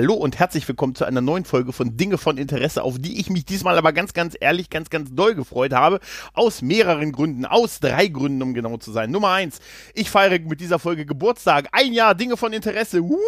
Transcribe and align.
Hallo 0.00 0.14
und 0.14 0.38
herzlich 0.38 0.66
willkommen 0.66 0.94
zu 0.94 1.04
einer 1.04 1.20
neuen 1.20 1.44
Folge 1.44 1.74
von 1.74 1.98
Dinge 1.98 2.16
von 2.16 2.38
Interesse, 2.38 2.82
auf 2.82 2.98
die 2.98 3.20
ich 3.20 3.28
mich 3.28 3.44
diesmal 3.44 3.76
aber 3.76 3.92
ganz, 3.92 4.14
ganz 4.14 4.34
ehrlich, 4.40 4.70
ganz, 4.70 4.88
ganz 4.88 5.14
doll 5.14 5.34
gefreut 5.34 5.74
habe. 5.74 6.00
Aus 6.32 6.62
mehreren 6.62 7.12
Gründen, 7.12 7.44
aus 7.44 7.80
drei 7.80 8.06
Gründen, 8.06 8.40
um 8.40 8.54
genau 8.54 8.78
zu 8.78 8.92
sein. 8.92 9.10
Nummer 9.10 9.32
eins, 9.32 9.60
ich 9.92 10.08
feiere 10.08 10.40
mit 10.40 10.58
dieser 10.58 10.78
Folge 10.78 11.04
Geburtstag. 11.04 11.68
Ein 11.72 11.92
Jahr 11.92 12.14
Dinge 12.14 12.38
von 12.38 12.54
Interesse. 12.54 13.02
Woo! 13.02 13.18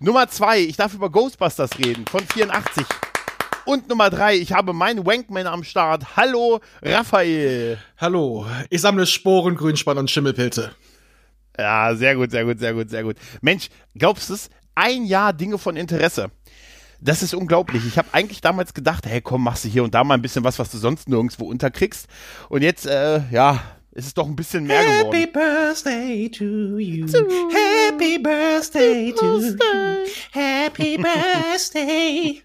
Nummer 0.00 0.26
zwei, 0.26 0.58
ich 0.58 0.76
darf 0.76 0.94
über 0.94 1.10
Ghostbusters 1.10 1.78
reden, 1.78 2.04
von 2.10 2.26
84. 2.26 2.84
Und 3.66 3.88
Nummer 3.88 4.10
drei, 4.10 4.34
ich 4.34 4.52
habe 4.52 4.72
meinen 4.72 5.06
Wankman 5.06 5.46
am 5.46 5.62
Start. 5.62 6.16
Hallo, 6.16 6.58
Raphael. 6.82 7.78
Hallo, 7.98 8.46
ich 8.68 8.80
sammle 8.80 9.06
Sporen, 9.06 9.54
Grünspann 9.54 9.98
und 9.98 10.10
Schimmelpilze. 10.10 10.72
Ja, 11.58 11.94
sehr 11.94 12.16
gut, 12.16 12.30
sehr 12.30 12.44
gut, 12.44 12.58
sehr 12.58 12.74
gut, 12.74 12.90
sehr 12.90 13.02
gut. 13.02 13.16
Mensch, 13.40 13.68
glaubst 13.94 14.30
du 14.30 14.34
es? 14.34 14.50
Ein 14.74 15.04
Jahr 15.04 15.32
Dinge 15.32 15.58
von 15.58 15.76
Interesse. 15.76 16.30
Das 17.00 17.22
ist 17.22 17.34
unglaublich. 17.34 17.86
Ich 17.86 17.98
habe 17.98 18.08
eigentlich 18.12 18.40
damals 18.40 18.74
gedacht, 18.74 19.06
hey, 19.06 19.20
komm, 19.20 19.42
machst 19.42 19.64
du 19.64 19.68
hier 19.68 19.84
und 19.84 19.94
da 19.94 20.04
mal 20.04 20.14
ein 20.14 20.22
bisschen 20.22 20.44
was, 20.44 20.58
was 20.58 20.70
du 20.70 20.78
sonst 20.78 21.08
nirgendwo 21.08 21.46
unterkriegst. 21.46 22.08
Und 22.48 22.62
jetzt, 22.62 22.86
äh, 22.86 23.20
ja, 23.30 23.60
ist 23.96 24.06
es 24.08 24.14
doch 24.14 24.26
ein 24.26 24.36
bisschen 24.36 24.66
mehr 24.66 24.82
geworden. 24.82 25.16
Happy 25.16 25.26
Birthday 25.32 26.30
to 26.30 26.44
you. 26.78 27.06
Happy 27.50 28.18
Birthday 28.22 29.12
to 29.12 29.40
you. 29.40 29.56
Happy 30.32 30.98
Birthday. 30.98 32.42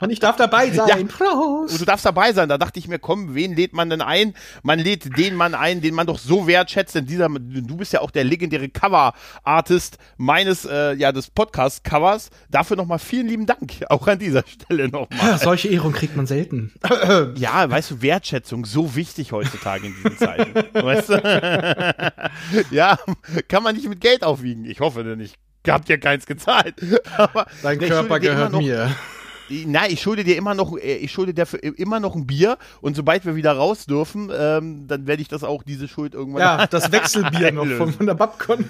Und 0.00 0.10
ich 0.10 0.18
darf 0.18 0.36
dabei 0.36 0.70
sein. 0.70 0.88
Ja. 0.88 0.96
Prost. 1.04 1.72
Und 1.72 1.80
du 1.80 1.84
darfst 1.84 2.06
dabei 2.06 2.32
sein. 2.32 2.48
Da 2.48 2.56
dachte 2.56 2.78
ich 2.78 2.88
mir, 2.88 2.98
komm, 2.98 3.34
wen 3.34 3.54
lädt 3.54 3.74
man 3.74 3.90
denn 3.90 4.00
ein? 4.00 4.34
Man 4.62 4.78
lädt 4.78 5.18
den 5.18 5.34
Mann 5.34 5.54
ein, 5.54 5.82
den 5.82 5.94
man 5.94 6.06
doch 6.06 6.18
so 6.18 6.46
wertschätzt. 6.46 6.94
Denn 6.94 7.04
dieser, 7.04 7.28
du 7.28 7.76
bist 7.76 7.92
ja 7.92 8.00
auch 8.00 8.10
der 8.10 8.24
legendäre 8.24 8.70
Cover-Artist 8.70 9.98
meines, 10.16 10.64
äh, 10.64 10.94
ja, 10.94 11.12
des 11.12 11.28
Podcast-Covers. 11.30 12.30
Dafür 12.48 12.78
nochmal 12.78 12.98
vielen 12.98 13.28
lieben 13.28 13.44
Dank. 13.44 13.72
Auch 13.90 14.06
an 14.06 14.18
dieser 14.18 14.42
Stelle 14.46 14.88
nochmal. 14.88 15.18
Ja, 15.20 15.38
solche 15.38 15.68
Ehrung 15.68 15.92
kriegt 15.92 16.16
man 16.16 16.26
selten. 16.26 16.72
Ja, 17.34 17.68
weißt 17.68 17.90
du, 17.90 18.02
Wertschätzung, 18.02 18.64
so 18.64 18.94
wichtig 18.94 19.32
heutzutage 19.32 19.88
in 19.88 19.94
diesen 19.94 20.16
Zeiten. 20.16 20.54
weißt 20.84 21.08
du? 21.10 22.70
ja, 22.70 22.98
kann 23.48 23.62
man 23.62 23.74
nicht 23.76 23.88
mit 23.88 24.00
Geld 24.00 24.22
aufwiegen. 24.24 24.64
Ich 24.64 24.80
hoffe 24.80 25.04
denn 25.04 25.18
nicht. 25.18 25.36
Habt 25.66 25.88
ihr 25.90 25.98
keins 25.98 26.26
gezahlt. 26.26 26.74
Aber 27.16 27.46
Dein 27.62 27.78
Körper 27.78 28.18
dir 28.20 28.30
gehört 28.30 28.52
noch- 28.52 28.60
mir. 28.60 28.94
Nein, 29.50 29.90
ich 29.90 30.02
schulde 30.02 30.24
dir 30.24 30.36
immer 30.36 30.52
noch, 30.54 30.76
äh, 30.76 30.96
ich 30.96 31.10
schulde 31.10 31.32
dir 31.32 31.46
für 31.46 31.56
immer 31.56 32.00
noch 32.00 32.14
ein 32.14 32.26
Bier 32.26 32.58
und 32.82 32.96
sobald 32.96 33.24
wir 33.24 33.34
wieder 33.34 33.52
raus 33.52 33.86
dürfen, 33.86 34.30
ähm, 34.36 34.86
dann 34.86 35.06
werde 35.06 35.22
ich 35.22 35.28
das 35.28 35.42
auch, 35.42 35.62
diese 35.62 35.88
Schuld 35.88 36.12
irgendwann. 36.14 36.40
Ja, 36.42 36.66
das 36.66 36.92
Wechselbier 36.92 37.52
noch 37.52 37.66
von, 37.66 37.92
von 37.92 38.06
der 38.06 38.14
Babcon. 38.14 38.68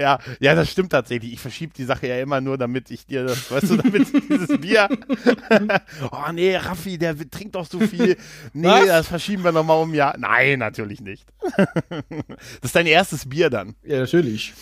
Ja, 0.00 0.18
ja, 0.40 0.54
das 0.54 0.70
stimmt 0.70 0.92
tatsächlich. 0.92 1.32
Ich 1.32 1.40
verschiebe 1.40 1.72
die 1.74 1.84
Sache 1.84 2.06
ja 2.06 2.18
immer 2.20 2.40
nur, 2.40 2.58
damit 2.58 2.90
ich 2.90 3.06
dir 3.06 3.24
das, 3.24 3.50
weißt 3.50 3.70
du, 3.70 3.76
damit 3.76 4.12
dieses 4.28 4.60
Bier. 4.60 4.88
oh 6.12 6.32
nee, 6.32 6.56
Raffi, 6.56 6.98
der 6.98 7.16
trinkt 7.30 7.54
doch 7.54 7.66
so 7.66 7.80
viel. 7.80 8.16
Nee, 8.52 8.68
Was? 8.68 8.86
das 8.86 9.08
verschieben 9.08 9.44
wir 9.44 9.52
nochmal 9.52 9.82
um 9.82 9.90
ein 9.90 9.94
Jahr. 9.94 10.16
Nein, 10.18 10.58
natürlich 10.58 11.00
nicht. 11.00 11.26
das 11.56 12.62
ist 12.62 12.76
dein 12.76 12.86
erstes 12.86 13.28
Bier 13.28 13.50
dann. 13.50 13.74
Ja, 13.84 14.00
natürlich. 14.00 14.52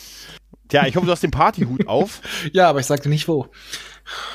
Tja, 0.69 0.87
ich 0.87 0.97
hoffe, 0.97 1.05
du 1.05 1.13
hast 1.13 1.23
den 1.23 1.31
Partyhut 1.31 1.87
auf. 1.87 2.21
Ja, 2.53 2.69
aber 2.69 2.81
ich 2.81 2.87
sagte 2.87 3.09
nicht 3.09 3.29
wo. 3.29 3.49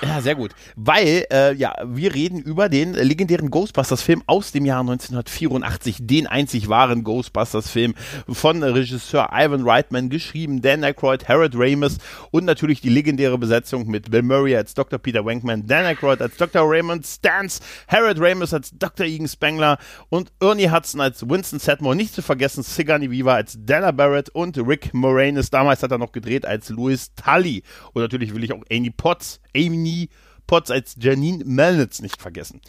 Ja, 0.01 0.21
sehr 0.21 0.35
gut. 0.35 0.51
Weil, 0.75 1.25
äh, 1.31 1.53
ja, 1.55 1.73
wir 1.83 2.13
reden 2.13 2.39
über 2.39 2.69
den 2.69 2.93
legendären 2.93 3.49
Ghostbusters-Film 3.49 4.23
aus 4.27 4.51
dem 4.51 4.65
Jahr 4.65 4.81
1984, 4.81 5.97
den 6.01 6.27
einzig 6.27 6.69
wahren 6.69 7.03
Ghostbusters-Film 7.03 7.95
von 8.29 8.61
Regisseur 8.61 9.29
Ivan 9.33 9.67
Reitman, 9.67 10.09
geschrieben 10.09 10.61
Dan 10.61 10.83
Aykroyd, 10.83 11.27
Harold 11.27 11.53
Ramis 11.55 11.97
und 12.31 12.45
natürlich 12.45 12.81
die 12.81 12.89
legendäre 12.89 13.37
Besetzung 13.37 13.87
mit 13.87 14.11
Bill 14.11 14.21
Murray 14.21 14.55
als 14.55 14.73
Dr. 14.75 14.99
Peter 14.99 15.25
Wankman, 15.25 15.65
Dan 15.65 15.85
Aykroyd 15.85 16.21
als 16.21 16.37
Dr. 16.37 16.61
Raymond 16.63 17.05
Stantz, 17.05 17.59
Harold 17.87 18.19
Ramis 18.19 18.53
als 18.53 18.71
Dr. 18.77 19.05
Egan 19.05 19.27
Spengler 19.27 19.79
und 20.09 20.31
Ernie 20.39 20.69
Hudson 20.69 21.01
als 21.01 21.27
Winston 21.27 21.59
Sedmore, 21.59 21.95
nicht 21.95 22.13
zu 22.13 22.21
vergessen 22.21 22.63
Sigourney 22.63 23.09
Weaver 23.09 23.33
als 23.33 23.57
Della 23.57 23.91
Barrett 23.91 24.29
und 24.29 24.57
Rick 24.57 24.93
Moranis, 24.93 25.49
damals 25.49 25.81
hat 25.81 25.91
er 25.91 25.97
noch 25.97 26.11
gedreht 26.11 26.45
als 26.45 26.69
Louis 26.69 27.11
Tully 27.15 27.63
und 27.93 28.01
natürlich 28.03 28.35
will 28.35 28.43
ich 28.43 28.53
auch 28.53 28.63
Amy 28.71 28.91
Potts, 28.91 29.39
Amy 29.57 30.09
Potts 30.47 30.71
als 30.71 30.95
Janine 30.97 31.43
Melnitz 31.45 32.01
nicht 32.01 32.21
vergessen. 32.21 32.61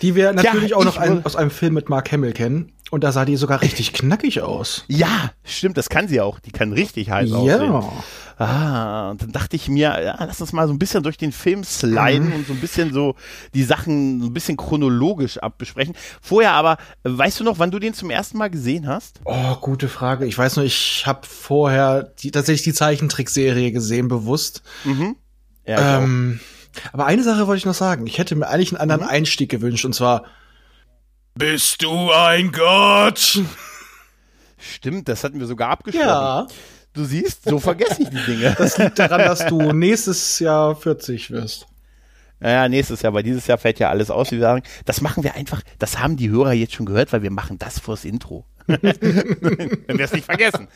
Die 0.00 0.14
wir 0.14 0.32
natürlich 0.32 0.74
auch 0.74 0.84
noch 0.84 0.96
ein, 0.96 1.26
aus 1.26 1.34
einem 1.34 1.50
Film 1.50 1.74
mit 1.74 1.88
Mark 1.88 2.12
Hamill 2.12 2.32
kennen. 2.32 2.72
Und 2.90 3.02
da 3.02 3.10
sah 3.10 3.24
die 3.24 3.36
sogar 3.36 3.60
richtig 3.60 3.92
knackig 3.92 4.40
aus. 4.40 4.84
Ja, 4.86 5.32
stimmt, 5.42 5.76
das 5.76 5.88
kann 5.88 6.06
sie 6.06 6.20
auch. 6.20 6.38
Die 6.38 6.52
kann 6.52 6.72
richtig 6.72 7.10
heiß 7.10 7.32
aussehen. 7.32 7.72
Ja. 7.72 7.92
Ah, 8.36 9.10
und 9.10 9.22
dann 9.22 9.32
dachte 9.32 9.56
ich 9.56 9.68
mir, 9.68 10.00
ja, 10.00 10.16
lass 10.24 10.40
uns 10.40 10.52
mal 10.52 10.68
so 10.68 10.72
ein 10.72 10.78
bisschen 10.78 11.02
durch 11.02 11.16
den 11.16 11.32
Film 11.32 11.64
sliden 11.64 12.32
und 12.32 12.46
so 12.46 12.52
ein 12.52 12.60
bisschen 12.60 12.92
so 12.92 13.16
die 13.52 13.64
Sachen 13.64 14.20
so 14.20 14.26
ein 14.26 14.32
bisschen 14.32 14.56
chronologisch 14.56 15.38
abbesprechen. 15.38 15.94
Vorher 16.20 16.52
aber, 16.52 16.76
weißt 17.02 17.40
du 17.40 17.44
noch, 17.44 17.58
wann 17.58 17.70
du 17.72 17.80
den 17.80 17.94
zum 17.94 18.10
ersten 18.10 18.38
Mal 18.38 18.50
gesehen 18.50 18.86
hast? 18.86 19.20
Oh, 19.24 19.56
gute 19.60 19.88
Frage. 19.88 20.26
Ich 20.26 20.38
weiß 20.38 20.56
nur, 20.56 20.64
ich 20.64 21.04
habe 21.06 21.26
vorher 21.26 22.02
die, 22.02 22.30
tatsächlich 22.30 22.62
die 22.62 22.74
Zeichentrickserie 22.74 23.72
gesehen, 23.72 24.06
bewusst. 24.06 24.62
Ja. 25.66 25.98
Ähm, 26.02 26.40
aber 26.92 27.06
eine 27.06 27.22
Sache 27.22 27.46
wollte 27.46 27.58
ich 27.58 27.66
noch 27.66 27.74
sagen. 27.74 28.06
Ich 28.06 28.18
hätte 28.18 28.34
mir 28.34 28.48
eigentlich 28.48 28.72
einen 28.72 28.80
anderen 28.90 29.08
Einstieg 29.08 29.50
gewünscht, 29.50 29.84
und 29.84 29.94
zwar 29.94 30.24
Bist 31.34 31.82
du 31.82 32.10
ein 32.12 32.52
Gott? 32.52 33.40
Stimmt, 34.58 35.08
das 35.08 35.24
hatten 35.24 35.38
wir 35.40 35.46
sogar 35.46 35.70
abgesprochen. 35.70 36.06
Ja. 36.06 36.46
Du 36.94 37.04
siehst, 37.04 37.44
so 37.44 37.58
vergesse 37.58 38.02
ich 38.02 38.08
die 38.08 38.24
Dinge. 38.24 38.54
Das 38.56 38.78
liegt 38.78 38.98
daran, 38.98 39.20
dass 39.20 39.44
du 39.46 39.60
nächstes 39.72 40.38
Jahr 40.38 40.76
40 40.76 41.30
wirst. 41.30 41.66
Ja, 42.40 42.68
nächstes 42.68 43.02
Jahr, 43.02 43.14
weil 43.14 43.22
dieses 43.22 43.46
Jahr 43.46 43.58
fällt 43.58 43.78
ja 43.78 43.88
alles 43.90 44.10
aus, 44.10 44.30
wie 44.30 44.36
wir 44.36 44.42
sagen. 44.42 44.62
Das 44.84 45.00
machen 45.00 45.22
wir 45.22 45.34
einfach, 45.34 45.62
das 45.78 45.98
haben 45.98 46.16
die 46.16 46.28
Hörer 46.30 46.52
jetzt 46.52 46.74
schon 46.74 46.86
gehört, 46.86 47.12
weil 47.12 47.22
wir 47.22 47.30
machen 47.30 47.58
das 47.58 47.78
fürs 47.78 48.04
Intro. 48.04 48.44
Wenn 48.66 49.98
wir 49.98 50.04
es 50.04 50.12
nicht 50.12 50.24
vergessen. 50.24 50.68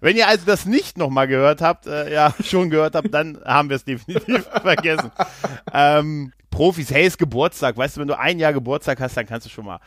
Wenn 0.00 0.16
ihr 0.16 0.28
also 0.28 0.44
das 0.44 0.66
nicht 0.66 0.98
nochmal 0.98 1.26
gehört 1.26 1.62
habt, 1.62 1.86
äh, 1.86 2.12
ja, 2.12 2.34
schon 2.44 2.68
gehört 2.70 2.94
habt, 2.94 3.12
dann 3.14 3.38
haben 3.44 3.68
wir 3.70 3.76
es 3.76 3.84
definitiv 3.84 4.46
vergessen. 4.62 5.10
Ähm, 5.72 6.32
Profis, 6.50 6.90
hey, 6.90 7.06
ist 7.06 7.16
Geburtstag. 7.16 7.76
Weißt 7.76 7.96
du, 7.96 8.00
wenn 8.00 8.08
du 8.08 8.18
ein 8.18 8.38
Jahr 8.38 8.52
Geburtstag 8.52 9.00
hast, 9.00 9.16
dann 9.16 9.24
kannst 9.24 9.46
du 9.46 9.50
schon 9.50 9.64
mal. 9.64 9.78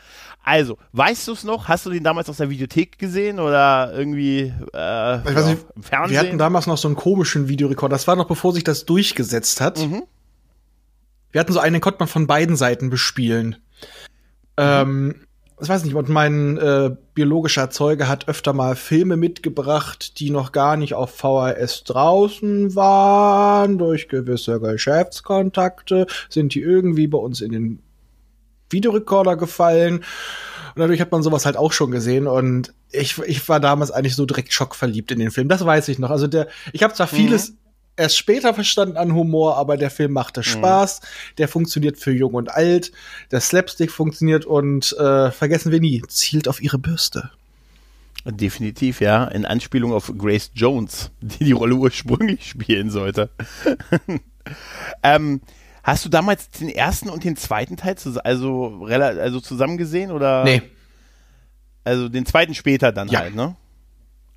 Also, 0.42 0.78
weißt 0.92 1.28
du 1.28 1.32
es 1.32 1.44
noch? 1.44 1.68
Hast 1.68 1.86
du 1.86 1.90
den 1.90 2.02
damals 2.02 2.28
aus 2.28 2.38
der 2.38 2.48
Videothek 2.50 2.98
gesehen 2.98 3.38
oder 3.38 3.92
irgendwie 3.94 4.52
äh, 4.74 5.18
Ich 5.18 5.34
weiß 5.36 5.46
nicht, 5.46 5.66
im 5.76 5.82
Wir 5.82 5.88
Fernsehen? 5.88 6.18
hatten 6.18 6.38
damals 6.38 6.66
noch 6.66 6.78
so 6.78 6.88
einen 6.88 6.96
komischen 6.96 7.48
Videorekorder. 7.48 7.94
Das 7.94 8.08
war 8.08 8.16
noch 8.16 8.26
bevor 8.26 8.52
sich 8.52 8.64
das 8.64 8.84
durchgesetzt 8.86 9.60
hat. 9.60 9.78
Wir 11.34 11.40
hatten 11.40 11.52
so 11.52 11.58
einen, 11.58 11.72
den 11.72 11.80
konnte 11.80 11.98
man 11.98 12.06
von 12.06 12.28
beiden 12.28 12.54
Seiten 12.54 12.90
bespielen. 12.90 13.56
Ähm, 14.56 15.26
ich 15.60 15.68
weiß 15.68 15.82
nicht, 15.82 15.96
und 15.96 16.08
mein 16.08 16.56
äh, 16.58 16.94
biologischer 17.14 17.70
Zeuge 17.70 18.06
hat 18.06 18.28
öfter 18.28 18.52
mal 18.52 18.76
Filme 18.76 19.16
mitgebracht, 19.16 20.20
die 20.20 20.30
noch 20.30 20.52
gar 20.52 20.76
nicht 20.76 20.94
auf 20.94 21.10
VHS 21.10 21.82
draußen 21.84 22.76
waren. 22.76 23.78
Durch 23.78 24.06
gewisse 24.08 24.60
Geschäftskontakte 24.60 26.06
sind 26.28 26.54
die 26.54 26.60
irgendwie 26.60 27.08
bei 27.08 27.18
uns 27.18 27.40
in 27.40 27.50
den 27.50 27.82
Videorekorder 28.70 29.36
gefallen. 29.36 29.96
Und 29.96 30.80
dadurch 30.80 31.00
hat 31.00 31.10
man 31.10 31.24
sowas 31.24 31.46
halt 31.46 31.56
auch 31.56 31.72
schon 31.72 31.90
gesehen. 31.90 32.28
Und 32.28 32.72
ich, 32.92 33.18
ich 33.26 33.48
war 33.48 33.58
damals 33.58 33.90
eigentlich 33.90 34.14
so 34.14 34.24
direkt 34.24 34.52
schockverliebt 34.52 35.10
in 35.10 35.18
den 35.18 35.32
Film. 35.32 35.48
Das 35.48 35.66
weiß 35.66 35.88
ich 35.88 35.98
noch. 35.98 36.10
Also 36.10 36.28
der, 36.28 36.46
ich 36.72 36.84
habe 36.84 36.94
zwar 36.94 37.08
vieles 37.08 37.54
erst 37.96 38.16
später 38.18 38.54
verstanden 38.54 38.96
an 38.96 39.14
Humor, 39.14 39.56
aber 39.56 39.76
der 39.76 39.90
Film 39.90 40.12
machte 40.12 40.42
Spaß. 40.42 41.00
Der 41.38 41.48
funktioniert 41.48 41.98
für 41.98 42.12
jung 42.12 42.34
und 42.34 42.50
alt. 42.50 42.92
Der 43.30 43.40
Slapstick 43.40 43.90
funktioniert 43.90 44.44
und 44.46 44.92
äh, 44.98 45.30
vergessen 45.30 45.72
wir 45.72 45.80
nie, 45.80 46.02
zielt 46.08 46.48
auf 46.48 46.62
ihre 46.62 46.78
Bürste. 46.78 47.30
Definitiv, 48.26 49.00
ja. 49.00 49.24
In 49.26 49.44
Anspielung 49.44 49.92
auf 49.92 50.12
Grace 50.16 50.50
Jones, 50.54 51.10
die 51.20 51.44
die 51.44 51.52
Rolle 51.52 51.74
ursprünglich 51.74 52.46
spielen 52.48 52.90
sollte. 52.90 53.30
ähm, 55.02 55.42
hast 55.82 56.04
du 56.06 56.08
damals 56.08 56.48
den 56.48 56.70
ersten 56.70 57.10
und 57.10 57.24
den 57.24 57.36
zweiten 57.36 57.76
Teil 57.76 57.96
zus 57.98 58.16
also, 58.16 58.86
also 58.88 59.40
zusammen 59.40 59.76
gesehen 59.76 60.10
oder? 60.10 60.42
Nee. 60.44 60.62
Also 61.84 62.08
den 62.08 62.24
zweiten 62.24 62.54
später 62.54 62.92
dann 62.92 63.08
Ja. 63.08 63.20
halt, 63.20 63.34
ne? 63.34 63.56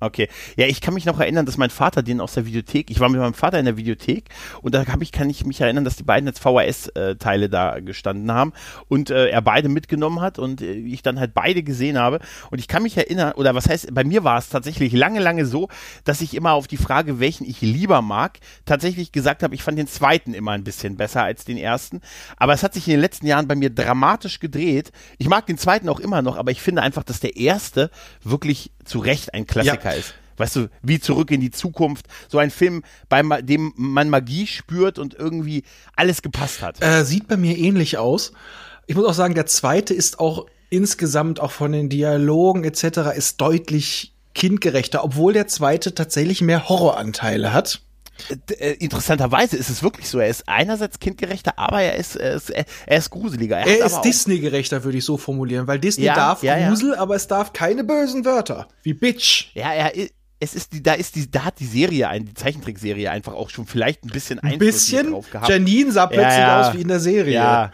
Okay. 0.00 0.28
Ja, 0.56 0.66
ich 0.66 0.80
kann 0.80 0.94
mich 0.94 1.06
noch 1.06 1.18
erinnern, 1.18 1.44
dass 1.44 1.56
mein 1.56 1.70
Vater 1.70 2.04
den 2.04 2.20
aus 2.20 2.34
der 2.34 2.46
Videothek, 2.46 2.88
ich 2.88 3.00
war 3.00 3.08
mit 3.08 3.20
meinem 3.20 3.34
Vater 3.34 3.58
in 3.58 3.64
der 3.64 3.76
Videothek 3.76 4.28
und 4.62 4.72
da 4.74 4.84
ich, 5.00 5.12
kann 5.12 5.28
ich 5.28 5.44
mich 5.44 5.60
erinnern, 5.60 5.84
dass 5.84 5.96
die 5.96 6.04
beiden 6.04 6.28
als 6.28 6.38
VHS-Teile 6.38 7.48
da 7.48 7.80
gestanden 7.80 8.30
haben 8.30 8.52
und 8.86 9.10
äh, 9.10 9.28
er 9.28 9.42
beide 9.42 9.68
mitgenommen 9.68 10.20
hat 10.20 10.38
und 10.38 10.62
äh, 10.62 10.72
ich 10.72 11.02
dann 11.02 11.18
halt 11.18 11.34
beide 11.34 11.64
gesehen 11.64 11.98
habe. 11.98 12.20
Und 12.50 12.60
ich 12.60 12.68
kann 12.68 12.84
mich 12.84 12.96
erinnern, 12.96 13.32
oder 13.32 13.56
was 13.56 13.68
heißt, 13.68 13.92
bei 13.92 14.04
mir 14.04 14.22
war 14.22 14.38
es 14.38 14.48
tatsächlich 14.48 14.92
lange, 14.92 15.18
lange 15.18 15.46
so, 15.46 15.68
dass 16.04 16.20
ich 16.20 16.34
immer 16.34 16.52
auf 16.52 16.68
die 16.68 16.76
Frage, 16.76 17.18
welchen 17.18 17.44
ich 17.44 17.60
lieber 17.60 18.00
mag, 18.00 18.38
tatsächlich 18.66 19.10
gesagt 19.10 19.42
habe, 19.42 19.56
ich 19.56 19.64
fand 19.64 19.78
den 19.78 19.88
zweiten 19.88 20.32
immer 20.32 20.52
ein 20.52 20.64
bisschen 20.64 20.96
besser 20.96 21.24
als 21.24 21.44
den 21.44 21.56
ersten. 21.56 22.02
Aber 22.36 22.52
es 22.52 22.62
hat 22.62 22.74
sich 22.74 22.86
in 22.86 22.92
den 22.92 23.00
letzten 23.00 23.26
Jahren 23.26 23.48
bei 23.48 23.56
mir 23.56 23.70
dramatisch 23.70 24.38
gedreht. 24.38 24.92
Ich 25.18 25.28
mag 25.28 25.46
den 25.46 25.58
zweiten 25.58 25.88
auch 25.88 25.98
immer 25.98 26.22
noch, 26.22 26.36
aber 26.36 26.52
ich 26.52 26.62
finde 26.62 26.82
einfach, 26.82 27.02
dass 27.02 27.18
der 27.18 27.36
erste 27.36 27.90
wirklich 28.22 28.70
zu 28.88 28.98
Recht 28.98 29.34
ein 29.34 29.46
Klassiker 29.46 29.94
ist. 29.94 30.14
Weißt 30.36 30.56
du, 30.56 30.68
wie 30.82 31.00
zurück 31.00 31.30
in 31.30 31.40
die 31.40 31.50
Zukunft. 31.50 32.06
So 32.28 32.38
ein 32.38 32.50
Film, 32.50 32.82
bei 33.08 33.22
dem 33.42 33.72
man 33.76 34.08
Magie 34.08 34.46
spürt 34.46 34.98
und 34.98 35.14
irgendwie 35.14 35.64
alles 35.96 36.22
gepasst 36.22 36.62
hat. 36.62 36.82
Äh, 36.82 37.04
sieht 37.04 37.28
bei 37.28 37.36
mir 37.36 37.58
ähnlich 37.58 37.98
aus. 37.98 38.32
Ich 38.86 38.94
muss 38.94 39.04
auch 39.04 39.14
sagen, 39.14 39.34
der 39.34 39.46
zweite 39.46 39.94
ist 39.94 40.20
auch 40.20 40.46
insgesamt 40.70 41.40
auch 41.40 41.50
von 41.50 41.72
den 41.72 41.88
Dialogen 41.88 42.64
etc. 42.64 43.16
ist 43.16 43.40
deutlich 43.40 44.14
kindgerechter, 44.34 45.02
obwohl 45.02 45.32
der 45.32 45.48
zweite 45.48 45.94
tatsächlich 45.94 46.40
mehr 46.40 46.68
Horroranteile 46.68 47.52
hat. 47.52 47.82
Äh, 48.58 48.72
interessanterweise 48.74 49.56
ist 49.56 49.70
es 49.70 49.82
wirklich 49.82 50.08
so. 50.08 50.18
Er 50.18 50.28
ist 50.28 50.48
einerseits 50.48 50.98
kindgerechter, 50.98 51.58
aber 51.58 51.82
er 51.82 51.96
ist, 51.96 52.16
er 52.16 52.34
ist, 52.34 52.50
er 52.50 52.98
ist 52.98 53.10
gruseliger. 53.10 53.58
Er, 53.58 53.80
er 53.80 53.86
ist 53.86 54.00
Disney-gerechter, 54.02 54.84
würde 54.84 54.98
ich 54.98 55.04
so 55.04 55.16
formulieren, 55.16 55.66
weil 55.66 55.78
Disney 55.78 56.04
ja, 56.04 56.14
darf 56.14 56.42
ja, 56.42 56.68
Grusel, 56.68 56.92
ja. 56.92 56.98
aber 56.98 57.14
es 57.14 57.26
darf 57.26 57.52
keine 57.52 57.84
bösen 57.84 58.24
Wörter. 58.24 58.68
Wie 58.82 58.94
Bitch. 58.94 59.50
Ja, 59.54 59.72
er 59.72 59.94
ist. 59.94 60.12
Es 60.40 60.54
ist 60.54 60.72
die, 60.72 60.84
da 60.84 60.92
ist 60.92 61.16
die, 61.16 61.28
da 61.28 61.46
hat 61.46 61.58
die 61.58 61.66
Serie, 61.66 62.08
ein, 62.08 62.24
die 62.24 62.34
Zeichentrickserie 62.34 63.10
einfach 63.10 63.32
auch 63.32 63.50
schon 63.50 63.66
vielleicht 63.66 64.04
ein 64.04 64.10
bisschen 64.10 64.38
Einfluss 64.38 64.52
ein 64.52 64.58
bisschen? 64.60 65.10
drauf 65.10 65.28
gehabt. 65.28 65.48
Janine 65.48 65.90
sah 65.90 66.06
plötzlich 66.06 66.44
aus 66.44 66.74
wie 66.74 66.80
in 66.82 66.86
der 66.86 67.00
Serie. 67.00 67.34
Ja. 67.34 67.72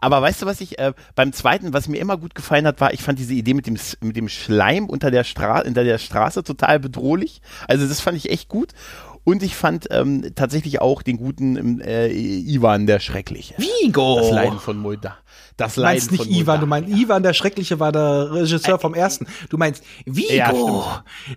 Aber 0.00 0.22
weißt 0.22 0.42
du, 0.42 0.46
was 0.46 0.60
ich 0.60 0.78
äh, 0.78 0.92
beim 1.14 1.32
zweiten, 1.32 1.72
was 1.72 1.88
mir 1.88 1.98
immer 1.98 2.16
gut 2.16 2.34
gefallen 2.34 2.66
hat, 2.66 2.80
war, 2.80 2.92
ich 2.92 3.02
fand 3.02 3.18
diese 3.18 3.34
Idee 3.34 3.54
mit 3.54 3.66
dem, 3.66 3.76
mit 4.00 4.16
dem 4.16 4.28
Schleim 4.28 4.86
unter 4.86 5.10
der, 5.10 5.24
Stra 5.24 5.60
unter 5.60 5.84
der 5.84 5.98
Straße 5.98 6.44
total 6.44 6.78
bedrohlich. 6.78 7.42
Also 7.66 7.86
das 7.86 8.00
fand 8.00 8.16
ich 8.16 8.30
echt 8.30 8.48
gut. 8.48 8.72
Und 9.28 9.42
ich 9.42 9.54
fand 9.54 9.88
ähm, 9.90 10.32
tatsächlich 10.36 10.80
auch 10.80 11.02
den 11.02 11.18
guten 11.18 11.82
äh, 11.82 12.08
Ivan 12.08 12.86
der 12.86 12.98
Schreckliche. 12.98 13.54
Vigo! 13.58 14.20
Das 14.20 14.30
Leiden 14.30 14.58
von 14.58 14.78
Mulder. 14.78 15.18
Das 15.58 15.74
du 15.74 15.82
meinst 15.82 16.12
nicht 16.12 16.24
Ivan, 16.30 16.36
Mulder. 16.36 16.58
du 16.60 16.66
meinst 16.66 16.88
Ivan 16.98 17.22
der 17.22 17.34
Schreckliche 17.34 17.78
war 17.78 17.92
der 17.92 18.32
Regisseur 18.32 18.76
äh, 18.76 18.78
vom 18.78 18.94
ersten. 18.94 19.26
Du 19.50 19.58
meinst 19.58 19.84
Vigo. 20.06 20.32
Ja, 20.32 20.62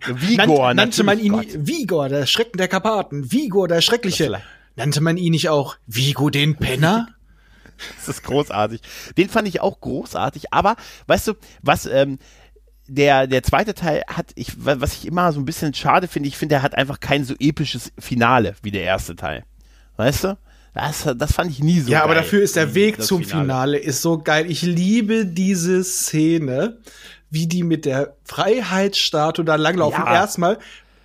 Vigor, 0.08 0.68
Nannt, 0.68 0.78
nannte 0.78 1.04
man 1.04 1.20
ihn 1.20 1.34
Gott. 1.34 1.48
Vigor, 1.54 2.08
der 2.08 2.28
Schrecken 2.28 2.58
der 2.60 2.70
Karpaten. 2.70 3.30
Vigor, 3.30 3.68
der 3.68 3.82
Schreckliche. 3.82 4.42
Nannte 4.78 5.02
man 5.02 5.18
ihn 5.18 5.34
nicht 5.34 5.50
auch 5.50 5.76
Vigo 5.86 6.30
den 6.30 6.56
Penner? 6.56 7.10
Das 7.98 8.10
ist 8.10 8.24
großartig. 8.24 8.80
Den 9.18 9.28
fand 9.28 9.48
ich 9.48 9.60
auch 9.60 9.82
großartig, 9.82 10.54
aber 10.54 10.76
weißt 11.08 11.30
du, 11.30 11.34
was 11.64 11.88
ähm, 11.88 12.20
der, 12.94 13.26
der 13.26 13.42
zweite 13.42 13.74
Teil 13.74 14.04
hat, 14.08 14.32
ich, 14.36 14.54
was 14.58 14.94
ich 14.94 15.08
immer 15.08 15.32
so 15.32 15.40
ein 15.40 15.46
bisschen 15.46 15.74
schade 15.74 16.08
finde, 16.10 16.28
ich 16.28 16.38
finde, 16.38 16.56
er 16.56 16.62
hat 16.62 16.78
einfach 16.78 17.00
kein 17.00 17.24
so 17.24 17.34
episches 17.40 17.94
Finale 17.98 18.56
wie 18.64 18.72
der 18.72 18.84
erste 18.84 19.16
Teil. 19.16 19.46
Weißt 19.96 20.26
du? 20.26 20.38
Das, 20.74 21.08
das 21.18 21.34
fand 21.34 21.52
ich 21.52 21.60
nie 21.60 21.80
so. 21.80 21.90
Ja, 21.92 22.00
geil, 22.00 22.06
aber 22.06 22.16
dafür 22.16 22.42
ist 22.42 22.56
der 22.56 22.76
Weg 22.76 23.02
zum 23.02 23.24
Finale. 23.24 23.44
Finale 23.44 23.78
ist 23.78 24.02
so 24.02 24.18
geil. 24.18 24.50
Ich 24.50 24.62
liebe 24.62 25.26
diese 25.26 25.84
Szene, 25.84 26.80
wie 27.30 27.48
die 27.48 27.64
mit 27.64 27.86
der 27.86 28.16
Freiheitsstatue 28.26 29.46
da 29.46 29.56
langlaufen. 29.56 30.04
Ja. 30.06 30.14
Erstmal, 30.14 30.60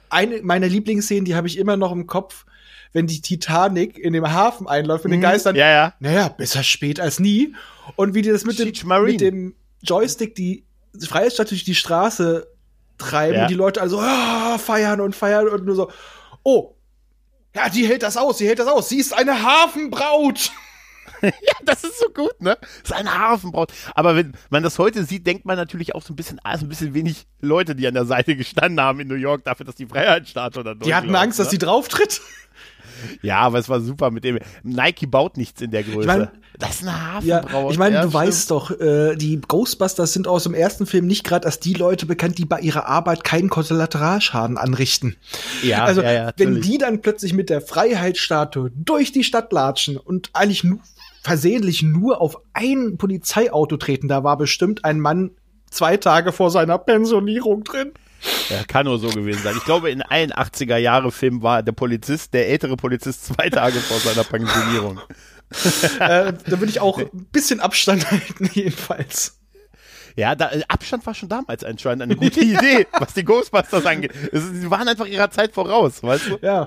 eine 0.08 0.42
meiner 0.42 0.68
Lieblingsszenen, 0.68 1.24
die 1.24 1.36
habe 1.36 1.46
ich 1.46 1.56
immer 1.56 1.76
noch 1.76 1.92
im 1.92 2.06
Kopf, 2.06 2.46
wenn 2.92 3.06
die 3.06 3.20
Titanic 3.20 3.98
in 3.98 4.12
dem 4.12 4.32
Hafen 4.32 4.66
einläuft 4.66 5.04
mit 5.04 5.12
den 5.12 5.20
mhm. 5.20 5.24
Geistern. 5.24 5.54
Ja, 5.54 5.68
ja. 5.68 5.94
Naja, 6.00 6.28
besser 6.28 6.64
spät 6.64 6.98
als 6.98 7.20
nie. 7.20 7.54
Und 7.94 8.14
wie 8.14 8.22
die 8.22 8.30
das 8.30 8.44
mit 8.44 8.58
dem, 8.58 8.72
mit 9.04 9.20
dem 9.20 9.54
Joystick 9.82 10.34
die 10.34 10.65
Freiheitsstadt 11.04 11.50
durch 11.50 11.64
die 11.64 11.74
Straße 11.74 12.46
treiben 12.98 13.36
ja. 13.36 13.46
die 13.46 13.54
Leute 13.54 13.80
also 13.80 14.00
oh, 14.00 14.58
feiern 14.58 15.00
und 15.00 15.14
feiern 15.14 15.48
und 15.48 15.64
nur 15.64 15.76
so, 15.76 15.90
oh, 16.42 16.74
ja, 17.54 17.68
die 17.68 17.86
hält 17.86 18.02
das 18.02 18.16
aus, 18.16 18.38
sie 18.38 18.46
hält 18.46 18.58
das 18.58 18.68
aus, 18.68 18.88
sie 18.88 18.98
ist 18.98 19.14
eine 19.14 19.42
Hafenbraut. 19.42 20.50
ja, 21.22 21.30
das 21.64 21.84
ist 21.84 21.98
so 21.98 22.08
gut, 22.10 22.40
ne? 22.40 22.58
Das 22.60 22.90
ist 22.90 22.92
eine 22.92 23.18
Hafenbraut. 23.18 23.72
Aber 23.94 24.16
wenn 24.16 24.34
man 24.50 24.62
das 24.62 24.78
heute 24.78 25.04
sieht, 25.04 25.26
denkt 25.26 25.46
man 25.46 25.56
natürlich 25.56 25.94
auch 25.94 26.02
so 26.02 26.12
ein 26.12 26.16
bisschen, 26.16 26.38
ah, 26.44 26.58
so 26.58 26.66
ein 26.66 26.68
bisschen 26.68 26.92
wenig 26.92 27.26
Leute, 27.40 27.74
die 27.74 27.86
an 27.86 27.94
der 27.94 28.04
Seite 28.04 28.36
gestanden 28.36 28.80
haben 28.80 29.00
in 29.00 29.08
New 29.08 29.14
York 29.14 29.44
dafür, 29.44 29.64
dass 29.64 29.74
die 29.74 29.86
Freiheitsstatue 29.86 30.64
dann 30.64 30.80
Die 30.80 30.94
hatten 30.94 31.14
Angst, 31.14 31.38
ne? 31.38 31.44
dass 31.44 31.50
sie 31.50 31.58
drauftritt. 31.58 32.20
Ja, 33.22 33.38
aber 33.40 33.58
es 33.58 33.68
war 33.68 33.80
super 33.80 34.10
mit 34.10 34.24
dem. 34.24 34.38
Nike 34.62 35.06
baut 35.06 35.36
nichts 35.36 35.60
in 35.60 35.70
der 35.70 35.82
Größe. 35.82 36.00
Ich 36.00 36.06
mein, 36.06 36.28
das 36.58 36.76
ist 36.76 36.82
eine 36.82 37.14
Hafenbraut. 37.14 37.64
Ja, 37.64 37.70
ich 37.70 37.78
meine, 37.78 37.96
ja, 37.96 38.02
du 38.02 38.08
stimmt. 38.08 38.24
weißt 38.24 38.50
doch, 38.50 38.70
äh, 38.80 39.16
die 39.16 39.40
Ghostbusters 39.40 40.12
sind 40.12 40.26
aus 40.26 40.44
dem 40.44 40.54
ersten 40.54 40.86
Film 40.86 41.06
nicht 41.06 41.24
gerade 41.24 41.46
als 41.46 41.60
die 41.60 41.74
Leute 41.74 42.06
bekannt, 42.06 42.38
die 42.38 42.44
bei 42.44 42.60
ihrer 42.60 42.86
Arbeit 42.86 43.24
keinen 43.24 43.50
Kollateralschaden 43.50 44.56
anrichten. 44.56 45.16
Ja, 45.62 45.84
also 45.84 46.02
ja, 46.02 46.32
wenn 46.36 46.60
die 46.60 46.78
dann 46.78 47.02
plötzlich 47.02 47.34
mit 47.34 47.50
der 47.50 47.60
Freiheitsstatue 47.60 48.70
durch 48.74 49.12
die 49.12 49.24
Stadt 49.24 49.52
latschen 49.52 49.96
und 49.96 50.30
eigentlich 50.32 50.64
nur 50.64 50.80
versehentlich 51.22 51.82
nur 51.82 52.20
auf 52.20 52.38
ein 52.52 52.98
Polizeiauto 52.98 53.76
treten, 53.76 54.06
da 54.06 54.22
war 54.22 54.36
bestimmt 54.36 54.84
ein 54.84 55.00
Mann 55.00 55.32
zwei 55.70 55.96
Tage 55.96 56.32
vor 56.32 56.50
seiner 56.50 56.78
Pensionierung 56.78 57.64
drin. 57.64 57.92
Ja, 58.48 58.64
kann 58.64 58.86
nur 58.86 58.98
so 58.98 59.08
gewesen 59.08 59.42
sein. 59.42 59.54
Ich 59.56 59.64
glaube, 59.64 59.90
in 59.90 60.02
allen 60.02 60.32
80er 60.32 60.76
Jahre 60.76 61.12
Filmen 61.12 61.42
war 61.42 61.62
der 61.62 61.72
Polizist, 61.72 62.34
der 62.34 62.48
ältere 62.48 62.76
Polizist, 62.76 63.26
zwei 63.26 63.50
Tage 63.50 63.78
vor 63.80 63.98
seiner 63.98 64.24
Pensionierung. 64.24 65.00
äh, 66.00 66.32
da 66.32 66.34
würde 66.46 66.66
ich 66.66 66.80
auch 66.80 66.98
ein 66.98 67.26
bisschen 67.32 67.60
Abstand 67.60 68.10
halten, 68.10 68.50
jedenfalls. 68.52 69.38
Ja, 70.16 70.34
da, 70.34 70.50
äh, 70.50 70.62
Abstand 70.68 71.04
war 71.04 71.14
schon 71.14 71.28
damals 71.28 71.62
anscheinend 71.62 72.02
eine 72.02 72.16
gute 72.16 72.40
Idee, 72.44 72.86
was 72.98 73.12
die 73.12 73.24
Ghostbusters 73.24 73.84
angeht. 73.84 74.12
Sie 74.32 74.70
waren 74.70 74.88
einfach 74.88 75.06
ihrer 75.06 75.30
Zeit 75.30 75.52
voraus, 75.52 76.02
weißt 76.02 76.28
du? 76.28 76.38
Ja. 76.40 76.66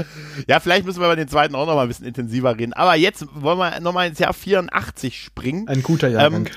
ja, 0.46 0.60
vielleicht 0.60 0.84
müssen 0.84 1.00
wir 1.00 1.08
bei 1.08 1.16
den 1.16 1.28
zweiten 1.28 1.54
auch 1.54 1.66
noch 1.66 1.74
mal 1.74 1.82
ein 1.82 1.88
bisschen 1.88 2.06
intensiver 2.06 2.56
reden. 2.56 2.74
Aber 2.74 2.94
jetzt 2.94 3.26
wollen 3.32 3.58
wir 3.58 3.80
noch 3.80 3.94
mal 3.94 4.06
ins 4.06 4.18
Jahr 4.18 4.34
84 4.34 5.18
springen. 5.22 5.68
Ein 5.68 5.82
guter 5.82 6.08
Jahrgang. 6.08 6.46
Ähm, 6.46 6.46
äh, 6.46 6.50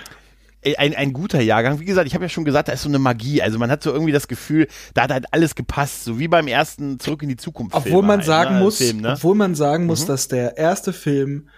ein, 0.77 0.95
ein 0.95 1.13
guter 1.13 1.41
Jahrgang. 1.41 1.79
Wie 1.79 1.85
gesagt, 1.85 2.07
ich 2.07 2.15
habe 2.15 2.25
ja 2.25 2.29
schon 2.29 2.45
gesagt, 2.45 2.67
da 2.67 2.73
ist 2.73 2.81
so 2.81 2.89
eine 2.89 3.00
Magie. 3.00 3.41
Also 3.41 3.59
man 3.59 3.69
hat 3.69 3.83
so 3.83 3.91
irgendwie 3.91 4.12
das 4.12 4.27
Gefühl, 4.27 4.67
da 4.94 5.03
hat 5.03 5.12
halt 5.12 5.25
alles 5.31 5.56
gepasst, 5.56 6.03
so 6.03 6.19
wie 6.19 6.27
beim 6.27 6.47
ersten 6.47 7.00
Zurück 7.00 7.21
in 7.23 7.29
die 7.29 7.38
Zukunft. 7.38 7.75
Obwohl 7.75 8.01
man 8.01 8.19
halt, 8.19 8.25
sagen 8.25 8.56
ne? 8.56 8.62
muss, 8.62 8.77
Film, 8.77 9.01
ne? 9.01 9.13
obwohl 9.13 9.35
man 9.35 9.56
sagen 9.56 9.85
muss, 9.85 10.03
mhm. 10.03 10.07
dass 10.07 10.27
der 10.27 10.57
erste 10.57 10.94
Film 10.94 11.50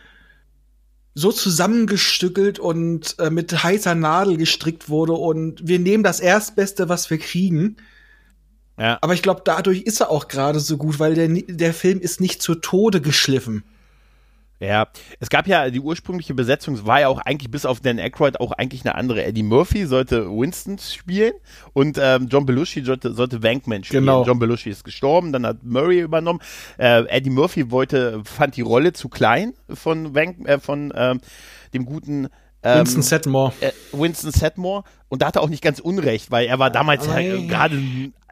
so 1.15 1.31
zusammengestückelt 1.31 2.59
und 2.59 3.15
äh, 3.18 3.31
mit 3.31 3.63
heißer 3.63 3.95
Nadel 3.95 4.38
gestrickt 4.38 4.88
wurde 4.89 5.13
und 5.13 5.68
wir 5.68 5.80
nehmen 5.80 6.03
das 6.03 6.19
Erstbeste, 6.19 6.89
was 6.89 7.10
wir 7.10 7.18
kriegen. 7.18 7.77
Ja. 8.77 9.00
Aber 9.01 9.15
ich 9.15 9.24
glaube, 9.24 9.41
dadurch 9.43 9.82
ist 9.82 10.01
er 10.01 10.12
auch 10.12 10.27
gerade 10.27 10.60
so 10.60 10.77
gut, 10.77 11.00
weil 11.00 11.15
der, 11.15 11.27
der 11.29 11.74
Film 11.74 12.00
ist 12.00 12.22
nicht 12.22 12.43
zu 12.43 12.53
Tode 12.53 13.01
geschliffen. 13.01 13.63
Ja, 14.60 14.88
es 15.20 15.30
gab 15.30 15.48
ja 15.48 15.70
die 15.70 15.80
ursprüngliche 15.80 16.34
Besetzung, 16.34 16.84
war 16.86 17.02
ja 17.02 17.08
auch 17.10 17.20
eigentlich 17.20 17.52
bis 17.52 17.66
auf 17.66 17.80
Dan 17.80 18.00
Aykroyd 18.00 18.40
auch 18.40 18.52
eigentlich 18.52 18.84
eine 18.86 18.96
andere. 18.96 19.24
Eddie 19.24 19.44
Murphy 19.44 19.86
sollte 19.86 20.26
Winston 20.30 20.80
spielen 20.80 21.34
und 21.74 22.00
ähm, 22.02 22.28
John 22.28 22.46
Belushi 22.46 22.84
sollte, 22.84 23.14
sollte 23.14 23.44
Wankman 23.44 23.84
spielen. 23.84 24.04
Genau. 24.04 24.26
John 24.26 24.40
Belushi 24.40 24.72
ist 24.72 24.84
gestorben, 24.84 25.32
dann 25.32 25.46
hat 25.46 25.64
Murray 25.64 26.00
übernommen. 26.00 26.40
Äh, 26.80 27.04
Eddie 27.08 27.30
Murphy 27.30 27.70
wollte, 27.70 28.22
fand 28.24 28.56
die 28.56 28.62
Rolle 28.62 28.94
zu 28.94 29.10
klein 29.10 29.54
von 29.72 30.16
Wank, 30.16 30.48
äh, 30.48 30.60
von 30.60 30.92
ähm, 30.96 31.22
dem 31.74 31.86
guten 31.86 32.30
ähm, 32.64 32.80
Winston 32.80 33.04
Setmore. 33.04 33.54
Äh, 33.60 33.72
Winston 33.92 34.32
Setmore. 34.32 34.84
Und 35.08 35.22
da 35.22 35.28
hat 35.28 35.36
er 35.36 35.44
auch 35.44 35.50
nicht 35.50 35.64
ganz 35.64 35.80
unrecht, 35.80 36.32
weil 36.32 36.48
er 36.48 36.58
war 36.60 36.72
damals 36.72 37.08
halt 37.08 37.48
gerade 37.48 37.80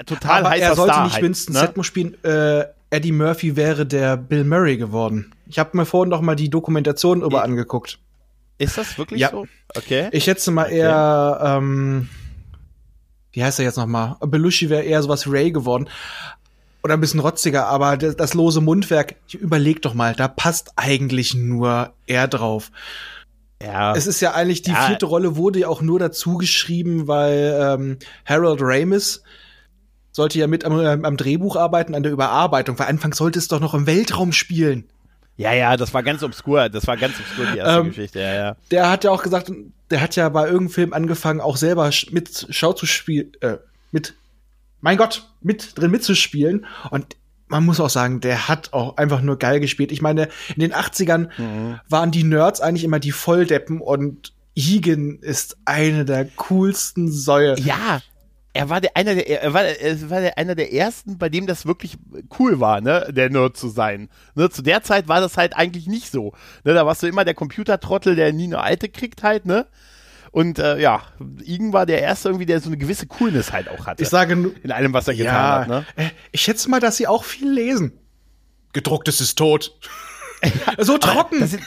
total 0.05 0.41
Aber 0.41 0.49
heißer 0.49 0.65
Er 0.65 0.75
sollte 0.75 0.93
Star 0.93 1.03
nicht 1.03 1.13
halt, 1.13 1.23
Winston 1.23 1.53
ne? 1.53 1.59
Setmore 1.59 1.85
spielen. 1.85 2.23
Äh, 2.23 2.65
Eddie 2.89 3.11
Murphy 3.11 3.55
wäre 3.55 3.85
der 3.85 4.17
Bill 4.17 4.43
Murray 4.43 4.77
geworden. 4.77 5.33
Ich 5.47 5.59
habe 5.59 5.75
mir 5.77 5.85
vorhin 5.85 6.09
noch 6.09 6.21
mal 6.21 6.35
die 6.35 6.49
Dokumentation 6.49 7.21
über 7.21 7.43
angeguckt. 7.43 7.99
Ist 8.57 8.77
das 8.77 8.97
wirklich 8.97 9.21
ja. 9.21 9.31
so? 9.31 9.47
Okay. 9.75 10.09
Ich 10.11 10.23
schätze 10.23 10.51
mal 10.51 10.67
okay. 10.67 10.77
eher, 10.77 11.39
ähm, 11.43 12.09
wie 13.33 13.43
heißt 13.43 13.59
er 13.59 13.65
jetzt 13.65 13.77
noch 13.77 13.85
mal? 13.85 14.17
Belushi 14.21 14.69
wäre 14.69 14.83
eher 14.83 15.01
sowas 15.03 15.29
Ray 15.29 15.51
geworden. 15.51 15.89
Oder 16.83 16.93
ein 16.93 17.01
bisschen 17.01 17.19
rotziger, 17.19 17.65
aber 17.65 17.97
das, 17.97 18.15
das 18.15 18.33
lose 18.35 18.61
Mundwerk, 18.61 19.15
ich 19.27 19.35
überleg 19.35 19.81
doch 19.81 19.95
mal, 19.95 20.13
da 20.13 20.27
passt 20.27 20.73
eigentlich 20.75 21.33
nur 21.33 21.93
er 22.05 22.27
drauf. 22.27 22.71
Ja. 23.61 23.95
Es 23.95 24.05
ist 24.05 24.21
ja 24.21 24.33
eigentlich, 24.33 24.61
die 24.61 24.71
ja. 24.71 24.85
vierte 24.85 25.07
Rolle 25.07 25.35
wurde 25.35 25.59
ja 25.59 25.67
auch 25.67 25.81
nur 25.81 25.97
dazu 25.97 26.37
geschrieben, 26.37 27.07
weil 27.07 27.57
ähm, 27.59 27.97
Harold 28.25 28.59
Ramis 28.61 29.23
sollte 30.15 30.39
ja 30.39 30.47
mit 30.47 30.63
am, 30.63 31.03
am 31.03 31.17
Drehbuch 31.17 31.57
arbeiten, 31.57 31.93
an 31.93 32.01
der 32.01 32.13
Überarbeitung, 32.13 32.79
weil 32.79 32.87
anfangs 32.87 33.17
sollte 33.17 33.37
es 33.37 33.49
doch 33.49 33.59
noch 33.59 33.73
im 33.73 33.85
Weltraum 33.85 34.31
spielen. 34.31 34.85
Ja, 35.35 35.51
ja, 35.51 35.75
das 35.75 35.93
war 35.93 36.03
ganz 36.03 36.23
obskur. 36.23 36.69
Das 36.69 36.87
war 36.87 36.95
ganz 36.95 37.19
obskur, 37.19 37.47
die 37.51 37.57
erste 37.57 37.79
ähm, 37.81 37.87
Geschichte, 37.89 38.21
ja, 38.21 38.33
ja. 38.33 38.55
Der 38.71 38.89
hat 38.89 39.03
ja 39.03 39.11
auch 39.11 39.21
gesagt, 39.21 39.51
der 39.89 39.99
hat 39.99 40.15
ja 40.15 40.29
bei 40.29 40.45
irgendeinem 40.45 40.69
Film 40.69 40.93
angefangen, 40.93 41.41
auch 41.41 41.57
selber 41.57 41.91
mit 42.11 42.47
Schau 42.49 42.71
zu 42.71 42.85
spielen, 42.85 43.33
äh, 43.41 43.57
mit, 43.91 44.13
mein 44.79 44.95
Gott, 44.95 45.27
mit 45.41 45.77
drin 45.77 45.91
mitzuspielen. 45.91 46.65
Und 46.91 47.17
man 47.49 47.65
muss 47.65 47.81
auch 47.81 47.89
sagen, 47.89 48.21
der 48.21 48.47
hat 48.47 48.71
auch 48.71 48.95
einfach 48.95 49.19
nur 49.19 49.37
geil 49.37 49.59
gespielt. 49.59 49.91
Ich 49.91 50.01
meine, 50.01 50.29
in 50.55 50.61
den 50.61 50.73
80ern 50.73 51.27
mhm. 51.37 51.81
waren 51.89 52.11
die 52.11 52.23
Nerds 52.23 52.61
eigentlich 52.61 52.85
immer 52.85 52.99
die 52.99 53.11
Volldeppen 53.11 53.81
und 53.81 54.31
Egan 54.55 55.19
ist 55.19 55.57
eine 55.65 56.05
der 56.05 56.23
coolsten 56.23 57.11
Säue. 57.11 57.59
Ja, 57.59 57.99
er 58.55 58.69
war 58.69 58.79
der 58.79 58.95
einer 58.95 59.15
der 59.15 59.43
er 59.43 59.53
war, 59.53 59.63
er 59.63 60.09
war 60.09 60.21
der, 60.21 60.37
einer 60.37 60.55
der 60.55 60.73
ersten, 60.73 61.17
bei 61.17 61.27
dem 61.27 61.45
das 61.45 61.65
wirklich 61.65 61.97
cool 62.39 62.59
war, 62.59 62.79
ne, 62.79 63.07
der 63.11 63.29
Nerd 63.29 63.57
zu 63.57 63.67
sein. 63.67 64.09
Ne, 64.33 64.49
zu 64.49 64.61
der 64.61 64.81
Zeit 64.81 65.07
war 65.09 65.19
das 65.19 65.35
halt 65.35 65.55
eigentlich 65.55 65.87
nicht 65.87 66.09
so. 66.09 66.33
Ne, 66.63 66.73
da 66.73 66.85
warst 66.85 67.03
du 67.03 67.07
immer 67.07 67.25
der 67.25 67.33
Computertrottel, 67.33 68.15
der 68.15 68.31
nie 68.31 68.45
eine 68.45 68.59
alte 68.59 68.87
kriegt 68.87 69.23
halt, 69.23 69.45
ne? 69.45 69.67
Und 70.31 70.59
äh, 70.59 70.79
ja, 70.79 71.01
Igen 71.43 71.73
war 71.73 71.85
der 71.85 72.01
erste 72.01 72.29
irgendwie, 72.29 72.45
der 72.45 72.59
so 72.61 72.69
eine 72.69 72.77
gewisse 72.77 73.07
Coolness 73.07 73.51
halt 73.51 73.69
auch 73.69 73.87
hatte. 73.87 74.03
Ich 74.03 74.09
sage 74.09 74.35
nur, 74.35 74.53
in 74.63 74.71
allem, 74.71 74.93
was 74.93 75.07
er 75.07 75.15
getan 75.15 75.33
ja, 75.33 75.59
hat. 75.59 75.67
Ne? 75.67 75.85
äh, 75.95 76.09
ich 76.31 76.41
schätze 76.41 76.69
mal, 76.69 76.79
dass 76.79 76.97
sie 76.97 77.07
auch 77.07 77.23
viel 77.23 77.49
lesen. 77.49 77.93
Gedrucktes 78.73 79.21
ist 79.21 79.37
tot. 79.37 79.77
so 80.77 80.97
trocken. 80.97 81.39
Das 81.39 81.51
sind, 81.51 81.63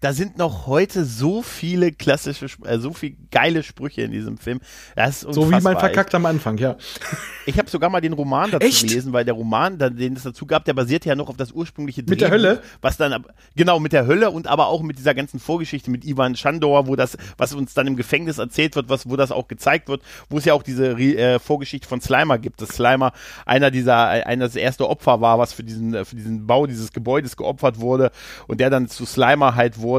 da, 0.00 0.12
sind 0.12 0.38
noch 0.38 0.66
heute 0.66 1.04
so 1.04 1.42
viele 1.42 1.92
klassische, 1.92 2.46
äh, 2.64 2.78
so 2.78 2.92
viel 2.92 3.16
geile 3.30 3.62
Sprüche 3.62 4.02
in 4.02 4.12
diesem 4.12 4.38
Film. 4.38 4.60
Das 4.96 5.22
ist 5.22 5.34
so 5.34 5.46
wie 5.50 5.60
mein 5.60 5.78
verkackt 5.78 6.14
am 6.14 6.26
Anfang, 6.26 6.58
ja. 6.58 6.76
Ich 7.46 7.58
habe 7.58 7.68
sogar 7.68 7.90
mal 7.90 8.00
den 8.00 8.12
Roman 8.12 8.50
dazu 8.50 8.66
Echt? 8.66 8.82
gelesen, 8.82 9.12
weil 9.12 9.24
der 9.24 9.34
Roman, 9.34 9.78
den 9.78 10.16
es 10.16 10.22
dazu 10.22 10.46
gab, 10.46 10.64
der 10.64 10.74
basierte 10.74 11.08
ja 11.08 11.14
noch 11.14 11.28
auf 11.28 11.36
das 11.36 11.52
ursprüngliche 11.52 12.02
Mit 12.02 12.20
der 12.20 12.30
Drehbuch, 12.30 12.44
Hölle? 12.44 12.62
Was 12.80 12.96
dann, 12.96 13.24
genau, 13.56 13.78
mit 13.78 13.92
der 13.92 14.06
Hölle 14.06 14.30
und 14.30 14.46
aber 14.46 14.68
auch 14.68 14.82
mit 14.82 14.98
dieser 14.98 15.14
ganzen 15.14 15.38
Vorgeschichte 15.38 15.90
mit 15.90 16.04
Ivan 16.04 16.34
Schandor, 16.34 16.86
wo 16.86 16.96
das, 16.96 17.18
was 17.36 17.52
uns 17.52 17.74
dann 17.74 17.86
im 17.86 17.96
Gefängnis 17.96 18.38
erzählt 18.38 18.76
wird, 18.76 18.88
was, 18.88 19.08
wo 19.08 19.16
das 19.16 19.32
auch 19.32 19.48
gezeigt 19.48 19.88
wird, 19.88 20.02
wo 20.28 20.38
es 20.38 20.44
ja 20.44 20.54
auch 20.54 20.62
diese 20.62 20.92
äh, 20.92 21.38
Vorgeschichte 21.38 21.86
von 21.86 22.00
Slimer 22.00 22.38
gibt, 22.38 22.62
dass 22.62 22.70
Slimer 22.70 23.12
einer 23.44 23.70
dieser, 23.70 24.16
äh, 24.16 24.22
einer 24.22 24.46
das 24.46 24.56
erste 24.56 24.88
Opfer 24.88 25.20
war, 25.20 25.38
was 25.38 25.52
für 25.52 25.64
diesen, 25.64 25.94
äh, 25.94 26.04
für 26.04 26.16
diesen 26.16 26.46
Bau 26.46 26.66
dieses 26.66 26.92
Gebäudes 26.92 27.36
geopfert 27.36 27.80
wurde 27.80 28.12
und 28.46 28.60
der 28.60 28.70
dann 28.70 28.88
zu 28.88 29.04
Slimer 29.04 29.54
halt 29.56 29.78
wurde. 29.78 29.89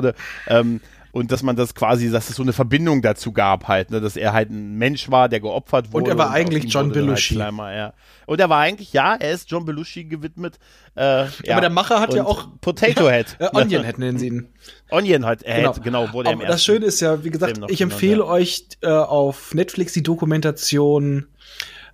Ähm, 0.48 0.82
und 1.12 1.32
dass 1.32 1.44
man 1.44 1.56
das 1.56 1.76
quasi, 1.76 2.10
dass 2.10 2.30
es 2.30 2.38
so 2.38 2.44
eine 2.44 2.54
Verbindung 2.54 3.02
dazu 3.02 3.34
gab 3.34 3.68
halt, 3.68 3.92
ne, 3.92 4.00
dass 4.00 4.16
er 4.16 4.34
halt 4.34 4.50
ein 4.50 4.78
Mensch 4.78 5.12
war, 5.12 5.28
der 5.28 5.42
geopfert 5.42 5.92
wurde. 5.92 6.12
er 6.12 6.18
war 6.18 6.30
aus 6.30 6.36
eigentlich 6.36 6.72
John 6.72 6.86
wurde 6.86 7.00
dann 7.00 7.06
Belushi. 7.08 7.36
Halt 7.36 7.50
Slimer, 7.50 7.76
ja. 7.76 7.94
Und 8.26 8.40
er 8.40 8.50
war 8.50 8.60
eigentlich, 8.60 8.94
ja, 8.94 9.16
er 9.16 9.32
ist 9.32 9.52
John 9.52 9.66
Belushi 9.66 10.06
gewidmet. 10.06 10.58
Äh, 10.96 11.26
ja. 11.26 11.28
Aber 11.52 11.62
der 11.62 11.70
Macher 11.70 12.00
hat 12.00 12.14
ja 12.14 12.22
Und 12.24 12.28
auch- 12.28 12.48
Potato 12.62 13.10
Head. 13.10 13.36
Äh, 13.40 13.50
Onion 13.54 13.84
hätten 13.84 14.02
nennen 14.02 14.20
sie 14.20 14.28
ihn. 14.28 14.48
Onion 14.90 15.26
hat, 15.26 15.44
er 15.44 15.58
genau. 15.58 15.74
genau, 15.84 16.14
wurde 16.14 16.30
er 16.30 16.36
Aber 16.36 16.44
das 16.44 16.56
ersten 16.56 16.66
Schöne 16.72 16.86
ist 16.86 17.02
ja, 17.02 17.24
wie 17.24 17.30
gesagt, 17.30 17.60
ich 17.68 17.82
empfehle 17.82 18.20
ja. 18.20 18.26
euch 18.26 18.68
äh, 18.82 18.90
auf 18.90 19.54
Netflix 19.54 19.92
die 19.94 20.04
Dokumentation 20.04 21.28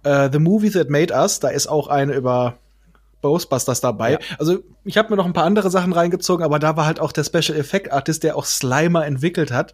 äh, 0.04 0.30
The 0.32 0.40
Movie 0.40 0.70
That 0.70 0.90
Made 0.90 1.14
Us. 1.14 1.40
Da 1.40 1.48
ist 1.48 1.68
auch 1.68 1.88
eine 1.88 2.14
über 2.14 2.60
Ghostbusters 3.22 3.82
dabei. 3.82 4.14
Ja. 4.14 4.20
Also 4.38 4.60
ich 4.84 4.98
habe 4.98 5.10
mir 5.10 5.18
noch 5.18 5.26
ein 5.26 5.34
paar 5.34 5.46
andere 5.46 5.70
Sachen 5.70 5.94
reingezogen, 5.94 6.46
aber 6.46 6.60
da 6.60 6.78
war 6.78 6.86
halt 6.86 7.00
auch 7.00 7.12
der 7.12 7.24
Special 7.24 7.58
Effect 7.58 7.92
Artist, 7.92 8.24
der 8.24 8.36
auch 8.36 8.46
Slimer 8.46 9.06
entwickelt 9.06 9.52
hat. 9.52 9.74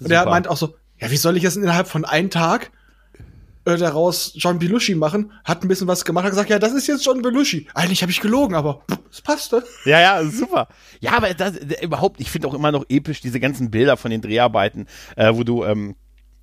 Und 0.00 0.10
der 0.10 0.24
meint 0.26 0.48
auch 0.48 0.56
so, 0.56 0.74
ja, 0.98 1.10
wie 1.10 1.16
soll 1.16 1.36
ich 1.36 1.42
das 1.42 1.56
innerhalb 1.56 1.88
von 1.88 2.04
einem 2.04 2.30
Tag 2.30 2.70
äh, 3.64 3.76
daraus 3.76 4.32
John 4.34 4.58
Belushi 4.58 4.94
machen? 4.94 5.32
Hat 5.44 5.64
ein 5.64 5.68
bisschen 5.68 5.88
was 5.88 6.04
gemacht, 6.04 6.24
hat 6.24 6.30
gesagt, 6.30 6.50
ja, 6.50 6.58
das 6.58 6.72
ist 6.72 6.86
jetzt 6.86 7.04
John 7.04 7.22
Belushi. 7.22 7.68
Eigentlich 7.74 8.02
habe 8.02 8.12
ich 8.12 8.20
gelogen, 8.20 8.54
aber 8.54 8.82
es 9.10 9.20
passte. 9.20 9.64
Ja, 9.84 10.00
ja, 10.00 10.24
super. 10.24 10.68
Ja, 11.00 11.16
aber 11.16 11.32
das, 11.34 11.56
äh, 11.56 11.84
überhaupt, 11.84 12.20
ich 12.20 12.30
finde 12.30 12.48
auch 12.48 12.54
immer 12.54 12.72
noch 12.72 12.84
episch 12.88 13.20
diese 13.20 13.40
ganzen 13.40 13.70
Bilder 13.70 13.96
von 13.96 14.10
den 14.10 14.20
Dreharbeiten, 14.20 14.86
äh, 15.16 15.32
wo 15.34 15.44
du, 15.44 15.64
ähm, 15.64 15.96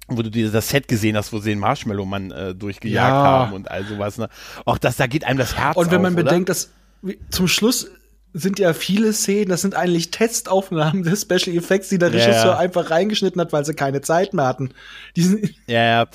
wo 0.10 0.22
du 0.22 0.30
dir 0.32 0.50
das 0.52 0.70
Set 0.70 0.88
gesehen 0.88 1.16
hast, 1.18 1.32
wo 1.34 1.40
sie 1.40 1.50
den 1.52 1.60
Marshmallow-Mann 1.60 2.32
äh, 2.32 2.56
durchgejagt 2.56 2.96
Ja. 2.96 3.12
haben 3.14 3.54
und 3.54 3.70
all 3.72 3.86
sowas. 3.86 4.18
Ne? 4.18 4.30
Auch 4.66 4.78
das, 4.78 4.98
da 4.98 5.08
geht 5.08 5.24
einem 5.26 5.40
das 5.40 5.56
Herz 5.58 5.76
Und 5.78 5.92
wenn 5.92 6.02
man 6.02 6.14
auf, 6.14 6.20
oder? 6.20 6.24
bedenkt, 6.26 6.50
dass 6.50 6.70
wie- 7.02 7.20
zum 7.30 7.48
Schluss 7.48 7.90
sind 8.34 8.60
ja 8.60 8.74
viele 8.74 9.12
Szenen, 9.14 9.50
das 9.50 9.62
sind 9.62 9.74
eigentlich 9.76 10.12
Testaufnahmen 10.12 11.02
des 11.04 11.22
Special 11.24 11.56
Effects, 11.56 11.90
die 11.90 11.98
der 11.98 12.10
Ja, 12.10 12.26
Regisseur 12.26 12.52
ja. 12.52 12.58
einfach 12.60 12.92
reingeschnitten 12.92 13.42
hat, 13.42 13.52
weil 13.54 13.66
sie 13.66 13.74
keine 13.74 14.02
Zeit 14.02 14.34
mehr 14.36 14.46
hatten. 14.46 14.70
Die 15.16 15.50
Ja, 15.66 15.84
ja. 15.84 16.08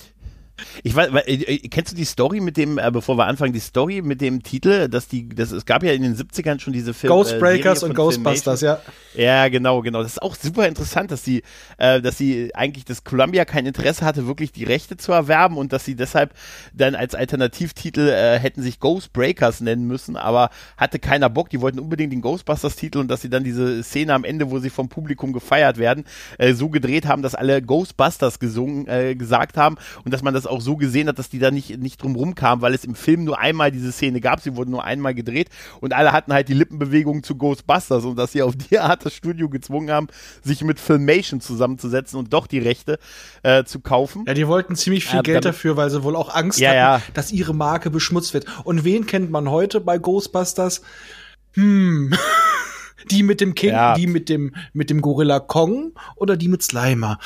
Ich 0.83 0.95
weiß, 0.95 1.13
weil, 1.13 1.25
äh, 1.27 1.35
äh, 1.35 1.59
kennst 1.69 1.93
du 1.93 1.97
die 1.97 2.05
Story 2.05 2.41
mit 2.41 2.57
dem, 2.57 2.79
äh, 2.79 2.91
bevor 2.93 3.17
wir 3.19 3.27
anfangen, 3.27 3.53
die 3.53 3.61
Story 3.61 4.03
mit 4.03 4.21
dem 4.21 4.43
Titel, 4.43 4.89
dass 4.89 5.09
die, 5.09 5.29
das, 5.29 5.51
es 5.51 5.67
gab 5.67 5.83
ja 5.83 5.93
in 5.93 6.03
den 6.03 6.17
70ern 6.17 6.61
schon 6.61 6.73
diese 6.73 6.95
Film, 6.95 7.13
Ghostbreakers 7.13 7.83
äh, 7.83 7.87
und 7.87 7.95
Ghostbusters, 7.95 8.61
ja. 8.61 8.81
Ja, 9.15 9.49
genau, 9.49 9.83
genau. 9.83 10.03
Das 10.03 10.13
ist 10.13 10.23
auch 10.23 10.35
super 10.35 10.67
interessant, 10.67 11.11
dass 11.11 11.25
sie, 11.25 11.43
äh, 11.79 12.01
dass 12.01 12.19
sie 12.19 12.55
eigentlich, 12.55 12.85
dass 12.85 13.05
Columbia 13.05 13.45
kein 13.45 13.67
Interesse 13.67 14.05
hatte, 14.05 14.27
wirklich 14.27 14.53
die 14.53 14.65
Rechte 14.65 14.97
zu 14.97 15.13
erwerben 15.13 15.57
und 15.57 15.73
dass 15.73 15.85
sie 15.85 15.95
deshalb 15.95 16.35
dann 16.73 16.95
als 16.95 17.15
Alternativtitel 17.15 18.09
äh, 18.09 18.39
hätten 18.39 18.63
sich 18.63 18.81
Ghostbreakers 18.81 19.61
nennen 19.61 19.87
müssen, 19.87 20.17
aber 20.17 20.51
hatte 20.77 20.99
keiner 20.99 21.31
Bock. 21.31 21.51
Die 21.51 21.61
wollten 21.61 21.79
unbedingt 21.79 22.13
den 22.13 22.21
Ghostbusters-Titel 22.23 22.99
und 22.99 23.09
dass 23.09 23.23
sie 23.23 23.31
dann 23.31 23.45
diese 23.45 23.83
Szene 23.83 24.15
am 24.15 24.25
Ende, 24.25 24.51
wo 24.51 24.59
sie 24.59 24.71
vom 24.71 24.89
Publikum 24.89 25.33
gefeiert 25.33 25.79
werden, 25.79 26.05
äh, 26.39 26.55
so 26.55 26.69
gedreht 26.69 27.07
haben, 27.07 27.23
dass 27.23 27.35
alle 27.35 27.63
Ghostbusters 27.63 28.39
gesungen, 28.39 28.87
äh, 28.89 29.15
gesagt 29.15 29.57
haben 29.57 29.77
und 30.05 30.13
dass 30.13 30.23
man 30.23 30.35
das 30.35 30.44
auch 30.47 30.61
so 30.61 30.77
gesehen 30.77 31.09
hat, 31.09 31.19
dass 31.19 31.29
die 31.29 31.39
da 31.39 31.51
nicht, 31.51 31.79
nicht 31.79 32.03
drum 32.03 32.15
rumkamen, 32.17 32.63
weil 32.63 32.75
es 32.75 32.85
im 32.85 32.95
Film 32.95 33.25
nur 33.25 33.39
einmal 33.39 33.71
diese 33.71 33.93
Szene 33.93 34.21
gab. 34.21 34.41
Sie 34.41 34.57
wurden 34.57 34.71
nur 34.71 34.85
einmal 34.85 35.15
gedreht 35.15 35.49
und 35.81 35.93
alle 35.93 36.13
hatten 36.13 36.33
halt 36.33 36.49
die 36.49 36.55
Lippenbewegungen 36.55 37.23
zu 37.23 37.37
Ghostbusters 37.37 38.05
und 38.05 38.17
dass 38.17 38.33
sie 38.33 38.43
auf 38.43 38.55
die 38.71 38.79
Art 38.79 39.05
das 39.05 39.15
Studio 39.15 39.49
gezwungen 39.49 39.91
haben, 39.91 40.09
sich 40.43 40.63
mit 40.63 40.81
Filmation 40.81 41.41
zusammenzusetzen 41.41 42.19
und 42.19 42.33
doch 42.33 42.47
die 42.47 42.59
Rechte 42.59 42.99
äh, 43.43 43.65
zu 43.65 43.81
kaufen. 43.81 44.25
Ja, 44.27 44.35
die 44.35 44.47
wollten 44.49 44.77
ziemlich 44.77 45.05
viel 45.05 45.17
Ja, 45.17 45.23
Geld 45.23 45.45
dafür, 45.45 45.77
weil 45.77 45.91
sie 45.91 46.03
wohl 46.03 46.17
auch 46.17 46.35
Angst 46.35 46.59
Ja, 46.59 46.69
hatten, 46.71 46.79
ja. 46.79 47.03
dass 47.15 47.33
ihre 47.33 47.55
Marke 47.55 47.91
beschmutzt 47.91 48.35
wird. 48.35 48.47
Und 48.65 48.85
wen 48.85 49.07
kennt 49.07 49.31
man 49.31 49.51
heute 49.51 49.81
bei 49.81 49.99
Ghostbusters? 49.99 50.83
Hm. 51.53 52.15
Die 53.11 53.23
mit 53.23 53.43
dem 53.43 53.55
King, 53.55 53.71
Ja. 53.73 53.95
die 53.95 54.07
mit 54.07 54.31
dem, 54.31 54.55
mit 54.73 54.89
dem 54.89 55.03
Gorilla 55.03 55.39
Kong 55.39 55.93
oder 56.17 56.39
die 56.39 56.49
mit 56.49 56.63
Slimer? 56.63 57.19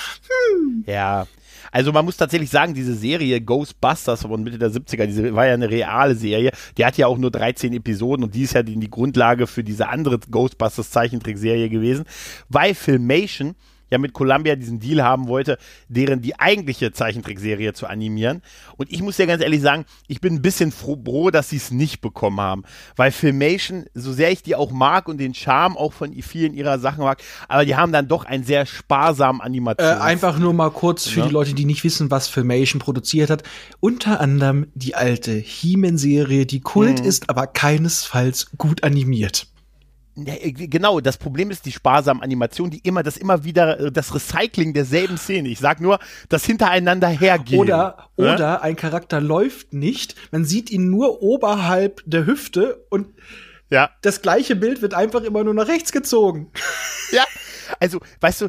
Ja. 0.87 1.29
Also 1.73 1.93
man 1.93 2.05
muss 2.05 2.17
tatsächlich 2.17 2.51
sagen, 2.51 2.75
diese 2.75 2.95
Serie 2.95 3.41
Ghostbusters 3.41 4.23
von 4.23 4.43
Mitte 4.43 4.59
der 4.59 4.71
70er, 4.71 5.07
diese 5.07 5.35
war 5.35 5.47
ja 5.47 5.55
eine 5.55 5.71
reale 5.71 6.15
Serie. 6.15 6.53
Die 6.77 6.85
hat 6.85 6.97
ja 6.97 7.07
auch 7.07 7.19
nur 7.19 7.31
13 7.31 7.73
Episoden 7.73 8.25
und 8.25 8.35
die 8.35 8.43
ist 8.43 8.55
ja 8.55 8.63
die, 8.63 8.77
die 8.77 8.91
Grundlage 8.91 9.47
für 9.47 9.65
diese 9.65 9.89
andere 9.89 10.19
Ghostbusters 10.19 10.91
Zeichentrickserie 10.91 11.69
gewesen, 11.69 12.05
weil 12.49 12.75
Filmation 12.75 13.55
ja 13.91 13.99
mit 13.99 14.13
Columbia 14.13 14.57
diesen 14.57 14.81
Deal 14.81 15.03
haben 15.03 15.29
wollte, 15.29 15.59
deren 15.89 16.23
die 16.23 16.39
eigentliche 16.39 16.93
Zeichentrickserie 16.93 17.73
zu 17.73 17.87
animieren. 17.87 18.43
Und 18.77 18.93
ich 18.93 19.03
muss 19.03 19.19
ja 19.19 19.27
ganz 19.27 19.43
ehrlich 19.43 19.61
sagen, 19.61 19.85
ich 20.07 20.21
bin 20.21 20.35
ein 20.35 20.43
bisschen 20.43 20.73
froh, 20.73 21.31
dass 21.31 21.51
sie 21.51 21.57
es 21.57 21.71
nicht 21.71 22.01
bekommen 22.01 22.41
haben. 22.41 22.65
Weil 22.97 23.11
Filmation, 23.13 23.87
so 23.95 24.13
sehr 24.13 24.31
ich 24.31 24.43
die 24.43 24.55
auch 24.55 24.71
mag 24.71 25.09
und 25.09 25.19
den 25.19 25.35
Charme 25.35 25.77
auch 25.77 25.93
von 25.93 26.13
vielen 26.23 26.55
ihrer 26.55 26.79
Sachen 26.79 27.05
mag, 27.05 27.23
aber 27.49 27.65
die 27.65 27.77
haben 27.77 27.93
dann 27.93 28.09
doch 28.09 28.25
einen 28.25 28.45
sehr 28.45 28.67
sparsamen 28.67 29.41
Äh, 29.41 29.45
Animations... 29.45 30.01
einfach 30.01 30.39
nur 30.39 30.53
mal 30.53 30.71
kurz 30.71 31.07
für 31.07 31.21
Ja. 31.21 31.27
die 31.27 31.33
Leute, 31.33 31.55
die 31.55 31.65
nicht 31.65 31.85
wissen, 31.85 32.11
was 32.11 32.29
Filmation 32.29 32.81
produziert 32.81 33.31
hat. 33.31 33.43
Unter 33.81 34.21
anderem 34.21 34.67
die 34.75 34.95
alte 34.95 35.33
He-Man-Serie, 35.33 36.47
die 36.47 36.61
Kult 36.61 37.01
Mhm. 37.01 37.07
ist, 37.07 37.31
aber 37.31 37.47
keinesfalls 37.47 38.51
gut 38.59 38.83
animiert. 38.85 39.47
Ja, 40.27 40.35
äh, 40.35 40.53
genau, 40.53 41.01
das 41.01 41.17
Problem 41.17 41.51
ist 41.51 41.65
die 41.67 41.73
sparsamen 41.73 42.23
Animationen, 42.23 42.71
die 42.71 42.79
immer, 42.81 43.03
das 43.03 43.17
immer 43.17 43.45
wieder, 43.45 43.79
äh, 43.81 43.93
das 43.93 44.15
Recycling 44.15 44.73
derselben 44.75 45.19
Szene. 45.19 45.49
Ich 45.49 45.59
sag 45.59 45.81
nur, 45.81 45.99
das 46.29 46.45
hintereinander 46.45 47.09
hergehen. 47.09 47.61
Oder, 47.61 48.11
oder 48.17 48.63
ein 48.63 48.77
Charakter 48.77 49.21
läuft 49.21 49.73
nicht, 49.73 50.15
man 50.33 50.45
sieht 50.45 50.71
ihn 50.71 50.91
nur 50.91 51.23
oberhalb 51.23 52.03
der 52.07 52.27
Hüfte 52.27 52.85
und 52.91 53.09
Ja. 53.71 53.91
das 54.03 54.23
gleiche 54.23 54.57
Bild 54.57 54.83
wird 54.83 54.95
einfach 54.95 55.23
immer 55.23 55.45
nur 55.45 55.55
nach 55.55 55.69
rechts 55.69 55.93
gezogen. 55.93 56.51
Ja, 57.13 57.25
also, 57.81 58.01
weißt 58.21 58.43
du, 58.43 58.49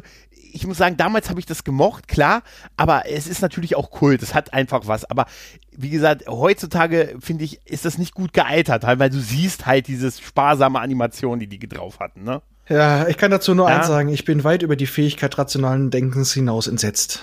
ich 0.52 0.66
muss 0.66 0.78
sagen, 0.78 0.96
damals 0.96 1.30
habe 1.30 1.40
ich 1.40 1.46
das 1.46 1.64
gemocht, 1.64 2.08
klar, 2.08 2.42
aber 2.76 3.04
es 3.08 3.26
ist 3.26 3.42
natürlich 3.42 3.76
auch 3.76 3.90
Kult, 3.90 4.22
es 4.22 4.34
hat 4.34 4.52
einfach 4.52 4.86
was. 4.86 5.04
Aber 5.04 5.26
wie 5.76 5.90
gesagt, 5.90 6.26
heutzutage 6.28 7.16
finde 7.20 7.44
ich, 7.44 7.60
ist 7.66 7.84
das 7.84 7.98
nicht 7.98 8.14
gut 8.14 8.32
gealtert, 8.32 8.84
weil 8.84 9.10
du 9.10 9.20
siehst 9.20 9.66
halt 9.66 9.86
dieses 9.86 10.20
sparsame 10.20 10.80
Animation, 10.80 11.38
die 11.38 11.46
die 11.46 11.58
drauf 11.68 12.00
hatten, 12.00 12.24
ne? 12.24 12.42
Ja, 12.68 13.08
ich 13.08 13.16
kann 13.16 13.32
dazu 13.32 13.54
nur 13.54 13.68
Ja. 13.68 13.78
eins 13.78 13.88
sagen, 13.88 14.10
ich 14.10 14.24
bin 14.24 14.44
weit 14.44 14.62
über 14.62 14.76
die 14.76 14.86
Fähigkeit 14.86 15.36
rationalen 15.36 15.90
Denkens 15.90 16.32
hinaus 16.32 16.68
entsetzt. 16.68 17.22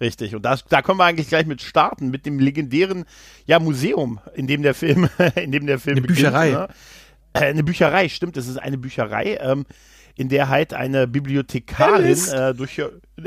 Richtig. 0.00 0.34
Und 0.34 0.42
das, 0.42 0.64
da 0.66 0.82
können 0.82 0.98
wir 0.98 1.04
eigentlich 1.04 1.28
gleich 1.28 1.46
mit 1.46 1.62
starten, 1.62 2.10
mit 2.10 2.26
dem 2.26 2.38
legendären 2.38 3.04
ja, 3.46 3.58
Museum, 3.58 4.20
in 4.34 4.46
dem 4.46 4.62
der 4.62 4.74
Film, 4.74 5.08
in 5.34 5.52
dem 5.52 5.66
der 5.66 5.78
Film 5.78 5.98
Eine 5.98 6.06
Bücherei. 6.06 6.50
Ne? 6.50 6.68
Äh, 7.32 7.38
eine 7.40 7.62
Bücherei, 7.62 8.08
stimmt, 8.08 8.36
es 8.36 8.48
ist 8.48 8.56
eine 8.58 8.78
Bücherei, 8.78 9.38
ähm, 9.40 9.66
in 10.20 10.28
der 10.28 10.48
halt 10.50 10.74
eine 10.74 11.06
Bibliothekarin 11.06 11.94
Alice. 12.04 12.32
äh, 12.32 12.54
durch 12.54 12.80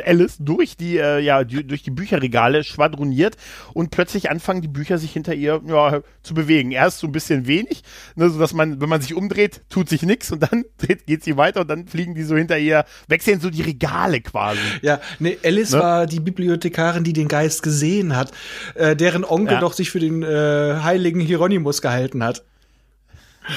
Alice 0.05 0.37
durch 0.39 0.77
die 0.77 0.97
äh, 0.97 1.19
ja 1.19 1.43
die, 1.43 1.65
durch 1.65 1.81
die 1.83 1.91
Bücherregale 1.91 2.63
schwadroniert 2.63 3.35
und 3.73 3.89
plötzlich 3.91 4.29
anfangen 4.29 4.61
die 4.61 4.67
Bücher 4.67 4.97
sich 4.99 5.11
hinter 5.11 5.33
ihr 5.33 5.61
ja, 5.67 6.01
zu 6.21 6.33
bewegen. 6.33 6.71
Erst 6.71 6.99
so 6.99 7.07
ein 7.07 7.11
bisschen 7.11 7.47
wenig, 7.47 7.81
ne, 8.15 8.29
so 8.29 8.39
dass 8.39 8.53
man 8.53 8.79
wenn 8.79 8.89
man 8.89 9.01
sich 9.01 9.15
umdreht, 9.15 9.61
tut 9.69 9.89
sich 9.89 10.03
nichts 10.03 10.31
und 10.31 10.41
dann 10.43 10.65
dreht, 10.77 11.05
geht 11.07 11.23
sie 11.23 11.35
weiter 11.35 11.61
und 11.61 11.67
dann 11.67 11.87
fliegen 11.87 12.13
die 12.15 12.23
so 12.23 12.35
hinter 12.37 12.57
ihr, 12.59 12.85
wechseln 13.07 13.39
so 13.39 13.49
die 13.49 13.61
Regale 13.63 14.21
quasi. 14.21 14.59
Ja, 14.81 14.99
nee, 15.19 15.37
Alice 15.43 15.71
Ne? 15.73 15.79
war 15.79 16.05
die 16.05 16.19
Bibliothekarin, 16.19 17.03
die 17.03 17.13
den 17.13 17.27
Geist 17.27 17.63
gesehen 17.63 18.15
hat, 18.15 18.31
äh, 18.75 18.95
deren 18.95 19.23
Onkel 19.25 19.55
Ja. 19.55 19.59
doch 19.59 19.73
sich 19.73 19.89
für 19.89 19.99
den 19.99 20.21
äh, 20.23 20.79
heiligen 20.83 21.19
Hieronymus 21.19 21.81
gehalten 21.81 22.23
hat. 22.23 22.43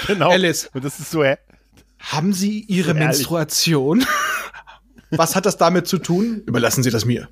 Genau. 0.07 0.31
Alice. 0.31 0.69
Und 0.73 0.85
das 0.85 0.99
ist 0.99 1.11
so? 1.11 1.23
Haben 1.99 2.33
Sie 2.33 2.61
Ihre. 2.61 2.95
Menstruation? 2.95 4.05
Was 5.11 5.37
hat 5.37 5.47
das 5.47 5.57
damit 5.57 5.87
zu 5.87 5.99
tun? 5.99 6.43
Überlassen 6.47 6.83
Sie 6.83 6.91
das 6.91 7.05
mir. 7.05 7.29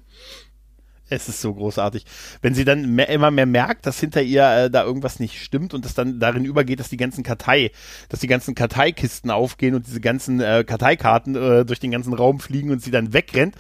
Es 1.11 1.29
ist 1.29 1.43
so 1.43 1.53
großartig. 1.53 2.07
Wenn 2.41 2.55
sie 2.55 2.65
dann 2.65 2.95
mehr, 2.95 3.11
immer 3.11 3.31
mehr 3.31 3.45
merkt, 3.45 3.85
dass 3.87 4.01
hinter 4.01 4.23
ihr 4.23 4.43
äh, 4.43 4.71
da 4.71 4.85
irgendwas 4.85 5.21
nicht 5.21 5.43
stimmt 5.43 5.75
und 5.75 5.85
das 5.85 5.93
dann 5.93 6.19
darin 6.19 6.47
übergeht, 6.47 6.81
dass 6.81 6.89
die 6.89 6.97
ganzen 6.97 7.23
Kartei, 7.23 7.73
dass 8.09 8.21
die 8.21 8.27
ganzen 8.27 8.55
Karteikisten 8.55 9.31
aufgehen 9.31 9.75
und 9.75 9.87
diese 9.87 10.01
ganzen 10.01 10.41
äh, 10.41 10.65
Karteikarten 10.67 11.37
äh, 11.37 11.65
durch 11.67 11.79
den 11.79 11.91
ganzen 11.91 12.15
Raum 12.15 12.41
fliegen 12.41 12.71
und 12.71 12.83
sie 12.83 12.91
dann 12.91 13.13
wegrennt. 13.13 13.55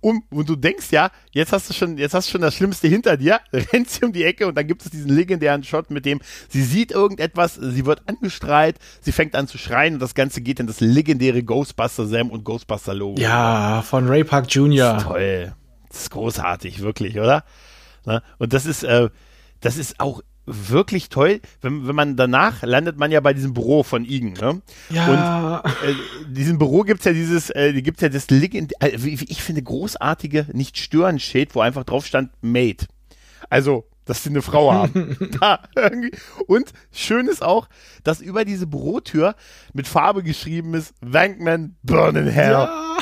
Um, 0.00 0.22
und 0.30 0.48
du 0.48 0.54
denkst 0.54 0.92
ja, 0.92 1.10
jetzt 1.32 1.52
hast 1.52 1.68
du 1.68 1.74
schon, 1.74 1.98
jetzt 1.98 2.14
hast 2.14 2.28
du 2.28 2.32
schon 2.32 2.42
das 2.42 2.54
Schlimmste 2.54 2.86
hinter 2.86 3.16
dir, 3.16 3.40
rennt 3.52 3.90
sie 3.90 4.04
um 4.04 4.12
die 4.12 4.22
Ecke 4.22 4.46
und 4.46 4.56
dann 4.56 4.68
gibt 4.68 4.84
es 4.84 4.90
diesen 4.90 5.10
legendären 5.10 5.64
Shot, 5.64 5.90
mit 5.90 6.06
dem 6.06 6.20
sie 6.48 6.62
sieht 6.62 6.92
irgendetwas, 6.92 7.56
sie 7.56 7.86
wird 7.86 8.02
angestrahlt, 8.06 8.76
sie 9.00 9.12
fängt 9.12 9.34
an 9.34 9.48
zu 9.48 9.58
schreien 9.58 9.94
und 9.94 10.00
das 10.00 10.14
Ganze 10.14 10.42
geht 10.42 10.60
in 10.60 10.68
das 10.68 10.80
legendäre 10.80 11.42
Ghostbuster 11.42 12.06
Sam 12.06 12.30
und 12.30 12.44
Ghostbuster 12.44 12.94
Logo. 12.94 13.20
Ja, 13.20 13.82
von 13.82 14.06
Ray 14.06 14.22
Park 14.22 14.46
Jr. 14.54 14.98
Toll. 14.98 15.54
Das 15.94 16.02
ist 16.02 16.10
großartig, 16.10 16.80
wirklich, 16.80 17.20
oder? 17.20 17.44
Na, 18.04 18.24
und 18.38 18.52
das 18.52 18.66
ist, 18.66 18.82
äh, 18.82 19.10
das 19.60 19.76
ist 19.76 20.00
auch 20.00 20.22
wirklich 20.44 21.08
toll, 21.08 21.40
wenn, 21.60 21.86
wenn 21.86 21.94
man 21.94 22.16
danach 22.16 22.64
landet 22.64 22.98
man 22.98 23.12
ja 23.12 23.20
bei 23.20 23.32
diesem 23.32 23.54
Büro 23.54 23.84
von 23.84 24.04
Igen, 24.04 24.32
ne? 24.32 24.60
Ja. 24.90 25.62
Und 25.62 25.88
äh, 25.88 25.94
diesem 26.26 26.58
Büro 26.58 26.82
gibt's 26.82 27.04
ja 27.04 27.12
dieses, 27.12 27.50
äh, 27.50 27.80
gibt's 27.80 28.02
ja 28.02 28.08
das 28.08 28.28
Legend, 28.28 28.72
äh, 28.80 28.90
wie, 28.96 29.12
ich 29.12 29.40
finde, 29.40 29.62
großartige 29.62 30.48
Nicht-Stören-Schild, 30.52 31.54
wo 31.54 31.60
einfach 31.60 31.84
drauf 31.84 32.04
stand 32.04 32.32
Mate. 32.42 32.88
Also, 33.48 33.86
dass 34.04 34.24
sie 34.24 34.30
eine 34.30 34.42
Frau 34.42 34.72
haben. 34.72 35.16
da. 35.40 35.60
Und 36.48 36.72
schön 36.90 37.28
ist 37.28 37.44
auch, 37.44 37.68
dass 38.02 38.20
über 38.20 38.44
diese 38.44 38.66
Bürotür 38.66 39.36
mit 39.72 39.86
Farbe 39.86 40.24
geschrieben 40.24 40.74
ist, 40.74 40.92
Wankman 41.00 41.76
Burn 41.84 42.16
in 42.16 42.26
Hell. 42.26 42.50
Ja. 42.50 42.96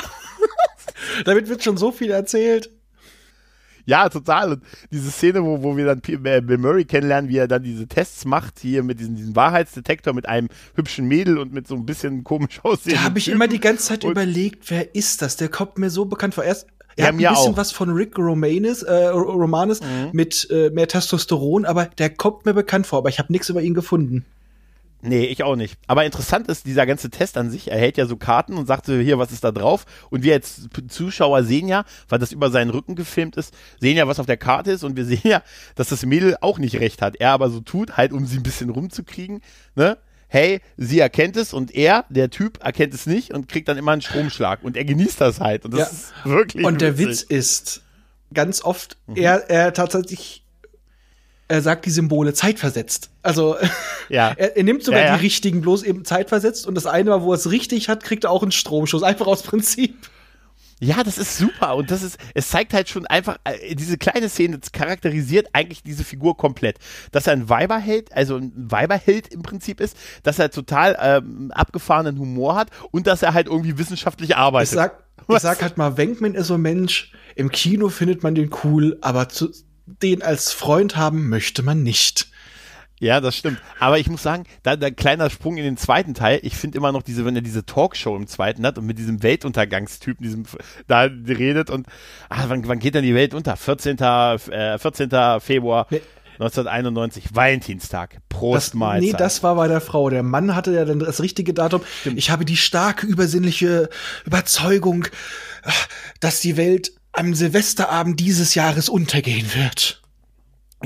Damit 1.25 1.49
wird 1.49 1.63
schon 1.63 1.77
so 1.77 1.91
viel 1.91 2.11
erzählt. 2.11 2.69
Ja, 3.85 4.07
total. 4.09 4.53
Und 4.53 4.63
diese 4.91 5.11
Szene, 5.11 5.43
wo, 5.43 5.61
wo 5.61 5.75
wir 5.75 5.85
dann 5.85 5.99
P- 6.01 6.13
äh, 6.13 6.41
Bill 6.41 6.57
Murray 6.57 6.85
kennenlernen, 6.85 7.29
wie 7.29 7.37
er 7.37 7.47
dann 7.47 7.63
diese 7.63 7.87
Tests 7.87 8.23
macht, 8.25 8.59
hier 8.59 8.81
mit 8.83 8.99
diesem, 8.99 9.15
diesem 9.15 9.35
Wahrheitsdetektor, 9.35 10.13
mit 10.13 10.27
einem 10.27 10.47
hübschen 10.75 11.05
Mädel 11.07 11.37
und 11.37 11.51
mit 11.53 11.67
so 11.67 11.75
ein 11.75 11.85
bisschen 11.85 12.23
komisch 12.23 12.59
aussehenden 12.63 13.01
Da 13.01 13.03
habe 13.09 13.19
ich 13.19 13.27
immer 13.29 13.47
die 13.47 13.59
ganze 13.59 13.83
Zeit 13.87 14.05
Und- 14.05 14.11
überlegt, 14.11 14.69
wer 14.71 14.95
ist 14.95 15.21
das? 15.21 15.35
Der 15.35 15.49
kommt 15.49 15.77
mir 15.77 15.89
so 15.89 16.05
bekannt 16.05 16.33
vor. 16.33 16.43
Erst 16.43 16.67
er 16.95 17.05
Ja, 17.05 17.07
hat 17.07 17.13
ein 17.13 17.17
bisschen 17.17 17.53
auch. 17.53 17.57
was 17.57 17.71
von 17.71 17.89
Rick 17.89 18.17
Romanis, 18.19 18.83
äh, 18.83 19.07
Romanis 19.07 19.81
Mhm. 19.81 20.09
mit 20.13 20.47
äh, 20.51 20.69
mehr 20.69 20.87
Testosteron, 20.87 21.65
aber 21.65 21.85
der 21.85 22.09
kommt 22.11 22.45
mir 22.45 22.53
bekannt 22.53 22.85
vor, 22.87 22.99
aber 22.99 23.09
ich 23.09 23.17
habe 23.19 23.31
nichts 23.33 23.49
über 23.49 23.61
ihn 23.61 23.73
gefunden. 23.73 24.25
Nee, 25.05 25.25
ich 25.25 25.43
auch 25.43 25.55
nicht. 25.55 25.77
Aber 25.87 26.05
interessant 26.05 26.47
ist, 26.47 26.65
dieser 26.65 26.85
ganze 26.85 27.09
Test 27.09 27.37
an 27.37 27.49
sich, 27.51 27.69
er 27.69 27.77
hält 27.77 27.97
ja 27.97 28.05
so 28.05 28.15
Karten 28.17 28.53
und 28.57 28.65
sagt 28.67 28.85
so, 28.85 28.93
hier, 28.95 29.19
was 29.19 29.31
ist 29.31 29.43
da 29.43 29.51
drauf? 29.51 29.85
Und 30.09 30.23
wir 30.23 30.33
als 30.33 30.67
Zuschauer 30.87 31.43
sehen 31.43 31.67
ja, 31.67 31.83
weil 32.09 32.19
das 32.19 32.31
über 32.31 32.49
seinen 32.49 32.69
Rücken 32.69 32.95
gefilmt 32.95 33.35
ist, 33.35 33.53
sehen 33.79 33.97
ja, 33.97 34.07
was 34.07 34.19
auf 34.19 34.25
der 34.25 34.37
Karte 34.37 34.71
ist 34.71 34.83
und 34.83 34.95
wir 34.95 35.05
sehen 35.13 35.21
ja, 35.23 35.43
dass 35.75 35.89
das 35.89 36.05
Mädel 36.05 36.37
auch 36.41 36.57
nicht 36.57 36.79
recht 36.79 37.01
hat. 37.01 37.17
Er 37.17 37.31
aber 37.31 37.49
so 37.49 37.59
tut, 37.59 37.97
halt, 37.97 38.13
um 38.13 38.25
sie 38.25 38.37
ein 38.37 38.43
bisschen 38.43 38.69
rumzukriegen, 38.69 39.41
ne? 39.75 39.97
Hey, 40.29 40.61
sie 40.77 40.99
erkennt 40.99 41.37
es 41.37 41.53
und 41.53 41.75
er, 41.75 42.05
der 42.09 42.31
Typ, 42.31 42.63
erkennt 42.63 42.95
es 42.95 43.05
nicht 43.05 43.31
und 43.35 43.47
kriegt 43.47 43.67
dann 43.67 43.77
immer 43.77 43.91
einen 43.91 44.01
Stromschlag 44.01 44.63
und 44.63 44.75
er 44.75 44.83
genießt 44.83 45.21
das 45.21 45.39
halt 45.39 45.63
und 45.63 45.75
das 45.75 45.79
Ja. 45.79 45.85
ist 45.85 46.13
wirklich 46.25 46.65
Und 46.65 46.81
der 46.81 46.97
witzig. 46.97 47.07
Witz 47.07 47.21
ist, 47.21 47.81
ganz 48.33 48.63
oft, 48.63 48.97
Mhm. 49.05 49.15
er, 49.17 49.49
er 49.51 49.73
tatsächlich, 49.73 50.42
er 51.53 51.61
sagt 51.61 51.85
die 51.85 51.91
Symbole 51.91 52.33
zeitversetzt. 52.33 53.11
Also 53.21 53.55
Ja. 54.09 54.33
er, 54.37 54.57
er 54.57 54.63
nimmt 54.63 54.83
sogar 54.83 55.01
Ja, 55.01 55.07
ja. 55.07 55.17
die 55.17 55.21
richtigen, 55.21 55.61
bloß 55.61 55.83
eben 55.83 56.03
zeitversetzt 56.03 56.65
und 56.65 56.73
das 56.75 56.87
eine 56.87 57.11
Mal, 57.11 57.21
wo 57.21 57.31
er 57.31 57.35
es 57.37 57.51
richtig 57.51 57.89
hat, 57.89 58.03
kriegt 58.03 58.23
er 58.23 58.31
auch 58.31 58.41
einen 58.41 58.51
Stromschuss, 58.51 59.03
einfach 59.03 59.27
aus 59.27 59.43
Prinzip. 59.43 59.95
Ja, 60.79 61.03
das 61.03 61.17
ist 61.19 61.37
super 61.37 61.75
und 61.75 61.91
das 61.91 62.01
ist, 62.01 62.17
es 62.33 62.49
zeigt 62.49 62.73
halt 62.73 62.89
schon 62.89 63.05
einfach, 63.05 63.37
äh, 63.43 63.75
diese 63.75 63.97
kleine 63.97 64.27
Szene 64.27 64.59
charakterisiert 64.73 65.47
eigentlich 65.53 65.83
diese 65.83 66.03
Figur 66.03 66.35
komplett. 66.35 66.77
Dass 67.11 67.27
er 67.27 67.33
ein 67.33 67.47
Weiberheld, 67.47 68.11
also 68.11 68.35
ein 68.37 68.51
Weiberheld 68.55 69.27
im 69.27 69.43
Prinzip 69.43 69.79
ist, 69.79 69.95
dass 70.23 70.39
er 70.39 70.49
total 70.49 70.97
ähm, 70.99 71.51
abgefahrenen 71.53 72.17
Humor 72.17 72.55
hat 72.55 72.69
und 72.91 73.05
dass 73.05 73.21
er 73.21 73.33
halt 73.35 73.45
irgendwie 73.47 73.77
wissenschaftlich 73.77 74.31
Ich 74.31 74.35
arbeitet. 74.35 74.73
sag, 74.73 75.03
ich 75.29 75.39
sag 75.39 75.61
halt 75.61 75.77
mal, 75.77 75.95
Wenkman 75.97 76.33
ist 76.33 76.47
so 76.47 76.55
ein 76.55 76.61
Mensch, 76.61 77.13
im 77.35 77.49
Kino 77.49 77.89
findet 77.89 78.23
man 78.23 78.33
den 78.35 78.49
cool, 78.63 78.97
aber 79.01 79.29
zu, 79.29 79.51
den 79.85 80.21
als 80.21 80.51
Freund 80.51 80.95
haben 80.95 81.29
möchte 81.29 81.63
man 81.63 81.83
nicht. 81.83 82.27
Ja, 82.99 83.19
das 83.19 83.35
stimmt. 83.35 83.57
Aber 83.79 83.99
ich 83.99 84.09
muss 84.09 84.23
sagen, 84.23 84.45
da, 84.61 84.77
da 84.77 84.89
kleiner 84.89 85.29
Sprung 85.29 85.57
in 85.57 85.63
den 85.65 85.75
zweiten 85.75 86.13
Teil. 86.13 86.39
Ich 86.41 86.55
finde 86.55 86.77
immer 86.77 86.93
noch 86.93 87.01
diese, 87.01 87.25
wenn 87.25 87.35
er 87.35 87.41
diese 87.41 87.65
Talkshow 87.65 88.15
im 88.15 88.27
zweiten 88.27 88.65
hat 88.65 88.77
und 88.77 88.85
mit 88.85 88.97
diesem 88.97 89.21
Weltuntergangstypen, 89.23 90.23
diesem 90.23 90.45
da 90.87 91.01
redet 91.01 91.69
und 91.69 91.87
ah, 92.29 92.45
wann, 92.47 92.65
wann 92.67 92.79
geht 92.79 92.95
denn 92.95 93.03
die 93.03 93.15
Welt 93.15 93.33
unter? 93.33 93.57
14. 93.57 93.97
Äh, 93.97 94.77
14. 94.79 95.09
Februar 95.41 95.87
Nee. 95.89 96.01
1991, 96.39 97.35
Valentinstag. 97.35 98.17
Prost 98.29 98.69
Das, 98.69 98.73
Mahlzeit. 98.73 99.11
nee, 99.11 99.17
das 99.17 99.43
war 99.43 99.55
bei 99.55 99.67
der 99.67 99.81
Frau. 99.81 100.09
Der 100.09 100.23
Mann 100.23 100.55
hatte 100.55 100.73
ja 100.73 100.85
dann 100.85 100.99
das 100.99 101.21
richtige 101.21 101.53
Datum. 101.53 101.81
Ich 102.15 102.31
habe 102.31 102.45
die 102.45 102.57
starke 102.57 103.05
übersinnliche 103.05 103.89
Überzeugung, 104.25 105.05
dass 106.19 106.39
die 106.39 106.57
Welt 106.57 106.93
am 107.13 107.33
Silvesterabend 107.33 108.19
dieses 108.19 108.55
Jahres 108.55 108.89
untergehen 108.89 109.53
wird. 109.55 110.01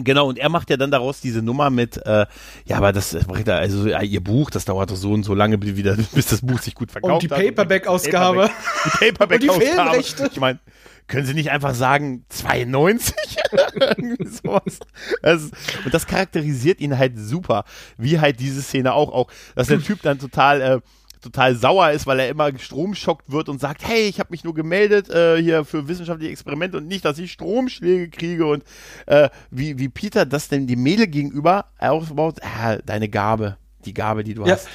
Genau, 0.03 0.29
und 0.29 0.37
er 0.37 0.49
macht 0.49 0.69
ja 0.69 0.77
dann 0.77 0.91
daraus 0.91 1.21
diese 1.21 1.41
Nummer 1.41 1.71
mit, 1.71 1.97
äh, 2.05 2.27
ja, 2.65 2.77
aber 2.77 2.93
das 2.93 3.15
bringt 3.25 3.47
er, 3.47 3.57
also 3.57 3.87
ja, 3.87 4.01
ihr 4.03 4.23
Buch, 4.23 4.51
das 4.51 4.65
dauert 4.65 4.91
doch 4.91 4.95
so 4.95 5.11
und 5.11 5.23
so 5.23 5.33
lange, 5.33 5.57
bis, 5.57 5.75
wieder, 5.75 5.97
bis 6.13 6.27
das 6.27 6.41
Buch 6.41 6.59
sich 6.59 6.75
gut 6.75 6.91
verkauft 6.91 7.23
Und 7.23 7.23
die 7.23 7.29
hat. 7.33 7.43
Paperback-Ausgabe. 7.43 8.51
Die 8.85 9.11
Paperback-Ausgabe. 9.11 9.53
Und 9.53 9.61
die 9.61 9.65
Filmrechte. 9.65 10.29
Ich 10.31 10.39
meine, 10.39 10.59
können 11.07 11.25
Sie 11.25 11.33
nicht 11.33 11.49
einfach 11.51 11.73
sagen 11.73 12.25
92? 12.29 13.15
Irgendwie 13.73 14.27
sowas. 14.27 14.79
Ist, 15.23 15.53
und 15.85 15.93
das 15.93 16.05
charakterisiert 16.05 16.81
ihn 16.81 16.97
halt 16.97 17.17
super, 17.17 17.63
wie 17.97 18.19
halt 18.19 18.39
diese 18.39 18.61
Szene 18.61 18.93
auch, 18.93 19.11
auch, 19.11 19.31
dass 19.55 19.67
der 19.67 19.81
Typ 19.81 20.01
dann 20.01 20.19
total, 20.19 20.61
äh, 20.61 20.79
total 21.21 21.55
sauer 21.55 21.91
ist, 21.91 22.07
weil 22.07 22.19
er 22.19 22.29
immer 22.29 22.57
stromschockt 22.57 23.31
wird 23.31 23.49
und 23.49 23.59
sagt, 23.59 23.87
hey, 23.87 24.07
ich 24.07 24.19
habe 24.19 24.29
mich 24.31 24.43
nur 24.43 24.53
gemeldet 24.53 25.09
äh, 25.09 25.41
hier 25.41 25.65
für 25.65 25.87
wissenschaftliche 25.87 26.31
Experimente 26.31 26.77
und 26.77 26.87
nicht, 26.87 27.05
dass 27.05 27.17
ich 27.19 27.31
Stromschläge 27.31 28.09
kriege 28.09 28.45
und 28.45 28.63
äh, 29.05 29.29
wie, 29.51 29.77
wie 29.79 29.89
Peter 29.89 30.25
das 30.25 30.47
denn 30.49 30.67
dem 30.67 30.83
Mädel 30.83 31.07
gegenüber 31.07 31.65
aufbaut, 31.79 32.39
ah, 32.43 32.77
deine 32.85 33.09
Gabe, 33.09 33.57
die 33.85 33.93
Gabe, 33.93 34.23
die 34.23 34.33
du 34.33 34.45
Ja, 34.45 34.53
hast. 34.53 34.67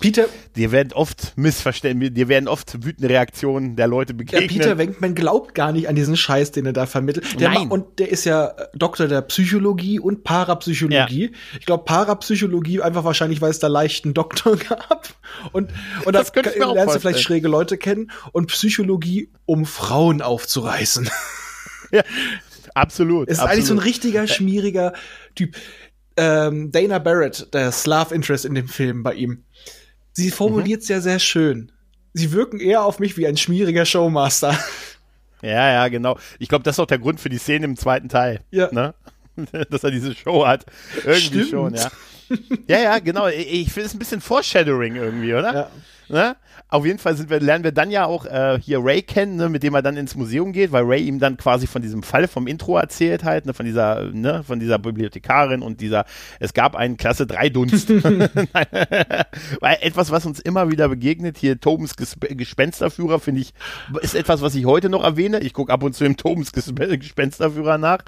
Peter, 0.00 0.26
Dir 0.56 0.72
werden 0.72 0.92
oft 0.94 1.34
Missverständnisse, 1.36 2.12
dir 2.12 2.28
werden 2.28 2.48
oft 2.48 2.82
wütende 2.84 3.08
Reaktionen 3.10 3.76
der 3.76 3.86
Leute 3.86 4.14
ja, 4.14 4.16
begegnen. 4.16 4.48
Peter 4.48 4.78
Wenkman 4.78 5.14
glaubt 5.14 5.54
gar 5.54 5.72
nicht 5.72 5.88
an 5.88 5.94
diesen 5.94 6.16
Scheiß, 6.16 6.52
den 6.52 6.66
er 6.66 6.72
da 6.72 6.86
vermittelt. 6.86 7.38
Der 7.38 7.50
Nein. 7.50 7.68
Und 7.68 7.98
der 7.98 8.08
ist 8.10 8.24
ja 8.24 8.46
äh, 8.46 8.66
Doktor 8.74 9.08
der 9.08 9.20
Psychologie 9.22 10.00
und 10.00 10.24
Parapsychologie. 10.24 11.32
Ich 11.58 11.66
glaube, 11.66 11.84
Parapsychologie 11.84 12.80
einfach 12.80 13.04
wahrscheinlich, 13.04 13.40
weil 13.40 13.50
es 13.50 13.58
da 13.58 13.68
leichten 13.68 14.14
Doktor 14.14 14.56
gab. 14.68 15.08
Und, 15.52 15.70
und 16.04 16.14
Das 16.14 16.32
da 16.32 16.40
lernst 16.40 16.56
du 16.56 16.62
vorstellen. 16.64 17.00
vielleicht 17.00 17.20
schräge 17.20 17.48
Leute 17.48 17.76
kennen. 17.76 18.10
Und 18.32 18.46
Psychologie, 18.46 19.30
um 19.44 19.66
Frauen 19.66 20.22
aufzureißen. 20.22 21.10
Absolut. 22.74 23.28
Es 23.28 23.34
ist 23.34 23.40
absolut. 23.40 23.52
eigentlich 23.52 23.66
so 23.66 23.74
ein 23.74 23.78
richtiger, 23.78 24.26
schmieriger 24.26 24.92
Typ. 25.34 25.56
Ähm, 26.16 26.70
Dana 26.70 26.98
Barrett, 26.98 27.52
der 27.52 27.72
Slav 27.72 28.12
Interest 28.12 28.44
in 28.44 28.54
dem 28.54 28.68
Film 28.68 29.02
bei 29.02 29.14
ihm. 29.14 29.44
Sie 30.20 30.30
formuliert 30.30 30.82
es 30.82 30.88
ja 30.88 31.00
sehr 31.00 31.18
schön. 31.18 31.72
Sie 32.12 32.32
wirken 32.32 32.60
eher 32.60 32.84
auf 32.84 32.98
mich 32.98 33.16
wie 33.16 33.26
ein 33.26 33.36
schmieriger 33.36 33.84
Showmaster. 33.84 34.56
Ja, 35.42 35.72
ja, 35.72 35.88
genau. 35.88 36.18
Ich 36.38 36.50
glaube, 36.50 36.64
das 36.64 36.74
ist 36.74 36.80
auch 36.80 36.86
der 36.86 36.98
Grund 36.98 37.18
für 37.18 37.30
die 37.30 37.38
Szene 37.38 37.64
im 37.64 37.74
zweiten 37.74 38.10
Teil. 38.10 38.40
Ja. 38.50 38.68
Ne? 38.72 38.92
Dass 39.70 39.82
er 39.82 39.90
diese 39.90 40.14
Show 40.14 40.46
hat. 40.46 40.66
Irgendwie 40.96 41.44
Stimmt. 41.44 41.48
schon, 41.48 41.74
ja. 41.74 41.90
Ja, 42.68 42.78
ja, 42.78 42.98
genau. 42.98 43.26
Ich 43.26 43.50
ich 43.50 43.72
finde 43.72 43.86
es 43.86 43.94
ein 43.94 43.98
bisschen 43.98 44.20
Foreshadowing 44.20 44.96
irgendwie, 44.96 45.32
oder? 45.32 45.54
Ja. 45.54 45.70
Ne? 46.10 46.36
Auf 46.68 46.84
jeden 46.84 46.98
Fall 46.98 47.16
wir, 47.30 47.38
lernen 47.38 47.62
wir 47.62 47.70
dann 47.70 47.90
ja 47.92 48.04
auch 48.04 48.26
äh, 48.26 48.58
hier 48.60 48.80
Ray 48.82 49.02
kennen, 49.02 49.36
ne, 49.36 49.48
mit 49.48 49.62
dem 49.62 49.74
er 49.74 49.82
dann 49.82 49.96
ins 49.96 50.16
Museum 50.16 50.52
geht, 50.52 50.72
weil 50.72 50.82
Ray 50.82 51.04
ihm 51.04 51.20
dann 51.20 51.36
quasi 51.36 51.68
von 51.68 51.82
diesem 51.82 52.02
Fall 52.02 52.26
vom 52.26 52.48
Intro 52.48 52.76
erzählt 52.76 53.22
halt, 53.22 53.46
ne, 53.46 53.54
von 53.54 53.64
dieser, 53.64 54.10
ne, 54.10 54.42
von 54.42 54.58
dieser 54.58 54.80
Bibliothekarin 54.80 55.62
und 55.62 55.80
dieser, 55.80 56.06
es 56.40 56.52
gab 56.52 56.74
einen 56.74 56.96
Klasse 56.96 57.28
3 57.28 57.50
Dunst. 57.50 57.90
weil 59.60 59.76
etwas, 59.82 60.10
was 60.10 60.26
uns 60.26 60.40
immer 60.40 60.68
wieder 60.68 60.88
begegnet, 60.88 61.38
hier 61.38 61.60
Tobens 61.60 61.94
Gesp 61.94 62.26
Gespensterführer, 62.36 63.20
finde 63.20 63.42
ich, 63.42 63.54
ist 64.02 64.16
etwas, 64.16 64.42
was 64.42 64.56
ich 64.56 64.66
heute 64.66 64.88
noch 64.88 65.04
erwähne. 65.04 65.40
Ich 65.40 65.54
gucke 65.54 65.72
ab 65.72 65.84
und 65.84 65.94
zu 65.94 66.04
im 66.04 66.16
Tobens 66.16 66.52
Gesp 66.52 66.98
Gespensterführer 66.98 67.78
nach. 67.78 68.00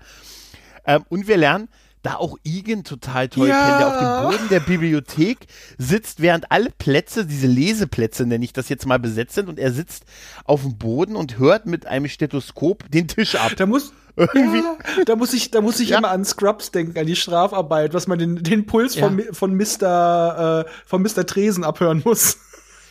Ähm, 0.84 1.04
und 1.08 1.28
wir 1.28 1.36
lernen, 1.36 1.68
da 2.02 2.14
auch 2.16 2.36
Igen 2.42 2.84
total 2.84 3.28
toll 3.28 3.48
Ja. 3.48 3.64
kennt, 3.66 3.80
der 3.80 3.86
auf 3.88 3.98
dem 3.98 4.30
Boden 4.38 4.48
der 4.50 4.60
Bibliothek 4.60 5.38
sitzt, 5.78 6.20
während 6.20 6.50
alle 6.50 6.70
Plätze, 6.70 7.24
diese 7.26 7.46
Leseplätze 7.46 8.26
nenne 8.26 8.44
ich 8.44 8.52
das 8.52 8.68
jetzt 8.68 8.86
mal, 8.86 8.98
besetzt 8.98 9.34
sind 9.34 9.48
und 9.48 9.58
er 9.58 9.72
sitzt 9.72 10.04
auf 10.44 10.62
dem 10.62 10.76
Boden 10.78 11.14
und 11.16 11.38
hört 11.38 11.66
mit 11.66 11.86
einem 11.86 12.08
Stethoskop 12.08 12.90
den 12.90 13.06
Tisch 13.08 13.36
ab. 13.36 13.52
Da 13.56 13.66
muss, 13.66 13.92
Irgendwie. 14.16 14.58
Ja, 14.58 14.76
da 15.06 15.16
muss 15.16 15.32
ich, 15.32 15.50
da 15.52 15.60
muss 15.60 15.80
ich 15.80 15.90
Ja. 15.90 15.98
immer 15.98 16.10
an 16.10 16.24
Scrubs 16.24 16.70
denken, 16.70 16.98
an 16.98 17.06
die 17.06 17.16
Strafarbeit, 17.16 17.94
was 17.94 18.06
man 18.08 18.18
den, 18.18 18.42
den 18.42 18.66
Puls 18.66 18.94
Ja. 18.96 19.06
von, 19.08 19.22
von 19.32 19.54
Mr. 19.56 20.66
Äh, 20.66 20.70
von 20.84 21.02
Mr. 21.02 21.24
Tresen 21.24 21.64
abhören 21.64 22.02
muss. 22.04 22.36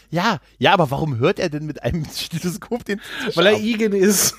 Ja, 0.09 0.39
ja, 0.57 0.73
aber 0.73 0.89
warum 0.91 1.19
hört 1.19 1.39
er 1.39 1.49
denn 1.49 1.65
mit 1.65 1.83
einem 1.83 2.05
Stethoskop 2.13 2.85
den 2.85 2.99
Weil 3.35 3.45
er 3.47 3.59
Igen 3.59 3.93
ist. 3.93 4.35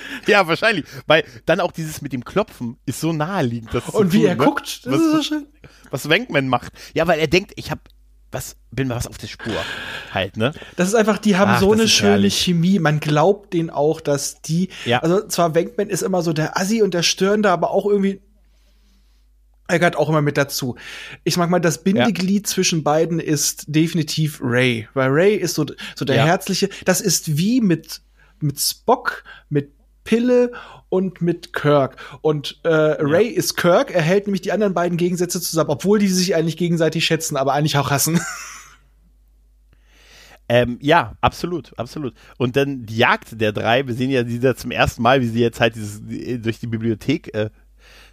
Ja, 0.26 0.46
wahrscheinlich. 0.46 0.84
Weil 1.06 1.24
dann 1.46 1.60
auch 1.60 1.72
dieses 1.72 2.02
mit 2.02 2.12
dem 2.12 2.24
Klopfen 2.24 2.76
ist 2.86 3.00
so 3.00 3.12
naheliegend. 3.12 3.72
Das 3.74 3.88
Und 3.88 4.12
wie 4.12 4.18
tun, 4.18 4.26
er 4.26 4.36
ne? 4.36 4.44
guckt, 4.44 4.86
das 4.86 4.92
was, 4.92 5.00
ist 5.00 5.12
so 5.12 5.22
schön. 5.22 5.46
was 5.90 6.08
Wankman 6.08 6.48
macht. 6.48 6.72
Ja, 6.94 7.06
weil 7.06 7.18
er 7.18 7.26
denkt, 7.28 7.52
ich 7.56 7.70
hab 7.70 7.80
was, 8.30 8.56
bin 8.70 8.88
was 8.88 9.06
auf 9.06 9.18
der 9.18 9.26
Spur. 9.26 9.52
Halt, 10.14 10.38
ne? 10.38 10.52
Das 10.76 10.88
ist 10.88 10.94
einfach, 10.94 11.18
die 11.18 11.36
haben 11.36 11.50
Ach, 11.54 11.60
so 11.60 11.72
eine 11.72 11.86
schöne 11.86 12.10
herrlich. 12.12 12.38
Chemie. 12.42 12.78
Man 12.78 12.98
glaubt 12.98 13.52
denen 13.52 13.68
auch, 13.68 14.00
dass 14.00 14.40
die, 14.40 14.70
Ja. 14.86 15.00
also 15.00 15.26
zwar 15.26 15.54
Wankman 15.54 15.90
ist 15.90 16.00
immer 16.02 16.22
so 16.22 16.32
der 16.32 16.56
Assi 16.58 16.80
und 16.80 16.94
der 16.94 17.02
Störende, 17.02 17.50
aber 17.50 17.70
auch 17.72 17.84
irgendwie, 17.84 18.22
er 19.68 19.78
gehört 19.78 19.96
auch 19.96 20.08
immer 20.08 20.22
mit 20.22 20.36
dazu. 20.36 20.76
Ich 21.24 21.36
mag 21.36 21.50
mal, 21.50 21.60
das 21.60 21.82
Bindeglied 21.84 22.46
zwischen 22.46 22.82
beiden 22.82 23.20
ist 23.20 23.64
definitiv 23.68 24.40
Ray, 24.42 24.88
weil 24.94 25.10
Ray 25.10 25.34
ist 25.36 25.54
so, 25.54 25.66
so 25.94 26.04
der 26.04 26.16
Ja. 26.16 26.24
herzliche, 26.26 26.68
das 26.84 27.00
ist 27.00 27.36
wie 27.36 27.60
mit, 27.60 28.00
mit 28.40 28.58
Spock, 28.60 29.24
mit 29.50 29.72
Pille 30.04 30.52
und 30.88 31.22
mit 31.22 31.52
Kirk. 31.52 31.96
Und 32.20 32.60
äh, 32.64 32.68
Ray 32.68 33.28
ist 33.28 33.56
Kirk, 33.56 33.90
er 33.90 34.02
hält 34.02 34.26
nämlich 34.26 34.42
die 34.42 34.52
anderen 34.52 34.74
beiden 34.74 34.98
Gegensätze 34.98 35.40
zusammen, 35.40 35.70
obwohl 35.70 35.98
die 35.98 36.08
sich 36.08 36.34
eigentlich 36.34 36.56
gegenseitig 36.56 37.04
schätzen, 37.04 37.36
aber 37.36 37.52
eigentlich 37.52 37.78
auch 37.78 37.90
hassen. 37.90 38.20
Ähm, 40.48 40.76
ja, 40.82 41.16
absolut, 41.22 41.72
absolut. 41.78 42.12
Und 42.36 42.56
dann 42.56 42.84
die 42.84 42.98
Jagd 42.98 43.40
der 43.40 43.52
drei, 43.52 43.86
wir 43.86 43.94
sehen 43.94 44.10
ja 44.10 44.22
sie 44.22 44.38
da 44.38 44.54
zum 44.54 44.70
ersten 44.70 45.00
Mal, 45.00 45.22
wie 45.22 45.28
sie 45.28 45.40
jetzt 45.40 45.60
halt 45.60 45.76
dieses, 45.76 46.02
durch 46.42 46.60
die 46.60 46.66
Bibliothek 46.66 47.34
äh, 47.34 47.48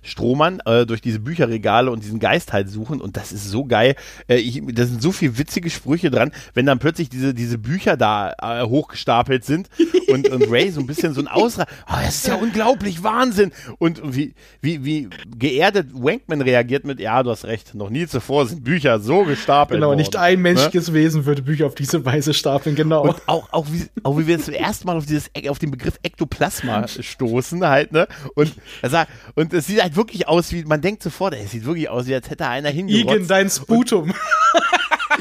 stromern, 0.01 0.59
äh, 0.65 0.85
durch 0.85 1.01
diese 1.01 1.19
Bücherregale 1.19 1.91
und 1.91 2.03
diesen 2.03 2.19
Geist 2.19 2.53
halt 2.53 2.69
suchen 2.69 3.01
und 3.01 3.17
das 3.17 3.31
ist 3.31 3.49
so 3.49 3.65
geil. 3.65 3.95
Äh, 4.27 4.38
ich, 4.38 4.62
da 4.73 4.85
sind 4.85 5.01
so 5.01 5.12
viele 5.12 5.38
witzige 5.38 5.69
Sprüche 5.69 6.09
dran, 6.12 6.31
wenn 6.53 6.65
dann 6.65 6.79
plötzlich 6.79 7.09
diese, 7.09 7.33
diese 7.33 7.57
Bücher 7.57 7.97
da 7.97 8.33
äh, 8.41 8.63
hochgestapelt 8.65 9.43
sind 9.45 9.69
und, 10.09 10.29
und 10.29 10.43
Ray 10.51 10.71
so 10.71 10.79
ein 10.79 10.88
bisschen 10.88 11.13
so 11.13 11.21
ein 11.21 11.27
Ausra, 11.27 11.65
oh, 11.88 11.95
das 12.03 12.15
ist 12.15 12.27
ja 12.27 12.35
unglaublich, 12.35 13.03
Wahnsinn. 13.03 13.51
Und 13.77 14.01
wie, 14.15 14.33
wie, 14.62 14.83
wie 14.85 15.09
geerdet 15.38 15.88
Wankman 15.93 16.41
reagiert 16.41 16.85
mit, 16.85 16.99
ja, 16.99 17.21
du 17.23 17.31
hast 17.31 17.45
recht, 17.45 17.75
noch 17.75 17.89
nie 17.89 18.07
zuvor 18.07 18.45
sind 18.47 18.63
Bücher 18.63 18.99
so 18.99 19.23
gestapelt 19.23 19.77
Genau, 19.77 19.88
worden. 19.89 19.99
nicht 19.99 20.15
ein 20.15 20.35
Ne? 20.35 20.53
menschliches 20.53 20.93
Wesen 20.93 21.25
würde 21.25 21.41
Bücher 21.41 21.65
auf 21.65 21.75
diese 21.75 22.05
Weise 22.05 22.33
stapeln, 22.33 22.75
genau. 22.75 23.03
Und 23.03 23.21
auch, 23.27 23.51
auch, 23.51 23.67
wie, 23.71 23.85
auch 24.03 24.17
wie 24.17 24.27
wir 24.27 24.39
zum 24.39 24.53
ersten 24.53 24.88
Mal 24.88 24.97
auf 24.97 25.05
dieses, 25.05 25.29
auf 25.49 25.59
den 25.59 25.71
Begriff 25.71 25.99
Ektoplasma 26.03 26.88
stoßen 26.88 27.65
halt, 27.67 27.91
ne? 27.91 28.07
Und 28.35 28.53
und 29.35 29.53
es 29.53 29.67
sieht 29.67 29.81
halt 29.81 29.88
wirklich 29.95 30.28
aus 30.28 30.52
wie, 30.52 30.63
man 30.63 30.82
denkt 30.82 31.04
sofort, 31.04 31.34
es 31.34 31.52
sieht 31.52 31.65
wirklich 31.65 31.89
aus, 31.89 32.08
wie 32.08 32.15
als 32.15 32.30
hätte 32.30 32.47
einer 32.47 32.69
Igen, 32.69 32.88
hingerotzt. 32.88 33.30
dein 33.30 33.49
Sputum. 33.49 34.13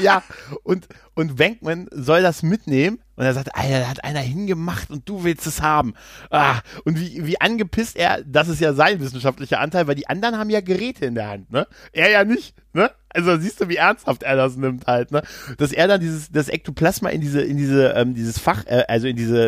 Ja, 0.01 0.23
und, 0.63 0.87
und 1.19 1.37
Wankman 1.37 1.87
soll 1.91 2.21
das 2.21 2.43
mitnehmen 2.43 2.99
und 3.19 3.25
er 3.25 3.33
sagt, 3.33 3.53
Alter, 3.53 3.81
da 3.81 3.89
hat 3.89 4.05
einer 4.05 4.21
hingemacht 4.21 4.89
und 4.89 5.09
du 5.09 5.25
willst 5.25 5.45
es 5.45 5.61
haben. 5.61 5.93
Ah, 6.29 6.61
und 6.85 6.97
wie, 6.97 7.27
wie 7.27 7.41
angepisst 7.41 7.97
er, 7.97 8.23
das 8.23 8.47
ist 8.47 8.61
ja 8.61 8.71
sein 8.71 9.01
wissenschaftlicher 9.01 9.59
Anteil, 9.59 9.87
weil 9.87 9.95
die 9.95 10.07
anderen 10.07 10.37
haben 10.37 10.49
ja 10.49 10.61
Geräte 10.61 11.05
in 11.05 11.15
der 11.15 11.27
Hand, 11.27 11.51
ne? 11.51 11.67
Er 11.91 12.09
ja 12.09 12.23
nicht, 12.23 12.55
ne? 12.71 12.91
Also 13.11 13.35
siehst 13.37 13.59
du, 13.59 13.67
wie 13.67 13.75
ernsthaft 13.75 14.21
er 14.23 14.35
das 14.35 14.55
nimmt 14.55 14.85
halt, 14.87 15.11
ne? 15.11 15.23
Dass 15.57 15.73
er 15.73 15.89
dann 15.89 15.99
dieses, 15.99 16.31
das 16.31 16.47
Ektoplasma 16.47 17.09
in 17.09 17.19
diese, 17.19 17.41
in 17.41 17.57
diese, 17.57 17.89
ähm, 17.89 18.13
dieses 18.13 18.39
Fach, 18.39 18.65
äh, 18.67 18.85
also 18.87 19.07
in 19.07 19.17
diese, 19.17 19.47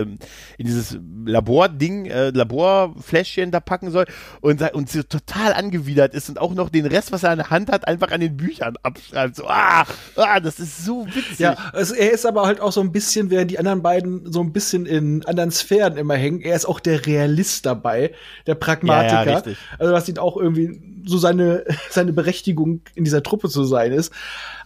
in 0.58 0.66
dieses 0.66 0.98
Labording, 1.26 2.08
äh, 2.08 2.32
Laborfläschchen 2.32 3.52
da 3.52 3.62
packen 3.62 3.92
soll 3.92 4.06
und, 4.42 4.62
und 4.74 4.90
so 4.90 5.04
total 5.04 5.54
angewidert 5.54 6.14
ist 6.14 6.28
und 6.28 6.40
auch 6.40 6.56
noch 6.56 6.70
den 6.70 6.88
Rest, 6.88 7.12
was 7.12 7.24
er 7.24 7.32
in 7.34 7.38
der 7.38 7.52
Hand 7.52 7.72
hat, 7.72 7.88
einfach 7.88 8.12
an 8.12 8.20
den 8.20 8.36
Büchern 8.36 8.74
abschreibt. 8.84 9.36
So, 9.38 9.48
ah, 9.48 9.86
ah, 10.18 10.40
das 10.40 10.60
ist 10.60 10.84
so 10.84 11.06
witzig. 11.06 11.40
Ja, 11.40 11.56
es, 11.74 11.92
er 11.92 12.12
ist 12.12 12.26
aber 12.26 12.46
halt 12.46 12.60
auch 12.60 12.72
so 12.72 12.82
ein 12.82 12.92
bisschen, 12.92 13.30
während 13.30 13.52
die 13.52 13.60
anderen 13.60 13.82
beiden 13.82 14.32
so 14.32 14.42
ein 14.42 14.52
bisschen 14.54 14.86
in 14.86 15.26
anderen 15.26 15.52
Sphären 15.52 15.98
immer 15.98 16.16
hängen, 16.16 16.42
er 16.42 16.56
ist 16.56 16.66
auch 16.66 16.80
der 16.80 17.06
Realist 17.06 17.66
dabei, 17.66 18.14
der 18.48 18.56
Pragmatiker. 18.56 19.26
Ja, 19.26 19.44
ja. 19.48 19.56
Also 19.80 19.94
was 19.94 20.08
ihn 20.10 20.18
auch 20.18 20.38
irgendwie 20.38 20.82
so 21.06 21.18
seine, 21.18 21.66
seine 21.90 22.14
Berechtigung 22.14 22.82
in 22.96 23.04
dieser 23.04 23.24
Truppe 23.24 23.50
zu 23.50 23.64
sein 23.64 23.92
ist. 23.92 24.12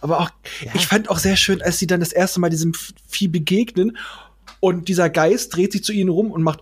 Aber 0.00 0.20
auch, 0.20 0.30
ich 0.74 0.86
fand 0.86 1.08
auch 1.10 1.18
sehr 1.18 1.36
schön, 1.36 1.62
als 1.62 1.78
sie 1.78 1.86
dann 1.86 2.00
das 2.00 2.12
erste 2.12 2.40
Mal 2.40 2.50
diesem 2.50 2.72
Vieh 3.08 3.28
begegnen 3.28 3.96
und 4.60 4.88
dieser 4.88 5.10
Geist 5.10 5.54
dreht 5.56 5.72
sich 5.72 5.84
zu 5.84 5.92
ihnen 5.92 6.10
rum 6.10 6.30
und 6.30 6.42
macht 6.42 6.60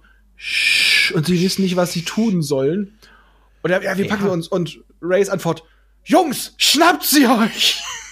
und 1.14 1.26
sie 1.26 1.40
wissen 1.42 1.62
nicht, 1.62 1.76
was 1.76 1.92
sie 1.92 2.02
tun 2.02 2.42
sollen. 2.42 2.98
Und 3.62 3.70
er, 3.70 3.82
ja, 3.82 3.96
wir 3.96 4.08
packen 4.08 4.26
Ja. 4.26 4.32
uns 4.32 4.48
und 4.48 4.78
Rays 5.00 5.28
Antwort, 5.28 5.64
Jungs, 6.04 6.54
schnappt 6.58 7.04
sie 7.04 7.26
euch! 7.26 7.82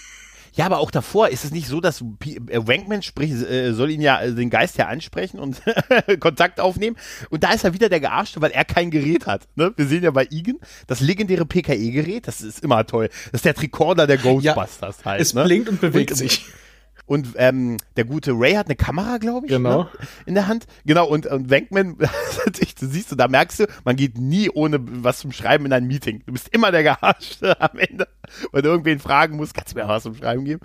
Ja, 0.55 0.67
aber 0.67 0.79
auch 0.79 0.91
davor 0.91 1.29
ist 1.29 1.45
es 1.45 1.51
nicht 1.51 1.67
so, 1.67 1.81
dass 1.81 2.05
P 2.19 2.37
äh, 2.49 2.67
Wankman 2.67 3.03
spricht, 3.03 3.35
äh, 3.35 3.73
soll 3.73 3.91
ihn 3.91 4.03
ja 4.03 4.21
äh, 4.21 4.35
den 4.35 4.51
Geist 4.51 4.77
ja 4.77 4.87
ansprechen 4.87 5.38
und 5.41 5.62
Kontakt 6.21 6.61
aufnehmen. 6.61 6.97
Und 7.31 7.43
da 7.43 7.53
ist 7.53 7.65
er 7.65 7.73
wieder 7.73 7.88
der 7.88 8.01
Gearschte, 8.01 8.41
weil 8.43 8.51
er 8.51 8.65
kein 8.65 8.91
Gerät 8.91 9.27
hat. 9.27 9.49
Ne? 9.55 9.73
Wir 9.77 9.87
sehen 9.87 10.03
ja 10.03 10.11
bei 10.11 10.27
Igen 10.31 10.59
das 10.87 11.01
legendäre 11.01 11.47
PKE-Gerät, 11.47 12.29
das 12.29 12.43
ist 12.43 12.62
immer 12.62 12.87
toll. 12.87 13.09
Das 13.27 13.38
ist 13.41 13.45
der 13.47 13.55
Tricorder 13.55 14.07
der 14.07 14.19
Ghostbusters 14.19 15.05
halt. 15.05 15.21
Es 15.21 15.33
ne? 15.33 15.45
blinkt 15.45 15.69
und 15.69 15.81
bewegt 15.81 16.11
Und- 16.11 16.17
sich. 16.19 16.45
Und 17.05 17.29
ähm, 17.37 17.79
der 17.97 18.05
gute 18.05 18.33
Ray 18.33 18.55
hat 18.55 18.67
eine 18.67 18.77
Kamera, 18.77 19.19
glaube 19.19 19.47
ich, 19.47 19.53
Genau. 19.53 19.85
ne? 19.85 19.91
in 20.25 20.35
der 20.35 20.47
Hand. 20.47 20.67
Genau, 20.85 21.07
und, 21.07 21.27
und 21.27 21.51
Wankman, 21.51 21.99
du 21.99 22.87
siehst 22.87 23.12
du, 23.12 23.17
da 23.17 23.29
merkst 23.29 23.61
du, 23.61 23.67
man 23.85 23.97
geht 23.97 24.19
nie 24.19 24.49
ohne 24.51 24.79
was 24.81 25.19
zum 25.19 25.33
Schreiben 25.33 25.67
in 25.67 25.73
ein 25.73 25.87
Meeting. 25.87 26.23
Du 26.27 26.33
bist 26.33 26.49
immer 26.49 26.71
der 26.71 26.85
Geharschte 26.85 27.61
am 27.61 27.79
Ende, 27.79 28.09
weil 28.53 28.62
du 28.62 28.69
irgendwen 28.69 29.01
fragen 29.01 29.37
musst, 29.37 29.55
kannst 29.55 29.75
du 29.75 29.79
mir 29.79 29.88
was 29.88 30.05
zum 30.05 30.15
Schreiben 30.15 30.45
geben? 30.45 30.61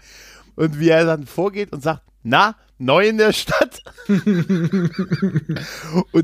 Und 0.55 0.79
wie 0.79 0.89
er 0.89 1.05
dann 1.05 1.25
vorgeht 1.25 1.73
und 1.73 1.81
sagt, 1.83 2.03
na, 2.23 2.55
neu 2.77 3.07
in 3.07 3.17
der 3.17 3.33
Stadt? 3.33 3.81
und 4.07 4.91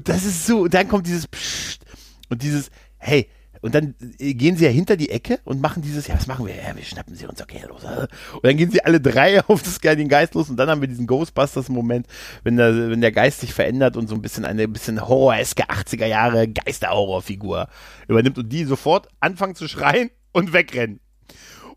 das 0.10 0.26
ist 0.26 0.45
so, 0.45 0.62
und 0.62 0.73
dann 0.73 0.88
kommt 0.88 1.08
dieses 1.08 1.28
Psst 1.28 1.86
und 2.30 2.43
dieses, 2.43 2.69
hey, 2.97 3.28
und 3.63 3.73
dann 3.73 3.95
äh, 4.19 4.34
gehen 4.34 4.58
sie 4.58 4.65
ja 4.65 4.71
hinter 4.71 4.97
die 4.97 5.10
Ecke 5.10 5.39
und 5.45 5.62
machen 5.62 5.82
dieses, 5.82 6.08
ja, 6.08 6.15
was 6.15 6.28
machen 6.28 6.45
wir? 6.45 6.54
Ja, 6.54 6.76
wir 6.76 6.84
schnappen 6.84 7.15
sie 7.15 7.26
uns, 7.26 7.41
okay, 7.41 7.63
los. 7.67 7.84
Und 7.86 8.43
dann 8.43 8.58
gehen 8.58 8.69
sie 8.69 8.84
alle 8.84 8.99
drei 8.99 9.41
auf 9.47 9.63
das, 9.63 9.80
den 9.80 10.10
Geist 10.10 10.36
los 10.36 10.49
und 10.49 10.58
dann 10.58 10.69
haben 10.69 10.82
wir 10.82 10.89
diesen 10.89 11.08
Ghostbusters-Moment, 11.08 12.06
wenn 12.43 12.58
der, 12.58 12.89
wenn 12.89 12.99
der 12.99 13.13
Geist 13.13 13.39
sich 13.39 13.54
verändert 13.54 13.95
und 13.95 14.10
so 14.10 14.15
ein 14.15 14.21
bisschen 14.21 14.43
eine 14.43 14.67
bisschen 14.67 15.02
horroreske 15.02 15.63
80er 15.69 16.06
Jahre 16.06 16.49
Geisterhorrorfigur 16.49 17.69
übernimmt 18.10 18.38
und 18.38 18.49
die 18.49 18.65
sofort 18.65 19.08
anfangen 19.21 19.56
zu 19.56 19.69
schreien 19.69 20.10
und 20.34 20.52
wegrennen. 20.52 20.99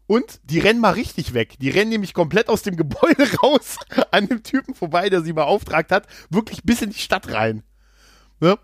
Und 0.08 0.40
die 0.42 0.58
rennen 0.58 0.80
mal 0.80 0.90
richtig 0.90 1.34
weg. 1.34 1.54
Die 1.60 1.70
rennen 1.70 1.90
nämlich 1.90 2.14
komplett 2.14 2.48
aus 2.48 2.62
dem 2.62 2.76
Gebäude 2.76 3.28
raus 3.42 3.76
an 4.10 4.26
dem 4.26 4.42
Typen 4.42 4.74
vorbei, 4.74 5.08
der 5.08 5.22
sie 5.22 5.32
beauftragt 5.32 5.92
hat, 5.92 6.08
wirklich 6.30 6.64
bis 6.64 6.82
in 6.82 6.90
die 6.90 6.98
Stadt 6.98 7.32
rein. 7.32 7.62
Ne? 8.40 8.58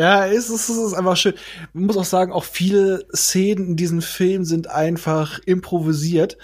Ja, 0.00 0.24
es 0.26 0.48
ist, 0.48 0.70
es 0.70 0.78
ist 0.78 0.94
einfach 0.94 1.16
schön. 1.16 1.34
Man 1.74 1.84
muss 1.84 1.96
auch 1.98 2.04
sagen, 2.06 2.32
auch 2.32 2.44
viele 2.44 3.04
Szenen 3.14 3.66
in 3.68 3.76
diesem 3.76 4.00
Film 4.00 4.44
sind 4.46 4.70
einfach 4.70 5.40
improvisiert. 5.44 6.38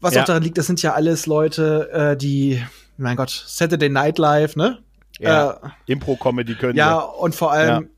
Was 0.00 0.14
Ja. 0.14 0.22
auch 0.22 0.26
daran 0.26 0.42
liegt, 0.42 0.58
das 0.58 0.66
sind 0.66 0.82
ja 0.82 0.92
alles 0.94 1.26
Leute, 1.26 1.88
äh, 1.92 2.16
die, 2.16 2.60
mein 2.96 3.16
Gott, 3.16 3.44
Saturday 3.46 3.88
Night 3.88 4.18
Live, 4.18 4.56
ne? 4.56 4.80
Ja. 5.20 5.52
Äh, 5.52 5.92
Impro-Comedy 5.92 6.56
können 6.56 6.76
ja, 6.76 6.98
und 6.98 7.36
vor 7.36 7.52
allem 7.52 7.84
Ja. 7.84 7.88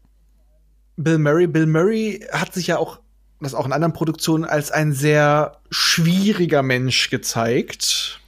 Bill 0.99 1.19
Murray. 1.19 1.47
Bill 1.47 1.67
Murray 1.67 2.27
hat 2.31 2.53
sich 2.53 2.67
ja 2.67 2.77
auch, 2.77 3.01
das 3.41 3.55
auch 3.55 3.65
in 3.65 3.73
anderen 3.73 3.95
Produktionen, 3.95 4.45
als 4.45 4.71
ein 4.71 4.93
sehr 4.93 5.57
schwieriger 5.71 6.62
Mensch 6.62 7.09
gezeigt. 7.09 8.21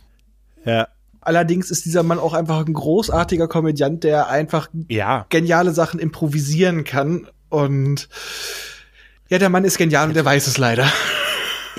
Ja. 0.65 0.89
Allerdings 1.29 1.71
ist 1.71 1.85
dieser 1.85 2.03
Mann 2.03 2.19
auch 2.19 2.33
einfach 2.33 2.65
ein 2.65 2.73
großartiger 2.73 3.49
Komödiant, 3.49 4.03
der 4.03 4.29
einfach 4.29 4.69
Ja. 4.89 5.27
geniale 5.29 5.73
Sachen 5.73 6.01
improvisieren 6.01 6.85
kann. 6.85 7.29
Und 7.51 8.09
ja, 9.29 9.39
der 9.39 9.51
Mann 9.51 9.65
ist 9.65 9.77
genial 9.77 10.09
und 10.09 10.15
der 10.17 10.25
weiß 10.25 10.47
es 10.47 10.57
leider. 10.57 10.91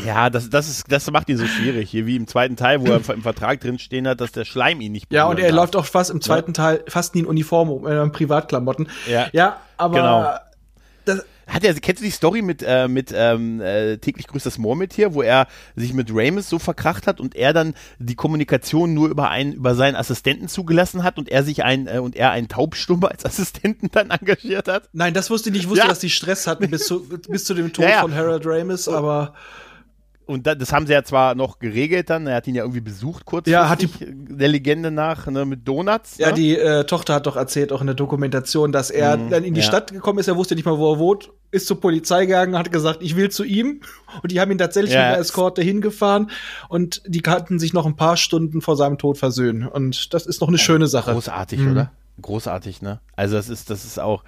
Ja, 0.06 0.30
das, 0.30 0.50
das, 0.52 0.70
ist, 0.70 0.86
das 0.92 1.10
macht 1.10 1.30
ihn 1.30 1.38
so 1.38 1.48
schwierig. 1.48 1.90
Hier 1.90 2.06
wie 2.06 2.16
im 2.16 2.28
zweiten 2.28 2.56
Teil, 2.56 2.80
wo 2.82 2.92
er 2.92 3.02
im 3.10 3.22
Vertrag 3.24 3.60
drin 3.60 3.80
stehen 3.80 4.08
hat, 4.08 4.22
dass 4.22 4.32
der 4.32 4.46
Schleim 4.46 4.82
ihn 4.82 4.92
nicht 4.92 5.12
Ja, 5.12 5.26
und 5.26 5.32
er 5.32 5.36
berühren 5.38 5.56
läuft 5.56 5.74
darf. 5.76 5.82
auch 5.86 5.88
fast 5.92 6.12
im 6.12 6.22
zweiten 6.22 6.54
Teil 6.54 6.84
fast 6.88 7.16
nie 7.16 7.22
in 7.22 7.26
Uniform 7.26 7.86
äh, 7.88 8.02
in 8.04 8.12
Privatklamotten. 8.12 8.88
Ja. 9.10 9.28
ja 9.34 9.58
aber 9.78 9.96
Genau. 9.96 10.34
das, 11.06 11.26
Hat 11.50 11.64
er, 11.64 11.74
kennst 11.74 12.02
du 12.02 12.06
die 12.06 12.12
Story 12.12 12.42
mit, 12.42 12.64
äh, 12.66 12.88
mit 12.88 13.12
ähm, 13.14 13.60
äh, 13.60 13.98
täglich 13.98 14.28
grüßt 14.28 14.46
das 14.46 14.58
Murmeltier, 14.58 15.14
wo 15.14 15.22
er 15.22 15.48
sich 15.76 15.94
mit 15.94 16.10
Ramis 16.14 16.48
so 16.50 16.60
verkracht 16.60 17.08
hat 17.08 17.20
und 17.20 17.36
er 17.36 17.54
dann 17.54 17.74
die 17.98 18.16
Kommunikation 18.16 18.94
nur 18.94 19.10
über 19.10 19.30
einen, 19.30 19.54
über 19.54 19.76
seinen 19.76 19.96
Assistenten 19.96 20.48
zugelassen 20.48 21.04
hat 21.04 21.18
und 21.18 21.28
er 21.30 21.44
sich 21.44 21.64
ein, 21.64 21.88
äh, 21.88 22.00
und 22.00 22.16
er 22.16 22.32
einen 22.32 22.48
Taubstummer 22.48 23.10
als 23.12 23.26
Assistenten 23.26 23.90
dann 23.92 24.12
engagiert 24.12 24.68
hat? 24.68 24.90
nein, 24.94 25.14
das 25.14 25.30
wusste 25.30 25.50
ich 25.50 25.54
nicht. 25.54 25.64
Ich 25.64 25.70
wusste, 25.70 25.84
Ja. 25.86 25.90
dass 25.90 26.00
die 26.00 26.10
Stress 26.10 26.48
hatten 26.48 26.70
bis 26.70 26.86
zu, 26.86 27.08
bis 27.08 27.44
zu 27.46 27.54
dem 27.54 27.74
Tod 27.74 27.86
Ja, 27.86 27.90
ja. 27.92 28.02
von 28.02 28.14
Harold 28.14 28.44
Ramis, 28.46 28.88
aber 28.88 29.20
und 29.30 29.34
da, 30.38 30.56
das 30.56 30.72
haben 30.72 30.86
sie 30.88 30.94
ja 30.94 31.04
zwar 31.04 31.36
noch 31.36 31.60
geregelt 31.60 32.10
dann, 32.10 32.28
er 32.28 32.36
hat 32.36 32.48
ihn 32.48 32.56
ja 32.56 32.64
irgendwie 32.64 32.82
besucht 32.82 33.26
kurz 33.26 33.48
Ja, 33.48 33.68
hat 33.70 33.82
die- 33.82 33.90
der 34.00 34.48
Legende 34.48 34.92
nach, 34.92 35.28
ne, 35.28 35.46
mit 35.46 35.68
Donuts. 35.68 36.18
Ja, 36.18 36.28
ne? 36.30 36.34
die 36.36 36.58
äh, 36.58 36.84
Tochter 36.86 37.16
hat 37.16 37.26
doch 37.28 37.36
erzählt, 37.36 37.72
auch 37.74 37.82
in 37.82 37.88
der 37.88 37.96
Dokumentation, 37.96 38.72
dass 38.72 38.90
er 38.92 39.18
dann 39.18 39.44
in 39.44 39.54
die 39.54 39.62
ja. 39.62 39.66
Stadt 39.66 39.92
gekommen 39.92 40.20
ist, 40.20 40.28
er 40.28 40.36
wusste 40.36 40.56
nicht 40.56 40.66
mal, 40.66 40.78
wo 40.78 40.94
er 40.94 41.00
wohnt, 41.00 41.32
ist 41.52 41.66
zur 41.68 41.82
Polizei 41.82 42.26
gegangen, 42.26 42.58
hat 42.58 42.72
gesagt, 42.72 43.00
ich 43.02 43.16
will 43.16 43.30
zu 43.30 43.44
ihm. 43.44 43.82
Und 44.22 44.32
die 44.32 44.40
haben 44.40 44.52
ihn 44.52 44.58
tatsächlich 44.60 44.94
Ja. 44.94 45.00
mit 45.00 45.08
einer 45.10 45.18
Eskorte 45.20 45.62
hingefahren 45.64 46.30
und 46.68 47.02
die 47.08 47.22
kannten 47.22 47.58
sich 47.60 47.74
noch 47.74 47.86
ein 47.86 47.96
paar 47.96 48.18
Stunden 48.18 48.62
vor 48.62 48.76
seinem 48.76 48.98
Tod 48.98 49.18
versöhnen. 49.18 49.68
Und 49.68 50.14
das 50.14 50.26
ist 50.28 50.42
noch 50.42 50.48
eine 50.48 50.58
schöne 50.60 50.88
Sache. 50.88 51.12
Großartig, 51.14 51.60
Mhm. 51.60 51.72
oder? 51.72 51.92
Großartig, 52.22 52.82
ne? 52.82 53.00
Also 53.16 53.36
das 53.36 53.50
ist, 53.50 53.70
das 53.70 53.86
ist 53.86 54.00
auch, 54.00 54.24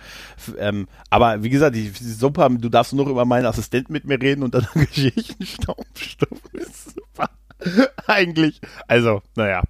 ähm, 0.58 0.88
aber 1.10 1.44
wie 1.44 1.50
gesagt, 1.50 1.76
die, 1.76 1.92
die 1.92 2.04
super, 2.12 2.50
du 2.50 2.70
darfst 2.70 2.94
nur 2.94 3.06
noch 3.06 3.12
über 3.12 3.26
meinen 3.26 3.46
Assistenten 3.46 3.94
mit 3.94 4.06
mir 4.06 4.22
reden 4.22 4.44
und 4.44 4.54
dann 4.54 4.68
Geschichtenstaubstoff 4.74 6.40
ist 6.54 6.96
super. 6.96 7.30
Eigentlich. 8.08 8.60
Also, 8.88 9.22
naja. 9.36 9.64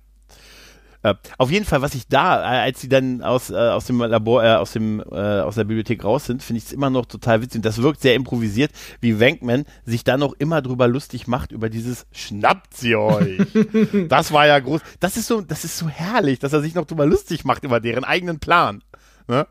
Äh, 1.03 1.15
auf 1.37 1.49
jeden 1.49 1.65
Fall, 1.65 1.81
was 1.81 1.95
ich 1.95 2.07
da, 2.07 2.41
äh, 2.41 2.59
als 2.61 2.81
sie 2.81 2.89
dann 2.89 3.21
aus, 3.21 3.49
äh, 3.49 3.55
aus 3.55 3.85
dem 3.85 3.99
Labor, 3.99 4.43
äh, 4.43 4.55
aus 4.55 4.73
dem, 4.73 5.01
aus 5.01 5.55
der 5.55 5.63
Bibliothek 5.63 6.03
raus 6.03 6.25
sind, 6.25 6.43
finde 6.43 6.59
ich 6.59 6.65
es 6.65 6.71
immer 6.71 6.89
noch 6.89 7.05
total 7.05 7.41
witzig. 7.41 7.59
Und 7.59 7.65
das 7.65 7.81
wirkt 7.81 8.01
sehr 8.01 8.15
improvisiert, 8.15 8.71
wie 8.99 9.19
Wankman 9.19 9.65
sich 9.85 10.03
dann 10.03 10.19
noch 10.19 10.33
immer 10.37 10.61
drüber 10.61 10.87
lustig 10.87 11.27
macht 11.27 11.51
über 11.51 11.69
dieses 11.69 12.05
Schnappt 12.11 12.75
sie 12.75 12.95
euch. 12.95 13.41
das 14.09 14.31
war 14.31 14.47
ja 14.47 14.59
groß. 14.59 14.81
Das 14.99 15.17
ist 15.17 15.27
so, 15.27 15.41
das 15.41 15.63
ist 15.63 15.77
so 15.77 15.87
herrlich, 15.87 16.39
dass 16.39 16.53
er 16.53 16.61
sich 16.61 16.75
noch 16.75 16.85
drüber 16.85 17.05
lustig 17.05 17.45
macht 17.45 17.63
über 17.63 17.79
deren 17.79 18.03
eigenen 18.03 18.39
Plan. 18.39 18.83
Ne? 19.27 19.47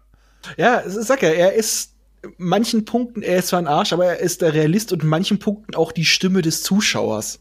Ja, 0.57 0.83
sag 0.87 1.23
ja, 1.23 1.31
er 1.31 1.55
ist 1.55 1.95
in 2.23 2.33
manchen 2.39 2.85
Punkten, 2.85 3.23
er 3.23 3.39
ist 3.39 3.49
zwar 3.49 3.59
ein 3.59 3.67
Arsch, 3.67 3.93
aber 3.93 4.07
er 4.07 4.21
ist 4.21 4.43
der 4.43 4.55
Realist 4.55 4.93
und 4.93 5.03
in 5.03 5.09
manchen 5.09 5.39
Punkten 5.39 5.75
auch 5.75 5.93
die 5.93 6.05
Stimme 6.05 6.43
des 6.43 6.63
Zuschauers. 6.63 7.41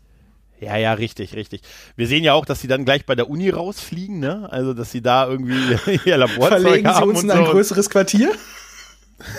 Ja, 0.60 0.76
ja, 0.76 0.94
richtig, 0.94 1.36
richtig. 1.36 1.62
Wir 1.96 2.08
sehen 2.08 2.24
ja 2.24 2.34
auch, 2.34 2.46
dass 2.46 2.60
sie 2.60 2.68
dann 2.68 2.84
gleich 2.84 3.06
bei 3.06 3.16
der 3.16 3.30
Uni 3.30 3.50
rausfliegen, 3.50 4.20
ne? 4.20 4.48
Also, 4.52 4.74
dass 4.74 4.92
sie 4.92 5.02
da 5.02 5.28
irgendwie 5.28 5.56
ihr 6.06 6.18
Laborzeug 6.18 6.62
Verlegen 6.62 6.88
sie 6.88 6.94
haben 6.94 7.10
uns 7.10 7.20
und 7.20 7.26
in 7.26 7.32
ein 7.32 7.46
so. 7.46 7.52
größeres 7.52 7.90
Quartier? 7.90 8.32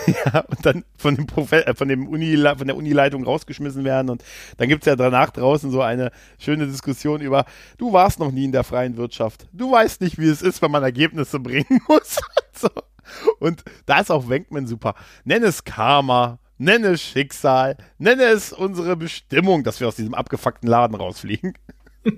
Ja, 0.07 0.41
und 0.41 0.67
dann 0.67 0.85
von 0.99 1.17
dem 1.17 1.27
Profe 1.27 1.67
äh, 1.67 1.75
von 1.75 1.89
dem 1.89 2.07
Uni 2.07 2.37
von 2.37 2.67
der 2.67 2.77
Unileitung 2.77 3.25
rausgeschmissen 3.25 3.85
werden 3.85 4.11
und 4.11 4.23
dann 4.59 4.69
gibt's 4.69 4.87
ja 4.87 4.97
danach 4.97 5.31
draußen 5.31 5.71
so 5.71 5.81
eine 5.81 6.11
schöne 6.39 6.67
Diskussion 6.67 7.21
über 7.21 7.47
du 7.79 7.91
warst 7.93 8.19
noch 8.19 8.31
nie 8.31 8.45
in 8.45 8.53
der 8.53 8.65
freien 8.65 8.99
Wirtschaft. 8.99 9.47
Du 9.53 9.73
weißt 9.73 10.03
nicht, 10.03 10.19
wie 10.19 10.29
es 10.29 10.43
ist, 10.43 10.61
wenn 10.61 10.71
man 10.71 10.83
Ergebnisse 10.83 11.41
bringen 11.41 11.81
muss. 11.89 12.19
so. 12.55 12.69
Und 13.39 13.65
da 13.87 14.01
ist 14.01 14.11
auch 14.11 14.29
Wenkman 14.29 14.67
super. 14.67 14.95
Nenn 15.25 15.43
es 15.43 15.65
Karma, 15.65 16.40
nenne 16.61 16.89
es 16.89 17.03
Schicksal, 17.03 17.77
nenne 17.99 18.25
es 18.25 18.53
unsere 18.53 18.95
Bestimmung, 18.97 19.65
dass 19.65 19.81
wir 19.81 19.89
aus 19.89 19.97
diesem 19.97 20.15
abgefuckten 20.15 20.69
Laden 20.69 20.95
rausfliegen. 20.95 21.55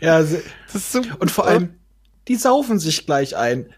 Ja, 0.00 0.18
Das 0.20 0.42
ist 0.74 0.92
so 0.92 1.02
und 1.18 1.30
vor 1.30 1.46
allem, 1.46 1.74
die 2.26 2.36
saufen 2.36 2.78
sich 2.78 3.04
gleich 3.04 3.36
ein. 3.36 3.72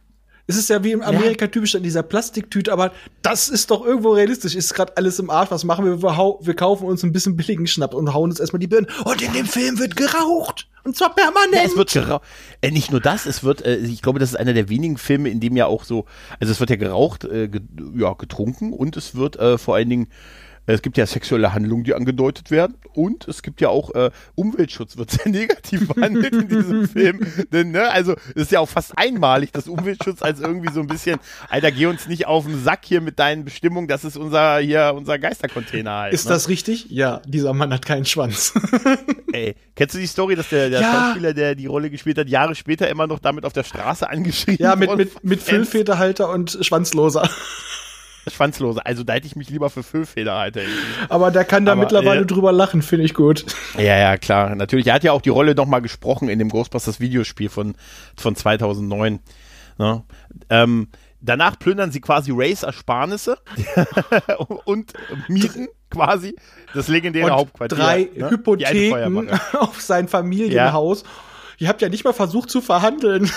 Es 0.51 0.57
ist 0.57 0.71
ja 0.71 0.83
wie 0.83 0.93
in 0.93 1.03
Amerika 1.03 1.47
typisch 1.47 1.75
in 1.75 1.83
dieser 1.83 2.03
Plastiktüte, 2.03 2.73
aber 2.73 2.93
das 3.21 3.51
ist 3.51 3.71
doch 3.71 3.85
irgendwo 3.85 4.13
realistisch. 4.13 4.55
Ist 4.55 4.73
gerade 4.73 4.97
alles 4.97 5.19
im 5.19 5.29
Arsch. 5.29 5.51
Was 5.51 5.63
machen 5.63 5.85
wir? 5.85 6.03
Wir, 6.03 6.37
wir 6.41 6.55
kaufen 6.55 6.87
uns 6.87 7.03
ein 7.03 7.13
bisschen 7.13 7.37
billigen 7.37 7.67
Schnaps 7.67 7.95
und 7.95 8.15
hauen 8.15 8.31
uns 8.31 8.41
erstmal 8.41 8.59
die 8.59 8.67
Birnen. 8.67 8.87
Und 9.05 9.21
in 9.21 9.35
dem 9.35 9.45
Film 9.45 9.79
wird 9.79 9.95
geraucht. 9.95 10.67
Und 10.85 10.97
zwar 10.97 11.15
permanent. 11.15 11.53
Ja, 11.55 11.65
es 11.65 11.77
wird 11.77 11.93
geraucht. 11.93 12.23
Äh, 12.63 12.71
nicht 12.71 12.91
nur 12.91 13.03
das, 13.03 13.27
es 13.27 13.45
wird, 13.45 13.63
äh, 13.67 13.77
ich 13.77 14.01
glaube, 14.01 14.21
das 14.21 14.31
ist 14.31 14.37
einer 14.37 14.55
der 14.55 14.71
wenigen 14.71 14.97
Filme, 14.97 15.29
in 15.29 15.39
dem 15.39 15.55
ja 15.55 15.67
auch 15.67 15.85
so, 15.85 16.07
also 16.41 16.51
es 16.51 16.61
wird 16.61 16.71
ja 16.71 16.77
geraucht, 16.77 17.25
äh, 17.25 17.49
ge 17.49 17.61
ja, 17.95 18.15
getrunken 18.15 18.73
und 18.73 18.97
es 18.97 19.15
wird 19.15 19.37
äh, 19.37 19.59
vor 19.59 19.75
allen 19.75 19.91
Dingen, 19.91 20.09
es 20.74 20.83
gibt 20.83 20.98
ja 20.98 21.07
sexuelle 21.07 21.54
Handlungen, 21.54 21.85
die 21.85 21.94
angedeutet 21.94 22.50
werden 22.50 22.76
und 22.92 23.26
es 23.26 23.42
gibt 23.42 23.61
ja 23.61 23.68
auch 23.68 23.94
äh, 23.94 24.11
Umweltschutz, 24.35 24.96
wird 24.96 25.11
sehr 25.11 25.28
negativ 25.31 25.88
behandelt 25.88 26.35
in 26.35 26.48
diesem 26.48 26.88
Film. 26.88 27.20
Denn, 27.52 27.70
ne, 27.70 27.90
also 27.90 28.14
es 28.35 28.42
ist 28.42 28.52
ja 28.52 28.61
auch 28.61 28.68
fast 28.68 28.96
einmalig, 28.98 29.52
dass 29.52 29.66
Umweltschutz 29.66 30.22
als 30.22 30.40
irgendwie 30.40 30.72
so 30.72 30.81
ein 30.81 30.87
bisschen, 30.87 31.18
Alter, 31.48 31.72
geh 31.72 31.87
uns 31.87 32.07
nicht 32.07 32.26
auf 32.26 32.44
den 32.44 32.62
Sack 32.62 32.81
hier 32.85 33.00
mit 33.00 33.18
deinen 33.18 33.44
Bestimmungen, 33.44 33.88
das 33.88 34.04
ist 34.04 34.16
unser 34.16 34.59
hier, 34.59 34.92
unser 34.94 35.18
Geistercontainer 35.18 35.92
halt. 35.92 36.14
ist 36.14 36.26
ne? 36.26 36.33
das 36.33 36.48
richtig? 36.48 36.87
Ja, 36.90 37.22
dieser 37.26 37.54
Mann 37.54 37.72
hat 37.72 37.87
keinen 37.87 38.04
Schwanz. 38.04 38.52
Ey, 39.33 39.54
kennst 39.74 39.94
du 39.94 39.98
die 39.98 40.07
Story, 40.07 40.37
dass 40.37 40.48
der, 40.50 40.70
der 40.70 40.81
Ja. 40.81 40.92
Schauspieler, 40.92 41.35
der 41.35 41.54
die 41.54 41.66
Rolle 41.66 41.90
gespielt 41.90 42.18
hat, 42.18 42.28
Jahre 42.28 42.54
später 42.54 42.88
immer 42.88 43.07
noch 43.07 43.18
damit 43.18 43.44
auf 43.44 43.52
der 43.52 43.64
Straße 43.64 44.09
angeschrieben 44.09 44.62
ja, 44.62 44.76
mit, 44.76 44.88
wurde 44.88 45.04
mit, 45.04 45.24
mit? 45.24 45.42
Füllfederhalter 45.42 46.28
und 46.31 46.59
Schwanzloser. 46.61 47.28
Schwanzlose. 48.35 48.85
Also 48.85 49.05
da 49.05 49.14
hätte 49.14 49.27
ich 49.27 49.37
mich 49.37 49.51
lieber 49.51 49.71
für 49.71 49.83
Füllfederhalter 49.83 50.61
entschieden. 50.61 51.07
Aber 51.09 51.31
der 51.31 51.45
kann 51.45 51.64
da 51.64 51.73
Aber, 51.73 51.83
mittlerweile 51.83 52.23
äh, 52.23 52.27
drüber 52.27 52.53
lachen, 52.53 52.83
finde 52.83 53.05
ich 53.05 53.14
gut. 53.14 53.45
Ja, 53.77 53.97
ja, 53.97 54.17
klar. 54.17 54.55
Natürlich. 54.57 54.88
Er 54.88 54.95
hat 54.95 55.05
ja 55.05 55.12
auch 55.12 55.21
die 55.21 55.29
Rolle 55.29 55.55
nochmal 55.55 55.83
gesprochen 55.83 56.29
in 56.29 56.38
dem 56.38 56.49
Ghostbusters 56.49 57.01
Videospiel 57.01 57.49
von, 57.49 57.75
von 58.17 58.35
2009. 58.35 59.21
Ne? 59.79 60.03
Ähm, 60.51 60.88
danach 61.21 61.59
plündern 61.59 61.93
sie 61.93 62.01
quasi 62.01 62.33
Rays 62.33 62.64
Ersparnisse 62.64 63.38
und 64.64 64.93
mieten 65.29 65.69
quasi 65.91 66.35
das 66.75 66.88
legendäre 66.88 67.27
Und 67.27 67.33
Hauptquartier. 67.33 67.79
drei 67.79 68.11
ne? 68.14 68.31
Hypotheken 68.31 69.29
auf 69.53 69.81
sein 69.81 70.09
Familienhaus. 70.09 71.05
Ihr 71.59 71.69
habt 71.69 71.83
ja 71.83 71.88
nicht 71.88 72.05
mal 72.05 72.12
versucht 72.12 72.51
zu 72.51 72.61
verhandeln. 72.61 73.31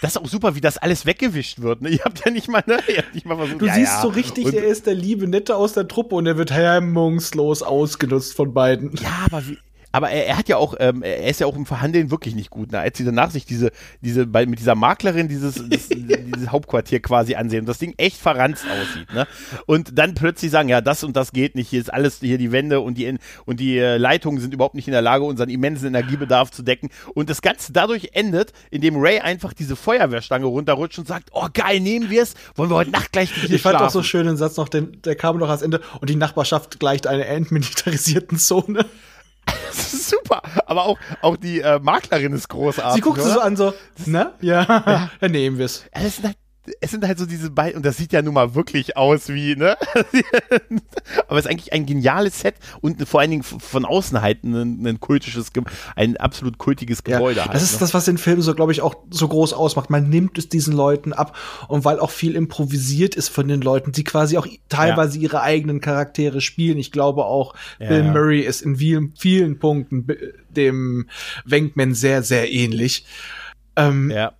Das 0.00 0.12
ist 0.12 0.16
auch 0.16 0.26
super, 0.28 0.54
wie 0.54 0.60
das 0.60 0.78
alles 0.78 1.04
weggewischt 1.06 1.60
wird. 1.60 1.82
Ne? 1.82 1.88
Ihr 1.90 2.00
habt 2.04 2.24
ja 2.24 2.30
nicht 2.30 2.48
mal, 2.48 2.62
ne? 2.66 2.78
Ihr 2.88 2.98
habt 2.98 3.14
nicht 3.14 3.26
mal 3.26 3.36
versucht, 3.36 3.60
Du 3.60 3.66
ja, 3.66 3.74
siehst 3.74 3.92
ja. 3.92 4.02
so 4.02 4.08
richtig, 4.08 4.46
Und- 4.46 4.54
er 4.54 4.64
ist 4.64 4.86
der 4.86 4.94
liebe 4.94 5.26
Nette 5.28 5.56
aus 5.56 5.72
der 5.74 5.86
Truppe 5.88 6.14
und 6.14 6.26
er 6.26 6.36
wird 6.38 6.50
hemmungslos 6.52 7.62
ausgenutzt 7.62 8.34
von 8.34 8.54
beiden. 8.54 8.92
Ja, 8.96 9.26
aber 9.26 9.46
wie. 9.46 9.58
Aber 9.92 10.10
er, 10.10 10.26
er 10.26 10.38
hat 10.38 10.48
ja 10.48 10.56
auch, 10.56 10.74
ähm, 10.78 11.02
er 11.02 11.28
ist 11.28 11.40
ja 11.40 11.46
auch 11.46 11.56
im 11.56 11.66
Verhandeln 11.66 12.10
wirklich 12.10 12.34
nicht 12.34 12.50
gut. 12.50 12.72
Ne? 12.72 12.78
Als 12.78 12.98
sie 12.98 13.04
danach 13.04 13.30
sich 13.30 13.44
diese, 13.44 13.70
diese, 14.00 14.26
bei, 14.26 14.46
mit 14.46 14.58
dieser 14.58 14.74
Maklerin 14.74 15.28
dieses, 15.28 15.56
das, 15.68 15.88
dieses 15.88 16.50
Hauptquartier 16.50 17.00
quasi 17.00 17.34
ansehen 17.34 17.60
und 17.60 17.66
das 17.66 17.78
Ding 17.78 17.94
echt 17.96 18.18
verranzt 18.18 18.64
aussieht, 18.64 19.12
ne? 19.12 19.26
Und 19.66 19.98
dann 19.98 20.14
plötzlich 20.14 20.50
sagen, 20.50 20.68
ja, 20.68 20.80
das 20.80 21.02
und 21.04 21.16
das 21.16 21.32
geht 21.32 21.54
nicht, 21.54 21.68
hier 21.68 21.80
ist 21.80 21.92
alles, 21.92 22.20
hier 22.20 22.38
die 22.38 22.52
Wände 22.52 22.80
und 22.80 22.98
die, 22.98 23.18
und 23.46 23.60
die 23.60 23.78
äh, 23.78 23.96
Leitungen 23.96 24.40
sind 24.40 24.54
überhaupt 24.54 24.74
nicht 24.74 24.86
in 24.86 24.92
der 24.92 25.02
Lage, 25.02 25.24
unseren 25.24 25.48
immensen 25.48 25.88
Energiebedarf 25.88 26.50
zu 26.50 26.62
decken. 26.62 26.90
Und 27.14 27.30
das 27.30 27.42
Ganze 27.42 27.72
dadurch 27.72 28.10
endet, 28.12 28.52
indem 28.70 28.96
Ray 28.96 29.20
einfach 29.20 29.52
diese 29.52 29.76
Feuerwehrstange 29.76 30.46
runterrutscht 30.46 30.98
und 30.98 31.08
sagt, 31.08 31.30
oh 31.32 31.48
geil, 31.52 31.80
nehmen 31.80 32.10
wir 32.10 32.22
es, 32.22 32.34
wollen 32.54 32.70
wir 32.70 32.76
heute 32.76 32.90
Nacht 32.90 33.12
gleich 33.12 33.32
hier 33.32 33.50
Ich 33.50 33.62
fand 33.62 33.74
schlafen. 33.74 33.86
auch 33.86 33.90
so 33.90 34.02
schön 34.02 34.26
den 34.26 34.36
Satz 34.36 34.56
noch, 34.56 34.68
den, 34.68 35.00
der 35.02 35.16
kam 35.16 35.38
noch 35.38 35.48
als 35.48 35.62
Ende 35.62 35.80
und 36.00 36.10
die 36.10 36.16
Nachbarschaft 36.16 36.78
gleicht 36.78 37.06
einer 37.06 37.26
entmilitarisierten 37.26 38.38
Zone. 38.38 38.86
Das 39.70 39.94
ist 39.94 40.08
super. 40.10 40.42
Aber 40.66 40.84
auch, 40.84 40.98
auch 41.22 41.36
die 41.36 41.60
äh, 41.60 41.78
Maklerin 41.78 42.32
ist 42.32 42.48
großartig. 42.48 42.96
Sie 42.96 43.00
guckt 43.00 43.20
sie 43.20 43.26
oder? 43.26 43.34
so 43.34 43.40
an, 43.40 43.56
so, 43.56 43.72
ne? 44.06 44.32
Ja, 44.40 45.10
dann 45.20 45.30
nehmen 45.30 45.58
wir's. 45.58 45.84
Ja, 45.94 46.02
das 46.02 46.20
es 46.80 46.90
sind 46.90 47.06
halt 47.06 47.18
so 47.18 47.26
diese 47.26 47.50
beiden, 47.50 47.78
und 47.78 47.86
das 47.86 47.96
sieht 47.96 48.12
ja 48.12 48.20
nun 48.22 48.34
mal 48.34 48.54
wirklich 48.54 48.96
aus 48.96 49.28
wie, 49.28 49.56
ne? 49.56 49.76
Aber 51.28 51.38
es 51.38 51.46
ist 51.46 51.50
eigentlich 51.50 51.72
ein 51.72 51.86
geniales 51.86 52.40
Set 52.40 52.56
und 52.80 53.06
vor 53.08 53.20
allen 53.20 53.30
Dingen 53.30 53.42
von 53.42 53.84
außen 53.84 54.20
halt 54.20 54.44
ein, 54.44 54.86
ein 54.86 55.00
kultisches, 55.00 55.50
ein 55.96 56.16
absolut 56.18 56.58
kultiges 56.58 57.02
Gebäude 57.02 57.42
halt. 57.44 57.54
das 57.54 57.62
ist 57.62 57.74
ne? 57.74 57.78
das, 57.80 57.94
was 57.94 58.04
den 58.04 58.18
Film 58.18 58.42
so, 58.42 58.54
glaube 58.54 58.72
ich, 58.72 58.82
auch 58.82 58.94
so 59.10 59.26
groß 59.28 59.52
ausmacht. 59.52 59.90
Man 59.90 60.08
nimmt 60.10 60.38
es 60.38 60.48
diesen 60.48 60.74
Leuten 60.74 61.12
ab 61.12 61.36
und 61.68 61.84
weil 61.84 61.98
auch 61.98 62.10
viel 62.10 62.36
improvisiert 62.36 63.14
ist 63.14 63.28
von 63.28 63.48
den 63.48 63.62
Leuten, 63.62 63.92
die 63.92 64.04
quasi 64.04 64.36
auch 64.36 64.46
teilweise 64.68 65.18
ihre 65.18 65.40
eigenen 65.42 65.80
Charaktere 65.80 66.40
spielen. 66.40 66.78
Ich 66.78 66.92
glaube 66.92 67.24
auch, 67.24 67.54
Ja, 67.78 67.88
Bill 67.88 68.04
ja. 68.04 68.12
Murray 68.12 68.40
ist 68.40 68.60
in 68.62 68.76
vielen, 68.76 69.14
vielen 69.16 69.58
Punkten 69.58 70.06
be- 70.06 70.34
dem 70.50 71.08
Wankman 71.44 71.94
sehr, 71.94 72.22
sehr 72.22 72.50
ähnlich. 72.52 73.06
Ähm, 73.76 74.10
Ja. 74.10 74.32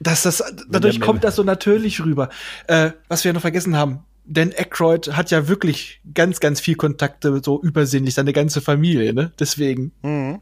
Dass 0.00 0.22
das, 0.22 0.42
dadurch 0.68 1.00
kommt 1.00 1.24
das 1.24 1.36
so 1.36 1.42
natürlich 1.42 2.00
rüber. 2.04 2.28
Äh, 2.66 2.90
was 3.08 3.24
wir 3.24 3.32
noch 3.32 3.40
vergessen 3.40 3.76
haben, 3.76 4.00
Dan 4.24 4.52
Aykroyd 4.56 5.16
hat 5.16 5.30
ja 5.30 5.48
wirklich 5.48 6.00
ganz, 6.14 6.38
ganz 6.40 6.60
viel 6.60 6.74
Kontakte, 6.74 7.40
so 7.42 7.60
übersinnlich, 7.62 8.14
seine 8.14 8.32
ganze 8.34 8.60
Familie, 8.60 9.14
ne? 9.14 9.32
Deswegen. 9.38 9.92
Mhm. 10.02 10.40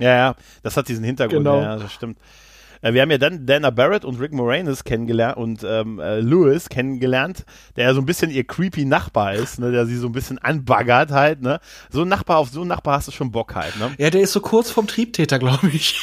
Ja, 0.00 0.16
ja, 0.16 0.34
das 0.62 0.76
hat 0.76 0.88
diesen 0.88 1.04
Hintergrund, 1.04 1.40
Genau. 1.44 1.60
ja, 1.60 1.76
das 1.76 1.92
stimmt. 1.92 2.18
Äh, 2.82 2.92
Wir 2.94 3.02
haben 3.02 3.10
ja 3.10 3.18
dann 3.18 3.46
Dana 3.46 3.70
Barrett 3.70 4.04
und 4.04 4.18
Rick 4.18 4.32
Moranis 4.32 4.82
kennengelernt 4.82 5.36
und 5.36 5.62
ähm, 5.62 6.00
äh, 6.00 6.20
Lewis 6.20 6.68
kennengelernt, 6.70 7.44
der 7.76 7.84
ja 7.84 7.94
so 7.94 8.00
ein 8.00 8.06
bisschen 8.06 8.30
ihr 8.30 8.44
creepy 8.44 8.84
Nachbar 8.86 9.34
ist, 9.34 9.58
ne, 9.60 9.70
der 9.70 9.86
sie 9.86 9.96
so 9.96 10.06
ein 10.08 10.12
bisschen 10.12 10.38
anbaggert 10.38 11.10
halt, 11.12 11.40
ne. 11.42 11.60
So 11.90 12.02
ein 12.02 12.08
Nachbar, 12.08 12.38
auf 12.38 12.48
so 12.48 12.60
einen 12.60 12.68
Nachbar 12.68 12.96
hast 12.96 13.08
du 13.08 13.12
schon 13.12 13.30
Bock 13.30 13.54
halt, 13.54 13.78
ne. 13.78 13.90
Ja, 13.98 14.10
der 14.10 14.22
ist 14.22 14.32
so 14.32 14.40
kurz 14.40 14.70
vom 14.70 14.86
Triebtäter, 14.86 15.38
glaube 15.38 15.68
ich. 15.68 16.00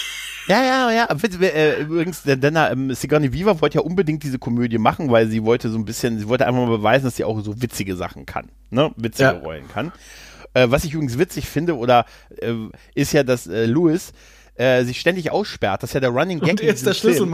Ja, 0.47 0.63
ja, 0.63 0.91
ja. 0.91 1.07
Äh, 1.41 1.81
Übrigens, 1.81 2.23
der 2.23 2.37
Dana, 2.37 2.71
ähm, 2.71 2.93
Sigourney 2.93 3.33
Weaver 3.33 3.61
wollte 3.61 3.79
ja 3.79 3.81
unbedingt 3.81 4.23
diese 4.23 4.39
Komödie 4.39 4.77
machen, 4.77 5.11
weil 5.11 5.27
sie 5.27 5.43
wollte 5.43 5.69
so 5.69 5.77
ein 5.77 5.85
bisschen, 5.85 6.19
sie 6.19 6.27
wollte 6.27 6.47
einfach 6.47 6.61
mal 6.61 6.77
beweisen, 6.77 7.05
dass 7.05 7.17
sie 7.17 7.25
auch 7.25 7.39
so 7.41 7.61
witzige 7.61 7.95
Sachen 7.95 8.25
kann, 8.25 8.49
ne? 8.69 8.91
Witzige 8.95 9.23
Ja. 9.23 9.31
Rollen 9.31 9.67
kann. 9.67 9.91
Äh, 10.53 10.67
was 10.69 10.85
ich 10.85 10.93
übrigens 10.93 11.19
witzig 11.19 11.47
finde, 11.47 11.75
oder 11.75 12.05
äh, 12.39 12.53
ist 12.95 13.11
ja, 13.11 13.23
dass 13.23 13.47
äh, 13.47 13.65
Louis 13.65 14.13
äh, 14.55 14.83
sich 14.85 14.99
ständig 14.99 15.31
aussperrt. 15.31 15.83
Das 15.83 15.91
ist 15.91 15.93
ja 15.93 15.99
der 15.99 16.09
Running 16.09 16.39
Gag. 16.39 16.51
Und 16.51 16.61
er 16.61 16.73
ist 16.73 16.85
der 16.85 16.93
diesem 16.93 17.11
Film. 17.17 17.29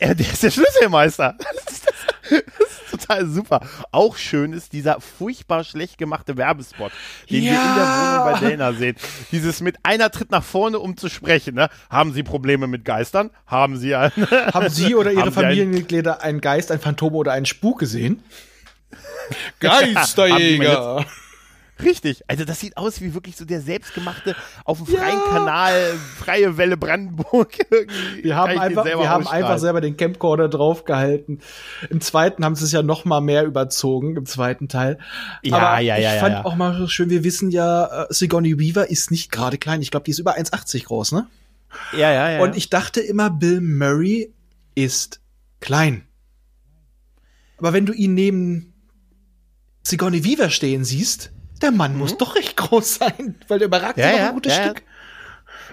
Er, 0.02 0.14
der 0.14 0.32
ist 0.32 0.42
der 0.42 0.50
Schlüsselmeister. 0.50 1.36
ist 2.30 2.90
total 2.90 3.26
super. 3.26 3.60
Auch 3.92 4.16
schön 4.16 4.54
ist 4.54 4.72
dieser 4.72 4.98
furchtbar 5.00 5.62
schlecht 5.62 5.98
gemachte 5.98 6.38
Werbespot, 6.38 6.90
den 7.28 7.44
ja. 7.44 7.52
wir 7.52 7.58
in 7.58 7.74
der 7.74 7.84
Wohnung 7.84 8.40
bei 8.40 8.50
Dana 8.50 8.72
sehen. 8.72 8.96
Dieses 9.30 9.60
mit 9.60 9.76
einer 9.82 10.10
tritt 10.10 10.30
nach 10.30 10.42
vorne, 10.42 10.78
um 10.78 10.96
zu 10.96 11.10
sprechen. 11.10 11.54
Ne? 11.54 11.68
Haben 11.90 12.14
Sie 12.14 12.22
Probleme 12.22 12.66
mit 12.66 12.86
Geistern? 12.86 13.30
Haben 13.46 13.76
Sie 13.76 13.94
einen? 13.94 14.12
Haben 14.54 14.70
Sie 14.70 14.94
oder 14.94 15.12
Ihre 15.12 15.32
Familienmitglieder 15.32 16.22
einen 16.22 16.40
Geist, 16.40 16.72
ein 16.72 16.80
Phantom 16.80 17.14
oder 17.14 17.32
einen 17.32 17.46
Spuk 17.46 17.78
gesehen? 17.78 18.22
Geisterjäger! 19.60 21.04
Richtig. 21.82 22.22
Also 22.26 22.44
das 22.44 22.60
sieht 22.60 22.76
aus 22.76 23.00
wie 23.00 23.14
wirklich 23.14 23.36
so 23.36 23.44
der 23.44 23.60
selbstgemachte 23.60 24.36
auf 24.64 24.78
dem 24.78 24.86
freien 24.86 25.18
ja. 25.18 25.32
Kanal 25.32 25.94
Freie 26.18 26.56
Welle 26.56 26.76
Brandenburg. 26.76 27.58
wir 28.22 28.36
haben 28.36 28.58
einfach, 28.58 28.84
wir 28.84 29.08
haben 29.08 29.26
einfach 29.26 29.58
selber 29.58 29.80
den 29.80 29.96
Camcorder 29.96 30.48
draufgehalten. 30.48 31.40
Im 31.88 32.00
zweiten 32.00 32.44
haben 32.44 32.54
sie 32.54 32.64
es 32.64 32.72
ja 32.72 32.82
noch 32.82 33.04
mal 33.04 33.20
mehr 33.20 33.44
überzogen 33.44 34.16
im 34.16 34.26
zweiten 34.26 34.68
Teil. 34.68 34.98
Ja, 35.42 35.56
Aber 35.56 35.80
ja, 35.80 35.96
ja. 35.96 36.14
Ich 36.14 36.20
fand 36.20 36.34
ja, 36.34 36.44
auch 36.44 36.56
mal 36.56 36.88
schön. 36.88 37.10
Wir 37.10 37.24
wissen 37.24 37.50
ja, 37.50 38.04
äh, 38.04 38.06
Sigourney 38.10 38.58
Weaver 38.58 38.90
ist 38.90 39.10
nicht 39.10 39.30
gerade 39.30 39.58
klein. 39.58 39.82
Ich 39.82 39.90
glaube, 39.90 40.04
die 40.04 40.10
ist 40.10 40.18
über 40.18 40.36
1,80 40.36 40.84
groß, 40.84 41.12
ne? 41.12 41.26
Ja, 41.92 42.12
ja, 42.12 42.30
ja. 42.30 42.40
Und 42.40 42.56
ich 42.56 42.70
dachte 42.70 43.00
immer, 43.00 43.30
Bill 43.30 43.60
Murray 43.60 44.32
ist 44.74 45.20
klein. 45.60 46.04
Aber 47.58 47.72
wenn 47.72 47.86
du 47.86 47.92
ihn 47.92 48.14
neben 48.14 48.72
Sigourney 49.82 50.24
Weaver 50.24 50.50
stehen 50.50 50.84
siehst, 50.84 51.32
der 51.62 51.70
Mann 51.70 51.92
mhm. 51.92 51.98
muss 51.98 52.16
doch 52.16 52.36
recht 52.36 52.56
groß 52.56 52.96
sein, 52.96 53.36
weil 53.48 53.58
der 53.58 53.66
überragt 53.66 53.98
ja, 53.98 54.10
ja 54.10 54.28
ein 54.28 54.34
gutes 54.34 54.56
ja, 54.56 54.64
Stück. 54.64 54.82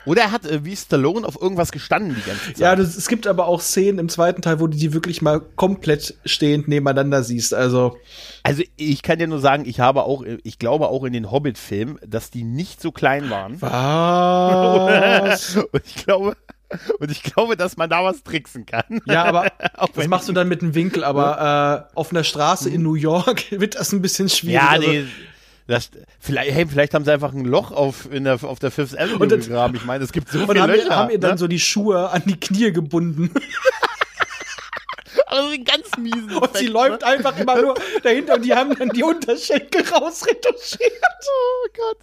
Oder 0.08 0.22
er 0.22 0.32
hat 0.32 0.46
äh, 0.46 0.64
wie 0.64 0.76
Stallone 0.76 1.28
auf 1.28 1.40
irgendwas 1.40 1.74
gestanden 1.74 2.16
die 2.16 2.22
ganze 2.22 2.46
Zeit. 2.46 2.60
Ja, 2.60 2.76
das, 2.78 2.96
es 2.96 3.10
gibt 3.10 3.28
aber 3.28 3.46
auch 3.46 3.60
Szenen 3.60 4.00
im 4.00 4.08
zweiten 4.08 4.42
Teil, 4.42 4.62
wo 4.62 4.68
du 4.68 4.78
die 4.78 4.94
wirklich 4.94 5.22
mal 5.22 5.42
komplett 5.42 6.16
stehend 6.24 6.70
nebeneinander 6.70 7.24
siehst. 7.24 7.54
Also, 7.54 7.98
also 8.44 8.64
ich 8.78 9.04
kann 9.04 9.20
dir 9.20 9.28
nur 9.28 9.40
sagen, 9.40 9.66
ich 9.66 9.82
habe 9.82 10.04
auch, 10.04 10.24
ich 10.44 10.60
glaube 10.60 10.88
auch 10.88 11.04
in 11.04 11.12
den 11.12 11.30
Hobbit-Filmen, 11.30 12.00
dass 12.08 12.32
die 12.32 12.46
nicht 12.46 12.82
so 12.82 12.94
klein 12.94 13.30
waren. 13.30 13.62
Was? 13.62 15.58
Und 15.72 15.82
ich 15.86 15.96
glaube, 16.06 16.38
und 17.00 17.10
ich 17.10 17.24
glaube, 17.24 17.56
dass 17.56 17.78
man 17.78 17.90
da 17.90 18.04
was 18.04 18.24
tricksen 18.24 18.66
kann. 18.66 19.02
Ja, 19.06 19.24
aber 19.24 19.52
das 19.96 20.08
machst 20.08 20.28
du 20.28 20.34
dann 20.34 20.50
mit 20.50 20.62
einem 20.62 20.76
Winkel, 20.76 21.04
aber 21.04 21.88
äh, 21.94 21.98
auf 21.98 22.12
einer 22.12 22.26
Straße 22.26 22.70
in 22.70 22.84
New 22.84 22.96
York 22.96 23.52
wird 23.52 23.76
das 23.76 23.94
ein 23.94 24.02
bisschen 24.02 24.28
schwierig. 24.30 24.56
Ja, 24.56 24.78
nee. 24.78 25.00
Also, 25.00 25.10
das, 25.68 25.92
vielleicht, 26.20 26.52
hey, 26.52 26.66
vielleicht 26.66 26.94
haben 26.94 27.04
sie 27.04 27.12
einfach 27.12 27.34
ein 27.34 27.46
Loch 27.46 27.72
auf, 27.72 28.12
in 28.12 28.24
der, 28.24 28.42
auf 28.44 28.60
der 28.60 28.72
Fifth 28.72 28.98
Avenue 28.98 29.20
und 29.20 29.32
das, 29.32 29.48
gegraben. 29.48 29.76
Ich 29.76 29.86
meine, 29.86 30.04
es 30.04 30.14
gibt 30.14 30.30
so 30.30 30.48
viele 30.48 30.62
haben 30.62 30.72
Löcher. 30.72 30.86
Und 30.86 30.96
haben 30.96 31.10
ihr 31.12 31.20
dann 31.20 31.32
ne? 31.32 31.38
so 31.38 31.48
die 31.48 31.60
Schuhe 31.60 32.10
an 32.10 32.24
die 32.26 32.40
Knie 32.40 32.72
gebunden. 32.72 33.32
Aber 35.28 35.50
sind 35.50 35.68
ganz 35.68 35.98
miesen. 35.98 36.36
Und 36.36 36.44
Effekt, 36.44 36.58
sie 36.58 36.68
läuft 36.68 37.02
ne? 37.02 37.08
einfach 37.08 37.38
immer 37.38 37.62
nur 37.62 37.76
dahinter 38.04 38.36
und 38.36 38.46
die 38.46 38.54
haben 38.54 38.76
dann 38.76 38.90
die 38.90 39.04
Unterschenkel 39.04 39.88
rausretuschiert. 39.88 40.92
Oh 41.30 41.68
Gott. 41.76 41.98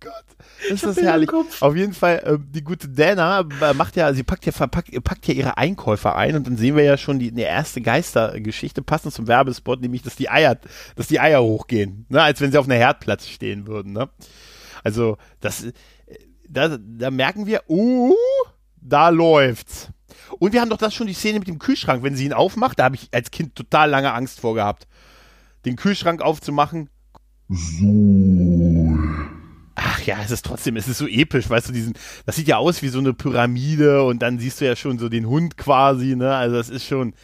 Gott, 0.00 0.24
ist 0.70 0.84
das 0.84 0.96
herrlich. 0.96 1.28
Auf 1.60 1.74
jeden 1.74 1.92
Fall, 1.92 2.18
äh, 2.24 2.38
die 2.38 2.62
gute 2.62 2.88
Dana 2.88 3.40
äh, 3.40 3.74
macht 3.74 3.96
ja, 3.96 4.12
sie 4.12 4.22
packt 4.22 4.46
ja, 4.46 4.52
verpackt, 4.52 4.92
packt 5.02 5.26
ja 5.26 5.34
ihre 5.34 5.58
Einkäufer 5.58 6.14
ein 6.14 6.36
und 6.36 6.46
dann 6.46 6.56
sehen 6.56 6.76
wir 6.76 6.84
ja 6.84 6.96
schon 6.96 7.18
die, 7.18 7.32
eine 7.32 7.42
erste 7.42 7.80
Geistergeschichte 7.80 8.82
passend 8.82 9.12
zum 9.12 9.26
Werbespot, 9.26 9.80
nämlich, 9.80 10.02
dass 10.02 10.14
die 10.14 10.30
Eier, 10.30 10.56
dass 10.94 11.08
die 11.08 11.18
Eier 11.18 11.42
hochgehen, 11.42 12.06
ne, 12.08 12.22
als 12.22 12.40
wenn 12.40 12.52
sie 12.52 12.58
auf 12.58 12.66
einer 12.66 12.76
Herdplatte 12.76 13.26
stehen 13.26 13.66
würden, 13.66 13.92
ne. 13.92 14.08
Also, 14.84 15.16
das, 15.40 15.64
äh, 15.64 15.72
da, 16.48 16.78
da 16.78 17.10
merken 17.10 17.46
wir, 17.46 17.62
uh, 17.68 18.14
da 18.80 19.08
läuft's. 19.08 19.88
Und 20.38 20.52
wir 20.52 20.60
haben 20.60 20.70
doch 20.70 20.78
das 20.78 20.94
schon 20.94 21.06
die 21.06 21.14
Szene 21.14 21.38
mit 21.38 21.48
dem 21.48 21.58
Kühlschrank, 21.58 22.02
wenn 22.02 22.16
sie 22.16 22.26
ihn 22.26 22.32
aufmacht, 22.32 22.78
da 22.78 22.84
habe 22.84 22.96
ich 22.96 23.08
als 23.12 23.30
Kind 23.30 23.54
total 23.54 23.90
lange 23.90 24.12
Angst 24.12 24.40
vor 24.40 24.54
gehabt. 24.54 24.86
Den 25.64 25.76
Kühlschrank 25.76 26.22
aufzumachen. 26.22 26.88
So 27.48 28.98
ach 29.78 30.02
ja, 30.02 30.18
es 30.22 30.30
ist 30.30 30.44
trotzdem, 30.44 30.76
es 30.76 30.88
ist 30.88 30.98
so 30.98 31.06
episch, 31.06 31.48
weißt 31.48 31.68
du, 31.68 31.72
diesen, 31.72 31.94
das 32.26 32.36
sieht 32.36 32.48
ja 32.48 32.56
aus 32.56 32.82
wie 32.82 32.88
so 32.88 32.98
eine 32.98 33.14
Pyramide 33.14 34.02
und 34.02 34.20
dann 34.20 34.38
siehst 34.38 34.60
du 34.60 34.66
ja 34.66 34.76
schon 34.76 34.98
so 34.98 35.08
den 35.08 35.26
Hund 35.26 35.56
quasi, 35.56 36.16
ne? 36.16 36.34
Also 36.34 36.56
das 36.56 36.68
ist 36.68 36.84
schon, 36.84 37.14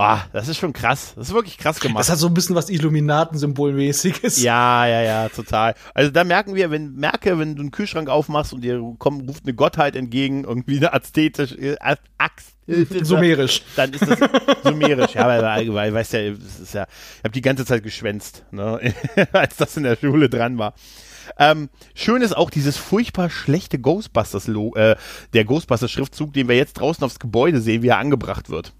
Ah, 0.00 0.22
oh, 0.22 0.28
das 0.32 0.46
ist 0.46 0.58
schon 0.58 0.72
krass. 0.72 1.14
Das 1.16 1.26
ist 1.26 1.34
wirklich 1.34 1.58
krass 1.58 1.80
gemacht. 1.80 1.98
Das 1.98 2.08
hat 2.08 2.18
so 2.18 2.28
ein 2.28 2.34
bisschen 2.34 2.54
was 2.54 2.70
Illuminaten-Symbolmäßiges. 2.70 4.40
Ja, 4.48 4.86
ja, 4.86 5.02
ja, 5.02 5.28
total. 5.28 5.74
Also 5.92 6.12
da 6.12 6.22
merken 6.22 6.54
wir, 6.54 6.70
wenn 6.70 6.94
merke, 6.94 7.36
wenn 7.36 7.56
du 7.56 7.62
einen 7.62 7.72
Kühlschrank 7.72 8.08
aufmachst 8.08 8.52
und 8.52 8.60
dir 8.60 8.80
kommt, 8.98 9.28
ruft 9.28 9.44
eine 9.44 9.54
Gottheit 9.54 9.96
entgegen, 9.96 10.44
irgendwie 10.44 10.76
eine 10.76 10.92
aztetisch, 10.92 11.52
äh, 11.52 11.76
Axt, 12.16 12.54
Sumerisch. 13.02 13.62
Dann 13.74 13.92
ist 13.92 14.06
das 14.06 14.20
sumerisch, 14.62 15.14
ja, 15.14 15.26
weil, 15.26 15.74
weil 15.74 15.92
weißt 15.92 16.12
ja, 16.12 16.20
ist 16.20 16.74
ja, 16.74 16.86
ich 17.16 17.24
habe 17.24 17.32
die 17.32 17.42
ganze 17.42 17.66
Zeit 17.66 17.82
geschwänzt, 17.82 18.44
ne, 18.52 18.94
als 19.32 19.56
das 19.56 19.76
in 19.76 19.82
der 19.82 19.96
Schule 19.96 20.28
dran 20.28 20.58
war. 20.58 20.74
Ähm, 21.38 21.70
schön 21.94 22.22
ist 22.22 22.36
auch 22.36 22.50
dieses 22.50 22.76
furchtbar 22.76 23.30
schlechte 23.30 23.80
Ghostbusters, 23.80 24.48
äh, 24.48 24.94
der 25.32 25.44
Ghostbusters-Schriftzug, 25.44 26.32
den 26.32 26.46
wir 26.46 26.56
jetzt 26.56 26.74
draußen 26.74 27.02
aufs 27.02 27.18
Gebäude 27.18 27.60
sehen, 27.60 27.82
wie 27.82 27.88
er 27.88 27.98
angebracht 27.98 28.48
wird. 28.48 28.72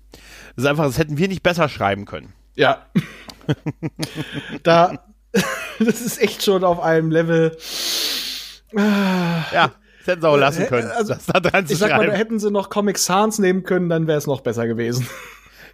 Das 0.58 0.64
ist 0.64 0.70
einfach, 0.70 0.86
das 0.86 0.98
hätten 0.98 1.16
wir 1.18 1.28
nicht 1.28 1.44
besser 1.44 1.68
schreiben 1.68 2.04
können. 2.04 2.32
Ja. 2.56 2.84
da, 4.64 5.04
das 5.78 6.00
ist 6.00 6.20
echt 6.20 6.42
schon 6.42 6.64
auf 6.64 6.80
einem 6.80 7.12
Level. 7.12 7.56
ja. 8.72 9.70
Das 10.00 10.06
hätten 10.06 10.20
sie 10.22 10.28
auch 10.28 10.36
lassen 10.36 10.66
können, 10.66 10.90
also, 10.90 11.14
das 11.14 11.26
da 11.26 11.38
dran 11.38 11.64
zu 11.64 11.74
ich 11.74 11.78
sag 11.78 11.90
schreiben. 11.90 12.06
mal, 12.06 12.10
da 12.10 12.18
hätten 12.18 12.40
sie 12.40 12.50
noch 12.50 12.70
Comic 12.70 12.98
Sans 12.98 13.38
nehmen 13.38 13.62
können, 13.62 13.88
dann 13.88 14.08
wäre 14.08 14.18
es 14.18 14.26
noch 14.26 14.40
besser 14.40 14.66
gewesen. 14.66 15.06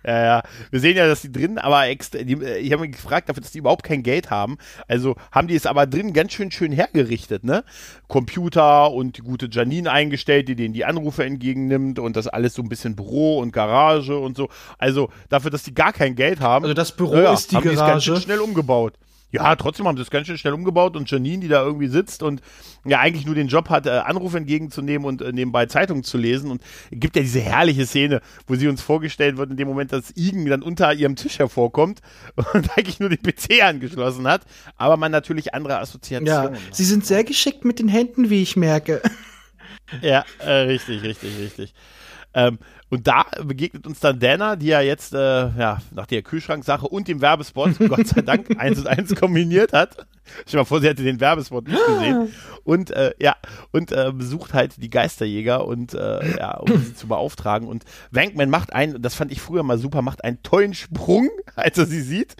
Ja, 0.06 0.24
ja. 0.24 0.42
Wir 0.70 0.80
sehen 0.80 0.96
ja, 0.96 1.06
dass 1.06 1.22
die 1.22 1.32
drin, 1.32 1.58
aber 1.58 1.86
extra, 1.86 2.22
die, 2.22 2.34
ich 2.42 2.72
habe 2.72 2.82
mich 2.82 2.92
gefragt 2.92 3.28
dafür, 3.28 3.42
dass 3.42 3.52
die 3.52 3.58
überhaupt 3.58 3.84
kein 3.84 4.02
Geld 4.02 4.30
haben. 4.30 4.58
Also 4.86 5.16
haben 5.32 5.48
die 5.48 5.54
es 5.54 5.66
aber 5.66 5.86
drin 5.86 6.12
ganz 6.12 6.32
schön 6.32 6.50
schön 6.50 6.72
hergerichtet, 6.72 7.44
ne? 7.44 7.64
Computer 8.08 8.92
und 8.92 9.16
die 9.16 9.22
gute 9.22 9.48
Janine 9.50 9.90
eingestellt, 9.90 10.48
die 10.48 10.56
denen 10.56 10.74
die 10.74 10.84
Anrufe 10.84 11.24
entgegennimmt 11.24 11.98
und 11.98 12.16
das 12.16 12.28
alles 12.28 12.54
so 12.54 12.62
ein 12.62 12.68
bisschen 12.68 12.96
Büro 12.96 13.38
und 13.38 13.52
Garage 13.52 14.18
und 14.18 14.36
so. 14.36 14.48
Also 14.78 15.10
dafür, 15.28 15.50
dass 15.50 15.62
die 15.62 15.74
gar 15.74 15.92
kein 15.92 16.14
Geld 16.14 16.40
haben. 16.40 16.64
Also 16.64 16.74
das 16.74 16.92
Büro 16.92 17.16
ja, 17.16 17.32
ist 17.32 17.50
die 17.50 17.56
haben 17.56 17.64
Garage. 17.64 17.92
ganz 17.92 18.04
schön 18.04 18.20
schnell 18.20 18.40
umgebaut. 18.40 18.94
Ja, 19.34 19.56
trotzdem 19.56 19.88
haben 19.88 19.96
sie 19.96 20.02
es 20.02 20.10
ganz 20.10 20.28
schön 20.28 20.38
schnell 20.38 20.52
umgebaut 20.52 20.94
und 20.96 21.10
Janine, 21.10 21.40
die 21.40 21.48
da 21.48 21.60
irgendwie 21.64 21.88
sitzt 21.88 22.22
und 22.22 22.40
ja 22.84 23.00
eigentlich 23.00 23.26
nur 23.26 23.34
den 23.34 23.48
Job 23.48 23.68
hat, 23.68 23.84
äh, 23.84 23.90
Anrufe 23.90 24.38
entgegenzunehmen 24.38 25.04
und 25.04 25.22
äh, 25.22 25.32
nebenbei 25.32 25.66
Zeitungen 25.66 26.04
zu 26.04 26.18
lesen. 26.18 26.52
Und 26.52 26.62
es 26.92 27.00
gibt 27.00 27.16
ja 27.16 27.22
diese 27.22 27.40
herrliche 27.40 27.84
Szene, 27.84 28.20
wo 28.46 28.54
sie 28.54 28.68
uns 28.68 28.80
vorgestellt 28.80 29.36
wird, 29.36 29.50
in 29.50 29.56
dem 29.56 29.66
Moment, 29.66 29.90
dass 29.90 30.16
Igen 30.16 30.46
dann 30.46 30.62
unter 30.62 30.94
ihrem 30.94 31.16
Tisch 31.16 31.40
hervorkommt 31.40 32.00
und 32.36 32.78
eigentlich 32.78 33.00
nur 33.00 33.08
den 33.08 33.22
PC 33.22 33.60
angeschlossen 33.64 34.28
hat, 34.28 34.42
aber 34.76 34.96
man 34.96 35.10
natürlich 35.10 35.52
andere 35.52 35.80
Assoziationen. 35.80 36.54
Ja, 36.54 36.60
sie 36.70 36.84
sind 36.84 37.04
sehr 37.04 37.24
geschickt 37.24 37.64
mit 37.64 37.80
den 37.80 37.88
Händen, 37.88 38.30
wie 38.30 38.40
ich 38.40 38.54
merke. 38.54 39.02
Ja, 40.00 40.24
äh, 40.38 40.50
richtig, 40.50 41.02
richtig, 41.02 41.38
richtig. 41.40 41.74
Ähm, 42.34 42.58
und 42.90 43.06
da 43.06 43.26
begegnet 43.42 43.86
uns 43.86 44.00
dann 44.00 44.20
Dana, 44.20 44.56
die 44.56 44.66
ja 44.66 44.80
jetzt 44.80 45.14
äh, 45.14 45.18
ja, 45.18 45.78
nach 45.92 46.06
der 46.06 46.22
Kühlschranksache 46.22 46.86
und 46.86 47.08
dem 47.08 47.20
Werbespot, 47.20 47.78
Gott 47.88 48.06
sei 48.06 48.22
Dank, 48.22 48.58
eins 48.58 48.78
und 48.78 48.86
eins 48.86 49.14
kombiniert 49.14 49.72
hat. 49.72 50.06
Stell 50.46 50.60
mal 50.60 50.64
vor, 50.64 50.80
sie 50.80 50.88
hätte 50.88 51.02
den 51.02 51.20
Werbespot 51.20 51.68
nicht 51.68 51.86
gesehen. 51.86 52.32
Und 52.64 52.90
äh, 52.90 53.12
ja, 53.18 53.36
und 53.72 53.92
äh, 53.92 54.10
besucht 54.12 54.54
halt 54.54 54.82
die 54.82 54.90
Geisterjäger 54.90 55.66
und 55.66 55.92
äh, 55.94 56.38
ja, 56.38 56.56
um 56.56 56.82
sie 56.82 56.94
zu 56.94 57.08
beauftragen. 57.08 57.68
Und 57.68 57.84
Wankman 58.10 58.48
macht 58.48 58.72
einen, 58.72 59.02
das 59.02 59.14
fand 59.14 59.32
ich 59.32 59.40
früher 59.40 59.62
mal 59.62 59.78
super, 59.78 60.02
macht 60.02 60.24
einen 60.24 60.42
tollen 60.42 60.74
Sprung, 60.74 61.28
als 61.56 61.78
er 61.78 61.86
sie 61.86 62.00
sieht, 62.00 62.36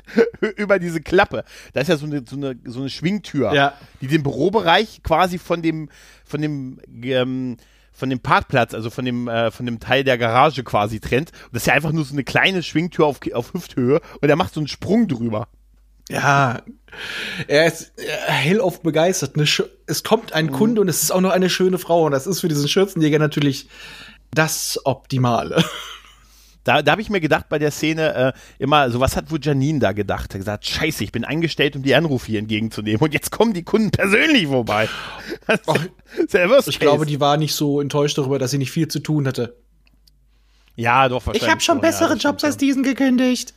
über 0.57 0.79
diese 0.79 1.01
Klappe. 1.01 1.45
Da 1.73 1.81
ist 1.81 1.89
ja 1.89 1.97
so 1.97 2.07
eine, 2.07 2.25
so 2.29 2.37
eine, 2.37 2.57
so 2.65 2.81
eine 2.81 2.91
Schwingtür, 2.91 3.53
ja. 3.55 3.75
die 4.01 4.07
den 4.07 4.23
Bürobereich 4.23 5.03
quasi 5.03 5.39
von 5.39 5.63
dem, 5.63 5.89
von 6.25 6.41
dem 6.41 6.79
ähm, 7.03 7.57
von 7.95 8.11
dem 8.11 8.21
Parkplatz, 8.21 8.75
also 8.75 8.91
von 8.91 9.05
dem, 9.05 9.29
äh, 9.29 9.51
von 9.51 9.65
dem 9.65 9.81
Teil 9.81 10.05
der 10.05 10.19
Garage 10.19 10.65
quasi 10.65 11.01
trennt. 11.01 11.31
Und 11.31 11.55
das 11.55 11.63
ist 11.63 11.67
ja 11.69 11.75
einfach 11.75 11.93
nur 11.93 12.05
so 12.05 12.13
eine 12.13 12.25
kleine 12.25 12.63
Schwingtür 12.63 13.07
auf, 13.07 13.21
auf 13.33 13.55
Hüfthöhe 13.55 14.01
und 14.21 14.29
er 14.29 14.37
macht 14.37 14.53
so 14.53 14.61
einen 14.61 14.69
Sprung 14.69 15.09
drüber. 15.09 15.49
Ja, 16.11 16.61
er 17.49 17.67
ist 17.67 17.93
hellauf 18.27 18.83
begeistert. 18.83 19.37
Ne? 19.37 19.47
Es 19.87 20.03
kommt 20.03 20.33
ein 20.33 20.47
mhm. 20.47 20.53
Kunde 20.53 20.81
und 20.83 20.89
es 20.89 21.03
ist 21.03 21.13
auch 21.13 21.21
noch 21.21 21.31
eine 21.31 21.49
schöne 21.49 21.79
Frau 21.79 22.05
und 22.05 22.13
das 22.13 22.27
ist 22.27 22.41
für 22.41 22.49
diesen 22.49 22.69
Schürzenjäger 22.69 23.19
natürlich 23.19 23.69
das 24.33 24.81
Optimale. 24.85 25.65
Da, 26.65 26.83
da 26.83 26.93
habe 26.93 27.03
ich 27.03 27.11
mir 27.11 27.21
gedacht 27.21 27.49
bei 27.49 27.59
der 27.59 27.71
Szene 27.71 28.15
äh, 28.15 28.33
immer, 28.59 28.91
so 28.91 28.99
was 28.99 29.17
hat 29.17 29.31
wohl 29.31 29.39
Janine 29.41 29.79
da 29.79 29.93
gedacht? 29.93 30.33
Er 30.33 30.35
hat 30.35 30.41
gesagt, 30.41 30.67
scheiße, 30.67 31.05
ich 31.05 31.13
bin 31.13 31.25
eingestellt, 31.25 31.77
um 31.77 31.83
die 31.83 31.95
Anrufe 31.95 32.27
hier 32.29 32.39
entgegenzunehmen 32.41 33.01
und 33.01 33.13
jetzt 33.13 33.31
kommen 33.31 33.53
die 33.53 33.63
Kunden 33.63 33.91
persönlich 33.91 34.47
vorbei. 34.47 34.89
Och, 35.67 35.79
ich 36.67 36.81
glaube, 36.81 37.07
die 37.07 37.21
war 37.21 37.37
nicht 37.37 37.55
so 37.55 37.81
enttäuscht 37.81 38.19
darüber, 38.19 38.39
dass 38.39 38.51
sie 38.51 38.59
nicht 38.59 38.71
viel 38.71 38.89
zu 38.89 39.01
tun 39.01 39.27
hatte. 39.27 39.57
Ja, 40.77 41.09
doch, 41.09 41.27
wahrscheinlich. 41.27 41.43
Ich 41.43 41.51
habe 41.51 41.61
schon 41.61 41.81
bessere 41.81 42.15
ja, 42.15 42.17
Jobs 42.17 42.43
als 42.45 42.57
diesen 42.57 42.83
gekündigt. 42.83 43.55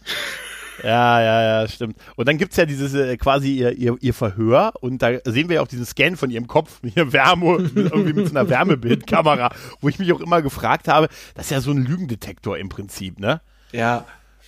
Ja, 0.84 1.22
ja, 1.22 1.62
ja, 1.62 1.68
stimmt. 1.68 1.98
Und 2.16 2.28
dann 2.28 2.38
gibt's 2.38 2.58
ja 2.58 2.66
dieses 2.66 2.94
äh, 2.94 3.18
quasi 3.18 3.54
ihr, 3.54 3.72
ihr, 3.78 3.96
ihr 4.00 4.14
Verhör 4.14 4.74
und 4.82 5.02
da 5.02 5.12
sehen 5.26 5.50
wir 5.50 5.56
ja 5.56 5.62
auch 5.62 5.68
diesen 5.68 5.86
Scan 5.86 6.16
von 6.16 6.30
ihrem 6.30 6.48
Kopf, 6.48 6.82
hier 6.84 7.14
Wärme, 7.14 7.70
irgendwie 7.76 8.14
mit 8.14 8.28
so 8.28 8.38
einer 8.38 8.50
Wärmebildkamera, 8.50 9.52
wo 9.82 9.90
ich 9.90 10.00
mich 10.00 10.12
auch 10.14 10.20
immer 10.20 10.42
gefragt 10.42 10.88
habe, 10.88 11.08
das 11.36 11.46
ist 11.46 11.52
ja 11.52 11.62
so 11.62 11.72
ein 11.72 11.86
Lügendetektor 11.86 12.58
im 12.58 12.70
Prinzip, 12.70 13.20
ne? 13.20 13.42
Ja. 13.72 14.06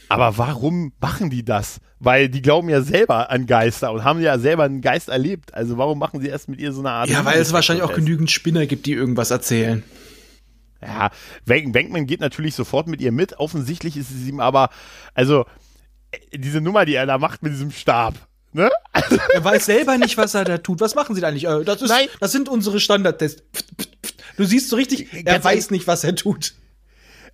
Aber 0.08 0.38
warum 0.38 0.92
machen 1.00 1.30
die 1.30 1.46
das? 1.46 1.80
Weil 2.00 2.30
die 2.30 2.42
glauben 2.42 2.70
ja 2.70 2.82
selber 2.82 3.30
an 3.30 3.46
Geister 3.46 3.92
und 3.92 4.04
haben 4.04 4.22
ja 4.22 4.40
selber 4.40 4.64
einen 4.64 4.82
Geist 4.82 5.10
erlebt. 5.10 5.54
Also 5.54 5.78
warum 5.78 6.00
machen 6.00 6.22
sie 6.22 6.28
erst 6.28 6.50
mit 6.50 6.60
ihr 6.60 6.72
so 6.72 6.80
eine 6.80 6.92
Art? 6.92 7.10
Ja, 7.10 7.26
weil 7.26 7.40
es 7.40 7.54
wahrscheinlich 7.54 7.84
auch 7.84 7.94
genügend 7.94 8.32
Spinner 8.32 8.66
gibt, 8.66 8.86
die 8.86 8.94
irgendwas 8.94 9.30
erzählen. 9.30 9.84
Ja, 10.82 11.12
Wenkman 11.46 12.06
geht 12.08 12.22
natürlich 12.22 12.56
sofort 12.56 12.88
mit 12.88 13.02
ihr 13.02 13.12
mit. 13.12 13.38
Offensichtlich 13.38 13.98
ist 13.98 14.12
es 14.12 14.28
ihm 14.28 14.40
aber, 14.40 14.70
also 15.14 15.46
diese 16.34 16.62
Nummer, 16.62 16.86
die 16.86 16.96
er 16.96 17.06
da 17.06 17.18
macht 17.18 17.44
mit 17.44 17.54
diesem 17.54 17.72
Stab. 17.72 18.16
Ne? 18.52 18.70
Also 18.92 19.18
er 19.34 19.44
weiß 19.44 19.66
selber 19.66 19.98
nicht, 19.98 20.18
was 20.18 20.34
er 20.34 20.44
da 20.44 20.58
tut. 20.58 20.82
Was 20.82 20.96
machen 20.96 21.16
sie 21.16 21.22
da 21.22 21.28
eigentlich? 21.28 21.46
Äh, 21.46 21.64
das, 21.64 21.82
ist, 21.82 21.94
das 22.20 22.32
sind 22.32 22.50
unsere 22.50 22.80
Standardtests. 22.80 23.44
Du 24.38 24.46
siehst 24.46 24.70
so 24.70 24.76
richtig, 24.76 25.14
er 25.14 25.24
Ganz 25.24 25.46
weiß 25.46 25.72
nicht, 25.72 25.88
was 25.88 26.04
er 26.04 26.16
tut. 26.16 26.54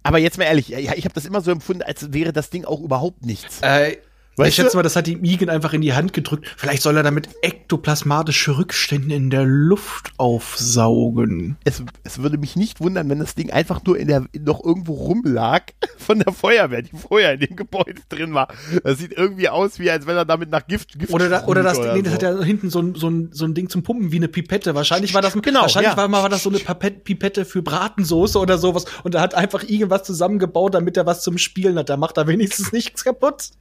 Aber 0.03 0.19
jetzt 0.19 0.38
mal 0.38 0.43
ehrlich, 0.43 0.67
ja, 0.67 0.93
ich 0.93 1.05
habe 1.05 1.15
das 1.15 1.26
immer 1.26 1.41
so 1.41 1.51
empfunden, 1.51 1.82
als 1.82 2.13
wäre 2.13 2.32
das 2.32 2.49
Ding 2.49 2.65
auch 2.65 2.82
überhaupt 2.82 3.26
nichts. 3.26 3.59
Äh, 3.61 3.97
Weißt 4.38 4.49
ich 4.49 4.55
schätze 4.55 4.75
mal, 4.75 4.83
das 4.83 4.97
hat 4.97 5.07
ihm 5.07 5.23
Igen 5.23 5.49
einfach 5.49 5.73
in 5.73 5.81
die 5.81 5.93
Hand 5.93 6.11
gedrückt. 6.11 6.53
Vielleicht 6.57 6.81
soll 6.81 6.97
er 6.97 7.03
damit 7.03 7.29
ektoplasmatische 7.41 8.57
Rückstände 8.57 9.15
in 9.15 9.29
der 9.29 9.45
Luft 9.45 10.11
aufsaugen. 10.17 11.55
Es, 11.63 11.81
es 12.03 12.21
würde 12.21 12.38
mich 12.38 12.57
nicht 12.57 12.81
wundern, 12.81 13.09
wenn 13.09 13.19
das 13.19 13.36
Ding 13.36 13.51
einfach 13.51 13.81
nur 13.86 13.97
in 13.97 14.09
der, 14.09 14.25
noch 14.38 14.63
irgendwo 14.63 14.93
rumlag 14.93 15.63
von 15.97 16.19
der 16.19 16.33
Feuerwehr, 16.33 16.81
die 16.81 16.97
vorher 16.97 17.33
in 17.36 17.39
dem 17.39 17.55
Gebäude 17.55 18.01
drin 18.09 18.33
war. 18.33 18.49
Das 18.83 18.97
sieht 18.97 19.13
irgendwie 19.13 19.47
aus, 19.47 19.79
wie 19.79 19.89
als 19.89 20.05
wenn 20.05 20.17
er 20.17 20.25
damit 20.25 20.49
nach 20.49 20.67
Gift, 20.67 20.99
Gift 20.99 21.13
Oder, 21.13 21.29
da, 21.29 21.45
oder 21.45 21.63
das, 21.63 21.79
oder 21.79 21.93
nee, 21.93 22.01
das 22.01 22.15
hat 22.15 22.23
ja 22.23 22.43
hinten 22.43 22.69
so 22.69 22.81
ein, 22.81 22.95
so, 22.95 23.09
ein, 23.09 23.29
so 23.31 23.45
ein 23.45 23.53
Ding 23.53 23.69
zum 23.69 23.83
Pumpen 23.83 24.11
wie 24.11 24.17
eine 24.17 24.27
Pipette. 24.27 24.75
Wahrscheinlich 24.75 25.13
war 25.13 25.21
das, 25.21 25.33
genau, 25.41 25.61
wahrscheinlich 25.61 25.91
ja. 25.91 25.97
war, 25.97 26.11
war 26.11 26.29
das 26.29 26.43
so 26.43 26.49
eine 26.49 26.59
Pipette 26.59 27.45
für 27.45 27.61
Bratensoße 27.61 28.38
oder 28.38 28.57
sowas. 28.57 28.83
Und 29.03 29.15
er 29.15 29.21
hat 29.21 29.33
einfach 29.33 29.63
irgendwas 29.63 30.03
zusammengebaut, 30.03 30.73
damit 30.73 30.97
er 30.97 31.05
was 31.05 31.23
zum 31.23 31.38
Spielen 31.38 31.77
hat. 31.77 31.89
Da 31.89 31.95
macht 31.95 32.17
er 32.17 32.27
wenigstens 32.27 32.71
nichts 32.73 33.05
kaputt. 33.05 33.51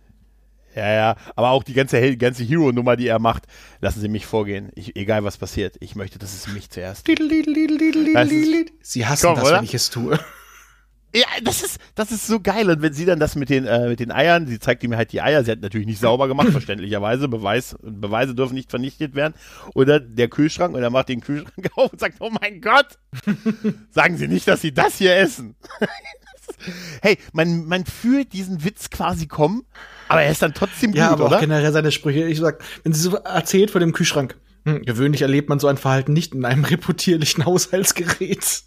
Ja, 0.75 0.93
ja, 0.93 1.17
aber 1.37 1.51
auch 1.51 1.63
die 1.63 1.73
ganze, 1.73 2.17
ganze 2.17 2.43
Hero-Nummer, 2.43 2.97
die 2.97 3.07
er 3.07 3.21
macht, 3.21 3.45
lassen 3.81 4.01
Sie 4.01 4.09
mich 4.09 4.27
vorgehen. 4.27 4.71
Ich, 4.75 4.97
egal 4.97 5.23
was 5.23 5.37
passiert, 5.37 5.77
ich 5.81 5.95
möchte, 5.95 6.19
dass 6.19 6.35
es 6.35 6.53
mich 6.53 6.71
zuerst. 6.71 7.07
ist, 8.71 8.73
Sie 8.83 9.07
hassen 9.07 9.27
komm, 9.27 9.37
das, 9.37 9.45
oder? 9.45 9.57
wenn 9.59 9.65
ich 9.65 9.75
es 9.75 9.91
tue. 9.91 10.19
Ja, 11.15 11.27
das 11.45 11.63
ist, 11.63 11.79
das 11.95 12.11
ist 12.11 12.27
so 12.27 12.41
geil. 12.41 12.69
Und 12.69 12.83
wenn 12.83 12.93
sie 12.93 13.05
dann 13.05 13.21
das 13.21 13.37
mit 13.37 13.49
den, 13.49 13.67
äh, 13.67 13.89
mit 13.89 14.01
den 14.01 14.11
Eiern, 14.11 14.49
sie 14.49 14.59
zeigt 14.59 14.83
ihm 14.83 14.97
halt 14.97 15.13
die 15.13 15.23
Eier, 15.23 15.45
sie 15.45 15.53
hat 15.53 15.61
natürlich 15.61 15.87
nicht 15.87 16.01
sauber 16.01 16.27
gemacht, 16.27 16.49
verständlicherweise. 16.51 17.29
Beweis, 17.29 17.77
Beweise 17.83 18.35
dürfen 18.35 18.55
nicht 18.55 18.69
vernichtet 18.71 19.15
werden. 19.15 19.35
Oder 19.75 20.01
der 20.01 20.27
Kühlschrank, 20.27 20.75
und 20.75 20.83
er 20.83 20.91
macht 20.91 21.09
den 21.09 21.21
Kühlschrank 21.21 21.71
auf 21.77 21.93
und 21.93 22.01
sagt, 22.01 22.17
oh 22.19 22.31
mein 22.31 22.61
Gott, 22.61 22.99
sagen 23.91 24.17
Sie 24.17 24.27
nicht, 24.27 24.49
dass 24.49 24.61
Sie 24.61 24.75
das 24.75 24.99
hier 24.99 25.15
essen. 25.17 25.55
hey, 27.01 27.17
man, 27.33 27.65
man 27.67 27.87
fühlt 27.87 28.33
diesen 28.33 28.65
Witz 28.65 28.91
quasi 28.91 29.29
kommen, 29.29 29.63
aber 30.15 30.23
er 30.23 30.33
ist 30.33 30.43
dann 30.43 30.55
trotzdem 30.55 30.91
gut, 30.91 30.99
ja, 30.99 31.11
aber 31.11 31.27
oder? 31.27 31.37
auch 31.37 31.41
generell 31.41 31.73
seine 31.73 31.93
Sprüche. 31.93 32.25
Ich 32.25 32.39
sag, 32.39 32.63
wenn 32.83 32.93
sie 32.93 33.01
so 33.01 33.17
erzählt 33.17 33.71
vor 33.71 33.81
dem 33.81 33.93
Kühlschrank, 33.93 34.37
hm, 34.65 34.83
gewöhnlich 34.83 35.23
erlebt 35.23 35.49
man 35.49 35.59
so 35.59 35.67
ein 35.69 35.77
Verhalten 35.77 36.13
nicht 36.13 36.35
in 36.35 36.45
einem 36.45 36.65
reputierlichen 36.65 37.45
Haushaltsgerät. 37.45 38.63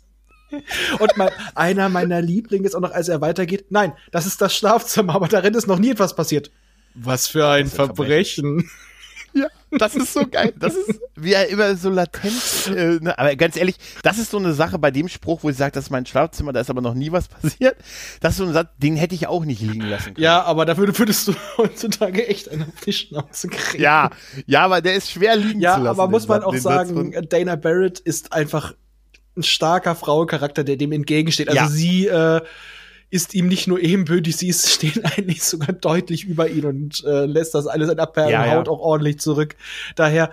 Und 1.00 1.18
mein, 1.18 1.30
einer 1.56 1.90
meiner 1.90 2.22
Lieblinge 2.22 2.66
ist 2.66 2.76
auch 2.76 2.80
noch, 2.80 2.92
als 2.92 3.10
er 3.10 3.20
weitergeht, 3.20 3.66
nein, 3.70 3.94
das 4.12 4.26
ist 4.26 4.42
das 4.42 4.56
Schlafzimmer, 4.56 5.16
aber 5.16 5.28
darin 5.28 5.54
ist 5.54 5.68
noch 5.68 5.80
nie 5.80 5.92
etwas 5.92 6.16
passiert. 6.16 6.52
Was 6.94 7.28
für 7.28 7.48
ein 7.48 7.68
Verbrechen. 7.68 8.62
Verbrechen. 8.62 8.70
Ja, 9.34 9.48
das 9.72 9.96
ist 9.96 10.14
so 10.14 10.26
geil. 10.28 10.54
Das 10.58 10.76
ist, 10.76 11.00
wie 11.16 11.34
er 11.34 11.48
immer 11.50 11.76
so 11.76 11.90
latent, 11.90 12.72
äh, 12.76 13.00
ne? 13.00 13.18
aber 13.18 13.36
ganz 13.36 13.56
ehrlich, 13.58 13.76
das 14.04 14.18
ist 14.18 14.32
so 14.32 14.38
eine 14.38 14.54
Sache 14.54 14.80
bei 14.80 14.92
dem 14.92 15.08
Spruch, 15.08 15.44
wo 15.44 15.52
sie 15.52 15.58
sagt, 15.58 15.76
das 15.76 15.86
ist 15.86 15.90
mein 15.90 16.06
Schlafzimmer, 16.06 16.54
da 16.54 16.60
ist 16.62 16.70
aber 16.70 16.82
noch 16.82 16.94
nie 16.94 17.12
was 17.12 17.28
passiert. 17.28 17.76
Das 18.22 18.34
ist 18.34 18.38
so 18.38 18.46
ein 18.46 18.54
Satz, 18.54 18.70
den 18.78 18.96
hätte 18.96 19.16
ich 19.16 19.28
auch 19.28 19.46
nicht 19.46 19.62
liegen 19.62 19.82
lassen 19.82 20.14
können. 20.14 20.24
Ja, 20.24 20.44
aber 20.44 20.66
dafür 20.66 20.98
würdest 20.98 21.28
du 21.28 21.34
heutzutage 21.58 22.28
echt 22.28 22.50
einen 22.50 22.64
auf 22.64 22.82
die 22.86 22.94
Schnauze 22.94 23.48
kriegen. 23.50 23.84
Ja, 23.84 24.10
ja, 24.46 24.64
aber 24.64 24.82
der 24.82 24.96
ist 24.96 25.12
schwer 25.12 25.36
liegen 25.36 25.60
ja, 25.60 25.76
zu 25.76 25.82
lassen. 25.82 25.98
Ja, 25.98 26.04
aber 26.04 26.12
muss 26.12 26.28
man 26.28 26.44
auch 26.44 26.56
sagen, 26.56 27.14
Dana 27.30 27.56
Barrett 27.56 28.00
ist 28.00 28.34
einfach 28.34 28.74
ein 29.36 29.44
starker 29.44 29.96
Frauencharakter, 29.96 30.64
der 30.64 30.78
dem 30.78 30.92
entgegensteht. 30.92 31.50
Also 31.50 31.62
ja. 31.62 31.68
sie, 31.70 32.08
äh, 32.08 32.42
ist 33.10 33.34
ihm 33.34 33.48
nicht 33.48 33.68
nur 33.68 33.80
ebenbürtig, 33.80 34.36
sie 34.36 34.50
ist, 34.50 34.70
steht 34.74 35.04
eigentlich 35.06 35.44
sogar 35.44 35.74
deutlich 35.74 36.26
über 36.26 36.50
ihn 36.50 36.66
und 36.66 37.04
äh, 37.06 37.26
lässt 37.26 37.54
das 37.56 37.68
alles 37.68 37.90
in 37.90 38.00
Abperlen 38.00 38.32
ja, 38.32 38.46
ja. 38.46 38.62
auch 38.62 38.80
ordentlich 38.80 39.20
zurück. 39.20 39.56
Daher, 39.96 40.32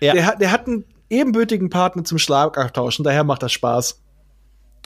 ja. 0.00 0.12
der, 0.12 0.26
hat, 0.26 0.40
der 0.40 0.50
hat 0.50 0.66
einen 0.66 0.84
ebenbürtigen 1.10 1.70
Partner 1.70 2.04
zum 2.04 2.18
Schlagabtauschen, 2.18 3.04
daher 3.04 3.24
macht 3.24 3.42
das 3.42 3.52
Spaß. 3.52 4.00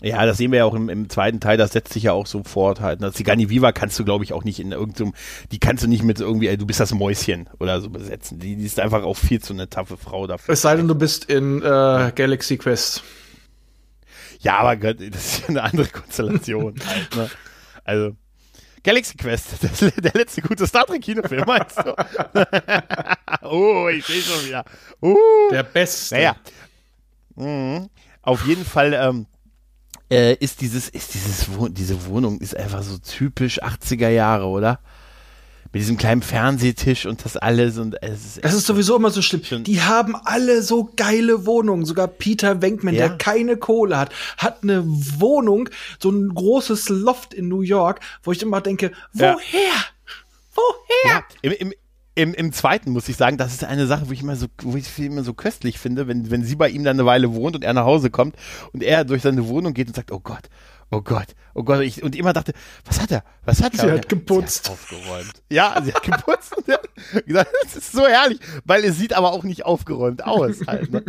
Ja, 0.00 0.24
das 0.26 0.36
sehen 0.36 0.52
wir 0.52 0.58
ja 0.58 0.64
auch 0.64 0.74
im, 0.74 0.88
im 0.88 1.10
zweiten 1.10 1.40
Teil, 1.40 1.56
das 1.56 1.72
setzt 1.72 1.92
sich 1.92 2.04
ja 2.04 2.12
auch 2.12 2.26
sofort 2.26 2.80
halt. 2.80 3.02
Das 3.02 3.16
Sigani 3.16 3.50
Viva 3.50 3.72
kannst 3.72 3.98
du, 3.98 4.04
glaube 4.04 4.22
ich, 4.22 4.32
auch 4.32 4.44
nicht 4.44 4.60
in 4.60 4.70
irgendeinem, 4.70 5.12
die 5.50 5.58
kannst 5.58 5.82
du 5.82 5.88
nicht 5.88 6.04
mit 6.04 6.20
irgendwie, 6.20 6.46
ey, 6.46 6.56
du 6.56 6.66
bist 6.66 6.78
das 6.78 6.94
Mäuschen 6.94 7.48
oder 7.58 7.80
so 7.80 7.90
besetzen. 7.90 8.38
Die, 8.38 8.54
die 8.54 8.64
ist 8.64 8.78
einfach 8.78 9.02
auch 9.02 9.16
viel 9.16 9.40
zu 9.40 9.52
eine 9.52 9.68
taffe 9.68 9.96
Frau 9.96 10.28
dafür. 10.28 10.52
Es 10.52 10.62
sei 10.62 10.76
denn, 10.76 10.86
du 10.86 10.94
bist 10.94 11.24
in 11.24 11.62
äh, 11.62 12.12
Galaxy 12.14 12.58
Quest. 12.58 13.02
Ja, 14.38 14.58
aber 14.58 14.76
Gott, 14.76 14.96
das 15.00 15.26
ist 15.26 15.40
ja 15.40 15.48
eine 15.48 15.62
andere 15.62 15.88
Konstellation. 15.92 16.74
halt, 16.86 17.16
ne? 17.16 17.30
Also, 17.84 18.16
Galaxy 18.84 19.16
Quest, 19.16 19.48
das, 19.62 19.78
der 19.78 20.12
letzte 20.14 20.42
gute 20.42 20.66
Star 20.66 20.86
Trek 20.86 21.02
Kinofilm, 21.02 21.44
meinst 21.46 21.78
du? 21.78 21.94
oh, 23.42 23.88
ich 23.88 24.04
sehe 24.06 24.22
schon 24.22 24.46
wieder. 24.46 24.64
Uh. 25.02 25.16
Der 25.50 25.62
beste. 25.62 26.14
Naja. 26.14 26.36
Mhm. 27.34 27.88
Auf 28.22 28.46
jeden 28.46 28.64
Fall 28.64 28.92
ähm, 28.94 29.26
äh, 30.10 30.34
ist 30.34 30.60
dieses, 30.60 30.88
ist 30.88 31.14
dieses, 31.14 31.46
diese 31.70 32.06
Wohnung 32.06 32.40
ist 32.40 32.56
einfach 32.56 32.82
so 32.82 32.98
typisch 32.98 33.62
80er 33.62 34.08
Jahre, 34.08 34.46
oder? 34.46 34.80
Mit 35.72 35.82
diesem 35.82 35.98
kleinen 35.98 36.22
Fernsehtisch 36.22 37.06
und 37.06 37.24
das 37.24 37.36
alles 37.36 37.78
und 37.78 38.02
es 38.02 38.36
ist 38.36 38.44
Das 38.44 38.54
ist 38.54 38.66
sowieso 38.66 38.96
immer 38.96 39.10
so 39.10 39.20
schlimm. 39.20 39.64
Die 39.64 39.82
haben 39.82 40.16
alle 40.24 40.62
so 40.62 40.90
geile 40.96 41.44
Wohnungen. 41.44 41.84
Sogar 41.84 42.08
Peter 42.08 42.62
Wenkman, 42.62 42.94
ja. 42.94 43.08
der 43.08 43.18
keine 43.18 43.56
Kohle 43.56 43.98
hat, 43.98 44.10
hat 44.38 44.62
eine 44.62 44.84
Wohnung, 44.86 45.68
so 45.98 46.10
ein 46.10 46.34
großes 46.34 46.88
Loft 46.88 47.34
in 47.34 47.48
New 47.48 47.60
York, 47.60 48.00
wo 48.22 48.32
ich 48.32 48.42
immer 48.42 48.60
denke, 48.60 48.92
woher? 49.12 49.36
Ja. 49.52 49.84
Woher? 50.54 51.12
Ja, 51.12 51.24
im, 51.42 51.52
im, 51.52 51.72
im, 52.14 52.34
im 52.34 52.52
zweiten 52.52 52.90
muss 52.90 53.08
ich 53.08 53.16
sagen, 53.16 53.36
das 53.36 53.52
ist 53.52 53.62
eine 53.62 53.86
Sache, 53.86 54.08
wo 54.08 54.12
ich 54.12 54.22
immer 54.22 54.34
so, 54.36 54.46
wo 54.62 54.76
ich 54.76 54.98
immer 54.98 55.22
so 55.22 55.34
köstlich 55.34 55.78
finde, 55.78 56.08
wenn, 56.08 56.30
wenn 56.30 56.42
sie 56.42 56.56
bei 56.56 56.68
ihm 56.68 56.82
dann 56.82 56.96
eine 56.96 57.06
Weile 57.06 57.32
wohnt 57.34 57.54
und 57.54 57.62
er 57.62 57.74
nach 57.74 57.84
Hause 57.84 58.10
kommt 58.10 58.34
und 58.72 58.82
er 58.82 59.04
durch 59.04 59.22
seine 59.22 59.46
Wohnung 59.46 59.74
geht 59.74 59.86
und 59.86 59.94
sagt, 59.94 60.10
oh 60.10 60.18
Gott, 60.18 60.48
oh 60.90 61.00
Gott, 61.00 61.34
oh 61.54 61.62
Gott. 61.62 61.80
Ich, 61.82 62.02
und 62.02 62.16
immer 62.16 62.32
dachte, 62.32 62.52
was 62.84 63.00
hat 63.00 63.10
er? 63.10 63.24
Was 63.44 63.62
hat 63.62 63.74
er? 63.74 63.80
Sie 63.80 63.92
hat 63.92 64.08
geputzt. 64.08 64.64
Sie 64.64 64.70
hat 64.70 64.78
aufgeräumt. 64.78 65.42
Ja, 65.50 65.80
sie 65.82 65.92
hat 65.92 66.02
geputzt. 66.02 66.54
das 67.26 67.76
ist 67.76 67.92
so 67.92 68.06
herrlich, 68.06 68.40
weil 68.64 68.84
es 68.84 68.96
sieht 68.96 69.12
aber 69.12 69.32
auch 69.32 69.44
nicht 69.44 69.64
aufgeräumt 69.64 70.24
aus 70.24 70.66
halt. 70.66 70.90
Ne? 70.90 71.04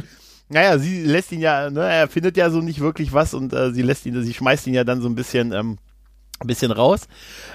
Naja, 0.50 0.80
sie 0.80 1.04
lässt 1.04 1.32
ihn 1.32 1.42
ja, 1.42 1.70
ne, 1.70 1.82
er 1.82 2.08
findet 2.08 2.36
ja 2.36 2.50
so 2.50 2.60
nicht 2.62 2.80
wirklich 2.80 3.14
was 3.14 3.34
und 3.36 3.54
äh, 3.54 3.72
sie 3.72 3.84
lässt 3.84 4.06
ihn, 4.08 4.22
sie 4.24 4.34
schmeißt 4.34 4.66
ihn 4.66 4.74
ja 4.74 4.84
dann 4.84 5.00
so 5.00 5.08
ein 5.08 5.16
bisschen 5.16 5.52
ähm, 5.52 5.78
ein 6.40 6.48
bisschen 6.48 6.72
raus. 6.72 7.08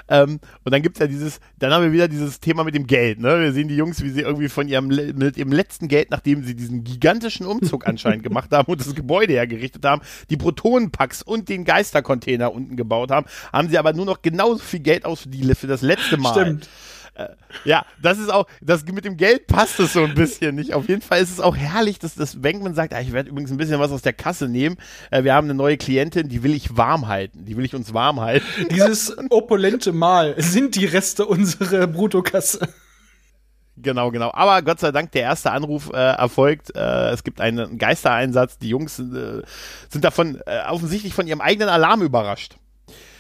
Ähm, 0.08 0.40
und 0.64 0.72
dann 0.72 0.82
gibt's 0.82 1.00
ja 1.00 1.06
dieses, 1.06 1.40
dann 1.58 1.72
haben 1.72 1.84
wir 1.84 1.92
wieder 1.92 2.08
dieses 2.08 2.40
Thema 2.40 2.64
mit 2.64 2.74
dem 2.74 2.86
Geld. 2.86 3.18
Ne? 3.18 3.40
Wir 3.40 3.52
sehen 3.52 3.68
die 3.68 3.76
Jungs, 3.76 4.02
wie 4.02 4.10
sie 4.10 4.20
irgendwie 4.20 4.48
von 4.48 4.68
ihrem, 4.68 4.88
mit 4.88 5.36
ihrem 5.36 5.52
letzten 5.52 5.88
Geld, 5.88 6.10
nachdem 6.10 6.44
sie 6.44 6.54
diesen 6.54 6.84
gigantischen 6.84 7.46
Umzug 7.46 7.86
anscheinend 7.88 8.22
gemacht 8.22 8.50
haben 8.52 8.70
und 8.70 8.80
das 8.80 8.94
Gebäude 8.94 9.32
hergerichtet 9.32 9.84
haben, 9.84 10.02
die 10.30 10.36
Protonenpacks 10.36 11.22
und 11.22 11.48
den 11.48 11.64
Geistercontainer 11.64 12.52
unten 12.52 12.76
gebaut 12.76 13.10
haben, 13.10 13.26
haben 13.52 13.68
sie 13.68 13.78
aber 13.78 13.92
nur 13.92 14.06
noch 14.06 14.22
genauso 14.22 14.58
viel 14.58 14.80
Geld 14.80 15.04
aus 15.04 15.26
für 15.54 15.66
das 15.66 15.82
letzte 15.82 16.16
Mal. 16.16 16.32
Stimmt. 16.32 16.68
Ja, 17.64 17.86
das 18.02 18.18
ist 18.18 18.32
auch, 18.32 18.46
das 18.60 18.84
mit 18.84 19.04
dem 19.04 19.16
Geld 19.16 19.46
passt 19.46 19.80
es 19.80 19.92
so 19.92 20.04
ein 20.04 20.14
bisschen 20.14 20.54
nicht. 20.54 20.74
Auf 20.74 20.88
jeden 20.88 21.00
Fall 21.00 21.20
ist 21.20 21.30
es 21.30 21.40
auch 21.40 21.56
herrlich, 21.56 21.98
dass 21.98 22.14
das 22.14 22.40
Bankman 22.40 22.74
sagt, 22.74 22.92
ah, 22.92 23.00
ich 23.00 23.12
werde 23.12 23.30
übrigens 23.30 23.50
ein 23.50 23.56
bisschen 23.56 23.80
was 23.80 23.92
aus 23.92 24.02
der 24.02 24.12
Kasse 24.12 24.48
nehmen. 24.48 24.76
Äh, 25.10 25.24
wir 25.24 25.34
haben 25.34 25.46
eine 25.46 25.54
neue 25.54 25.76
Klientin, 25.76 26.28
die 26.28 26.42
will 26.42 26.54
ich 26.54 26.76
warm 26.76 27.08
halten. 27.08 27.44
Die 27.44 27.56
will 27.56 27.64
ich 27.64 27.74
uns 27.74 27.94
warm 27.94 28.20
halten. 28.20 28.46
Dieses 28.70 29.16
opulente 29.30 29.92
Mal 29.92 30.34
sind 30.38 30.74
die 30.76 30.84
Reste 30.84 31.26
unserer 31.26 31.86
Bruttokasse. 31.86 32.68
Genau, 33.76 34.10
genau. 34.10 34.30
Aber 34.32 34.62
Gott 34.62 34.80
sei 34.80 34.92
Dank, 34.92 35.12
der 35.12 35.22
erste 35.22 35.50
Anruf 35.50 35.90
äh, 35.92 35.96
erfolgt. 35.96 36.74
Äh, 36.76 37.10
es 37.10 37.24
gibt 37.24 37.40
einen 37.40 37.78
Geistereinsatz. 37.78 38.58
Die 38.58 38.68
Jungs 38.68 38.98
äh, 38.98 39.42
sind 39.88 40.04
davon 40.04 40.40
äh, 40.46 40.60
offensichtlich 40.68 41.14
von 41.14 41.26
ihrem 41.26 41.40
eigenen 41.40 41.68
Alarm 41.68 42.02
überrascht 42.02 42.56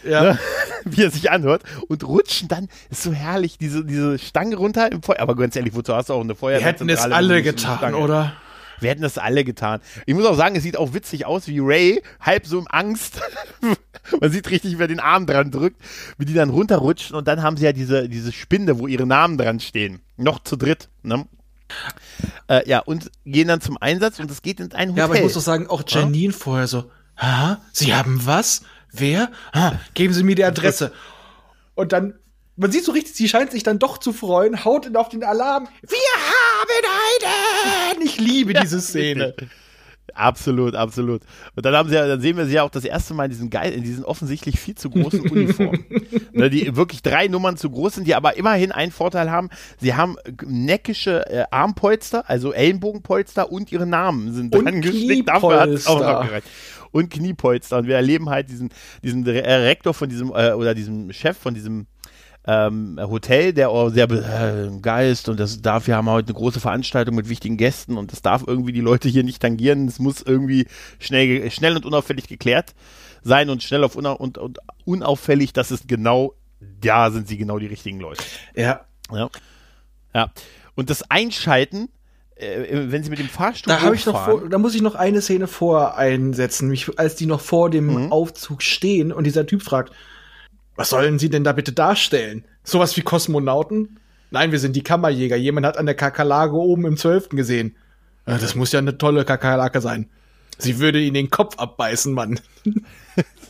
ja. 0.06 0.22
ne? 0.22 0.38
wie 0.84 1.02
er 1.02 1.10
sich 1.10 1.30
anhört 1.30 1.62
und 1.88 2.06
rutschen 2.06 2.48
dann, 2.48 2.68
ist 2.90 3.02
so 3.02 3.12
herrlich, 3.12 3.58
diese, 3.58 3.84
diese 3.84 4.18
Stange 4.18 4.56
runter 4.56 4.92
im 4.92 5.02
Feuer. 5.02 5.20
Aber 5.20 5.34
ganz 5.36 5.56
ehrlich, 5.56 5.74
wozu 5.74 5.94
hast 5.94 6.08
du 6.08 6.14
auch 6.14 6.20
eine 6.20 6.34
Feuer? 6.34 6.58
Wir 6.58 6.66
hätten 6.66 6.88
es 6.88 7.00
alle 7.00 7.42
getan, 7.42 7.78
Stange. 7.78 7.96
oder? 7.96 8.34
Wir 8.80 8.90
hätten 8.90 9.02
das 9.02 9.18
alle 9.18 9.44
getan. 9.44 9.80
Ich 10.04 10.14
muss 10.14 10.26
auch 10.26 10.36
sagen, 10.36 10.56
es 10.56 10.62
sieht 10.62 10.76
auch 10.76 10.92
witzig 10.92 11.26
aus, 11.26 11.46
wie 11.48 11.58
Ray 11.60 12.02
halb 12.20 12.46
so 12.46 12.58
im 12.58 12.66
Angst, 12.68 13.20
man 14.20 14.30
sieht 14.30 14.50
richtig, 14.50 14.78
wie 14.78 14.82
er 14.82 14.88
den 14.88 15.00
Arm 15.00 15.26
dran 15.26 15.50
drückt, 15.50 15.80
wie 16.18 16.24
die 16.24 16.34
dann 16.34 16.50
runterrutschen 16.50 17.16
und 17.16 17.28
dann 17.28 17.42
haben 17.42 17.56
sie 17.56 17.64
ja 17.64 17.72
diese, 17.72 18.08
diese 18.08 18.32
Spinde, 18.32 18.78
wo 18.78 18.86
ihre 18.86 19.06
Namen 19.06 19.38
dran 19.38 19.60
stehen. 19.60 20.00
Noch 20.16 20.42
zu 20.42 20.56
dritt, 20.56 20.88
ne? 21.02 21.26
Äh, 22.48 22.68
ja, 22.68 22.80
und 22.80 23.10
gehen 23.24 23.48
dann 23.48 23.60
zum 23.60 23.78
Einsatz 23.78 24.20
und 24.20 24.30
es 24.30 24.42
geht 24.42 24.60
in 24.60 24.72
ein 24.72 24.90
Hotel. 24.90 24.98
Ja, 24.98 25.04
aber 25.04 25.16
ich 25.16 25.22
muss 25.22 25.34
doch 25.34 25.40
sagen, 25.40 25.68
auch 25.68 25.82
Janine 25.86 26.32
ja? 26.32 26.38
vorher 26.38 26.66
so, 26.66 26.90
ha, 27.16 27.60
Sie 27.72 27.94
haben 27.94 28.20
was? 28.26 28.62
Wer? 28.96 29.30
Ah, 29.52 29.72
geben 29.94 30.14
Sie 30.14 30.22
mir 30.22 30.34
die 30.34 30.44
Adresse. 30.44 30.92
Und 31.74 31.92
dann 31.92 32.14
man 32.56 32.70
sieht 32.70 32.84
so 32.84 32.92
richtig, 32.92 33.14
sie 33.14 33.28
scheint 33.28 33.50
sich 33.50 33.64
dann 33.64 33.78
doch 33.78 33.98
zu 33.98 34.12
freuen, 34.12 34.64
haut 34.64 34.86
ihn 34.86 34.96
auf 34.96 35.08
den 35.08 35.24
Alarm. 35.24 35.66
Wir 35.82 35.98
haben 36.22 37.92
einen! 37.92 38.02
Ich 38.02 38.18
liebe 38.20 38.54
diese 38.54 38.80
Szene. 38.80 39.34
Absolut, 40.12 40.76
absolut. 40.76 41.22
Und 41.56 41.66
dann 41.66 41.74
haben 41.74 41.88
sie 41.88 41.96
ja, 41.96 42.06
dann 42.06 42.20
sehen 42.20 42.36
wir 42.36 42.46
sie 42.46 42.54
ja 42.54 42.62
auch 42.62 42.70
das 42.70 42.84
erste 42.84 43.14
Mal 43.14 43.24
in 43.24 43.30
diesen 43.30 43.50
geil, 43.50 43.72
in 43.72 43.82
diesen 43.82 44.04
offensichtlich 44.04 44.60
viel 44.60 44.76
zu 44.76 44.90
großen 44.90 45.20
Uniformen. 45.30 45.84
ne, 46.32 46.50
die 46.50 46.76
wirklich 46.76 47.02
drei 47.02 47.26
Nummern 47.26 47.56
zu 47.56 47.70
groß 47.70 47.94
sind, 47.94 48.06
die 48.06 48.14
aber 48.14 48.36
immerhin 48.36 48.70
einen 48.70 48.92
Vorteil 48.92 49.30
haben. 49.30 49.48
Sie 49.80 49.94
haben 49.94 50.16
neckische 50.44 51.26
äh, 51.28 51.44
Armpolster, 51.50 52.28
also 52.28 52.52
Ellenbogenpolster 52.52 53.50
und 53.50 53.72
ihre 53.72 53.86
Namen 53.86 54.32
sind 54.32 54.54
Und 54.54 54.64
dran 54.64 54.82
gesteckt. 54.82 55.28
Dafür 55.28 55.60
hat's 55.60 55.86
auch 55.86 56.00
noch 56.00 56.26
gereicht. 56.26 56.46
Und 56.94 57.10
Kniepolster. 57.10 57.78
Und 57.78 57.88
wir 57.88 57.96
erleben 57.96 58.30
halt 58.30 58.48
diesen, 58.48 58.70
diesen 59.02 59.26
äh, 59.26 59.52
Rektor 59.52 59.94
von 59.94 60.08
diesem, 60.08 60.28
äh, 60.28 60.52
oder 60.52 60.74
diesem 60.74 61.12
Chef 61.12 61.36
von 61.36 61.54
diesem 61.54 61.86
ähm, 62.46 63.00
Hotel, 63.00 63.52
der 63.52 63.70
auch 63.70 63.88
sehr 63.88 64.08
äh, 64.08 64.70
Geist 64.80 65.28
und 65.28 65.40
das 65.40 65.60
darf, 65.60 65.86
wir 65.88 65.96
haben 65.96 66.08
heute 66.08 66.28
eine 66.28 66.34
große 66.34 66.60
Veranstaltung 66.60 67.16
mit 67.16 67.28
wichtigen 67.28 67.56
Gästen 67.56 67.96
und 67.96 68.12
das 68.12 68.22
darf 68.22 68.44
irgendwie 68.46 68.72
die 68.72 68.80
Leute 68.80 69.08
hier 69.08 69.24
nicht 69.24 69.42
tangieren. 69.42 69.88
Es 69.88 69.98
muss 69.98 70.22
irgendwie 70.22 70.66
schnell, 71.00 71.50
schnell 71.50 71.74
und 71.74 71.84
unauffällig 71.84 72.28
geklärt 72.28 72.74
sein 73.22 73.50
und 73.50 73.62
schnell 73.62 73.82
auf 73.82 73.96
una 73.96 74.12
und, 74.12 74.38
und 74.38 74.58
unauffällig, 74.84 75.52
dass 75.52 75.72
es 75.72 75.86
genau, 75.88 76.34
da 76.60 77.10
sind 77.10 77.26
sie 77.26 77.38
genau 77.38 77.58
die 77.58 77.66
richtigen 77.66 77.98
Leute. 77.98 78.22
Ja. 78.54 78.84
Ja. 79.10 79.30
Ja. 80.14 80.30
Und 80.76 80.90
das 80.90 81.10
Einschalten, 81.10 81.88
äh, 82.44 82.90
wenn 82.92 83.02
sie 83.02 83.10
mit 83.10 83.18
dem 83.18 83.28
Fahrstuhl 83.28 83.72
Da 83.72 83.80
habe 83.82 83.94
ich 83.94 84.06
noch 84.06 84.24
vor, 84.24 84.48
da 84.48 84.58
muss 84.58 84.74
ich 84.74 84.82
noch 84.82 84.94
eine 84.94 85.20
Szene 85.20 85.46
vor 85.46 85.96
einsetzen, 85.96 86.68
mich, 86.68 86.98
als 86.98 87.16
die 87.16 87.26
noch 87.26 87.40
vor 87.40 87.70
dem 87.70 87.86
Mhm. 88.06 88.12
Aufzug 88.12 88.62
stehen 88.62 89.12
und 89.12 89.24
dieser 89.24 89.46
Typ 89.46 89.62
fragt, 89.62 89.92
was 90.76 90.90
sollen 90.90 91.18
sie 91.18 91.30
denn 91.30 91.44
da 91.44 91.52
bitte 91.52 91.72
darstellen? 91.72 92.44
Sowas 92.64 92.96
wie 92.96 93.02
Kosmonauten? 93.02 94.00
Nein, 94.30 94.50
wir 94.50 94.58
sind 94.58 94.74
die 94.74 94.82
Kammerjäger. 94.82 95.36
Jemand 95.36 95.66
hat 95.66 95.78
an 95.78 95.86
der 95.86 95.94
Kakerlake 95.94 96.54
oben 96.54 96.86
im 96.86 96.96
Zwölften 96.96 97.36
gesehen. 97.36 97.76
Ja, 98.26 98.38
das 98.38 98.54
muss 98.54 98.72
ja 98.72 98.80
eine 98.80 98.98
tolle 98.98 99.24
Kakerlake 99.24 99.80
sein. 99.80 100.08
Sie 100.58 100.78
würde 100.78 101.00
ihnen 101.00 101.14
den 101.14 101.30
Kopf 101.30 101.58
abbeißen, 101.58 102.12
Mann. 102.12 102.40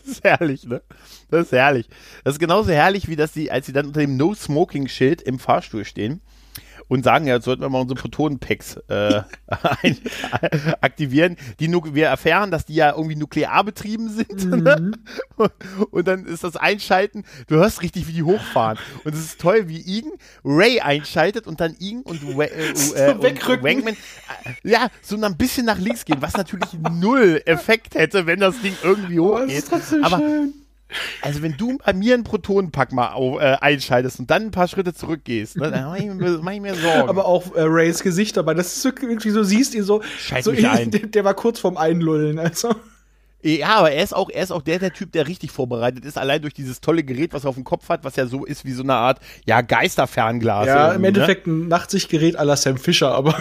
Das 0.06 0.16
ist 0.16 0.24
herrlich, 0.24 0.66
ne? 0.66 0.82
Das 1.30 1.46
ist 1.46 1.52
herrlich. 1.52 1.88
Das 2.24 2.34
ist 2.34 2.38
genauso 2.38 2.70
herrlich, 2.70 3.08
wie 3.08 3.16
dass 3.16 3.32
sie, 3.32 3.50
als 3.50 3.64
sie 3.64 3.72
dann 3.72 3.86
unter 3.86 4.00
dem 4.00 4.18
No-Smoking-Schild 4.18 5.22
im 5.22 5.38
Fahrstuhl 5.38 5.86
stehen 5.86 6.20
und 6.88 7.04
sagen, 7.04 7.26
ja, 7.26 7.34
jetzt 7.34 7.44
sollten 7.44 7.62
wir 7.62 7.68
mal 7.68 7.80
unsere 7.80 8.00
Protonenpacks 8.00 8.76
äh, 8.88 9.22
ein, 9.82 9.98
aktivieren. 10.80 11.36
Die 11.60 11.68
wir 11.94 12.06
erfahren, 12.06 12.50
dass 12.50 12.66
die 12.66 12.74
ja 12.74 12.92
irgendwie 12.92 13.16
nuklear 13.16 13.64
betrieben 13.64 14.08
sind. 14.08 14.44
Ne? 14.64 14.92
Und, 15.36 15.52
und 15.90 16.08
dann 16.08 16.26
ist 16.26 16.44
das 16.44 16.56
Einschalten, 16.56 17.24
du 17.48 17.56
hörst 17.56 17.82
richtig, 17.82 18.06
wie 18.06 18.12
die 18.12 18.22
hochfahren. 18.22 18.78
Und 19.04 19.14
es 19.14 19.20
ist 19.20 19.40
toll, 19.40 19.68
wie 19.68 19.80
Igen 19.80 20.12
Ray 20.44 20.80
einschaltet 20.80 21.46
und 21.46 21.60
dann 21.60 21.74
Igen 21.78 22.02
und, 22.02 22.22
äh, 22.22 22.44
äh, 22.94 23.14
und. 23.14 23.62
Wangman 23.62 23.94
äh, 23.94 24.68
ja, 24.68 24.88
so 25.02 25.20
ein 25.20 25.36
bisschen 25.36 25.66
nach 25.66 25.78
links 25.78 26.04
gehen, 26.04 26.18
was 26.20 26.34
natürlich 26.34 26.68
null 26.78 27.42
Effekt 27.46 27.94
hätte, 27.94 28.26
wenn 28.26 28.40
das 28.40 28.60
Ding 28.62 28.76
irgendwie 28.82 29.18
hochgeht. 29.18 29.64
Aber 30.02 30.22
also 31.22 31.42
wenn 31.42 31.56
du 31.56 31.78
bei 31.84 31.92
mir 31.92 32.14
einen 32.14 32.24
Protonenpack 32.24 32.92
mal 32.92 33.14
äh, 33.40 33.56
einschaltest 33.60 34.20
und 34.20 34.30
dann 34.30 34.44
ein 34.44 34.50
paar 34.50 34.68
Schritte 34.68 34.94
zurückgehst, 34.94 35.56
ne, 35.56 35.70
dann 35.70 35.84
mach 35.84 35.96
ich, 35.96 36.06
mir- 36.06 36.38
mach 36.42 36.52
ich 36.52 36.60
mir 36.60 36.74
Sorgen. 36.74 37.08
Aber 37.08 37.24
auch 37.26 37.54
äh, 37.54 37.62
Rays 37.62 38.02
Gesicht 38.02 38.36
dabei, 38.36 38.54
das 38.54 38.76
ist 38.76 38.84
wirklich 38.84 39.32
so, 39.32 39.42
siehst 39.42 39.74
ihn 39.74 39.82
so, 39.84 40.02
Schalt 40.18 40.44
so 40.44 40.52
mich 40.52 40.68
ein. 40.68 40.90
Der, 40.90 41.00
der 41.06 41.24
war 41.24 41.34
kurz 41.34 41.58
vorm 41.58 41.76
Einlullen, 41.76 42.38
also. 42.38 42.74
ja, 43.42 43.76
aber 43.76 43.92
er 43.92 44.02
ist 44.02 44.14
auch, 44.14 44.30
er 44.30 44.42
ist 44.42 44.50
auch 44.52 44.62
der, 44.62 44.78
der 44.78 44.92
Typ, 44.92 45.12
der 45.12 45.26
richtig 45.28 45.50
vorbereitet 45.50 46.04
ist, 46.04 46.16
allein 46.16 46.40
durch 46.42 46.54
dieses 46.54 46.80
tolle 46.80 47.04
Gerät, 47.04 47.32
was 47.32 47.44
er 47.44 47.50
auf 47.50 47.56
dem 47.56 47.64
Kopf 47.64 47.88
hat, 47.88 48.04
was 48.04 48.16
ja 48.16 48.26
so 48.26 48.44
ist 48.44 48.64
wie 48.64 48.72
so 48.72 48.82
eine 48.82 48.94
Art, 48.94 49.20
ja, 49.46 49.60
Geisterfernglas. 49.60 50.66
Ja, 50.66 50.86
im 50.86 50.92
irgendwie, 50.92 51.00
ne? 51.02 51.08
Endeffekt 51.08 51.46
ein 51.46 51.68
Nachtsichtgerät 51.68 52.38
à 52.38 52.44
la 52.44 52.56
Sam 52.56 52.78
Fisher, 52.78 53.12
aber. 53.14 53.40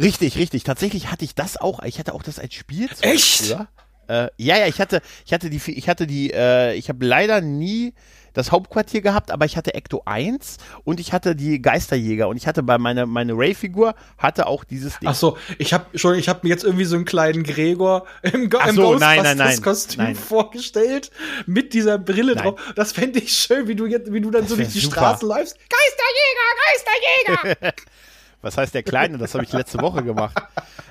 Richtig, 0.00 0.38
richtig. 0.38 0.64
Tatsächlich 0.64 1.10
hatte 1.10 1.24
ich 1.24 1.34
das 1.34 1.56
auch. 1.56 1.82
Ich 1.82 1.98
hatte 1.98 2.14
auch 2.14 2.22
das 2.22 2.38
als 2.38 2.54
Spielzeug. 2.54 3.04
Echt? 3.04 3.46
früher. 3.46 3.68
Äh, 4.08 4.28
ja, 4.36 4.58
ja, 4.58 4.66
ich 4.66 4.80
hatte, 4.80 5.00
ich 5.24 5.32
hatte 5.32 5.50
die, 5.50 5.60
ich 5.72 5.88
hatte 5.88 6.06
die, 6.06 6.32
äh, 6.32 6.74
ich 6.74 6.88
habe 6.88 7.04
leider 7.04 7.40
nie 7.40 7.94
das 8.34 8.50
Hauptquartier 8.52 9.00
gehabt, 9.00 9.30
aber 9.30 9.46
ich 9.46 9.56
hatte 9.56 9.74
Ecto 9.74 10.02
1 10.04 10.58
und 10.82 11.00
ich 11.00 11.12
hatte 11.12 11.34
die 11.34 11.62
Geisterjäger 11.62 12.28
und 12.28 12.36
ich 12.36 12.46
hatte 12.46 12.62
bei 12.62 12.78
meiner 12.78 13.06
meine 13.06 13.32
Ray-Figur 13.32 13.94
hatte 14.18 14.46
auch 14.46 14.64
dieses 14.64 14.98
Ding. 14.98 15.08
Ach 15.08 15.14
so, 15.14 15.38
ich 15.58 15.72
habe 15.72 15.96
schon, 15.96 16.18
ich 16.18 16.28
habe 16.28 16.40
mir 16.42 16.50
jetzt 16.50 16.64
irgendwie 16.64 16.84
so 16.84 16.96
einen 16.96 17.04
kleinen 17.04 17.44
Gregor 17.44 18.06
im, 18.22 18.50
Go 18.50 18.58
im 18.58 18.74
so, 18.74 18.94
nein, 18.96 19.22
nein, 19.22 19.38
nein, 19.38 19.62
Kostüm 19.62 20.02
nein. 20.02 20.16
vorgestellt 20.16 21.10
mit 21.46 21.72
dieser 21.72 21.96
Brille 21.98 22.34
Nein. 22.34 22.44
drauf. 22.44 22.60
Das 22.74 22.92
fände 22.92 23.20
ich 23.20 23.32
schön, 23.32 23.68
wie 23.68 23.76
du 23.76 23.86
jetzt, 23.86 24.12
wie 24.12 24.20
du 24.20 24.30
dann 24.30 24.42
Das 24.42 24.50
so 24.50 24.56
durch 24.56 24.68
die 24.68 24.80
super. 24.80 24.96
Straßen 24.96 25.28
läufst. 25.28 25.56
Geisterjäger, 25.70 27.44
Geisterjäger. 27.46 27.74
Was 28.44 28.58
heißt 28.58 28.74
der 28.74 28.82
Kleine? 28.82 29.16
Das 29.16 29.34
habe 29.34 29.42
ich 29.44 29.52
letzte 29.52 29.80
Woche 29.80 30.04
gemacht. 30.04 30.36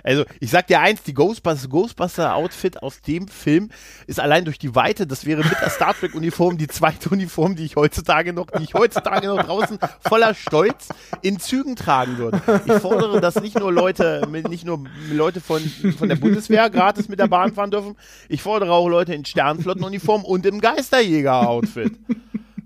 Also, 0.01 0.25
ich 0.39 0.49
sag 0.49 0.67
dir 0.67 0.81
eins, 0.81 1.03
die 1.03 1.13
Ghostbusters, 1.13 1.69
Ghostbuster 1.69 2.35
Outfit 2.35 2.81
aus 2.81 3.01
dem 3.01 3.27
Film 3.27 3.69
ist 4.07 4.19
allein 4.19 4.43
durch 4.43 4.57
die 4.57 4.75
Weite, 4.75 5.07
das 5.07 5.25
wäre 5.25 5.43
mit 5.43 5.61
der 5.61 5.69
Star 5.69 5.93
Trek 5.93 6.15
Uniform 6.15 6.57
die 6.57 6.67
zweite 6.67 7.09
Uniform, 7.09 7.55
die 7.55 7.63
ich 7.63 7.75
heutzutage 7.75 8.33
noch, 8.33 8.47
die 8.47 8.63
ich 8.63 8.73
heutzutage 8.73 9.27
noch 9.27 9.43
draußen 9.43 9.77
voller 10.01 10.33
Stolz 10.33 10.89
in 11.21 11.39
Zügen 11.39 11.75
tragen 11.75 12.17
würde. 12.17 12.41
Ich 12.65 12.73
fordere, 12.73 13.21
dass 13.21 13.39
nicht 13.39 13.57
nur 13.57 13.71
Leute, 13.71 14.27
nicht 14.49 14.65
nur 14.65 14.83
Leute 15.11 15.39
von, 15.39 15.61
von 15.97 16.09
der 16.09 16.15
Bundeswehr 16.15 16.69
gratis 16.69 17.07
mit 17.07 17.19
der 17.19 17.27
Bahn 17.27 17.53
fahren 17.53 17.71
dürfen. 17.71 17.95
Ich 18.29 18.41
fordere 18.41 18.71
auch 18.73 18.89
Leute 18.89 19.13
in 19.13 19.23
Sternflottenuniform 19.23 20.25
und 20.25 20.45
im 20.45 20.59
Geisterjäger 20.59 21.47
Outfit. 21.47 21.93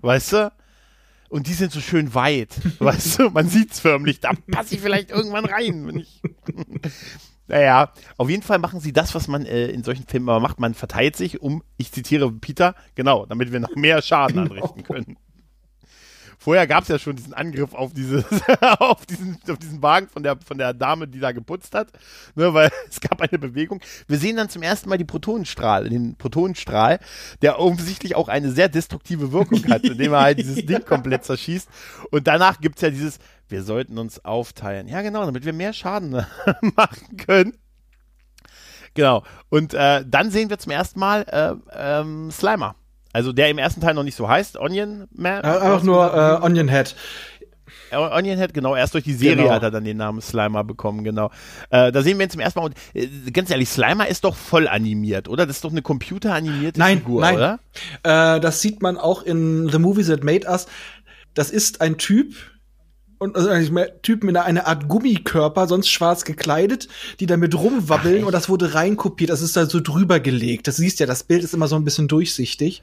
Weißt 0.00 0.32
du? 0.32 0.52
Und 1.28 1.46
die 1.46 1.52
sind 1.52 1.72
so 1.72 1.80
schön 1.80 2.14
weit, 2.14 2.50
weißt 2.78 3.18
du, 3.18 3.30
man 3.30 3.48
sieht's 3.48 3.80
förmlich, 3.80 4.20
da 4.20 4.32
passe 4.50 4.74
ich 4.74 4.80
vielleicht 4.80 5.10
irgendwann 5.10 5.44
rein, 5.44 5.86
wenn 5.86 5.98
ich. 5.98 6.22
naja, 7.46 7.92
auf 8.16 8.30
jeden 8.30 8.42
Fall 8.42 8.58
machen 8.58 8.80
sie 8.80 8.92
das, 8.92 9.14
was 9.14 9.28
man 9.28 9.44
äh, 9.44 9.66
in 9.66 9.82
solchen 9.82 10.06
Filmen 10.06 10.28
aber 10.28 10.40
macht, 10.40 10.58
man 10.58 10.74
verteilt 10.74 11.16
sich 11.16 11.42
um, 11.42 11.62
ich 11.76 11.92
zitiere 11.92 12.32
Peter, 12.32 12.74
genau, 12.94 13.26
damit 13.26 13.52
wir 13.52 13.60
noch 13.60 13.74
mehr 13.76 14.00
Schaden 14.00 14.38
anrichten 14.38 14.82
können. 14.84 15.16
Vorher 16.38 16.68
gab 16.68 16.84
es 16.84 16.88
ja 16.88 16.98
schon 16.98 17.16
diesen 17.16 17.34
Angriff 17.34 17.74
auf 17.74 17.92
dieses, 17.92 18.24
auf 18.60 19.04
diesen, 19.06 19.38
auf 19.48 19.58
diesen 19.58 19.82
Wagen 19.82 20.08
von 20.08 20.22
der, 20.22 20.36
von 20.36 20.56
der 20.56 20.72
Dame, 20.72 21.08
die 21.08 21.18
da 21.18 21.32
geputzt 21.32 21.74
hat, 21.74 21.88
ne, 22.36 22.54
weil 22.54 22.70
es 22.88 23.00
gab 23.00 23.20
eine 23.20 23.38
Bewegung. 23.38 23.80
Wir 24.06 24.18
sehen 24.18 24.36
dann 24.36 24.48
zum 24.48 24.62
ersten 24.62 24.88
Mal 24.88 24.98
die 24.98 25.04
Protonenstrahl, 25.04 25.88
den 25.88 26.16
Protonenstrahl, 26.16 27.00
der 27.42 27.58
offensichtlich 27.58 28.14
auch 28.14 28.28
eine 28.28 28.52
sehr 28.52 28.68
destruktive 28.68 29.32
Wirkung 29.32 29.64
hat, 29.68 29.82
indem 29.84 30.12
er 30.12 30.20
halt 30.20 30.38
dieses 30.38 30.64
Ding 30.64 30.84
komplett 30.84 31.24
zerschießt. 31.24 31.68
Und 32.10 32.26
danach 32.28 32.60
gibt's 32.60 32.82
ja 32.82 32.90
dieses, 32.90 33.18
wir 33.48 33.64
sollten 33.64 33.98
uns 33.98 34.24
aufteilen. 34.24 34.86
Ja, 34.86 35.02
genau, 35.02 35.24
damit 35.24 35.44
wir 35.44 35.52
mehr 35.52 35.72
Schaden 35.72 36.24
machen 36.76 37.16
können. 37.16 37.54
Genau. 38.94 39.22
Und 39.48 39.74
äh, 39.74 40.04
dann 40.06 40.30
sehen 40.30 40.50
wir 40.50 40.58
zum 40.58 40.72
ersten 40.72 41.00
Mal 41.00 41.22
äh, 41.22 41.54
ähm, 41.72 42.30
Slimer. 42.30 42.74
Also 43.18 43.32
der 43.32 43.50
im 43.50 43.58
ersten 43.58 43.80
Teil 43.80 43.94
noch 43.94 44.04
nicht 44.04 44.14
so 44.14 44.28
heißt, 44.28 44.56
Onion 44.60 45.08
Man. 45.12 45.42
Einfach 45.42 45.82
nur 45.82 46.14
äh, 46.14 46.44
Onion 46.46 46.68
Head. 46.68 46.94
Äh, 47.90 47.96
Onion 47.96 48.38
Head, 48.38 48.54
genau, 48.54 48.76
erst 48.76 48.94
durch 48.94 49.02
die 49.02 49.12
Serie 49.12 49.42
Genau. 49.42 49.50
hat 49.50 49.64
er 49.64 49.72
dann 49.72 49.82
den 49.82 49.96
Namen 49.96 50.20
Slimer 50.20 50.62
bekommen, 50.62 51.02
genau. 51.02 51.32
Äh, 51.70 51.90
da 51.90 52.02
sehen 52.02 52.16
wir 52.18 52.26
ihn 52.26 52.30
zum 52.30 52.40
ersten 52.40 52.60
Mal 52.60 52.66
und 52.66 52.74
äh, 52.94 53.08
ganz 53.32 53.50
ehrlich, 53.50 53.68
Slimer 53.70 54.06
ist 54.06 54.22
doch 54.22 54.36
voll 54.36 54.68
animiert, 54.68 55.28
oder? 55.28 55.46
Das 55.46 55.56
ist 55.56 55.64
doch 55.64 55.72
eine 55.72 55.82
computeranimierte 55.82 56.78
Nein, 56.78 56.98
Figur, 56.98 57.22
nein. 57.22 57.34
oder? 57.34 57.58
Äh, 58.04 58.38
das 58.38 58.60
sieht 58.62 58.82
man 58.82 58.96
auch 58.98 59.22
in 59.24 59.68
The 59.68 59.80
Movie 59.80 60.04
That 60.04 60.22
Made 60.22 60.46
Us. 60.48 60.66
Das 61.34 61.50
ist 61.50 61.80
ein 61.80 61.98
Typ, 61.98 62.34
und 63.18 63.36
also 63.36 63.48
eigentlich 63.48 63.70
mehr 63.70 64.00
Typ 64.02 64.22
mit 64.24 64.36
einer, 64.36 64.66
Art 64.66 64.88
Gummikörper, 64.88 65.66
sonst 65.66 65.88
schwarz 65.88 66.24
gekleidet, 66.24 66.88
die 67.20 67.26
damit 67.26 67.54
rumwabbeln 67.54 68.24
und 68.24 68.32
das 68.32 68.48
wurde 68.48 68.74
reinkopiert. 68.74 69.30
Das 69.30 69.42
ist 69.42 69.56
da 69.56 69.66
so 69.66 69.80
drüber 69.80 70.20
gelegt. 70.20 70.68
Das 70.68 70.76
siehst 70.76 71.00
ja, 71.00 71.06
das 71.06 71.24
Bild 71.24 71.44
ist 71.44 71.54
immer 71.54 71.68
so 71.68 71.76
ein 71.76 71.84
bisschen 71.84 72.08
durchsichtig. 72.08 72.82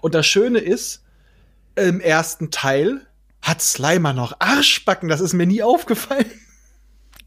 Und 0.00 0.14
das 0.14 0.26
Schöne 0.26 0.58
ist, 0.58 1.02
im 1.76 2.00
ersten 2.00 2.50
Teil 2.50 3.06
hat 3.42 3.60
Slimer 3.60 4.12
noch 4.12 4.36
Arschbacken. 4.38 5.08
Das 5.08 5.20
ist 5.20 5.34
mir 5.34 5.46
nie 5.46 5.62
aufgefallen. 5.62 6.30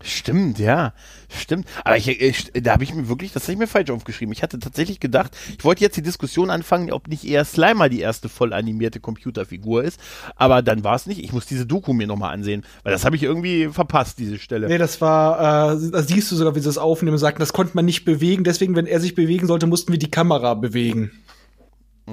Stimmt, 0.04 0.60
ja, 0.60 0.94
stimmt. 1.28 1.68
Aber 1.84 1.98
ich, 1.98 2.08
ich, 2.08 2.52
da 2.54 2.74
habe 2.74 2.84
ich 2.84 2.94
mir 2.94 3.10
wirklich, 3.10 3.34
das 3.34 3.44
habe 3.44 3.54
ich 3.54 3.60
mir 3.60 3.68
falsch 3.68 3.90
aufgeschrieben. 3.90 4.32
Ich 4.32 4.44
hatte 4.44 4.60
tatsächlich 4.60 5.00
gedacht, 5.00 5.36
ich 5.58 5.64
wollte 5.64 5.82
jetzt 5.84 5.98
die 5.98 6.04
Diskussion 6.04 6.52
anfangen, 6.52 6.92
ob 6.92 7.08
nicht 7.08 7.26
eher 7.26 7.44
Slimer 7.44 7.90
die 7.90 8.02
erste 8.02 8.30
voll 8.30 8.54
animierte 8.54 9.00
Computerfigur 9.00 9.84
ist. 9.84 10.00
Aber 10.36 10.62
dann 10.62 10.84
war 10.84 10.96
es 10.96 11.08
nicht. 11.08 11.24
Ich 11.24 11.34
muss 11.34 11.48
diese 11.48 11.66
Doku 11.66 11.94
mir 11.94 12.06
nochmal 12.06 12.34
ansehen, 12.34 12.64
weil 12.84 12.92
das 12.92 13.06
habe 13.06 13.16
ich 13.16 13.24
irgendwie 13.24 13.70
verpasst, 13.70 14.20
diese 14.20 14.38
Stelle. 14.38 14.68
Nee, 14.68 14.78
das 14.78 15.02
war, 15.02 15.74
äh, 15.74 15.90
da 15.92 16.04
siehst 16.04 16.32
du 16.32 16.36
sogar, 16.36 16.56
wie 16.56 16.60
sie 16.60 16.66
das 16.66 16.78
aufnehmen 16.78 17.14
und 17.14 17.20
sagen, 17.20 17.40
das 17.40 17.54
konnte 17.54 17.72
man 17.74 17.86
nicht 17.86 18.06
bewegen. 18.06 18.44
Deswegen, 18.44 18.76
wenn 18.76 18.86
er 18.86 19.00
sich 19.00 19.16
bewegen 19.16 19.48
sollte, 19.48 19.66
mussten 19.66 19.92
wir 19.92 20.00
die 20.00 20.12
Kamera 20.12 20.54
bewegen. 20.54 21.12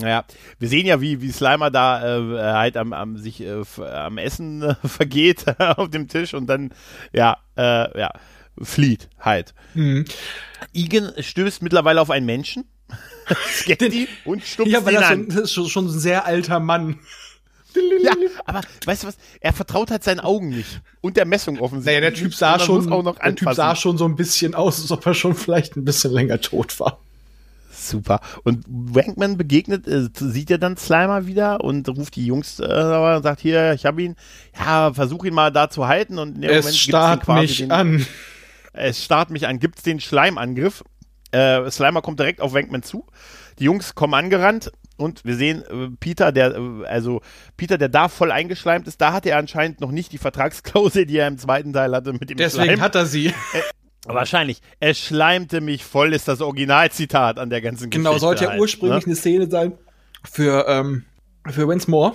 Ja, 0.01 0.25
wir 0.59 0.69
sehen 0.69 0.87
ja, 0.87 1.01
wie, 1.01 1.21
wie 1.23 1.31
Slimer 1.31 1.71
da 1.71 2.19
äh, 2.19 2.53
halt 2.53 2.77
am, 2.77 2.93
am 2.93 3.17
sich 3.17 3.41
äh, 3.41 3.63
am 3.81 4.19
Essen 4.19 4.63
äh, 4.63 4.75
vergeht 4.89 5.45
auf 5.61 5.89
dem 5.91 6.09
Tisch 6.09 6.35
und 6.35 6.47
dann 6.47 6.71
ja, 7.13 7.37
äh, 7.57 7.99
ja, 7.99 8.11
flieht 8.61 9.09
halt. 9.21 9.55
Mhm. 9.75 10.05
Igen 10.73 11.13
stößt 11.19 11.63
mittlerweile 11.63 12.01
auf 12.01 12.11
einen 12.11 12.27
Menschen, 12.27 12.65
Sketty 13.53 14.09
und 14.25 14.43
stupst 14.45 14.73
Ja, 14.73 14.85
weil 14.85 14.95
ihn 14.95 15.01
das, 15.01 15.11
an. 15.11 15.27
ist 15.45 15.53
schon, 15.53 15.69
schon 15.69 15.87
ein 15.87 15.99
sehr 15.99 16.27
alter 16.27 16.59
Mann. 16.61 16.99
Ja, 18.03 18.13
aber 18.45 18.61
weißt 18.85 19.03
du 19.03 19.09
was? 19.09 19.17
Er 19.41 19.53
vertraut 19.53 19.91
halt 19.91 20.05
seinen 20.05 20.21
Augen 20.21 20.51
nicht. 20.51 20.81
Und 21.01 21.17
der 21.17 21.25
Messung 21.25 21.59
offensichtlich. 21.59 22.01
Naja, 22.01 22.11
der 22.11 22.15
Typ 22.15 22.35
sah 22.35 22.59
schon, 22.61 22.93
auch 22.93 23.03
noch 23.03 23.19
der 23.19 23.35
Typ 23.35 23.53
sah 23.53 23.75
schon 23.75 23.99
so 23.99 24.05
ein 24.05 24.15
bisschen 24.15 24.55
aus, 24.55 24.81
als 24.81 24.93
ob 24.93 25.05
er 25.07 25.15
schon 25.15 25.35
vielleicht 25.35 25.77
ein 25.77 25.85
bisschen 25.85 26.13
länger 26.13 26.41
tot 26.41 26.79
war. 26.79 27.01
Super. 27.89 28.21
Und 28.43 28.65
Wankman 28.69 29.37
begegnet, 29.37 29.87
äh, 29.87 30.09
sieht 30.15 30.51
er 30.51 30.59
dann 30.59 30.77
Slimer 30.77 31.27
wieder 31.27 31.63
und 31.63 31.89
ruft 31.89 32.17
die 32.17 32.27
Jungs 32.27 32.61
äh, 32.61 32.65
und 32.65 33.23
sagt, 33.23 33.41
hier, 33.41 33.73
ich 33.75 33.87
hab 33.87 33.99
ihn, 33.99 34.17
ja, 34.59 34.93
versuch 34.93 35.25
ihn 35.25 35.35
mal 35.35 35.51
da 35.51 35.71
zu 35.71 35.87
halten 35.87 36.19
und 36.19 36.37
in 36.37 36.43
dem 36.43 36.51
Es 36.51 36.67
gibt's 36.67 36.79
starrt 36.79 37.29
mich 37.29 37.59
den, 37.59 37.71
an. 37.71 38.07
Es 38.73 39.05
starrt 39.05 39.31
mich 39.31 39.47
an, 39.47 39.59
gibt's 39.59 39.83
den 39.83 40.01
Schleimangriff. 40.01 40.83
Äh, 41.31 41.71
Slimer 41.71 42.03
kommt 42.03 42.21
direkt 42.21 42.41
auf 42.41 42.55
Wankman 42.55 42.83
zu. 42.83 43.07
Die 43.59 43.65
Jungs 43.65 43.95
kommen 43.95 44.15
angerannt 44.15 44.73
und 44.97 45.25
wir 45.25 45.35
sehen 45.37 45.63
äh, 45.63 45.91
Peter, 45.99 46.33
der, 46.33 46.55
äh, 46.55 46.87
also 46.87 47.21
Peter, 47.57 47.79
der 47.79 47.89
da 47.89 48.09
voll 48.09 48.31
eingeschleimt 48.31 48.87
ist, 48.87 49.01
da 49.01 49.13
hatte 49.13 49.31
er 49.31 49.39
anscheinend 49.39 49.81
noch 49.81 49.91
nicht 49.91 50.13
die 50.13 50.19
Vertragsklausel, 50.19 51.07
die 51.07 51.19
er 51.19 51.29
im 51.29 51.39
zweiten 51.39 51.73
Teil 51.73 51.95
hatte 51.95 52.13
mit 52.13 52.31
dem 52.31 52.37
Deswegen 52.37 52.65
Schleim. 52.65 52.81
hat 52.81 52.95
er 52.95 53.07
sie. 53.07 53.33
Wahrscheinlich. 54.07 54.61
Es 54.81 54.99
schleimte 54.99 55.61
mich 55.61 55.85
voll, 55.85 56.13
ist 56.13 56.29
das 56.29 56.41
Originalzitat 56.41 57.39
an 57.39 57.51
der 57.51 57.61
ganzen 57.61 57.91
Geschichte. 57.91 58.09
Genau, 58.09 58.19
sollte 58.19 58.45
ja 58.45 58.51
halt, 58.51 58.61
ursprünglich 58.61 59.07
ne? 59.07 59.13
eine 59.13 59.17
Szene 59.17 59.51
sein 59.51 59.73
für, 60.25 60.67
ähm, 60.69 61.05
für 61.49 61.69
Wensmore. 61.69 62.15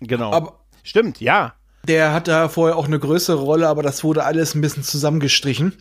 Genau. 0.00 0.32
Aber 0.32 0.62
Stimmt, 0.82 1.20
ja. 1.20 1.54
der 1.86 2.12
hat 2.12 2.28
da 2.28 2.48
vorher 2.48 2.76
auch 2.76 2.86
eine 2.86 2.98
größere 2.98 3.40
Rolle, 3.40 3.68
aber 3.68 3.82
das 3.82 4.02
wurde 4.04 4.24
alles 4.24 4.54
ein 4.54 4.60
bisschen 4.60 4.82
zusammengestrichen. 4.82 5.74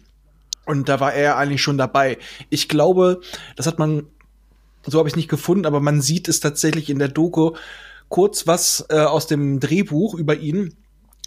Und 0.66 0.90
da 0.90 1.00
war 1.00 1.14
er 1.14 1.38
eigentlich 1.38 1.62
schon 1.62 1.78
dabei. 1.78 2.18
Ich 2.50 2.70
glaube, 2.70 3.22
das 3.56 3.66
hat 3.66 3.80
man, 3.80 4.06
so 4.86 5.00
habe 5.00 5.10
ich 5.10 5.16
nicht 5.16 5.30
gefunden, 5.30 5.66
aber 5.66 5.80
man 5.80 6.02
sieht 6.02 6.28
es 6.28 6.40
tatsächlich 6.40 6.90
in 6.90 7.00
der 7.00 7.08
Doku 7.08 7.56
kurz 8.10 8.46
was 8.46 8.86
äh, 8.90 9.00
aus 9.00 9.26
dem 9.26 9.60
Drehbuch 9.60 10.14
über 10.14 10.36
ihn. 10.36 10.76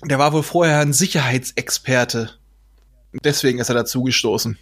Der 0.05 0.19
war 0.19 0.33
wohl 0.33 0.43
vorher 0.43 0.81
ein 0.81 0.93
Sicherheitsexperte. 0.93 2.31
Deswegen 3.23 3.59
ist 3.59 3.69
er 3.69 3.75
dazu 3.75 4.03
gestoßen. 4.03 4.59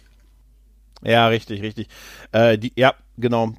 Ja, 1.03 1.27
richtig, 1.27 1.61
richtig. 1.61 1.87
Äh, 2.31 2.57
die, 2.57 2.71
ja, 2.75 2.93
genau. 3.17 3.53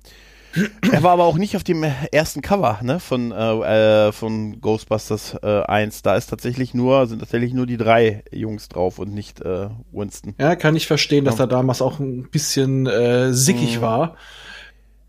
Er 0.92 1.02
war 1.02 1.10
aber 1.12 1.24
auch 1.24 1.36
nicht 1.36 1.56
auf 1.56 1.64
dem 1.64 1.82
ersten 2.12 2.40
Cover 2.40 2.78
ne, 2.82 3.00
von, 3.00 3.32
äh, 3.32 4.08
äh, 4.08 4.12
von 4.12 4.60
Ghostbusters 4.60 5.36
äh, 5.42 5.62
1. 5.62 6.02
Da 6.02 6.14
ist 6.14 6.26
tatsächlich 6.28 6.74
nur, 6.74 7.06
sind 7.08 7.18
tatsächlich 7.18 7.52
nur 7.52 7.66
die 7.66 7.76
drei 7.76 8.22
Jungs 8.30 8.68
drauf 8.68 9.00
und 9.00 9.12
nicht 9.12 9.40
äh, 9.40 9.68
Winston. 9.90 10.34
Ja, 10.38 10.54
kann 10.54 10.76
ich 10.76 10.86
verstehen, 10.86 11.24
dass 11.24 11.38
Ja. 11.38 11.44
er 11.44 11.48
damals 11.48 11.82
auch 11.82 11.98
ein 11.98 12.30
bisschen 12.30 12.86
äh, 12.86 13.32
sickig 13.32 13.78
Mhm. 13.78 13.82
war. 13.82 14.16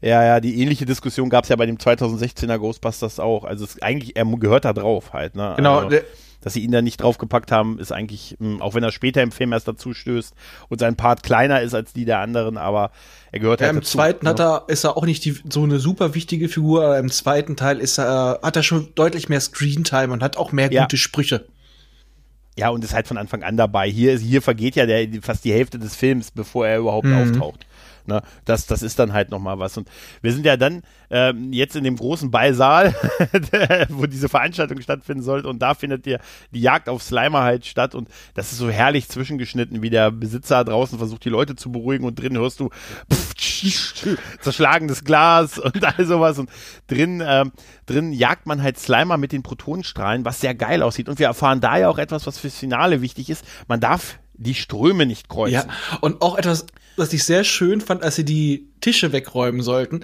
Ja, 0.05 0.23
ja, 0.23 0.39
die 0.39 0.61
ähnliche 0.61 0.85
Diskussion 0.85 1.29
gab 1.29 1.45
es 1.45 1.49
ja 1.49 1.55
bei 1.55 1.65
dem 1.65 1.77
2016er 1.77 2.57
Ghostbusters 2.59 3.19
auch. 3.19 3.43
Also 3.43 3.65
es, 3.65 3.81
eigentlich, 3.81 4.15
er 4.15 4.25
gehört 4.25 4.63
da 4.65 4.71
drauf 4.73 5.13
halt. 5.13 5.35
Ne? 5.35 5.53
Genau, 5.57 5.79
Also, 5.79 5.97
dass 6.41 6.53
sie 6.53 6.59
ihn 6.63 6.71
da 6.71 6.83
nicht 6.83 7.01
draufgepackt 7.01 7.51
haben, 7.51 7.79
ist 7.79 7.91
eigentlich, 7.91 8.35
mh, 8.37 8.61
auch 8.63 8.75
wenn 8.75 8.83
er 8.83 8.91
später 8.91 9.23
im 9.23 9.31
Film 9.31 9.51
erst 9.51 9.67
dazu 9.67 9.95
stößt 9.95 10.35
und 10.69 10.79
sein 10.79 10.95
Part 10.95 11.23
kleiner 11.23 11.61
ist 11.61 11.73
als 11.73 11.91
die 11.91 12.05
der 12.05 12.19
anderen, 12.19 12.57
aber 12.57 12.91
er 13.31 13.39
gehört 13.39 13.61
Ja, 13.61 13.65
halt 13.67 13.77
im 13.77 13.81
dazu. 13.81 13.97
zweiten 13.97 14.25
ne? 14.25 14.29
hat 14.29 14.39
er, 14.39 14.63
ist 14.67 14.83
er 14.83 14.95
auch 14.95 15.05
nicht 15.07 15.25
die, 15.25 15.39
so 15.49 15.63
eine 15.63 15.79
super 15.79 16.13
wichtige 16.13 16.49
Figur, 16.49 16.83
aber 16.85 16.99
im 16.99 17.09
zweiten 17.09 17.55
Teil 17.55 17.79
ist 17.79 17.97
er, 17.97 18.41
hat 18.43 18.55
er 18.55 18.61
schon 18.61 18.89
deutlich 18.93 19.27
mehr 19.27 19.41
Screentime 19.41 20.13
und 20.13 20.21
hat 20.21 20.37
auch 20.37 20.51
mehr 20.51 20.71
Ja. 20.71 20.83
gute 20.83 20.97
Sprüche. 20.97 21.45
Ja, 22.57 22.69
und 22.69 22.83
ist 22.83 22.93
halt 22.93 23.07
von 23.07 23.17
Anfang 23.17 23.41
an 23.43 23.57
dabei. 23.57 23.89
Hier, 23.89 24.15
hier 24.17 24.41
vergeht 24.43 24.75
ja 24.75 24.85
der, 24.85 25.07
fast 25.23 25.43
die 25.45 25.51
Hälfte 25.51 25.79
des 25.79 25.95
Films, 25.95 26.29
bevor 26.31 26.67
er 26.67 26.77
überhaupt 26.77 27.07
Mhm. 27.07 27.15
auftaucht. 27.17 27.65
Ne? 28.07 28.21
Das, 28.45 28.65
das 28.67 28.83
ist 28.83 28.99
dann 28.99 29.13
halt 29.13 29.31
nochmal 29.31 29.59
was. 29.59 29.77
Und 29.77 29.89
wir 30.21 30.31
sind 30.31 30.45
ja 30.45 30.57
dann 30.57 30.83
ähm, 31.09 31.53
jetzt 31.53 31.75
in 31.75 31.83
dem 31.83 31.95
großen 31.95 32.31
Ballsaal, 32.31 32.95
wo 33.89 34.05
diese 34.05 34.29
Veranstaltung 34.29 34.81
stattfinden 34.81 35.23
sollte. 35.23 35.47
Und 35.47 35.59
da 35.59 35.73
findet 35.73 36.05
die, 36.05 36.17
die 36.51 36.61
Jagd 36.61 36.89
auf 36.89 37.03
Slimer 37.03 37.43
halt 37.43 37.65
statt. 37.65 37.95
Und 37.95 38.09
das 38.33 38.51
ist 38.51 38.57
so 38.57 38.69
herrlich 38.69 39.07
zwischengeschnitten, 39.09 39.81
wie 39.81 39.89
der 39.89 40.11
Besitzer 40.11 40.63
draußen 40.63 40.97
versucht, 40.97 41.25
die 41.25 41.29
Leute 41.29 41.55
zu 41.55 41.71
beruhigen. 41.71 42.05
Und 42.05 42.19
drin 42.19 42.37
hörst 42.37 42.59
du 42.59 42.69
pff, 43.11 43.35
zerschlagendes 44.41 45.03
Glas 45.03 45.59
und 45.59 45.83
all 45.83 46.05
sowas. 46.05 46.39
Und 46.39 46.49
drin, 46.87 47.23
ähm, 47.25 47.51
drin 47.85 48.13
jagt 48.13 48.45
man 48.45 48.61
halt 48.61 48.79
Slimer 48.79 49.17
mit 49.17 49.31
den 49.31 49.43
Protonenstrahlen, 49.43 50.25
was 50.25 50.41
sehr 50.41 50.55
geil 50.55 50.83
aussieht. 50.83 51.09
Und 51.09 51.19
wir 51.19 51.27
erfahren 51.27 51.61
da 51.61 51.77
ja 51.77 51.89
auch 51.89 51.97
etwas, 51.97 52.27
was 52.27 52.39
fürs 52.39 52.57
Finale 52.57 53.01
wichtig 53.01 53.29
ist. 53.29 53.45
Man 53.67 53.79
darf 53.79 54.19
die 54.37 54.53
Ströme 54.55 55.05
nicht 55.05 55.29
kreuzen. 55.29 55.53
Ja, 55.53 55.65
und 56.01 56.21
auch 56.21 56.37
etwas, 56.37 56.65
was 56.97 57.13
ich 57.13 57.23
sehr 57.23 57.43
schön 57.43 57.81
fand, 57.81 58.03
als 58.03 58.15
sie 58.15 58.25
die 58.25 58.67
Tische 58.81 59.11
wegräumen 59.11 59.61
sollten. 59.61 60.03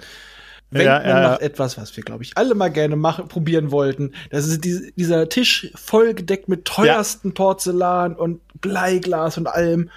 Wenn 0.70 0.86
Ja, 0.86 0.98
man 1.00 1.08
ja, 1.08 1.20
ja. 1.22 1.28
macht 1.30 1.42
etwas, 1.42 1.76
was 1.76 1.94
wir, 1.96 2.02
glaube 2.02 2.22
ich, 2.24 2.36
alle 2.36 2.54
mal 2.54 2.70
gerne 2.70 2.96
machen, 2.96 3.28
probieren 3.28 3.70
wollten. 3.70 4.12
Das 4.30 4.46
ist 4.46 4.64
diese, 4.64 4.90
dieser 4.92 5.28
Tisch 5.28 5.70
vollgedeckt 5.74 6.48
mit 6.48 6.64
teuersten 6.64 7.34
Porzellan 7.34 8.16
und 8.16 8.40
Bleiglas 8.60 9.36
und 9.36 9.46
allem. 9.46 9.90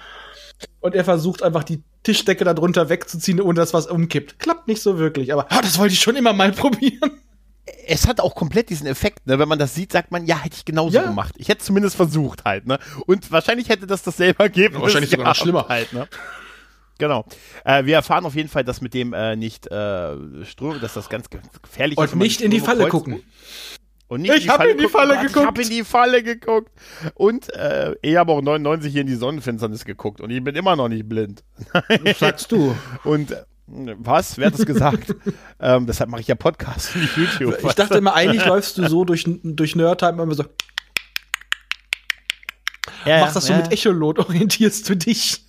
Und 0.80 0.94
er 0.94 1.04
versucht 1.04 1.42
einfach 1.42 1.64
die 1.64 1.82
Tischdecke 2.02 2.44
darunter 2.44 2.88
wegzuziehen, 2.88 3.40
ohne 3.40 3.54
dass 3.58 3.74
was 3.74 3.86
umkippt. 3.86 4.38
Klappt 4.38 4.68
nicht 4.68 4.82
so 4.82 4.98
wirklich, 4.98 5.32
aber 5.32 5.46
ah, 5.50 5.60
das 5.62 5.78
wollte 5.78 5.94
ich 5.94 6.00
schon 6.00 6.14
immer 6.16 6.32
mal 6.34 6.52
probieren. 6.52 7.10
Es 7.86 8.06
hat 8.06 8.20
auch 8.20 8.34
komplett 8.34 8.70
diesen 8.70 8.86
Effekt, 8.86 9.26
ne? 9.26 9.38
wenn 9.38 9.48
man 9.48 9.58
das 9.58 9.74
sieht, 9.74 9.92
sagt 9.92 10.10
man, 10.12 10.26
ja, 10.26 10.38
hätte 10.38 10.56
ich 10.56 10.64
genauso 10.64 10.96
Ja. 10.96 11.02
gemacht. 11.04 11.34
Ich 11.38 11.48
hätte 11.48 11.64
zumindest 11.64 11.96
versucht 11.96 12.44
halt, 12.44 12.66
ne? 12.66 12.78
Und 13.06 13.30
wahrscheinlich 13.32 13.68
hätte 13.68 13.86
das 13.86 14.02
dasselbe 14.02 14.42
Ergebnis. 14.44 14.80
Wahrscheinlich 14.82 15.10
sogar 15.10 15.26
noch 15.26 15.34
schlimmer. 15.34 15.66
Halt, 15.68 15.92
ne? 15.92 16.08
Genau. 16.98 17.26
Äh, 17.64 17.84
wir 17.84 17.96
erfahren 17.96 18.24
auf 18.24 18.34
jeden 18.34 18.48
Fall, 18.48 18.64
dass 18.64 18.80
mit 18.80 18.94
dem 18.94 19.12
äh, 19.12 19.36
nicht 19.36 19.66
äh, 19.66 20.44
Ströme, 20.44 20.78
dass 20.80 20.94
das 20.94 21.08
ganz 21.08 21.28
ge- 21.28 21.40
gefährlich 21.62 21.98
ist. 21.98 22.02
Und 22.02 22.12
wenn 22.12 22.18
man 22.18 22.26
nicht 22.26 22.40
in 22.40 22.50
die 22.50 22.60
Falle 22.60 22.80
kreuzt. 22.88 22.90
gucken. 22.92 23.22
Und 24.08 24.22
nicht 24.22 24.34
Ich 24.34 24.48
hab 24.48 24.64
in 24.64 24.78
die. 24.78 24.88
Falle 24.88 25.14
Gott, 25.14 25.22
Ich 25.24 25.28
geguckt. 25.32 25.46
habe 25.46 25.62
in 25.62 25.68
die 25.68 25.84
Falle 25.84 26.22
geguckt. 26.22 26.70
Und 27.14 27.52
äh, 27.54 27.94
ich 28.02 28.16
habe 28.16 28.32
auch 28.32 28.40
99 28.40 28.92
hier 28.92 29.00
in 29.02 29.08
die 29.08 29.16
Sonnenfinsternis 29.16 29.84
geguckt 29.84 30.20
und 30.20 30.30
ich 30.30 30.42
bin 30.42 30.54
immer 30.54 30.76
noch 30.76 30.88
nicht 30.88 31.08
blind. 31.08 31.42
Was 32.04 32.18
sagst 32.20 32.52
du? 32.52 32.74
Und 33.04 33.32
äh, 33.32 33.42
was? 33.66 34.38
Wer 34.38 34.46
hat 34.46 34.54
das 34.54 34.66
gesagt? 34.66 35.14
ähm, 35.60 35.86
deshalb 35.86 36.10
mache 36.10 36.20
ich 36.20 36.28
ja 36.28 36.34
Podcast, 36.34 36.94
nicht 36.96 37.16
YouTube. 37.16 37.58
Ich 37.64 37.74
dachte 37.74 37.98
immer, 37.98 38.14
eigentlich 38.14 38.44
läufst 38.46 38.78
du 38.78 38.88
so 38.88 39.04
durch, 39.04 39.24
durch 39.26 39.74
Nerdtime 39.74 40.22
immer 40.22 40.34
so, 40.34 40.44
ja, 43.04 43.20
machst 43.20 43.36
das 43.36 43.46
so 43.46 43.52
ja. 43.52 43.58
mit 43.60 43.72
Echolot, 43.72 44.18
orientierst 44.18 44.88
du 44.88 44.96
dich. 44.96 45.42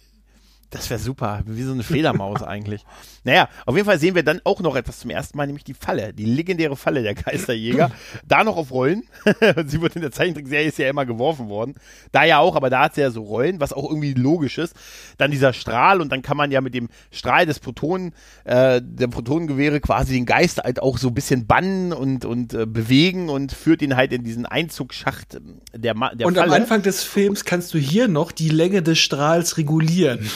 Das 0.69 0.89
wäre 0.89 0.99
super, 0.99 1.43
wie 1.45 1.63
so 1.63 1.71
eine 1.71 1.83
Fledermaus 1.83 2.43
eigentlich. 2.43 2.85
Naja, 3.27 3.49
auf 3.65 3.75
jeden 3.75 3.85
Fall 3.85 3.99
sehen 3.99 4.15
wir 4.15 4.23
dann 4.23 4.39
auch 4.45 4.61
noch 4.61 4.77
etwas 4.77 4.99
zum 4.99 5.09
ersten 5.09 5.37
Mal, 5.37 5.47
nämlich 5.47 5.65
die 5.65 5.73
Falle, 5.73 6.13
die 6.13 6.23
legendäre 6.23 6.77
Falle 6.77 7.03
der 7.03 7.13
Geisterjäger. 7.13 7.91
da 8.25 8.45
noch 8.45 8.55
auf 8.55 8.71
Rollen. 8.71 9.03
sie 9.65 9.81
wird 9.81 9.97
in 9.97 10.01
der 10.01 10.13
Zeichentrickserie 10.13 10.69
ist 10.69 10.77
ja 10.77 10.87
immer 10.87 11.05
geworfen 11.05 11.49
worden. 11.49 11.75
Da 12.13 12.23
ja 12.23 12.39
auch, 12.39 12.55
aber 12.55 12.69
da 12.69 12.83
hat 12.83 12.95
sie 12.95 13.01
ja 13.01 13.11
so 13.11 13.23
Rollen, 13.23 13.59
was 13.59 13.73
auch 13.73 13.89
irgendwie 13.89 14.13
logisch 14.13 14.57
ist. 14.57 14.75
Dann 15.17 15.29
dieser 15.29 15.51
Strahl 15.51 15.99
und 15.99 16.09
dann 16.09 16.21
kann 16.21 16.37
man 16.37 16.51
ja 16.51 16.61
mit 16.61 16.73
dem 16.73 16.87
Strahl 17.11 17.45
des 17.45 17.59
Protonen, 17.59 18.13
äh, 18.45 18.81
der 18.81 19.09
Protonengewehre 19.09 19.81
quasi 19.81 20.13
den 20.13 20.25
Geist 20.25 20.59
halt 20.59 20.81
auch 20.81 20.97
so 20.97 21.09
ein 21.09 21.13
bisschen 21.13 21.47
bannen 21.47 21.91
und, 21.91 22.23
und 22.23 22.53
äh, 22.53 22.65
bewegen 22.65 23.27
und 23.27 23.51
führt 23.51 23.81
ihn 23.81 23.97
halt 23.97 24.13
in 24.13 24.23
diesen 24.23 24.45
Einzugsschacht 24.45 25.35
ähm, 25.35 25.59
der, 25.73 25.95
Ma 25.95 26.15
der 26.15 26.27
Und 26.27 26.35
Falle. 26.35 26.47
am 26.47 26.61
Anfang 26.61 26.81
des 26.81 27.03
Films 27.03 27.43
kannst 27.43 27.73
du 27.73 27.77
hier 27.77 28.07
noch 28.07 28.31
die 28.31 28.47
Länge 28.47 28.81
des 28.81 28.99
Strahls 28.99 29.57
regulieren. 29.57 30.29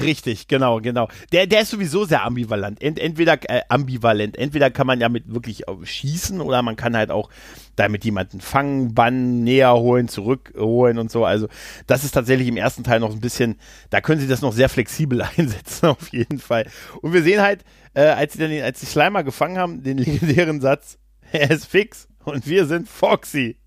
Richtig, 0.00 0.48
genau, 0.48 0.80
genau. 0.80 1.08
Der, 1.32 1.46
der 1.46 1.62
ist 1.62 1.70
sowieso 1.70 2.04
sehr 2.04 2.24
ambivalent. 2.24 2.80
Ent, 2.82 2.98
entweder 2.98 3.38
äh, 3.50 3.60
ambivalent. 3.68 4.38
Entweder 4.38 4.70
kann 4.70 4.86
man 4.86 5.00
ja 5.00 5.08
mit 5.10 5.32
wirklich 5.32 5.68
äh, 5.68 5.72
schießen 5.84 6.40
oder 6.40 6.62
man 6.62 6.76
kann 6.76 6.96
halt 6.96 7.10
auch 7.10 7.28
damit 7.76 8.04
jemanden 8.04 8.40
fangen, 8.40 8.94
bannen, 8.94 9.44
näher 9.44 9.74
holen, 9.74 10.08
zurückholen 10.08 10.98
und 10.98 11.10
so. 11.10 11.26
Also 11.26 11.48
das 11.86 12.04
ist 12.04 12.12
tatsächlich 12.12 12.48
im 12.48 12.56
ersten 12.56 12.84
Teil 12.84 13.00
noch 13.00 13.12
ein 13.12 13.20
bisschen, 13.20 13.58
da 13.90 14.00
können 14.00 14.20
sie 14.20 14.28
das 14.28 14.40
noch 14.40 14.52
sehr 14.52 14.70
flexibel 14.70 15.22
einsetzen, 15.36 15.86
auf 15.86 16.08
jeden 16.08 16.38
Fall. 16.38 16.66
Und 17.02 17.12
wir 17.12 17.22
sehen 17.22 17.42
halt, 17.42 17.62
äh, 17.94 18.06
als 18.06 18.32
sie 18.32 18.38
dann 18.38 18.50
den, 18.50 18.64
als 18.64 18.80
die 18.80 18.86
Slimer 18.86 19.24
gefangen 19.24 19.58
haben, 19.58 19.82
den 19.82 19.98
legendären 19.98 20.60
Satz, 20.62 20.98
er 21.32 21.50
ist 21.50 21.66
fix 21.66 22.08
und 22.24 22.46
wir 22.46 22.66
sind 22.66 22.88
Foxy. 22.88 23.58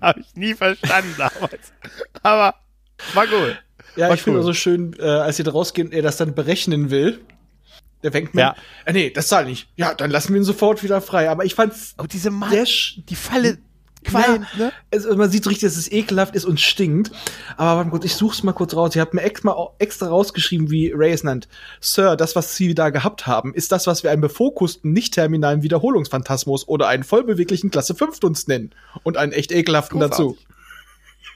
Habe 0.00 0.20
ich 0.20 0.34
nie 0.34 0.54
verstanden 0.54 1.14
damals. 1.18 1.72
Aber 2.22 2.54
war 3.14 3.26
gut. 3.26 3.56
Ja, 3.96 4.08
War 4.08 4.14
ich 4.14 4.22
finde 4.22 4.40
cool. 4.40 4.44
so 4.44 4.52
schön, 4.52 4.94
äh, 4.98 5.02
als 5.04 5.36
sie 5.38 5.42
da 5.42 5.52
rausgehen 5.52 5.88
und 5.88 5.94
er 5.94 6.02
das 6.02 6.16
dann 6.18 6.34
berechnen 6.34 6.90
will. 6.90 7.20
Der 8.02 8.12
fängt 8.12 8.34
mir, 8.34 8.40
Ja. 8.42 8.56
äh, 8.84 8.92
nee, 8.92 9.10
das 9.10 9.28
zahlt 9.28 9.48
nicht. 9.48 9.68
Ja, 9.76 9.94
dann 9.94 10.10
lassen 10.10 10.34
wir 10.34 10.40
ihn 10.40 10.44
sofort 10.44 10.82
wieder 10.82 11.00
frei. 11.00 11.30
Aber 11.30 11.44
ich 11.46 11.54
fand's 11.54 11.94
Oh, 11.98 12.04
diese 12.04 12.30
Mann, 12.30 12.50
die 12.52 13.14
Falle 13.16 13.58
qualmt, 14.04 14.46
Ja, 14.58 14.66
ne? 14.66 14.72
Also 14.92 15.16
man 15.16 15.30
sieht 15.30 15.46
richtig, 15.46 15.66
dass 15.68 15.78
es 15.78 15.90
ekelhaft 15.90 16.36
ist 16.36 16.44
und 16.44 16.60
stinkt. 16.60 17.10
Aber 17.56 17.76
warte 17.78 17.84
mal 17.86 17.90
kurz, 17.92 18.04
ich 18.04 18.14
such's 18.14 18.42
mal 18.42 18.52
kurz 18.52 18.76
raus. 18.76 18.94
Ich 18.94 19.00
habe 19.00 19.16
mir 19.16 19.22
extra, 19.22 19.56
extra 19.78 20.08
rausgeschrieben, 20.08 20.70
wie 20.70 20.92
Ray 20.94 21.12
es 21.12 21.24
nennt. 21.24 21.48
Sir, 21.80 22.16
das, 22.16 22.36
was 22.36 22.54
Sie 22.54 22.74
da 22.74 22.90
gehabt 22.90 23.26
haben, 23.26 23.54
ist 23.54 23.72
das, 23.72 23.86
was 23.86 24.02
wir 24.04 24.10
einen 24.10 24.20
befokusten, 24.20 24.92
nicht-terminalen 24.92 25.62
Wiederholungsphantasmus 25.62 26.68
oder 26.68 26.86
einen 26.88 27.02
vollbeweglichen 27.02 27.70
Klasse 27.70 27.94
5 27.94 28.20
Dunst 28.20 28.46
nennen. 28.46 28.70
Und 29.04 29.16
einen 29.16 29.32
echt 29.32 29.50
ekelhaften 29.52 29.98
Großartig. 29.98 30.36
dazu. 30.36 30.38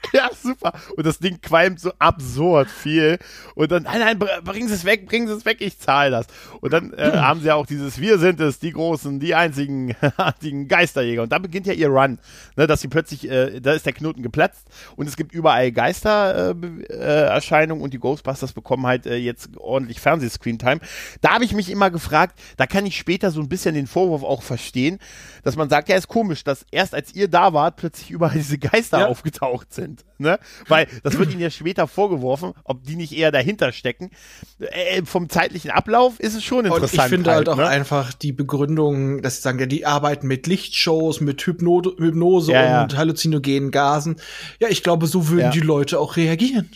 Ja, 0.13 0.29
super. 0.35 0.73
Und 0.97 1.05
das 1.05 1.19
Ding 1.19 1.39
qualmt 1.41 1.79
so 1.79 1.93
absurd 1.97 2.69
viel. 2.69 3.17
Und 3.55 3.71
dann, 3.71 3.83
nein, 3.83 3.99
nein, 3.99 4.19
bringen 4.43 4.67
Sie 4.67 4.73
es 4.73 4.83
weg, 4.83 5.05
bringen 5.05 5.27
Sie 5.27 5.33
es 5.33 5.45
weg, 5.45 5.57
ich 5.61 5.79
zahle 5.79 6.11
das. 6.11 6.27
Und 6.59 6.73
dann 6.73 6.93
äh, 6.93 7.11
haben 7.15 7.39
sie 7.39 7.47
ja 7.47 7.55
auch 7.55 7.65
dieses, 7.65 7.99
wir 7.99 8.19
sind 8.19 8.39
es, 8.39 8.59
die 8.59 8.71
Großen, 8.71 9.19
die 9.19 9.35
einzigen, 9.35 9.95
einzigen 10.17 10.67
Geisterjäger. 10.67 11.23
Und 11.23 11.31
da 11.31 11.39
beginnt 11.39 11.67
ja 11.67 11.73
ihr 11.73 11.89
Run, 11.89 12.19
ne, 12.55 12.67
dass 12.67 12.81
sie 12.81 12.87
plötzlich, 12.87 13.29
äh, 13.29 13.59
da 13.61 13.73
ist 13.73 13.85
der 13.85 13.93
Knoten 13.93 14.21
geplatzt 14.21 14.67
und 14.95 15.07
es 15.07 15.15
gibt 15.15 15.33
überall 15.33 15.71
Geistererscheinungen 15.71 17.79
äh, 17.79 17.81
äh, 17.81 17.83
und 17.83 17.93
die 17.93 17.99
Ghostbusters 17.99 18.53
bekommen 18.53 18.85
halt 18.85 19.05
äh, 19.05 19.15
jetzt 19.15 19.49
ordentlich 19.57 19.99
Fernsehscreen-Time. 19.99 20.81
Da 21.21 21.33
habe 21.33 21.45
ich 21.45 21.53
mich 21.53 21.69
immer 21.69 21.89
gefragt, 21.89 22.39
da 22.57 22.67
kann 22.67 22.85
ich 22.85 22.97
später 22.97 23.31
so 23.31 23.41
ein 23.41 23.49
bisschen 23.49 23.75
den 23.75 23.87
Vorwurf 23.87 24.23
auch 24.23 24.43
verstehen, 24.43 24.99
dass 25.43 25.55
man 25.55 25.69
sagt, 25.69 25.89
ja, 25.89 25.95
ist 25.95 26.07
komisch, 26.07 26.43
dass 26.43 26.65
erst 26.71 26.93
als 26.93 27.13
ihr 27.15 27.27
da 27.27 27.53
wart, 27.53 27.77
plötzlich 27.77 28.11
überall 28.11 28.35
diese 28.35 28.57
Geister 28.57 28.99
ja. 28.99 29.07
aufgetaucht 29.07 29.73
sind. 29.73 29.90
Ne? 30.17 30.39
Weil 30.67 30.87
das 31.03 31.17
wird 31.17 31.31
ihnen 31.31 31.41
ja 31.41 31.49
später 31.49 31.87
vorgeworfen, 31.87 32.53
ob 32.63 32.83
die 32.83 32.95
nicht 32.95 33.13
eher 33.13 33.31
dahinter 33.31 33.71
stecken. 33.71 34.11
Äh, 34.59 35.03
vom 35.03 35.29
zeitlichen 35.29 35.71
Ablauf 35.71 36.19
ist 36.19 36.35
es 36.35 36.43
schon 36.43 36.65
interessant. 36.65 36.93
Und 36.93 37.05
ich 37.05 37.09
finde 37.09 37.31
halt, 37.31 37.47
halt 37.47 37.49
auch 37.49 37.57
ne? 37.57 37.67
einfach 37.67 38.13
die 38.13 38.31
Begründung, 38.31 39.21
dass 39.21 39.37
sie 39.37 39.41
sagen, 39.41 39.59
ja, 39.59 39.65
die 39.65 39.85
arbeiten 39.85 40.27
mit 40.27 40.47
Lichtshows, 40.47 41.21
mit 41.21 41.41
Hypno 41.41 41.81
Hypnose 41.97 42.51
ja, 42.51 42.83
und 42.83 42.93
ja. 42.93 42.97
halluzinogenen 42.97 43.71
Gasen. 43.71 44.17
Ja, 44.59 44.67
ich 44.69 44.83
glaube, 44.83 45.07
so 45.07 45.29
würden 45.29 45.45
ja. 45.45 45.49
die 45.51 45.59
Leute 45.59 45.99
auch 45.99 46.17
reagieren. 46.17 46.69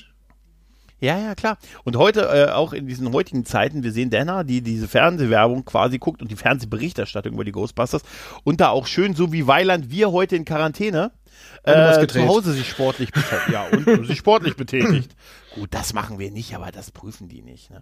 Ja, 1.05 1.19
ja, 1.19 1.35
klar. 1.35 1.57
Und 1.83 1.97
heute, 1.97 2.21
äh, 2.21 2.51
auch 2.51 2.71
in 2.71 2.87
diesen 2.87 3.11
heutigen 3.11 3.45
Zeiten, 3.45 3.83
wir 3.83 3.91
sehen 3.91 4.09
Dana, 4.09 4.43
die 4.43 4.61
diese 4.61 4.87
Fernsehwerbung 4.87 5.65
quasi 5.65 5.99
guckt 5.99 6.21
und 6.21 6.31
die 6.31 6.35
Fernsehberichterstattung 6.35 7.33
über 7.33 7.43
die 7.43 7.51
Ghostbusters 7.51 8.01
und 8.43 8.61
da 8.61 8.69
auch 8.69 8.87
schön, 8.87 9.13
so 9.13 9.33
wie 9.33 9.45
Weiland, 9.45 9.91
wir 9.91 10.11
heute 10.11 10.35
in 10.35 10.45
Quarantäne, 10.45 11.11
äh, 11.63 12.07
zu 12.07 12.27
Hause 12.27 12.53
sich 12.53 12.69
sportlich 12.69 13.11
betätigt. 13.11 13.49
ja, 13.51 13.65
und 13.71 14.07
sich 14.07 14.17
sportlich 14.19 14.55
betätigt. 14.55 15.09
Gut, 15.55 15.69
das 15.71 15.93
machen 15.93 16.19
wir 16.19 16.31
nicht, 16.31 16.53
aber 16.53 16.69
das 16.71 16.91
prüfen 16.91 17.29
die 17.29 17.41
nicht. 17.41 17.69
Ne? 17.71 17.81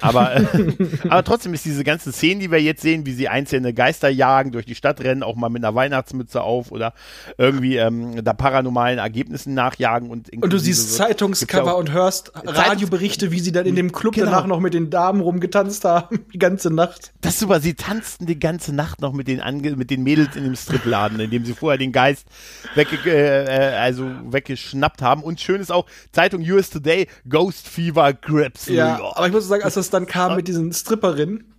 Aber, 0.00 0.34
äh, 0.34 0.44
aber 1.08 1.22
trotzdem 1.22 1.54
ist 1.54 1.64
diese 1.64 1.84
ganze 1.84 2.10
Szene, 2.10 2.40
die 2.40 2.50
wir 2.50 2.60
jetzt 2.60 2.82
sehen, 2.82 3.06
wie 3.06 3.12
sie 3.12 3.28
einzelne 3.28 3.72
Geister 3.72 4.08
jagen, 4.08 4.50
durch 4.50 4.66
die 4.66 4.74
Stadt 4.74 5.00
rennen, 5.00 5.22
auch 5.22 5.36
mal 5.36 5.48
mit 5.48 5.64
einer 5.64 5.74
Weihnachtsmütze 5.74 6.42
auf 6.42 6.72
oder 6.72 6.94
irgendwie 7.38 7.76
ähm, 7.76 8.24
da 8.24 8.32
paranormalen 8.32 8.98
Ergebnissen 8.98 9.54
nachjagen. 9.54 10.10
Und, 10.10 10.32
und 10.32 10.52
du 10.52 10.58
siehst 10.58 10.90
so, 10.90 10.98
Zeitungscover 10.98 11.76
und 11.76 11.92
hörst 11.92 12.32
Radioberichte, 12.34 13.30
wie 13.30 13.38
sie 13.38 13.52
dann 13.52 13.66
in 13.66 13.76
dem 13.76 13.92
Club 13.92 14.14
genau. 14.14 14.26
danach 14.26 14.46
noch 14.46 14.58
mit 14.58 14.74
den 14.74 14.90
Damen 14.90 15.20
rumgetanzt 15.20 15.84
haben, 15.84 16.20
die 16.32 16.38
ganze 16.38 16.70
Nacht. 16.70 17.12
Das 17.20 17.34
ist 17.34 17.40
super, 17.40 17.60
sie 17.60 17.74
tanzten 17.74 18.26
die 18.26 18.38
ganze 18.38 18.74
Nacht 18.74 19.00
noch 19.00 19.12
mit 19.12 19.28
den, 19.28 19.40
Ange 19.40 19.76
mit 19.76 19.90
den 19.90 20.02
Mädels 20.02 20.34
in 20.34 20.42
dem 20.42 20.56
Stripladen, 20.56 21.20
in 21.20 21.30
dem 21.30 21.44
sie 21.44 21.54
vorher 21.54 21.78
den 21.78 21.92
Geist 21.92 22.26
wegge 22.74 22.96
äh, 23.06 23.44
äh, 23.44 23.74
also 23.76 24.10
weggeschnappt 24.24 25.02
haben. 25.02 25.22
Und 25.22 25.40
schön 25.40 25.60
ist 25.60 25.70
auch, 25.70 25.86
Zeitung 26.10 26.42
US 26.42 26.70
Today 26.70 27.06
Ghost 27.28 27.68
Fever 27.68 28.12
Grips. 28.12 28.66
Ja, 28.66 29.00
aber 29.14 29.26
ich 29.26 29.32
muss 29.32 29.48
sagen, 29.48 29.62
als 29.62 29.74
das 29.74 29.90
dann 29.90 30.06
kam 30.06 30.36
mit 30.36 30.48
diesen 30.48 30.72
Stripperinnen, 30.72 31.52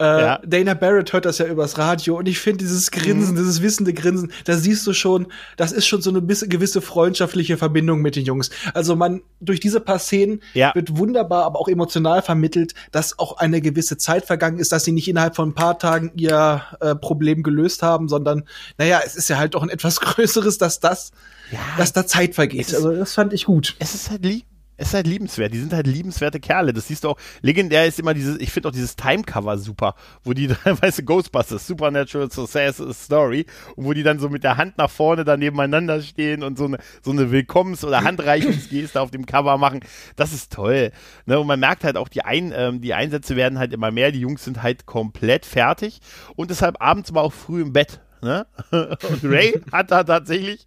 äh, 0.00 0.04
ja. 0.04 0.40
Dana 0.44 0.74
Barrett 0.74 1.12
hört 1.12 1.24
das 1.24 1.38
ja 1.38 1.46
übers 1.46 1.78
Radio 1.78 2.18
und 2.18 2.26
ich 2.26 2.40
finde 2.40 2.58
dieses 2.58 2.90
Grinsen, 2.90 3.34
mhm. 3.34 3.38
dieses 3.38 3.62
wissende 3.62 3.94
Grinsen, 3.94 4.32
da 4.44 4.56
siehst 4.56 4.84
du 4.88 4.92
schon, 4.92 5.28
das 5.56 5.70
ist 5.70 5.86
schon 5.86 6.02
so 6.02 6.10
eine 6.10 6.20
gewisse 6.20 6.80
freundschaftliche 6.80 7.56
Verbindung 7.56 8.02
mit 8.02 8.16
den 8.16 8.24
Jungs. 8.24 8.50
Also 8.72 8.96
man, 8.96 9.22
durch 9.40 9.60
diese 9.60 9.78
paar 9.78 10.00
Szenen 10.00 10.42
ja. 10.52 10.74
wird 10.74 10.96
wunderbar, 10.96 11.44
aber 11.44 11.60
auch 11.60 11.68
emotional 11.68 12.22
vermittelt, 12.22 12.74
dass 12.90 13.20
auch 13.20 13.36
eine 13.36 13.60
gewisse 13.60 13.96
Zeit 13.96 14.24
vergangen 14.24 14.58
ist, 14.58 14.72
dass 14.72 14.82
sie 14.82 14.92
nicht 14.92 15.06
innerhalb 15.06 15.36
von 15.36 15.50
ein 15.50 15.54
paar 15.54 15.78
Tagen 15.78 16.10
ihr 16.16 16.62
äh, 16.80 16.96
Problem 16.96 17.44
gelöst 17.44 17.84
haben, 17.84 18.08
sondern, 18.08 18.48
naja, 18.78 19.00
es 19.06 19.14
ist 19.14 19.28
ja 19.28 19.38
halt 19.38 19.54
doch 19.54 19.62
ein 19.62 19.68
etwas 19.68 20.00
größeres, 20.00 20.58
dass 20.58 20.80
das, 20.80 21.12
ja. 21.52 21.60
dass 21.78 21.92
da 21.92 22.04
Zeit 22.04 22.34
vergeht. 22.34 22.74
Also 22.74 22.92
das 22.92 23.14
fand 23.14 23.32
ich 23.32 23.44
gut. 23.44 23.76
Es 23.78 23.94
ist 23.94 24.10
halt 24.10 24.24
lieb 24.24 24.44
es 24.76 24.88
ist 24.88 24.94
halt 24.94 25.06
liebenswert. 25.06 25.52
Die 25.54 25.58
sind 25.58 25.72
halt 25.72 25.86
liebenswerte 25.86 26.40
Kerle. 26.40 26.72
Das 26.72 26.88
siehst 26.88 27.04
du 27.04 27.10
auch. 27.10 27.18
Legendär 27.42 27.86
ist 27.86 27.98
immer 28.00 28.14
dieses, 28.14 28.40
ich 28.40 28.50
finde 28.50 28.68
auch 28.68 28.72
dieses 28.72 28.96
Timecover 28.96 29.56
super, 29.58 29.94
wo 30.24 30.32
die 30.32 30.48
du, 30.64 31.02
Ghostbusters, 31.04 31.66
Supernatural 31.66 32.30
Success 32.30 32.82
Story, 33.04 33.46
und 33.76 33.84
wo 33.84 33.92
die 33.92 34.02
dann 34.02 34.18
so 34.18 34.28
mit 34.28 34.42
der 34.42 34.56
Hand 34.56 34.78
nach 34.78 34.90
vorne 34.90 35.24
da 35.24 35.36
nebeneinander 35.36 36.00
stehen 36.00 36.42
und 36.42 36.58
so 36.58 36.64
eine, 36.64 36.78
so 37.02 37.12
eine 37.12 37.30
Willkommens- 37.30 37.84
oder 37.84 38.02
Handreichungsgeste 38.02 39.00
auf 39.00 39.10
dem 39.10 39.26
Cover 39.26 39.58
machen. 39.58 39.80
Das 40.16 40.32
ist 40.32 40.52
toll. 40.52 40.90
Ne? 41.26 41.38
Und 41.38 41.46
man 41.46 41.60
merkt 41.60 41.84
halt 41.84 41.96
auch, 41.96 42.08
die, 42.08 42.24
Ein, 42.24 42.52
ähm, 42.54 42.80
die 42.80 42.94
Einsätze 42.94 43.36
werden 43.36 43.58
halt 43.58 43.72
immer 43.72 43.90
mehr. 43.90 44.10
Die 44.10 44.20
Jungs 44.20 44.44
sind 44.44 44.62
halt 44.62 44.86
komplett 44.86 45.46
fertig 45.46 46.00
und 46.36 46.50
deshalb 46.50 46.82
abends 46.82 47.10
aber 47.10 47.22
auch 47.22 47.32
früh 47.32 47.62
im 47.62 47.72
Bett. 47.72 48.00
Ne? 48.22 48.46
Und 48.72 49.22
Ray 49.22 49.60
hat 49.70 49.90
da 49.90 50.02
tatsächlich 50.02 50.66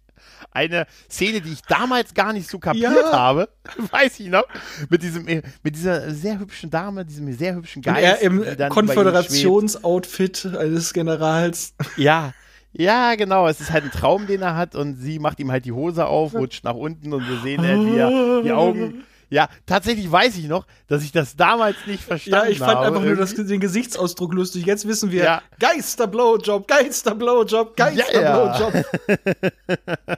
eine 0.50 0.86
Szene, 1.10 1.40
die 1.40 1.52
ich 1.52 1.62
damals 1.62 2.14
gar 2.14 2.32
nicht 2.32 2.48
so 2.48 2.58
kapiert 2.58 2.92
ja. 2.92 3.12
habe, 3.12 3.48
weiß 3.90 4.20
ich 4.20 4.28
noch, 4.28 4.44
mit 4.88 5.02
diesem, 5.02 5.24
mit 5.24 5.74
dieser 5.74 6.10
sehr 6.12 6.38
hübschen 6.38 6.70
Dame, 6.70 7.04
diesem 7.04 7.32
sehr 7.32 7.54
hübschen 7.54 7.82
Geist. 7.82 7.98
Und 7.98 8.04
er 8.04 8.20
im 8.62 8.68
Konföderationsoutfit 8.70 10.46
eines 10.58 10.92
Generals. 10.92 11.74
Ja, 11.96 12.32
ja, 12.72 13.14
genau. 13.14 13.48
Es 13.48 13.60
ist 13.60 13.70
halt 13.72 13.84
ein 13.84 13.90
Traum, 13.90 14.26
den 14.26 14.42
er 14.42 14.56
hat 14.56 14.74
und 14.74 14.96
sie 14.96 15.18
macht 15.18 15.40
ihm 15.40 15.50
halt 15.50 15.64
die 15.64 15.72
Hose 15.72 16.06
auf, 16.06 16.34
rutscht 16.34 16.64
nach 16.64 16.74
unten 16.74 17.12
und 17.12 17.28
wir 17.28 17.38
sehen 17.38 17.62
halt, 17.62 17.86
wie 17.86 17.96
er 17.96 18.42
die 18.42 18.52
Augen 18.52 19.04
ja, 19.30 19.48
tatsächlich 19.66 20.10
weiß 20.10 20.36
ich 20.38 20.48
noch, 20.48 20.66
dass 20.86 21.02
ich 21.02 21.12
das 21.12 21.36
damals 21.36 21.76
nicht 21.86 22.02
verstanden 22.02 22.38
habe. 22.38 22.46
Ja, 22.46 22.52
ich 22.52 22.58
fand 22.58 22.78
habe. 22.78 22.86
einfach 22.86 23.02
nur 23.02 23.16
das, 23.16 23.34
den 23.34 23.60
Gesichtsausdruck 23.60 24.32
lustig. 24.32 24.64
Jetzt 24.66 24.88
wissen 24.88 25.10
wir, 25.10 25.24
ja. 25.24 25.42
Geister-Blowjob, 25.58 26.66
Geister-Blowjob, 26.66 27.76
Geister-Blowjob. 27.76 28.74
Ja, 28.74 30.16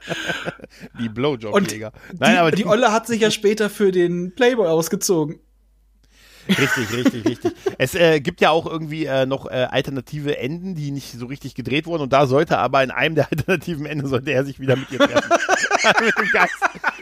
die 1.01 1.09
Blowjob-Jäger. 1.09 1.93
Nein, 2.19 2.37
aber 2.37 2.51
die, 2.51 2.59
die 2.59 2.67
Olle 2.67 2.93
hat 2.93 3.07
sich 3.07 3.21
ja 3.21 3.31
später 3.31 3.69
für 3.69 3.91
den 3.91 4.35
Playboy 4.35 4.69
ausgezogen. 4.69 5.41
Richtig, 6.49 6.93
richtig, 6.93 7.25
richtig. 7.25 7.53
Es 7.79 7.95
äh, 7.95 8.21
gibt 8.21 8.41
ja 8.41 8.51
auch 8.51 8.67
irgendwie 8.67 9.05
äh, 9.05 9.27
noch 9.27 9.47
äh, 9.47 9.67
alternative 9.71 10.39
Enden, 10.39 10.75
die 10.75 10.91
nicht 10.91 11.13
so 11.13 11.27
richtig 11.27 11.55
gedreht 11.55 11.87
wurden. 11.87 12.03
Und 12.03 12.13
da 12.13 12.27
sollte 12.27 12.59
aber 12.59 12.83
in 12.83 12.91
einem 12.91 13.15
der 13.15 13.29
alternativen 13.31 13.87
Enden 13.87 14.07
sollte 14.07 14.33
er 14.33 14.45
sich 14.45 14.61
wieder 14.61 14.77
mit 14.77 14.91
ihr 14.91 14.99
treffen. 14.99 15.31
mit 16.01 16.19
dem 16.19 16.31
Geist. 16.33 16.55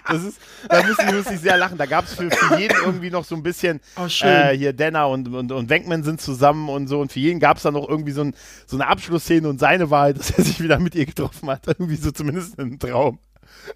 Das 0.06 0.22
ist, 0.22 0.40
da 0.68 0.82
muss 0.82 0.98
ich, 0.98 1.12
muss 1.12 1.30
ich 1.30 1.40
sehr 1.40 1.56
lachen. 1.56 1.78
Da 1.78 1.86
gab 1.86 2.04
es 2.04 2.14
für, 2.14 2.30
für 2.30 2.58
jeden 2.58 2.76
irgendwie 2.84 3.10
noch 3.10 3.24
so 3.24 3.34
ein 3.34 3.42
bisschen, 3.42 3.80
oh, 3.96 4.06
äh, 4.22 4.56
hier 4.56 4.72
Denner 4.72 5.08
und, 5.08 5.28
und, 5.28 5.52
und 5.52 5.68
Wenkman 5.68 6.02
sind 6.02 6.20
zusammen 6.20 6.68
und 6.68 6.86
so. 6.86 7.00
Und 7.00 7.12
für 7.12 7.20
jeden 7.20 7.40
gab 7.40 7.58
es 7.58 7.64
da 7.64 7.70
noch 7.70 7.88
irgendwie 7.88 8.12
so, 8.12 8.22
ein, 8.22 8.34
so 8.66 8.76
eine 8.76 8.86
Abschlussszene 8.86 9.48
und 9.48 9.58
seine 9.58 9.90
Wahl, 9.90 10.14
dass 10.14 10.30
er 10.30 10.44
sich 10.44 10.60
wieder 10.62 10.78
mit 10.78 10.94
ihr 10.94 11.06
getroffen 11.06 11.50
hat. 11.50 11.66
Irgendwie 11.66 11.96
so 11.96 12.10
zumindest 12.10 12.58
in 12.58 12.64
einem 12.64 12.78
Traum. 12.78 13.18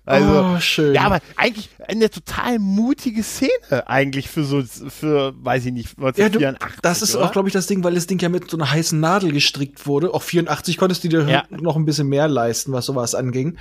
Also, 0.04 0.54
oh, 0.56 0.60
schön. 0.60 0.94
Ja, 0.94 1.02
aber 1.02 1.20
eigentlich 1.36 1.70
eine 1.88 2.10
total 2.10 2.58
mutige 2.58 3.22
Szene 3.22 3.50
eigentlich 3.86 4.28
für 4.28 4.44
so, 4.44 4.62
für, 4.62 5.34
weiß 5.36 5.66
ich 5.66 5.72
nicht, 5.72 5.98
1984. 5.98 6.40
Ja, 6.40 6.52
du, 6.52 6.58
das 6.82 7.02
ist 7.02 7.16
oder? 7.16 7.26
auch, 7.26 7.32
glaube 7.32 7.48
ich, 7.48 7.52
das 7.52 7.66
Ding, 7.66 7.84
weil 7.84 7.94
das 7.94 8.06
Ding 8.06 8.18
ja 8.20 8.28
mit 8.28 8.50
so 8.50 8.56
einer 8.56 8.70
heißen 8.70 8.98
Nadel 8.98 9.32
gestrickt 9.32 9.86
wurde. 9.86 10.12
Auch 10.14 10.22
84 10.22 10.76
konntest 10.76 11.04
du 11.04 11.08
dir 11.08 11.28
ja. 11.28 11.44
noch 11.50 11.76
ein 11.76 11.84
bisschen 11.84 12.08
mehr 12.08 12.28
leisten, 12.28 12.72
was 12.72 12.86
sowas 12.86 13.14
anging. 13.14 13.58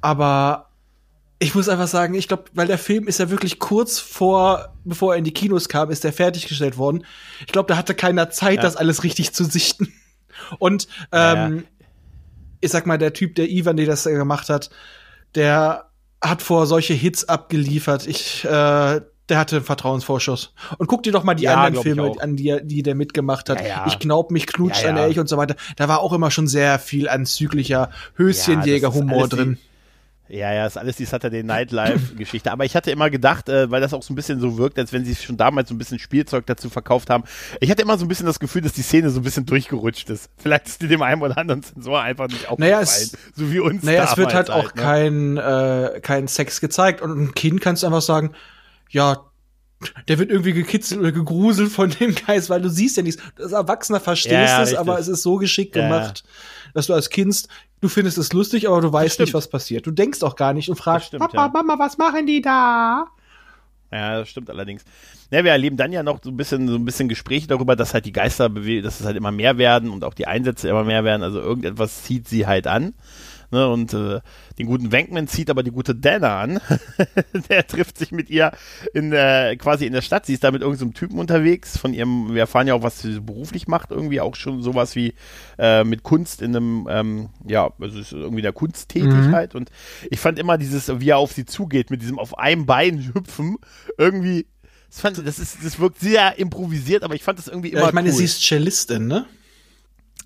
Aber 0.00 0.70
ich 1.42 1.54
muss 1.56 1.68
einfach 1.68 1.88
sagen, 1.88 2.14
ich 2.14 2.28
glaube, 2.28 2.44
weil 2.52 2.68
der 2.68 2.78
Film 2.78 3.08
ist 3.08 3.18
ja 3.18 3.28
wirklich 3.28 3.58
kurz 3.58 3.98
vor, 3.98 4.74
bevor 4.84 5.14
er 5.14 5.18
in 5.18 5.24
die 5.24 5.34
Kinos 5.34 5.68
kam, 5.68 5.90
ist 5.90 6.04
der 6.04 6.12
fertiggestellt 6.12 6.78
worden. 6.78 7.04
Ich 7.40 7.52
glaube, 7.52 7.66
da 7.66 7.76
hatte 7.76 7.94
keiner 7.94 8.30
Zeit, 8.30 8.56
ja. 8.56 8.62
das 8.62 8.76
alles 8.76 9.02
richtig 9.02 9.32
zu 9.32 9.44
sichten. 9.44 9.92
Und 10.58 10.86
ähm, 11.10 11.56
ja. 11.56 11.62
ich 12.60 12.70
sag 12.70 12.86
mal, 12.86 12.96
der 12.96 13.12
Typ, 13.12 13.34
der 13.34 13.50
Ivan, 13.50 13.76
der 13.76 13.86
das 13.86 14.04
gemacht 14.04 14.48
hat, 14.50 14.70
der 15.34 15.90
hat 16.20 16.42
vor 16.42 16.66
solche 16.66 16.94
Hits 16.94 17.28
abgeliefert. 17.28 18.06
Ich, 18.06 18.44
äh, 18.44 19.00
der 19.28 19.38
hatte 19.38 19.56
einen 19.56 19.64
Vertrauensvorschuss. 19.64 20.52
Und 20.78 20.86
guck 20.86 21.02
dir 21.02 21.12
doch 21.12 21.24
mal 21.24 21.34
die 21.34 21.44
ja, 21.44 21.54
anderen 21.54 21.82
Filme 21.82 22.12
an, 22.20 22.36
die, 22.36 22.58
die 22.62 22.82
der 22.82 22.94
mitgemacht 22.94 23.48
hat. 23.48 23.60
Ja, 23.60 23.66
ja. 23.66 23.84
Ich 23.86 23.98
glaub 23.98 24.30
mich, 24.30 24.46
Knutsch 24.46 24.84
an 24.84 24.96
Elch 24.96 25.18
und 25.18 25.28
so 25.28 25.36
weiter. 25.36 25.56
Da 25.76 25.88
war 25.88 26.00
auch 26.00 26.12
immer 26.12 26.30
schon 26.30 26.48
sehr 26.48 26.78
viel 26.78 27.08
anzüglicher 27.08 27.90
Höschenjäger-Humor 28.16 29.28
drin. 29.28 29.58
Die, 29.60 29.71
ja, 30.32 30.50
ja, 30.50 30.66
ist 30.66 30.78
alles 30.78 30.96
die 30.96 31.04
Saturday 31.04 31.42
Night 31.42 31.72
Live-Geschichte. 31.72 32.50
Aber 32.50 32.64
ich 32.64 32.74
hatte 32.74 32.90
immer 32.90 33.10
gedacht, 33.10 33.50
äh, 33.50 33.70
weil 33.70 33.82
das 33.82 33.92
auch 33.92 34.02
so 34.02 34.14
ein 34.14 34.16
bisschen 34.16 34.40
so 34.40 34.56
wirkt, 34.56 34.78
als 34.78 34.90
wenn 34.90 35.04
sie 35.04 35.14
schon 35.14 35.36
damals 35.36 35.68
so 35.68 35.74
ein 35.74 35.78
bisschen 35.78 35.98
Spielzeug 35.98 36.46
dazu 36.46 36.70
verkauft 36.70 37.10
haben. 37.10 37.24
Ich 37.60 37.70
hatte 37.70 37.82
immer 37.82 37.98
so 37.98 38.06
ein 38.06 38.08
bisschen 38.08 38.24
das 38.24 38.40
Gefühl, 38.40 38.62
dass 38.62 38.72
die 38.72 38.80
Szene 38.80 39.10
so 39.10 39.20
ein 39.20 39.24
bisschen 39.24 39.44
durchgerutscht 39.44 40.08
ist. 40.08 40.30
Vielleicht 40.38 40.68
ist 40.68 40.80
die 40.80 40.88
dem 40.88 41.02
einen 41.02 41.20
oder 41.20 41.36
anderen 41.36 41.62
Sensor 41.62 42.00
einfach 42.00 42.28
nicht 42.28 42.48
aufgefallen. 42.48 42.72
Naja, 42.72 42.80
es, 42.80 43.12
so 43.34 43.52
wie 43.52 43.60
uns. 43.60 43.82
Naja, 43.82 44.04
es 44.10 44.16
wird 44.16 44.32
halt 44.32 44.48
auch 44.48 44.74
halt, 44.74 44.76
ne? 44.76 44.82
kein, 44.82 45.36
äh, 45.36 46.00
kein 46.00 46.28
Sex 46.28 46.62
gezeigt. 46.62 47.02
Und 47.02 47.14
ein 47.20 47.34
Kind 47.34 47.60
kannst 47.60 47.82
du 47.82 47.88
einfach 47.88 48.00
sagen, 48.00 48.32
ja, 48.88 49.26
der 50.08 50.18
wird 50.18 50.30
irgendwie 50.30 50.52
gekitzelt 50.52 51.00
oder 51.00 51.12
gegruselt 51.12 51.70
von 51.70 51.90
dem 51.90 52.14
Geist, 52.14 52.50
weil 52.50 52.62
du 52.62 52.70
siehst 52.70 52.96
ja 52.96 53.02
nichts. 53.02 53.22
Das 53.36 53.52
Erwachsener 53.52 54.00
verstehst 54.00 54.34
ja, 54.34 54.62
es, 54.62 54.74
aber 54.74 54.98
es 54.98 55.08
ist 55.08 55.22
so 55.22 55.36
geschickt 55.36 55.76
ja. 55.76 55.82
gemacht, 55.82 56.24
dass 56.74 56.86
du 56.86 56.94
als 56.94 57.10
Kind 57.10 57.46
du 57.82 57.88
findest 57.88 58.16
es 58.16 58.32
lustig, 58.32 58.68
aber 58.68 58.80
du 58.80 58.90
weißt 58.90 59.20
nicht, 59.20 59.34
was 59.34 59.48
passiert. 59.48 59.86
Du 59.86 59.90
denkst 59.90 60.22
auch 60.22 60.36
gar 60.36 60.54
nicht 60.54 60.70
und 60.70 60.76
fragst, 60.76 61.08
stimmt, 61.08 61.20
Papa, 61.20 61.46
ja. 61.46 61.48
Mama, 61.48 61.78
was 61.78 61.98
machen 61.98 62.26
die 62.26 62.40
da? 62.40 63.06
Ja, 63.90 64.20
das 64.20 64.30
stimmt 64.30 64.48
allerdings. 64.48 64.84
Ja, 65.30 65.44
wir 65.44 65.50
erleben 65.50 65.76
dann 65.76 65.92
ja 65.92 66.02
noch 66.02 66.20
so 66.22 66.30
ein 66.30 66.36
bisschen, 66.36 66.66
so 66.66 66.76
ein 66.76 66.84
bisschen 66.84 67.10
Gespräche 67.10 67.46
darüber, 67.46 67.76
dass 67.76 67.92
halt 67.92 68.06
die 68.06 68.12
Geister, 68.12 68.48
dass 68.48 69.00
es 69.00 69.04
halt 69.04 69.16
immer 69.16 69.32
mehr 69.32 69.58
werden 69.58 69.90
und 69.90 70.04
auch 70.04 70.14
die 70.14 70.26
Einsätze 70.26 70.68
immer 70.68 70.84
mehr 70.84 71.04
werden. 71.04 71.22
Also 71.22 71.40
irgendetwas 71.40 72.04
zieht 72.04 72.26
sie 72.26 72.46
halt 72.46 72.66
an. 72.66 72.94
Ne, 73.52 73.68
und 73.68 73.92
äh, 73.92 74.20
den 74.58 74.66
guten 74.66 74.92
Wankman 74.92 75.28
zieht 75.28 75.50
aber 75.50 75.62
die 75.62 75.72
gute 75.72 75.94
Dana 75.94 76.40
an. 76.40 76.58
der 77.50 77.66
trifft 77.66 77.98
sich 77.98 78.10
mit 78.10 78.30
ihr 78.30 78.50
in 78.94 79.12
äh, 79.12 79.56
quasi 79.56 79.84
in 79.84 79.92
der 79.92 80.00
Stadt. 80.00 80.24
Sie 80.24 80.32
ist 80.32 80.42
da 80.42 80.50
mit 80.50 80.62
irgendeinem 80.62 80.88
so 80.88 80.98
Typen 80.98 81.18
unterwegs. 81.18 81.76
Von 81.76 81.92
ihrem, 81.92 82.32
wir 82.32 82.40
erfahren 82.40 82.66
ja 82.66 82.72
auch, 82.72 82.82
was 82.82 83.02
sie 83.02 83.20
beruflich 83.20 83.68
macht, 83.68 83.90
irgendwie 83.90 84.22
auch 84.22 84.36
schon 84.36 84.62
sowas 84.62 84.96
wie 84.96 85.12
äh, 85.58 85.84
mit 85.84 86.02
Kunst 86.02 86.40
in 86.40 86.56
einem, 86.56 86.88
ähm, 86.90 87.28
ja, 87.46 87.70
also 87.78 87.98
ist 88.00 88.12
irgendwie 88.12 88.40
der 88.40 88.54
Kunsttätigkeit. 88.54 89.52
Mhm. 89.52 89.58
Und 89.58 89.70
ich 90.10 90.18
fand 90.18 90.38
immer 90.38 90.56
dieses, 90.56 90.88
wie 91.00 91.10
er 91.10 91.18
auf 91.18 91.32
sie 91.32 91.44
zugeht, 91.44 91.90
mit 91.90 92.00
diesem 92.00 92.18
auf 92.18 92.38
einem 92.38 92.64
Bein 92.64 93.12
hüpfen, 93.12 93.58
irgendwie. 93.98 94.46
Das, 94.88 95.00
fand, 95.02 95.26
das, 95.26 95.38
ist, 95.38 95.58
das 95.62 95.78
wirkt 95.78 96.00
sehr 96.00 96.38
improvisiert, 96.38 97.02
aber 97.02 97.14
ich 97.14 97.22
fand 97.22 97.38
das 97.38 97.48
irgendwie 97.48 97.68
immer. 97.68 97.82
Ja, 97.82 97.88
ich 97.88 97.94
meine, 97.94 98.08
cool. 98.08 98.16
sie 98.16 98.24
ist 98.24 98.42
Cellistin, 98.42 99.06
ne? 99.08 99.26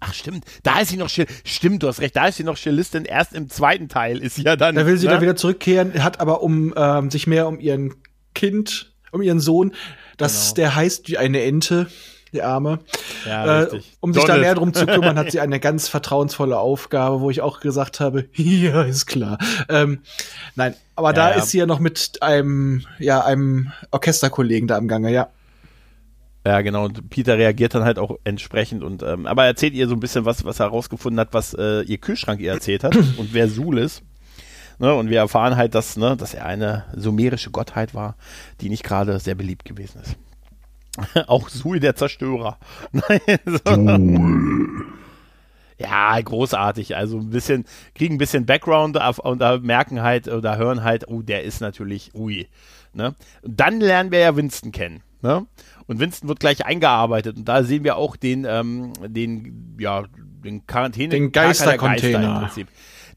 Ach 0.01 0.13
stimmt, 0.13 0.45
da 0.63 0.81
ist 0.81 0.91
sie 0.91 0.97
noch 0.97 1.09
stimmt, 1.09 1.83
du 1.83 1.89
hast 1.89 2.01
recht, 2.01 2.17
da 2.17 2.27
ist 2.27 2.37
sie 2.37 2.45
noch 2.45 2.57
Cellistin, 2.57 3.05
erst 3.05 3.33
im 3.33 3.49
zweiten 3.49 3.89
Teil 3.89 4.19
ist 4.19 4.37
sie 4.37 4.43
ja 4.43 4.57
dann. 4.57 4.75
Da 4.75 4.87
will 4.87 4.97
sie 4.97 5.07
ne? 5.07 5.13
dann 5.13 5.23
wieder 5.23 5.37
zurückkehren, 5.37 6.03
hat 6.03 6.21
aber 6.21 6.43
um 6.43 6.75
ähm, 6.77 7.11
sich 7.11 7.27
mehr 7.27 7.49
um 7.49 7.59
ihren 7.59 7.95
Kind, 8.35 8.93
um 9.13 9.23
ihren 9.23 9.41
Sohn, 9.41 9.73
das 10.17 10.55
genau. 10.55 10.55
der 10.55 10.77
heißt 10.77 11.09
wie 11.09 11.19
eine 11.19 11.43
Ente, 11.43 11.87
die 12.33 12.43
Arme. 12.43 12.81
Ja, 13.25 13.63
äh, 13.63 13.81
um 14.01 14.13
sich 14.13 14.23
Donald. 14.23 14.39
da 14.39 14.43
mehr 14.43 14.55
drum 14.55 14.75
zu 14.75 14.87
kümmern, 14.87 15.19
hat 15.19 15.31
sie 15.33 15.41
eine 15.41 15.61
ganz 15.61 15.89
vertrauensvolle 15.89 16.59
Aufgabe, 16.59 17.21
wo 17.21 17.31
ich 17.31 17.41
auch 17.41 17.61
gesagt 17.61 18.01
habe, 18.01 18.27
ja, 18.35 18.83
ist 18.83 19.07
klar. 19.07 19.39
Ähm, 19.69 20.01
nein, 20.55 20.75
aber 20.95 21.09
ja, 21.09 21.13
da 21.15 21.31
ja. 21.31 21.37
ist 21.37 21.51
sie 21.51 21.59
ja 21.59 21.67
noch 21.67 21.81
mit 21.81 22.23
einem, 22.23 22.85
ja, 22.99 23.25
einem 23.25 23.73
Orchesterkollegen 23.91 24.69
da 24.69 24.77
am 24.77 24.89
Gange, 24.89 25.13
ja. 25.13 25.29
Ja, 26.47 26.61
genau. 26.61 26.85
Und 26.85 27.11
Peter 27.11 27.37
reagiert 27.37 27.75
dann 27.75 27.83
halt 27.83 27.99
auch 27.99 28.21
entsprechend 28.23 28.85
und 28.85 29.03
ähm, 29.03 29.27
aber 29.27 29.43
er 29.43 29.49
erzählt 29.49 29.75
ihr 29.75 29.89
so 29.89 29.95
ein 29.95 30.01
bisschen 30.01 30.27
was, 30.27 30.45
was 30.45 30.61
er 30.61 30.67
herausgefunden 30.67 31.19
hat, 31.19 31.35
was 31.35 31.55
äh, 31.55 31.81
ihr 31.81 31.99
Kühlschrank 31.99 32.41
ihr 32.41 32.53
erzählt 32.53 32.85
hat 32.85 32.95
und 33.17 33.35
wer 33.35 33.49
Sul 33.49 33.79
ist. 33.79 34.05
Ne, 34.79 34.95
und 34.95 35.11
wir 35.11 35.19
erfahren 35.19 35.57
halt, 35.57 35.75
dass, 35.75 35.97
ne, 35.97 36.17
dass 36.17 36.35
er 36.35 36.47
eine 36.47 36.85
sumerische 36.95 37.51
Gottheit 37.51 37.95
war, 37.95 38.15
die 38.61 38.69
nicht 38.69 38.85
gerade 38.85 39.19
sehr 39.19 39.35
beliebt 39.35 39.65
gewesen 39.65 40.01
ist. 40.03 40.17
auch 41.29 41.49
Sul 41.49 41.81
der 41.81 41.97
Zerstörer. 41.97 42.59
ja, 45.79 46.21
großartig. 46.21 46.95
Also 46.95 47.19
ein 47.19 47.31
bisschen, 47.31 47.65
kriegen 47.97 48.15
ein 48.15 48.19
bisschen 48.19 48.47
Background 48.47 48.97
und 49.19 49.41
da 49.41 49.59
merken 49.59 50.01
halt 50.01 50.29
oder 50.29 50.59
hören 50.59 50.85
halt, 50.85 51.09
oh, 51.09 51.23
der 51.23 51.43
ist 51.43 51.61
natürlich, 51.61 52.15
ui. 52.15 52.47
Ne? 52.93 53.17
Und 53.43 53.59
dann 53.59 53.81
lernen 53.81 54.13
wir 54.13 54.21
ja 54.21 54.37
Winston 54.37 54.71
kennen. 54.71 55.03
Ne? 55.23 55.45
Und 55.87 56.01
Winston 56.01 56.29
wird 56.29 56.41
gleich 56.41 56.67
eingearbeitet. 56.67 57.37
Und 57.37 57.45
da 57.47 57.63
sehen 57.63 57.85
wir 57.85 57.97
auch 57.97 58.17
den, 58.17 58.45
ähm, 58.49 58.93
den, 59.07 59.77
ja, 59.79 60.05
den 60.45 60.67
Quarantäne. 60.67 61.11
Den 61.11 61.33
Geistercontainer. 61.33 62.19
Geister 62.19 62.35
im 62.35 62.41
Prinzip 62.41 62.69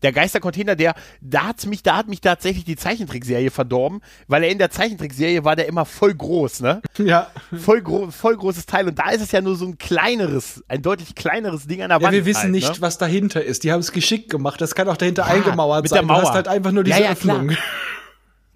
der 0.01 0.11
Geistercontainer, 0.11 0.76
der, 0.76 0.95
da 1.22 1.47
hat 1.47 1.65
mich, 1.65 1.84
da 1.84 1.97
hat 1.97 2.07
mich 2.07 2.22
tatsächlich 2.22 2.63
die 2.63 2.76
Zeichentrickserie 2.76 3.51
verdorben, 3.51 4.01
weil 4.28 4.43
er 4.43 4.49
in 4.49 4.57
der 4.57 4.72
Zeichentrickserie 4.72 5.43
war 5.43 5.55
der 5.55 5.67
immer 5.67 5.86
voll 5.86 6.13
groß, 6.13 6.61
ne? 6.61 6.82
Ja. 6.99 7.28
Voll, 7.57 7.82
gro 7.82 8.11
voll 8.11 8.36
großes 8.36 8.65
Teil 8.65 8.88
und 8.88 8.99
da 8.99 9.09
ist 9.09 9.22
es 9.22 9.32
ja 9.32 9.41
nur 9.41 9.55
so 9.55 9.65
ein 9.65 9.78
kleineres, 9.78 10.63
ein 10.67 10.82
deutlich 10.82 11.15
kleineres 11.15 11.65
Ding 11.65 11.82
an 11.82 11.89
der 11.89 11.99
ja, 11.99 12.03
Wand. 12.03 12.13
Wir 12.13 12.26
wissen 12.26 12.43
halt, 12.43 12.51
nicht, 12.51 12.70
ne? 12.70 12.82
was 12.82 12.97
dahinter 12.97 13.43
ist. 13.43 13.63
Die 13.63 13.72
haben 13.72 13.80
es 13.80 13.91
geschickt 13.91 14.30
gemacht. 14.30 14.59
Das 14.59 14.76
kann 14.76 14.88
auch 14.89 14.97
dahinter 14.97 15.24
ja, 15.24 15.34
eingemauert 15.34 15.84
mit 15.84 15.89
sein. 15.89 15.99
Der 15.99 16.05
Mauer. 16.05 16.22
Du 16.22 16.28
hast 16.28 16.36
halt 16.36 16.47
einfach 16.47 16.72
nur 16.72 16.84
diese 16.84 16.99
ja, 16.99 17.05
ja, 17.05 17.11
Öffnung. 17.11 17.47
Klar. 17.47 17.63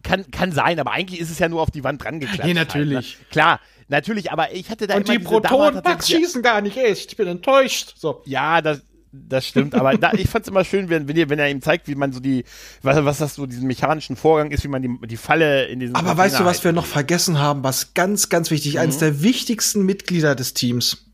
Kann, 0.03 0.29
kann 0.31 0.51
sein, 0.51 0.79
aber 0.79 0.91
eigentlich 0.91 1.21
ist 1.21 1.31
es 1.31 1.39
ja 1.39 1.47
nur 1.47 1.61
auf 1.61 1.71
die 1.71 1.85
Wand 1.85 2.03
dran 2.03 2.19
geklatscht. 2.19 2.43
Nee, 2.43 2.53
natürlich. 2.53 3.13
Halt, 3.13 3.19
ne? 3.19 3.27
Klar, 3.31 3.59
Natürlich, 3.87 4.31
aber 4.31 4.53
ich 4.53 4.69
hatte 4.69 4.87
da 4.87 4.95
Und 4.95 5.09
immer 5.09 5.17
die 5.17 5.23
Protonenpacks 5.23 6.07
schießen 6.09 6.41
gar 6.41 6.61
nicht 6.61 6.77
echt. 6.77 7.11
Ich 7.11 7.17
bin 7.17 7.27
enttäuscht. 7.27 7.93
So. 7.97 8.21
Ja, 8.25 8.61
das, 8.61 8.81
das 9.11 9.47
stimmt, 9.47 9.75
aber 9.75 9.97
da, 9.97 10.13
ich 10.13 10.27
fand's 10.27 10.47
immer 10.47 10.65
schön, 10.65 10.89
wenn, 10.89 11.07
wenn, 11.07 11.15
ihr, 11.15 11.29
wenn 11.29 11.39
er 11.39 11.49
ihm 11.49 11.61
zeigt, 11.61 11.87
wie 11.87 11.95
man 11.95 12.11
so 12.11 12.19
die, 12.19 12.45
was, 12.81 13.03
was 13.05 13.19
das 13.19 13.35
so 13.35 13.45
diesen 13.45 13.67
mechanischen 13.67 14.15
Vorgang 14.15 14.51
ist, 14.51 14.63
wie 14.63 14.69
man 14.69 14.81
die, 14.81 15.07
die 15.07 15.17
Falle 15.17 15.65
in 15.65 15.79
diesem. 15.79 15.95
Aber 15.95 16.17
weißt 16.17 16.39
du, 16.39 16.45
was 16.45 16.63
wir 16.63 16.71
noch 16.71 16.85
vergessen 16.85 17.37
haben, 17.37 17.63
was 17.63 17.93
ganz, 17.93 18.29
ganz 18.29 18.49
wichtig, 18.49 18.75
mhm. 18.75 18.81
eines 18.81 18.97
der 18.97 19.21
wichtigsten 19.21 19.85
Mitglieder 19.85 20.35
des 20.35 20.53
Teams. 20.53 21.05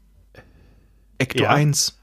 Ecto 1.17 1.43
ja. 1.43 1.49
1. 1.49 1.99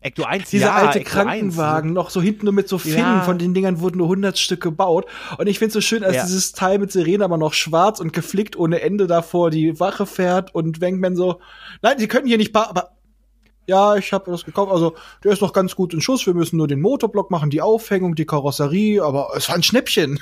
Ecto 0.00 0.22
1, 0.22 0.50
Dieser 0.50 0.66
ja, 0.66 0.74
alte 0.74 1.00
Ecto 1.00 1.10
Krankenwagen, 1.10 1.90
1. 1.90 1.94
noch 1.94 2.10
so 2.10 2.22
hinten 2.22 2.44
nur 2.44 2.54
mit 2.54 2.68
so 2.68 2.78
Finnen, 2.78 2.98
ja. 2.98 3.22
von 3.22 3.38
den 3.38 3.52
Dingern 3.52 3.80
wurden 3.80 3.98
nur 3.98 4.06
100 4.06 4.38
Stück 4.38 4.62
gebaut. 4.62 5.06
Und 5.38 5.48
ich 5.48 5.58
find's 5.58 5.74
so 5.74 5.80
schön, 5.80 6.04
als 6.04 6.16
ja. 6.16 6.22
dieses 6.22 6.52
Teil 6.52 6.78
mit 6.78 6.92
Sirene 6.92 7.24
aber 7.24 7.36
noch 7.36 7.52
schwarz 7.52 7.98
und 7.98 8.12
geflickt 8.12 8.56
ohne 8.56 8.80
Ende 8.80 9.08
davor 9.08 9.50
die 9.50 9.80
Wache 9.80 10.06
fährt 10.06 10.54
und 10.54 10.80
Wankman 10.80 11.16
so, 11.16 11.40
nein, 11.82 11.98
sie 11.98 12.06
können 12.06 12.28
hier 12.28 12.38
nicht, 12.38 12.54
aber 12.54 12.90
ja, 13.66 13.96
ich 13.96 14.12
habe 14.12 14.30
das 14.30 14.44
gekauft. 14.44 14.72
Also, 14.72 14.94
der 15.22 15.32
ist 15.32 15.42
noch 15.42 15.52
ganz 15.52 15.76
gut 15.76 15.92
in 15.92 16.00
Schuss. 16.00 16.26
Wir 16.26 16.32
müssen 16.32 16.56
nur 16.56 16.68
den 16.68 16.80
Motorblock 16.80 17.30
machen, 17.30 17.50
die 17.50 17.60
Aufhängung, 17.60 18.14
die 18.14 18.24
Karosserie, 18.24 19.02
aber 19.02 19.32
es 19.36 19.48
war 19.48 19.56
ein 19.56 19.62
Schnäppchen. 19.62 20.18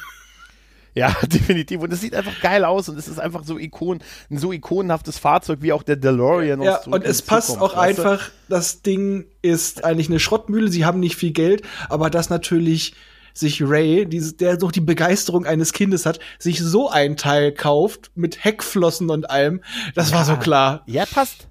Ja, 0.97 1.15
definitiv. 1.23 1.83
Und 1.83 1.93
es 1.93 2.01
sieht 2.01 2.15
einfach 2.15 2.41
geil 2.41 2.65
aus 2.65 2.89
und 2.89 2.99
es 2.99 3.07
ist 3.07 3.21
einfach 3.21 3.45
so 3.45 3.59
ikon, 3.59 4.01
ein 4.31 4.39
so 4.39 4.51
ikonenhaftes 4.51 5.19
Fahrzeug 5.19 5.59
wie 5.61 5.73
auch 5.73 5.83
der 5.83 5.97
DeLorean. 5.97 6.63
Ja, 6.63 6.81
und 6.87 7.05
es 7.05 7.21
passt 7.21 7.49
Zukunft, 7.49 7.75
auch 7.75 7.79
einfach, 7.79 8.31
das 8.49 8.81
Ding 8.81 9.27
ist 9.43 9.85
eigentlich 9.85 10.09
eine 10.09 10.19
Schrottmühle, 10.19 10.69
sie 10.71 10.87
haben 10.87 10.99
nicht 10.99 11.17
viel 11.17 11.33
Geld, 11.33 11.63
aber 11.91 12.09
das 12.09 12.31
natürlich 12.31 12.95
sich 13.35 13.63
Ray, 13.63 14.07
der 14.07 14.57
doch 14.57 14.73
die 14.73 14.81
Begeisterung 14.81 15.45
eines 15.45 15.75
Kindes 15.75 16.07
hat, 16.07 16.19
sich 16.39 16.61
so 16.61 16.89
ein 16.89 17.19
Teil 17.19 17.53
kauft 17.53 18.11
mit 18.15 18.43
Heckflossen 18.43 19.11
und 19.11 19.29
allem, 19.29 19.61
das 19.95 20.11
ja, 20.11 20.17
war 20.17 20.25
so 20.25 20.37
klar. 20.37 20.83
Ja, 20.87 21.05
passt 21.05 21.47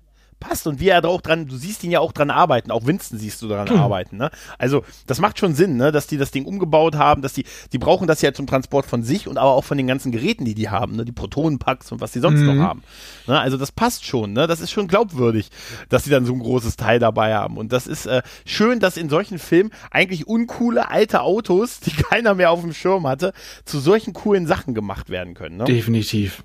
passt 0.48 0.68
und 0.68 0.80
wie 0.80 0.90
er 0.90 1.02
da 1.02 1.08
auch 1.08 1.22
dran, 1.22 1.48
du 1.48 1.56
siehst 1.56 1.84
ihn 1.84 1.92
ja 1.92 2.00
auch 2.00 2.12
dran 2.12 2.30
arbeiten, 2.30 2.72
auch 2.72 2.86
Winston 2.86 3.18
siehst 3.18 3.42
du 3.42 3.48
daran 3.48 3.70
hm. 3.70 3.80
arbeiten, 3.80 4.18
ne? 4.18 4.30
Also, 4.58 4.84
das 5.08 5.20
macht 5.20 5.40
schon 5.40 5.56
Sinn, 5.56 5.78
ne, 5.78 5.92
dass 5.92 6.08
die 6.08 6.18
das 6.18 6.32
Ding 6.32 6.46
umgebaut 6.46 6.96
haben, 6.96 7.22
dass 7.22 7.34
die, 7.34 7.46
die 7.72 7.78
brauchen 7.78 8.08
das 8.08 8.22
ja 8.22 8.34
zum 8.34 8.48
Transport 8.48 8.86
von 8.86 9.04
sich 9.04 9.28
und 9.28 9.38
aber 9.38 9.52
auch 9.52 9.64
von 9.64 9.78
den 9.78 9.88
ganzen 9.88 10.12
Geräten, 10.12 10.46
die 10.46 10.56
die 10.56 10.70
haben, 10.70 10.96
ne, 10.96 11.06
die 11.06 11.12
Protonenpacks 11.12 11.92
und 11.92 12.02
was 12.02 12.12
die 12.12 12.20
sonst 12.20 12.42
mhm. 12.42 12.56
noch 12.56 12.64
haben. 12.64 12.84
Ne? 13.28 13.40
Also, 13.40 13.58
das 13.58 13.72
passt 13.72 14.06
schon, 14.06 14.34
ne? 14.34 14.48
Das 14.48 14.60
ist 14.60 14.72
schon 14.72 14.88
glaubwürdig, 14.88 15.50
dass 15.90 16.04
sie 16.04 16.10
dann 16.10 16.26
so 16.26 16.34
ein 16.34 16.40
großes 16.40 16.76
Teil 16.76 17.00
dabei 17.00 17.36
haben 17.36 17.58
und 17.58 17.72
das 17.72 17.88
ist 17.88 18.06
äh, 18.06 18.22
schön, 18.46 18.80
dass 18.80 18.98
in 18.98 19.10
solchen 19.10 19.40
Filmen 19.40 19.72
eigentlich 19.92 20.28
uncoole 20.28 20.90
alte 20.90 21.22
Autos, 21.22 21.80
die 21.80 21.92
keiner 22.10 22.36
mehr 22.36 22.52
auf 22.52 22.62
dem 22.62 22.74
Schirm 22.74 23.08
hatte, 23.08 23.34
zu 23.66 23.80
solchen 23.80 24.14
coolen 24.14 24.48
Sachen 24.48 24.74
gemacht 24.74 25.10
werden 25.10 25.34
können, 25.34 25.58
ne? 25.58 25.66
Definitiv. 25.66 26.44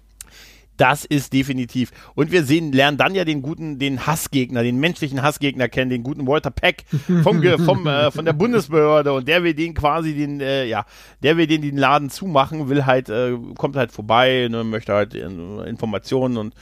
Das 0.80 1.04
ist 1.04 1.34
definitiv. 1.34 1.90
Und 2.14 2.32
wir 2.32 2.42
sehen, 2.42 2.72
lernen 2.72 2.96
dann 2.96 3.14
ja 3.14 3.26
den 3.26 3.42
guten, 3.42 3.78
den 3.78 4.06
Hassgegner, 4.06 4.62
den 4.62 4.78
menschlichen 4.78 5.22
Hassgegner 5.22 5.68
kennen, 5.68 5.90
den 5.90 6.02
guten 6.02 6.26
Walter 6.26 6.50
Peck 6.50 6.84
vom, 7.22 7.42
vom, 7.66 7.86
äh, 7.86 8.10
von 8.10 8.24
der 8.24 8.32
Bundesbehörde 8.32 9.12
und 9.12 9.28
der 9.28 9.44
will 9.44 9.52
den 9.52 9.74
quasi 9.74 10.14
den, 10.14 10.40
äh, 10.40 10.64
ja, 10.64 10.86
der 11.22 11.36
will 11.36 11.46
den 11.46 11.60
den 11.60 11.76
Laden 11.76 12.08
zumachen, 12.08 12.70
will 12.70 12.86
halt, 12.86 13.10
äh, 13.10 13.36
kommt 13.58 13.76
halt 13.76 13.92
vorbei, 13.92 14.48
ne, 14.50 14.64
möchte 14.64 14.94
halt 14.94 15.14
äh, 15.14 15.26
Informationen 15.68 16.38
und 16.38 16.54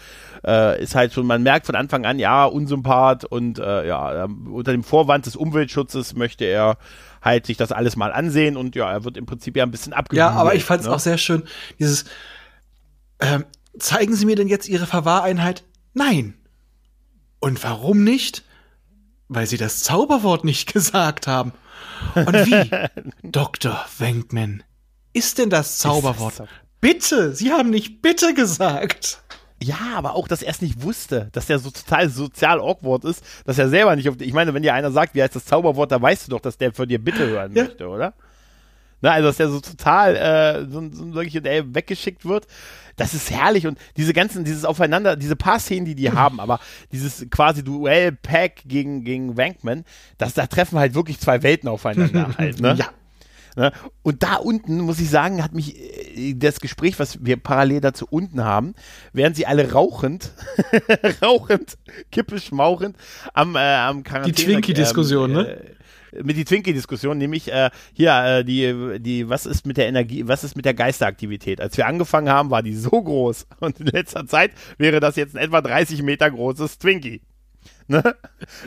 äh, 0.45 0.83
ist 0.83 0.97
halt 0.97 1.13
schon, 1.13 1.25
man 1.25 1.45
merkt 1.45 1.67
von 1.67 1.77
Anfang 1.77 2.05
an, 2.05 2.19
ja, 2.19 2.45
Unsympath 2.45 3.25
und 3.25 3.61
äh, 3.61 3.87
ja, 3.87 4.25
unter 4.25 4.73
dem 4.73 4.83
Vorwand 4.83 5.27
des 5.27 5.37
Umweltschutzes 5.37 6.17
möchte 6.17 6.45
er 6.45 6.77
halt 7.23 7.47
sich 7.47 7.57
das 7.57 7.71
alles 7.71 7.95
mal 7.95 8.13
ansehen 8.13 8.57
und 8.57 8.75
ja, 8.75 8.91
er 8.91 9.05
wird 9.05 9.17
im 9.17 9.27
Prinzip 9.27 9.57
ja 9.57 9.63
ein 9.63 9.71
bisschen 9.71 9.93
abgebügelt. 9.93 10.29
Ja, 10.29 10.37
aber 10.37 10.57
ich 10.57 10.65
fand 10.65 10.81
es 10.81 10.89
ne? 10.89 10.93
auch 10.93 10.99
sehr 10.99 11.19
schön, 11.19 11.45
dieses, 11.79 12.05
ähm, 13.21 13.45
zeigen 13.79 14.15
Sie 14.15 14.27
mir 14.27 14.37
denn 14.37 14.49
jetzt 14.49 14.69
Ihre 14.69 14.87
Verwahreinheit? 14.87 15.65
Nein. 15.95 16.35
Und 17.41 17.63
warum 17.63 18.05
nicht? 18.05 18.45
Weil 19.29 19.47
Sie 19.47 19.57
das 19.57 19.81
Zauberwort 19.81 20.45
nicht 20.45 20.73
gesagt 20.73 21.27
haben. 21.27 21.53
Und 22.15 22.35
wie? 22.35 22.71
Dr. 23.23 23.85
Wenkman, 23.99 24.63
ist 25.13 25.39
denn 25.39 25.51
das 25.51 25.79
Zauberwort? 25.79 26.41
Das 26.41 26.49
bitte! 26.81 27.35
Sie 27.35 27.53
haben 27.53 27.71
nicht 27.71 28.03
bitte 28.03 28.35
gesagt. 28.35 29.23
Ja, 29.61 29.79
aber 29.97 30.15
auch, 30.15 30.29
dass 30.29 30.43
er 30.43 30.53
es 30.53 30.63
nicht 30.63 30.83
wusste, 30.83 31.31
dass 31.33 31.47
der 31.47 31.59
so 31.59 31.71
total 31.71 32.09
sozial 32.09 32.61
awkward 32.61 33.05
ist, 33.05 33.25
dass 33.45 33.59
er 33.59 33.69
selber 33.69 33.97
nicht 33.97 34.09
auf. 34.09 34.21
Ich 34.21 34.33
meine, 34.33 34.55
wenn 34.55 34.63
dir 34.63 34.75
einer 34.75 34.93
sagt, 34.93 35.15
wie 35.15 35.23
heißt 35.23 35.35
das 35.35 35.47
Zauberwort, 35.47 35.91
da 35.91 36.01
weißt 36.01 36.27
du 36.27 36.31
doch, 36.31 36.41
dass 36.41 36.59
der 36.59 36.73
für 36.73 36.87
dir 36.87 37.03
bitte 37.03 37.27
hören 37.27 37.53
ja. 37.55 37.65
möchte, 37.65 37.89
oder? 37.89 38.15
Na, 39.01 39.13
also, 39.13 39.29
dass 39.29 39.37
der 39.37 39.49
so 39.49 39.61
total 39.61 40.17
äh, 40.17 40.67
so, 40.71 40.89
so 40.91 41.15
wirklich 41.15 41.45
ey, 41.45 41.63
weggeschickt 41.75 42.25
wird 42.25 42.47
das 42.99 43.15
ist 43.15 43.31
herrlich 43.31 43.67
und 43.67 43.79
diese 43.97 44.13
ganzen, 44.13 44.45
dieses 44.45 44.65
Aufeinander, 44.65 45.17
diese 45.17 45.37
paar 45.37 45.59
Szenen, 45.59 45.87
die 45.87 45.95
die 45.95 46.11
haben, 46.11 46.41
aber 46.41 46.61
dieses 46.93 47.27
quasi 47.31 47.65
Duell 47.65 48.13
Pack 48.13 48.63
gegen, 48.67 49.05
gegen 49.05 49.37
Wankman, 49.37 49.85
das, 50.19 50.35
da 50.35 50.47
treffen 50.47 50.79
halt 50.79 50.95
wirklich 50.95 51.19
zwei 51.19 51.43
Welten 51.43 51.69
aufeinander 51.69 52.31
halt, 52.39 52.61
ne? 52.61 52.75
Ja. 52.77 52.89
Ne? 53.57 53.73
Und 54.03 54.23
da 54.23 54.37
unten, 54.37 54.81
muss 54.81 55.01
ich 55.01 55.11
sagen, 55.11 55.43
hat 55.43 55.53
mich 55.53 55.77
äh, 56.17 56.35
das 56.35 56.61
Gespräch, 56.61 56.99
was 57.01 57.25
wir 57.25 57.37
parallel 57.37 57.81
dazu 57.81 58.07
unten 58.09 58.45
haben, 58.45 58.75
während 59.13 59.35
sie 59.35 59.47
alle 59.47 59.73
rauchend, 59.73 60.33
rauchend, 61.23 61.77
kippisch 62.13 62.53
mauchend 62.53 62.97
am, 63.33 63.57
äh, 63.57 63.59
am 63.59 64.05
Quarantäne. 64.05 64.35
Die 64.35 64.45
Twinkie-Diskussion, 64.45 65.31
ähm, 65.31 65.37
ne? 65.37 65.61
Mit 66.23 66.37
die 66.37 66.45
Twinkie-Diskussion, 66.45 67.19
nämlich 67.19 67.53
äh, 67.53 67.71
hier 67.93 68.13
äh, 68.13 68.45
die, 68.45 68.99
die, 69.01 69.29
was 69.29 69.47
ist 69.47 69.67
mit 69.67 69.77
der 69.77 69.89
Energie, 69.89 70.27
was 70.27 70.45
ist 70.45 70.57
mit 70.57 70.65
der 70.65 70.75
Geisteraktivität? 70.75 71.61
Als 71.61 71.77
wir 71.77 71.87
angefangen 71.87 72.31
haben, 72.31 72.51
war 72.51 72.63
die 72.63 72.75
so 72.75 72.91
groß 72.91 73.47
und 73.61 73.81
in 73.81 73.87
letzter 73.87 74.27
Zeit 74.27 74.53
wäre 74.79 75.01
das 75.01 75.17
jetzt 75.17 75.37
ein 75.37 75.49
etwa 75.49 75.61
30 75.61 76.03
Meter 76.03 76.31
großes 76.31 76.79
Twinkie. 76.79 77.23
Ne? 77.91 78.03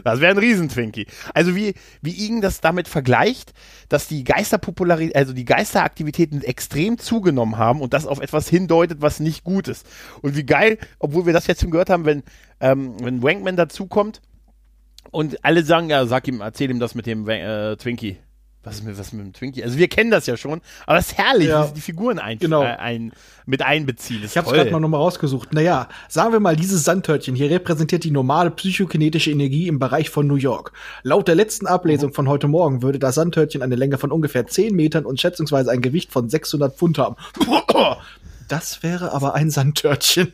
Das 0.04 0.20
wäre 0.20 0.32
ein 0.32 0.40
Riesentwinkie. 0.40 1.06
Also 1.36 1.56
wie, 1.56 1.76
wie 2.02 2.26
Igen 2.26 2.42
das 2.42 2.60
damit 2.60 2.88
vergleicht, 2.88 3.54
dass 3.88 4.08
die 4.08 4.24
Geisterpopularität, 4.24 5.16
also 5.16 5.32
die 5.32 5.46
Geisteraktivitäten 5.46 6.42
extrem 6.42 6.98
zugenommen 6.98 7.58
haben 7.58 7.82
und 7.82 7.94
das 7.94 8.08
auf 8.08 8.20
etwas 8.20 8.50
hindeutet, 8.50 9.02
was 9.02 9.20
nicht 9.20 9.44
gut 9.44 9.68
ist. 9.68 9.86
Und 10.24 10.36
wie 10.36 10.44
geil, 10.44 10.80
obwohl 10.98 11.28
wir 11.28 11.34
das 11.34 11.46
jetzt 11.46 11.62
schon 11.62 11.70
gehört 11.70 11.92
haben, 11.92 12.06
wenn, 12.06 12.24
ähm, 12.62 12.96
wenn 13.00 13.22
Wankman 13.22 13.58
dazukommt 13.58 14.22
und 15.12 15.44
alle 15.44 15.64
sagen, 15.64 15.90
ja, 15.90 16.06
sag 16.06 16.28
ihm, 16.28 16.42
erzähl 16.42 16.72
ihm 16.72 16.80
das 16.80 16.96
mit 16.96 17.06
dem 17.06 17.28
äh, 17.28 17.76
Twinkie. 17.76 18.18
Was 18.64 18.76
ist 18.76 18.84
mit, 18.84 18.98
was 19.00 19.12
mit 19.12 19.26
dem 19.26 19.34
Twinkie? 19.34 19.64
Also 19.64 19.80
wir 19.80 19.88
kennen 19.88 20.12
das 20.12 20.28
ja 20.28 20.38
schon, 20.38 20.62
aber 20.86 21.00
es 21.00 21.08
ist 21.08 21.18
herrlich, 21.18 21.48
ja. 21.48 21.64
wie 21.64 21.68
sie 21.70 21.74
die 21.74 21.82
Figuren 21.82 22.20
ein, 22.20 22.38
genau. 22.38 22.62
äh, 22.62 22.68
ein, 22.68 23.12
mit 23.48 23.64
einbeziehen. 23.64 24.22
ich 24.24 24.38
habe 24.38 24.48
es 24.48 24.54
gerade 24.54 24.70
mal 24.70 24.80
nochmal 24.80 25.00
rausgesucht. 25.00 25.52
Naja, 25.52 25.90
sagen 26.08 26.32
wir 26.32 26.40
mal, 26.40 26.56
dieses 26.56 26.84
Sandtörtchen 26.84 27.34
hier 27.34 27.50
repräsentiert 27.50 28.04
die 28.04 28.12
normale 28.12 28.52
psychokinetische 28.52 29.32
Energie 29.32 29.68
im 29.68 29.80
Bereich 29.80 30.12
von 30.12 30.28
New 30.28 30.36
York. 30.36 30.74
Laut 31.02 31.28
der 31.28 31.34
letzten 31.34 31.66
Ablesung 31.66 32.12
mhm. 32.12 32.14
von 32.14 32.30
heute 32.30 32.48
Morgen 32.48 32.84
würde 32.84 33.00
das 33.00 33.16
Sandtörtchen 33.16 33.64
eine 33.64 33.76
Länge 33.76 33.98
von 33.98 34.12
ungefähr 34.12 34.46
10 34.46 34.76
Metern 34.76 35.06
und 35.06 35.20
schätzungsweise 35.20 35.72
ein 35.72 35.82
Gewicht 35.82 36.12
von 36.12 36.30
600 36.30 36.76
Pfund 36.76 36.98
haben. 37.00 37.16
Das 38.48 38.84
wäre 38.84 39.14
aber 39.14 39.34
ein 39.34 39.50
Sandtörtchen. 39.50 40.34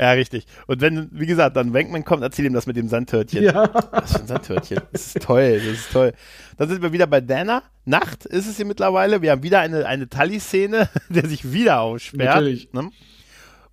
Ja, 0.00 0.12
richtig. 0.12 0.46
Und 0.66 0.80
wenn, 0.80 1.10
wie 1.12 1.26
gesagt, 1.26 1.56
dann 1.56 1.74
Wankman 1.74 2.06
kommt, 2.06 2.22
erzähl 2.22 2.46
ihm 2.46 2.54
das 2.54 2.66
mit 2.66 2.74
dem 2.74 2.88
Sandtörtchen. 2.88 3.44
Ja. 3.44 3.68
Was 3.90 4.12
für 4.12 4.20
ein 4.20 4.26
Sandtörtchen. 4.26 4.80
Das 4.92 5.08
ist 5.08 5.20
toll, 5.20 5.58
das 5.58 5.78
ist 5.78 5.92
toll. 5.92 6.14
Dann 6.56 6.70
sind 6.70 6.80
wir 6.80 6.90
wieder 6.94 7.06
bei 7.06 7.20
Dana. 7.20 7.62
Nacht 7.84 8.24
ist 8.24 8.46
es 8.46 8.56
hier 8.56 8.64
mittlerweile. 8.64 9.20
Wir 9.20 9.32
haben 9.32 9.42
wieder 9.42 9.60
eine, 9.60 9.84
eine 9.84 10.08
Tully-Szene, 10.08 10.88
der 11.10 11.28
sich 11.28 11.52
wieder 11.52 11.82
aussperrt. 11.82 12.36
Natürlich. 12.36 12.72
Ne? 12.72 12.90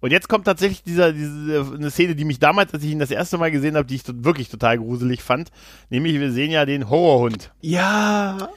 Und 0.02 0.12
jetzt 0.12 0.28
kommt 0.28 0.44
tatsächlich 0.44 0.84
dieser, 0.84 1.14
diese, 1.14 1.66
eine 1.74 1.92
Szene, 1.92 2.14
die 2.14 2.26
mich 2.26 2.40
damals, 2.40 2.74
als 2.74 2.84
ich 2.84 2.92
ihn 2.92 3.00
das 3.00 3.10
erste 3.10 3.38
Mal 3.38 3.50
gesehen 3.50 3.78
habe, 3.78 3.88
die 3.88 3.96
ich 3.96 4.04
wirklich 4.06 4.50
total 4.50 4.80
gruselig 4.80 5.24
fand. 5.24 5.50
Nämlich, 5.90 6.20
wir 6.20 6.34
sehen 6.34 6.52
ja 6.52 6.66
den 6.66 6.90
Horrorhund. 6.90 7.54
Ja. 7.62 8.50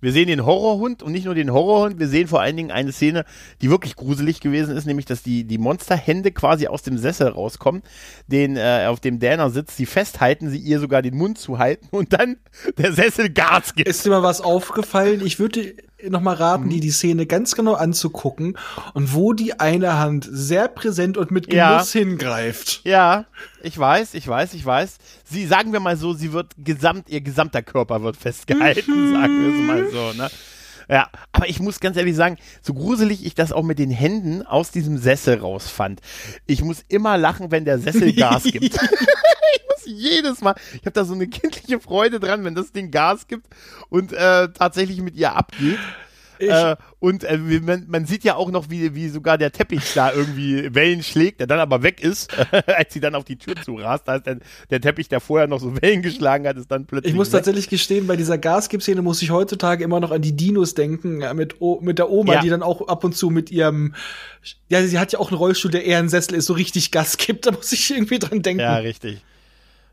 Wir 0.00 0.12
sehen 0.12 0.28
den 0.28 0.44
Horrorhund 0.44 1.02
und 1.02 1.12
nicht 1.12 1.24
nur 1.24 1.34
den 1.34 1.52
Horrorhund, 1.52 1.98
wir 1.98 2.08
sehen 2.08 2.28
vor 2.28 2.40
allen 2.40 2.56
Dingen 2.56 2.70
eine 2.70 2.92
Szene, 2.92 3.24
die 3.60 3.70
wirklich 3.70 3.96
gruselig 3.96 4.40
gewesen 4.40 4.76
ist, 4.76 4.86
nämlich, 4.86 5.06
dass 5.06 5.22
die, 5.22 5.44
die 5.44 5.58
Monsterhände 5.58 6.32
quasi 6.32 6.66
aus 6.66 6.82
dem 6.82 6.98
Sessel 6.98 7.28
rauskommen, 7.28 7.82
den, 8.26 8.56
äh, 8.56 8.86
auf 8.88 9.00
dem 9.00 9.18
Dana 9.18 9.50
sitzt, 9.50 9.76
sie 9.76 9.86
festhalten, 9.86 10.50
sie 10.50 10.58
ihr 10.58 10.80
sogar 10.80 11.02
den 11.02 11.16
Mund 11.16 11.38
zuhalten 11.38 11.88
und 11.90 12.12
dann 12.12 12.36
der 12.78 12.92
Sessel 12.92 13.30
Gas 13.30 13.74
gibt. 13.74 13.88
Ist 13.88 14.04
dir 14.04 14.10
mal 14.10 14.22
was 14.22 14.40
aufgefallen? 14.40 15.24
Ich 15.24 15.38
würde 15.38 15.74
noch 16.08 16.20
mal 16.20 16.34
raten, 16.34 16.64
mhm. 16.64 16.70
die 16.70 16.80
die 16.80 16.90
Szene 16.90 17.26
ganz 17.26 17.54
genau 17.54 17.74
anzugucken 17.74 18.56
und 18.94 19.14
wo 19.14 19.32
die 19.32 19.58
eine 19.58 19.98
Hand 19.98 20.28
sehr 20.30 20.68
präsent 20.68 21.16
und 21.16 21.30
mit 21.30 21.48
Genuss 21.48 21.94
ja. 21.94 22.00
hingreift. 22.00 22.80
Ja, 22.84 23.26
ich 23.62 23.78
weiß, 23.78 24.14
ich 24.14 24.26
weiß, 24.26 24.54
ich 24.54 24.64
weiß. 24.64 24.98
Sie 25.24 25.46
sagen 25.46 25.72
wir 25.72 25.80
mal 25.80 25.96
so, 25.96 26.12
sie 26.12 26.32
wird 26.32 26.52
gesamt, 26.58 27.08
ihr 27.08 27.20
gesamter 27.20 27.62
Körper 27.62 28.02
wird 28.02 28.16
festgehalten, 28.16 29.10
mhm. 29.10 29.12
sagen 29.12 29.40
wir 29.40 29.54
es 29.54 29.66
mal 29.66 29.90
so, 29.90 30.18
ne? 30.18 30.30
Ja, 30.88 31.08
aber 31.30 31.48
ich 31.48 31.60
muss 31.60 31.78
ganz 31.78 31.96
ehrlich 31.96 32.16
sagen, 32.16 32.36
so 32.62 32.74
gruselig 32.74 33.24
ich 33.24 33.36
das 33.36 33.52
auch 33.52 33.62
mit 33.62 33.78
den 33.78 33.90
Händen 33.90 34.42
aus 34.42 34.72
diesem 34.72 34.98
Sessel 34.98 35.38
rausfand. 35.38 36.00
Ich 36.46 36.64
muss 36.64 36.84
immer 36.88 37.16
lachen, 37.16 37.52
wenn 37.52 37.64
der 37.64 37.78
Sessel 37.78 38.12
Gas 38.12 38.42
gibt. 38.42 38.76
muss 39.86 40.02
jedes 40.02 40.40
Mal, 40.40 40.54
ich 40.74 40.80
habe 40.80 40.92
da 40.92 41.04
so 41.04 41.14
eine 41.14 41.28
kindliche 41.28 41.80
Freude 41.80 42.20
dran, 42.20 42.44
wenn 42.44 42.54
das 42.54 42.72
Ding 42.72 42.90
Gas 42.90 43.26
gibt 43.26 43.46
und 43.88 44.12
äh, 44.12 44.48
tatsächlich 44.52 45.00
mit 45.02 45.16
ihr 45.16 45.34
abgeht. 45.34 45.78
Äh, 46.40 46.76
und 47.00 47.24
äh, 47.24 47.38
man, 47.38 47.86
man, 47.88 48.06
sieht 48.06 48.24
ja 48.24 48.34
auch 48.34 48.50
noch, 48.50 48.70
wie, 48.70 48.94
wie 48.94 49.08
sogar 49.08 49.36
der 49.36 49.52
Teppich 49.52 49.92
da 49.94 50.12
irgendwie 50.12 50.74
Wellen 50.74 51.02
schlägt, 51.02 51.40
der 51.40 51.46
dann 51.46 51.58
aber 51.58 51.82
weg 51.82 52.02
ist, 52.02 52.30
als 52.66 52.92
sie 52.92 53.00
dann 53.00 53.14
auf 53.14 53.24
die 53.24 53.36
Tür 53.36 53.54
zurast. 53.62 54.08
Da 54.08 54.16
ist 54.16 54.26
der, 54.26 54.38
der 54.70 54.80
Teppich, 54.80 55.08
der 55.08 55.20
vorher 55.20 55.46
noch 55.46 55.60
so 55.60 55.80
Wellen 55.80 56.02
geschlagen 56.02 56.46
hat, 56.46 56.56
ist 56.56 56.70
dann 56.70 56.86
plötzlich. 56.86 57.12
Ich 57.12 57.16
muss 57.16 57.28
weg. 57.28 57.38
tatsächlich 57.38 57.68
gestehen, 57.68 58.06
bei 58.06 58.16
dieser 58.16 58.38
Gasgib-Szene 58.38 59.02
muss 59.02 59.20
ich 59.22 59.30
heutzutage 59.30 59.84
immer 59.84 60.00
noch 60.00 60.10
an 60.10 60.22
die 60.22 60.34
Dinos 60.34 60.74
denken, 60.74 61.20
ja, 61.20 61.34
mit, 61.34 61.60
o 61.60 61.80
mit 61.82 61.98
der 61.98 62.10
Oma, 62.10 62.34
ja. 62.34 62.40
die 62.40 62.48
dann 62.48 62.62
auch 62.62 62.88
ab 62.88 63.04
und 63.04 63.14
zu 63.14 63.30
mit 63.30 63.50
ihrem, 63.50 63.94
ja, 64.68 64.82
sie 64.82 64.98
hat 64.98 65.12
ja 65.12 65.18
auch 65.18 65.30
einen 65.30 65.38
Rollstuhl, 65.38 65.70
der 65.70 65.84
eher 65.84 65.98
ein 65.98 66.08
Sessel 66.08 66.34
ist, 66.34 66.46
so 66.46 66.54
richtig 66.54 66.90
Gas 66.90 67.16
gibt. 67.18 67.40
Da 67.50 67.52
muss 67.52 67.72
ich 67.72 67.90
irgendwie 67.90 68.18
dran 68.18 68.42
denken. 68.42 68.60
Ja, 68.60 68.76
richtig. 68.76 69.22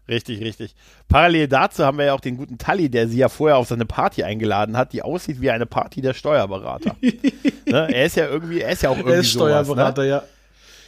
Richtig, 0.09 0.41
richtig. 0.41 0.73
Parallel 1.09 1.47
dazu 1.47 1.83
haben 1.83 1.97
wir 1.97 2.05
ja 2.05 2.13
auch 2.13 2.21
den 2.21 2.37
guten 2.37 2.57
Tully, 2.57 2.89
der 2.89 3.07
sie 3.09 3.17
ja 3.17 3.27
vorher 3.27 3.57
auf 3.57 3.67
seine 3.67 3.85
Party 3.85 4.23
eingeladen 4.23 4.77
hat, 4.77 4.93
die 4.93 5.01
aussieht 5.01 5.41
wie 5.41 5.51
eine 5.51 5.65
Party 5.65 6.01
der 6.01 6.13
Steuerberater. 6.13 6.95
ne? 7.01 7.93
Er 7.93 8.05
ist 8.05 8.15
ja 8.15 8.27
irgendwie, 8.27 8.61
er 8.61 8.71
ist 8.71 8.83
ja 8.83 8.89
auch 8.89 8.97
irgendwie. 8.97 9.15
Er 9.15 9.19
ist 9.19 9.31
Steuerberater, 9.31 9.95
sowas, 9.95 9.97
ne? 9.97 10.09
ja. 10.09 10.23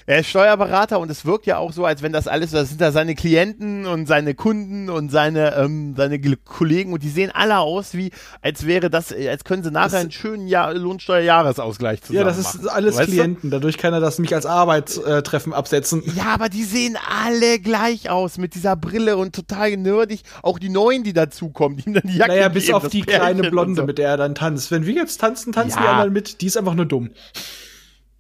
Er 0.10 0.22
ist 0.22 0.30
Steuerberater 0.30 0.99
und 0.99 1.12
es 1.12 1.24
wirkt 1.24 1.45
ja 1.45 1.60
auch 1.60 1.72
so, 1.72 1.86
als 1.86 2.01
wenn 2.01 2.12
das 2.12 2.28
alles, 2.28 2.49
das 2.49 2.70
sind 2.70 2.82
da 2.82 2.91
seine 2.91 3.14
Klienten 3.14 3.86
und 3.86 4.07
seine 4.07 4.34
Kunden 4.34 4.89
und 4.89 5.12
seine, 5.12 5.55
ähm, 5.55 5.93
seine 5.95 6.20
Kollegen 6.20 6.93
und 6.93 7.03
die 7.03 7.10
sehen 7.10 7.30
alle 7.32 7.60
aus 7.60 7.93
wie, 7.93 8.10
als 8.41 8.66
wäre 8.66 8.89
das, 8.89 9.14
als 9.14 9.43
können 9.43 9.62
sie 9.62 9.70
nachher 9.70 9.89
das, 9.91 10.01
einen 10.01 10.12
schönen 10.12 10.47
Jahr, 10.47 10.74
Lohnsteuerjahresausgleich 10.74 12.01
zusammen 12.01 12.18
Ja, 12.18 12.24
das 12.24 12.39
ist 12.39 12.55
machen. 12.55 12.70
alles 12.70 12.97
weißt 12.97 13.07
Klienten, 13.12 13.51
du? 13.51 13.57
dadurch 13.57 13.78
kann 13.78 13.93
er 13.93 13.99
das 13.99 14.18
mich 14.18 14.34
als 14.34 14.47
Arbeitstreffen 14.47 15.53
absetzen. 15.53 16.01
Ja, 16.16 16.34
aber 16.34 16.49
die 16.49 16.64
sehen 16.64 16.97
alle 17.24 17.60
gleich 17.60 18.10
aus 18.10 18.39
mit 18.39 18.55
dieser 18.55 18.76
Brille 18.76 19.16
und 19.16 19.36
total 19.36 19.78
nerdig. 19.78 20.24
Auch 20.41 20.57
die 20.57 20.70
Neuen, 20.70 21.03
die 21.03 21.14
dazukommen, 21.14 21.78
die 21.78 21.86
ihm 21.86 21.93
dann 21.93 22.07
die 22.07 22.18
Jacke 22.18 22.32
Naja, 22.32 22.49
bis 22.49 22.66
geben, 22.66 22.78
auf 22.78 22.88
die 22.88 23.01
kleine 23.01 23.51
Blonde, 23.51 23.82
so. 23.82 23.86
mit 23.86 23.99
der 23.99 24.10
er 24.10 24.18
dann 24.18 24.34
tanzt. 24.34 24.72
Wenn 24.72 24.88
wir 24.88 24.95
jetzt 24.95 25.22
tanzen, 25.22 25.53
tanzen 25.53 25.78
ja. 25.78 25.84
die 25.84 25.88
anderen 25.88 26.14
mit, 26.14 26.41
die 26.41 26.47
ist 26.47 26.57
einfach 26.57 26.74
nur 26.74 26.88
dumm. 26.88 27.12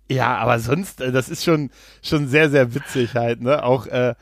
Ja, 0.09 0.37
aber 0.37 0.59
sonst, 0.59 1.01
äh, 1.01 1.11
das 1.11 1.29
ist 1.29 1.43
schon, 1.43 1.69
schon 2.01 2.27
sehr, 2.27 2.49
sehr 2.49 2.73
witzig 2.73 3.13
halt, 3.13 3.41
ne? 3.41 3.63
Auch, 3.63 3.85
äh, 3.87 4.15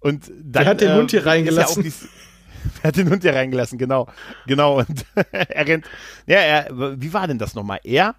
und 0.00 0.30
dann. 0.42 0.64
Er 0.64 0.70
hat 0.70 0.80
den 0.80 0.90
äh, 0.90 0.94
Hund 0.94 1.10
hier 1.10 1.24
reingelassen. 1.24 1.84
Ja 1.84 1.90
er 2.82 2.88
hat 2.88 2.96
den 2.96 3.10
Hund 3.10 3.22
hier 3.22 3.34
reingelassen, 3.34 3.78
genau. 3.78 4.06
Genau. 4.46 4.78
Und 4.78 5.06
er 5.32 5.66
rennt. 5.66 5.86
Ja, 6.26 6.38
er, 6.38 7.00
wie 7.00 7.12
war 7.12 7.26
denn 7.26 7.38
das 7.38 7.54
nochmal? 7.54 7.80
Er 7.84 8.14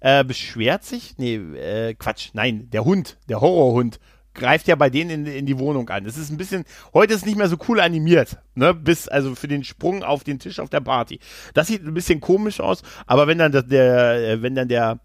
äh, 0.00 0.24
beschwert 0.24 0.84
sich. 0.84 1.14
Nee, 1.18 1.36
äh, 1.36 1.94
Quatsch, 1.94 2.30
nein, 2.32 2.68
der 2.70 2.84
Hund, 2.84 3.16
der 3.28 3.40
Horrorhund, 3.40 3.98
greift 4.34 4.68
ja 4.68 4.76
bei 4.76 4.90
denen 4.90 5.10
in, 5.10 5.26
in 5.26 5.46
die 5.46 5.58
Wohnung 5.58 5.88
an. 5.88 6.04
Es 6.04 6.16
ist 6.16 6.30
ein 6.30 6.36
bisschen, 6.36 6.64
heute 6.92 7.14
ist 7.14 7.26
nicht 7.26 7.38
mehr 7.38 7.48
so 7.48 7.56
cool 7.68 7.80
animiert, 7.80 8.36
ne? 8.54 8.74
Bis, 8.74 9.08
also 9.08 9.34
für 9.34 9.48
den 9.48 9.64
Sprung 9.64 10.02
auf 10.02 10.24
den 10.24 10.38
Tisch 10.38 10.60
auf 10.60 10.68
der 10.68 10.80
Party. 10.80 11.18
Das 11.54 11.68
sieht 11.68 11.82
ein 11.82 11.94
bisschen 11.94 12.20
komisch 12.20 12.60
aus, 12.60 12.82
aber 13.06 13.26
wenn 13.26 13.38
dann 13.38 13.52
der, 13.52 13.62
der 13.62 14.14
äh, 14.28 14.42
wenn 14.42 14.54
dann 14.54 14.68
der 14.68 15.00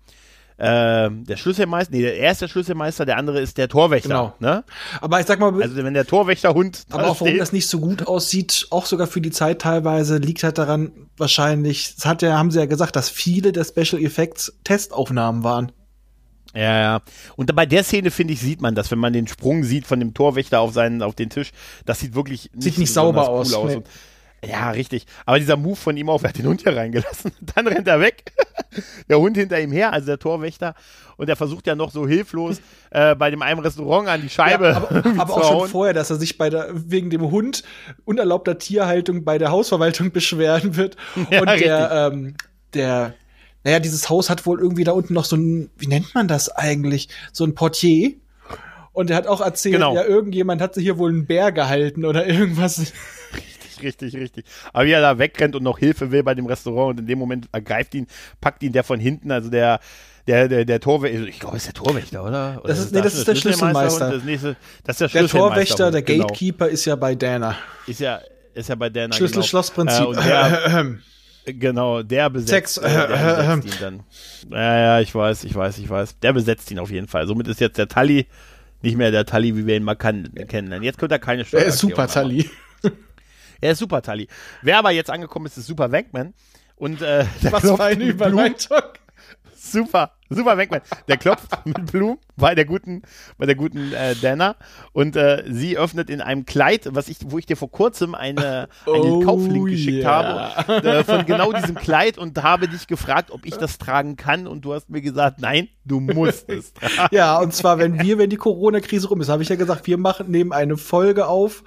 äh, 0.61 1.09
der 1.11 1.37
Schlüsselmeister, 1.37 1.91
nee, 1.91 2.03
er 2.03 2.31
ist 2.31 2.41
der 2.41 2.47
Schlüsselmeister, 2.47 3.03
der 3.03 3.17
andere 3.17 3.41
ist 3.41 3.57
der 3.57 3.67
Torwächter. 3.67 4.09
Genau. 4.09 4.35
Ne? 4.39 4.63
Aber 5.01 5.19
ich 5.19 5.25
sag 5.25 5.39
mal, 5.39 5.59
also 5.59 5.75
wenn 5.75 5.95
der 5.95 6.05
Torwächterhund. 6.05 6.85
Aber 6.91 7.07
auch 7.07 7.19
warum 7.19 7.35
das 7.35 7.51
nicht 7.51 7.67
so 7.67 7.79
gut 7.79 8.05
aussieht, 8.05 8.67
auch 8.69 8.85
sogar 8.85 9.07
für 9.07 9.21
die 9.21 9.31
Zeit 9.31 9.63
teilweise, 9.63 10.17
liegt 10.17 10.43
halt 10.43 10.59
daran, 10.59 10.91
wahrscheinlich, 11.17 11.95
das 11.95 12.05
hat 12.05 12.21
ja, 12.21 12.37
haben 12.37 12.51
sie 12.51 12.59
ja 12.59 12.67
gesagt, 12.67 12.95
dass 12.95 13.09
viele 13.09 13.51
der 13.53 13.63
Special 13.63 13.99
Effects 14.03 14.53
Testaufnahmen 14.63 15.43
waren. 15.43 15.71
Ja, 16.53 16.79
ja. 16.79 17.01
Und 17.37 17.55
bei 17.55 17.65
der 17.65 17.83
Szene, 17.83 18.11
finde 18.11 18.33
ich, 18.33 18.39
sieht 18.39 18.61
man 18.61 18.75
das, 18.75 18.91
wenn 18.91 18.99
man 18.99 19.13
den 19.13 19.27
Sprung 19.27 19.63
sieht 19.63 19.87
von 19.87 19.99
dem 19.99 20.13
Torwächter 20.13 20.59
auf 20.59 20.73
seinen, 20.73 21.01
auf 21.01 21.15
den 21.15 21.31
Tisch. 21.31 21.51
Das 21.85 22.01
sieht 22.01 22.13
wirklich 22.13 22.51
nicht, 22.53 22.63
sieht 22.63 22.77
nicht 22.77 22.93
sauber 22.93 23.23
cool 23.23 23.39
aus. 23.39 23.53
aus. 23.55 23.75
Nee. 23.77 23.83
Ja, 24.43 24.71
richtig. 24.71 25.05
Aber 25.25 25.37
dieser 25.37 25.55
Move 25.55 25.75
von 25.75 25.95
ihm 25.97 26.09
auf, 26.09 26.23
er 26.23 26.29
hat 26.29 26.37
den 26.37 26.47
Hund 26.47 26.61
hier 26.61 26.75
reingelassen. 26.75 27.31
Dann 27.55 27.67
rennt 27.67 27.87
er 27.87 27.99
weg. 27.99 28.23
der 29.09 29.19
Hund 29.19 29.37
hinter 29.37 29.59
ihm 29.59 29.71
her, 29.71 29.93
also 29.93 30.07
der 30.07 30.19
Torwächter. 30.19 30.73
Und 31.17 31.29
er 31.29 31.35
versucht 31.35 31.67
ja 31.67 31.75
noch 31.75 31.91
so 31.91 32.07
hilflos 32.07 32.59
äh, 32.89 33.15
bei 33.15 33.29
dem 33.29 33.43
einen 33.43 33.59
Restaurant 33.59 34.07
an 34.07 34.21
die 34.21 34.29
Scheibe. 34.29 34.69
Ja, 34.69 34.77
aber, 34.77 35.21
aber 35.21 35.33
auch 35.33 35.59
schon 35.59 35.69
vorher, 35.69 35.93
dass 35.93 36.09
er 36.09 36.15
sich 36.15 36.37
bei 36.37 36.49
der, 36.49 36.69
wegen 36.73 37.11
dem 37.11 37.29
Hund 37.29 37.63
unerlaubter 38.05 38.57
Tierhaltung 38.57 39.23
bei 39.23 39.37
der 39.37 39.51
Hausverwaltung 39.51 40.11
beschweren 40.11 40.75
wird. 40.75 40.97
Ja, 41.29 41.41
und 41.41 41.47
der, 41.59 42.11
ähm, 42.11 42.35
der, 42.73 43.13
naja, 43.63 43.79
dieses 43.79 44.09
Haus 44.09 44.31
hat 44.31 44.47
wohl 44.47 44.59
irgendwie 44.59 44.83
da 44.83 44.93
unten 44.93 45.13
noch 45.13 45.25
so 45.25 45.35
ein, 45.35 45.69
wie 45.77 45.87
nennt 45.87 46.15
man 46.15 46.27
das 46.27 46.49
eigentlich? 46.49 47.09
So 47.31 47.43
ein 47.43 47.53
Portier. 47.53 48.13
Und 48.93 49.09
er 49.09 49.17
hat 49.17 49.27
auch 49.27 49.39
erzählt, 49.39 49.75
genau. 49.75 49.95
ja, 49.95 50.03
irgendjemand 50.03 50.61
hat 50.61 50.73
sich 50.73 50.83
hier 50.83 50.97
wohl 50.97 51.11
einen 51.11 51.25
Bär 51.25 51.51
gehalten 51.51 52.03
oder 52.05 52.25
irgendwas 52.27 52.91
richtig, 53.81 54.15
richtig. 54.15 54.45
Aber 54.73 54.85
wie 54.85 54.91
er 54.91 55.01
da 55.01 55.17
wegrennt 55.17 55.55
und 55.55 55.63
noch 55.63 55.79
Hilfe 55.79 56.11
will 56.11 56.23
bei 56.23 56.35
dem 56.35 56.45
Restaurant 56.45 56.91
und 56.91 56.99
in 56.99 57.07
dem 57.07 57.19
Moment 57.19 57.49
ergreift 57.51 57.95
ihn, 57.95 58.07
packt 58.39 58.63
ihn 58.63 58.71
der 58.71 58.83
von 58.83 58.99
hinten, 58.99 59.31
also 59.31 59.49
der, 59.49 59.79
der, 60.27 60.47
der, 60.47 60.65
der 60.65 60.79
Torwächter, 60.79 61.23
ich 61.23 61.39
glaube, 61.39 61.57
ist 61.57 61.67
der 61.67 61.73
Torwächter, 61.73 62.23
oder? 62.23 62.59
oder 62.59 62.67
das 62.67 62.79
ist, 62.79 62.93
nee, 62.93 63.01
das 63.01 63.15
ist 63.15 63.27
der 63.27 63.35
Schlüsselmeister. 63.35 64.11
Das, 64.11 64.23
nächste, 64.23 64.55
das 64.83 64.95
ist 64.95 65.01
der 65.01 65.09
Schlüsselmeister. 65.09 65.31
Der 65.31 65.49
Torwächter, 65.49 65.91
der 65.91 66.01
genau. 66.01 66.27
Gatekeeper 66.27 66.65
genau. 66.65 66.73
ist 66.73 66.85
ja 66.85 66.95
bei 66.95 67.15
Dana. 67.15 67.55
Ist 67.87 67.99
ja, 67.99 68.19
ist 68.53 68.69
ja 68.69 68.75
bei 68.75 68.89
Dana. 68.89 69.13
Schlüssel-Schloss-Prinzip. 69.15 70.05
Genau. 70.05 70.21
Äh, 70.21 70.95
genau, 71.53 72.03
der 72.03 72.29
besetzt, 72.29 72.75
Sex, 72.75 72.77
äh, 72.77 72.89
der 72.89 73.57
besetzt 73.57 73.65
ihn 73.65 73.81
dann. 73.81 74.03
Ja, 74.51 74.77
ja, 74.77 74.99
ich 75.01 75.13
weiß, 75.13 75.43
ich 75.43 75.55
weiß, 75.55 75.79
ich 75.79 75.89
weiß. 75.89 76.19
Der 76.19 76.33
besetzt 76.33 76.69
ihn 76.71 76.79
auf 76.79 76.91
jeden 76.91 77.07
Fall. 77.07 77.25
Somit 77.27 77.47
ist 77.47 77.59
jetzt 77.59 77.77
der 77.77 77.87
Tully 77.87 78.27
nicht 78.81 78.97
mehr 78.97 79.11
der 79.11 79.25
Tully, 79.25 79.55
wie 79.55 79.65
wir 79.67 79.75
ihn 79.75 79.83
mal 79.83 79.95
kan 79.95 80.29
kennen. 80.47 80.83
Jetzt 80.83 80.97
könnte 80.97 81.15
er 81.15 81.19
keine 81.19 81.45
Steuer. 81.45 81.61
Er 81.61 81.67
ist 81.67 81.79
super 81.79 82.07
Tully. 82.07 82.49
Er 83.61 83.71
ist 83.71 83.79
super, 83.79 84.01
Tali. 84.01 84.27
Wer 84.61 84.79
aber 84.79 84.91
jetzt 84.91 85.09
angekommen 85.09 85.45
ist, 85.45 85.57
ist 85.57 85.67
Super 85.67 85.91
Wankman. 85.91 86.33
Und 86.75 87.01
äh, 87.01 87.25
Was 87.43 87.61
für 87.61 87.79
eine 87.79 88.03
Überleitung. 88.05 88.81
Super, 89.55 90.11
Super 90.27 90.57
Wegmann. 90.57 90.81
Der 91.07 91.17
klopft 91.17 91.51
mit 91.65 91.91
Blumen 91.91 92.17
bei 92.35 92.55
der 92.55 92.65
guten, 92.65 93.03
bei 93.37 93.45
der 93.45 93.55
guten 93.55 93.93
äh, 93.93 94.15
Dana 94.15 94.55
und 94.91 95.15
äh, 95.15 95.43
sie 95.47 95.77
öffnet 95.77 96.09
in 96.09 96.19
einem 96.19 96.45
Kleid, 96.45 96.89
was 96.91 97.09
ich, 97.09 97.17
wo 97.25 97.37
ich 97.37 97.45
dir 97.45 97.55
vor 97.55 97.69
kurzem 97.69 98.15
eine, 98.15 98.67
einen 98.87 99.11
oh, 99.11 99.21
Kauflink 99.21 99.69
geschickt 99.69 100.03
yeah. 100.03 100.57
habe, 100.65 100.87
äh, 100.87 101.03
von 101.03 101.25
genau 101.27 101.53
diesem 101.53 101.75
Kleid 101.75 102.17
und 102.17 102.41
habe 102.41 102.67
dich 102.67 102.87
gefragt, 102.87 103.29
ob 103.29 103.45
ich 103.45 103.55
das 103.55 103.77
tragen 103.77 104.15
kann 104.15 104.47
und 104.47 104.65
du 104.65 104.73
hast 104.73 104.89
mir 104.89 105.01
gesagt, 105.01 105.39
nein, 105.39 105.69
du 105.85 105.99
musst 105.99 106.49
es 106.49 106.73
tragen. 106.73 107.15
Ja, 107.15 107.37
und 107.37 107.53
zwar, 107.53 107.77
wenn 107.77 108.01
wir, 108.01 108.17
wenn 108.17 108.29
die 108.31 108.37
Corona-Krise 108.37 109.09
rum 109.09 109.21
ist, 109.21 109.29
habe 109.29 109.43
ich 109.43 109.49
ja 109.49 109.55
gesagt, 109.55 109.85
wir 109.85 109.97
machen, 109.97 110.31
nehmen 110.31 110.53
eine 110.53 110.77
Folge 110.77 111.27
auf 111.27 111.63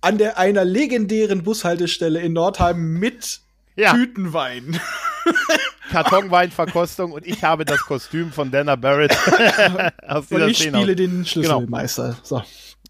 an 0.00 0.18
der 0.18 0.38
einer 0.38 0.64
legendären 0.64 1.42
Bushaltestelle 1.42 2.20
in 2.20 2.32
Nordheim 2.32 2.98
mit 2.98 3.40
ja. 3.76 3.92
Tütenwein. 3.92 4.80
Kartonweinverkostung 5.90 7.12
und 7.12 7.26
ich 7.26 7.44
habe 7.44 7.64
das 7.64 7.80
Kostüm 7.80 8.30
von 8.32 8.50
Dana 8.50 8.76
Barrett 8.76 9.16
aus 10.06 10.30
Und 10.30 10.48
ich 10.48 10.58
Szene 10.58 10.78
spiele 10.78 10.96
den 10.96 11.24
Schlüsselmeister. 11.24 12.08
Genau. 12.08 12.18
So. 12.22 12.42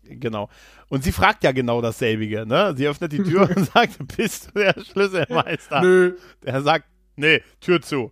Genau. 0.05 0.49
Und 0.89 1.05
sie 1.05 1.13
fragt 1.13 1.45
ja 1.45 1.53
genau 1.53 1.83
dasselbige, 1.83 2.47
ne? 2.47 2.75
Sie 2.77 2.89
öffnet 2.89 3.13
die 3.13 3.23
Tür 3.23 3.49
und 3.55 3.71
sagt, 3.75 3.99
bist 4.17 4.49
du 4.49 4.61
der 4.61 4.75
Schlüsselmeister? 4.83 5.83
Nö. 5.83 6.17
Der 6.45 6.63
sagt, 6.63 6.87
nee, 7.17 7.43
Tür 7.61 7.83
zu. 7.83 8.11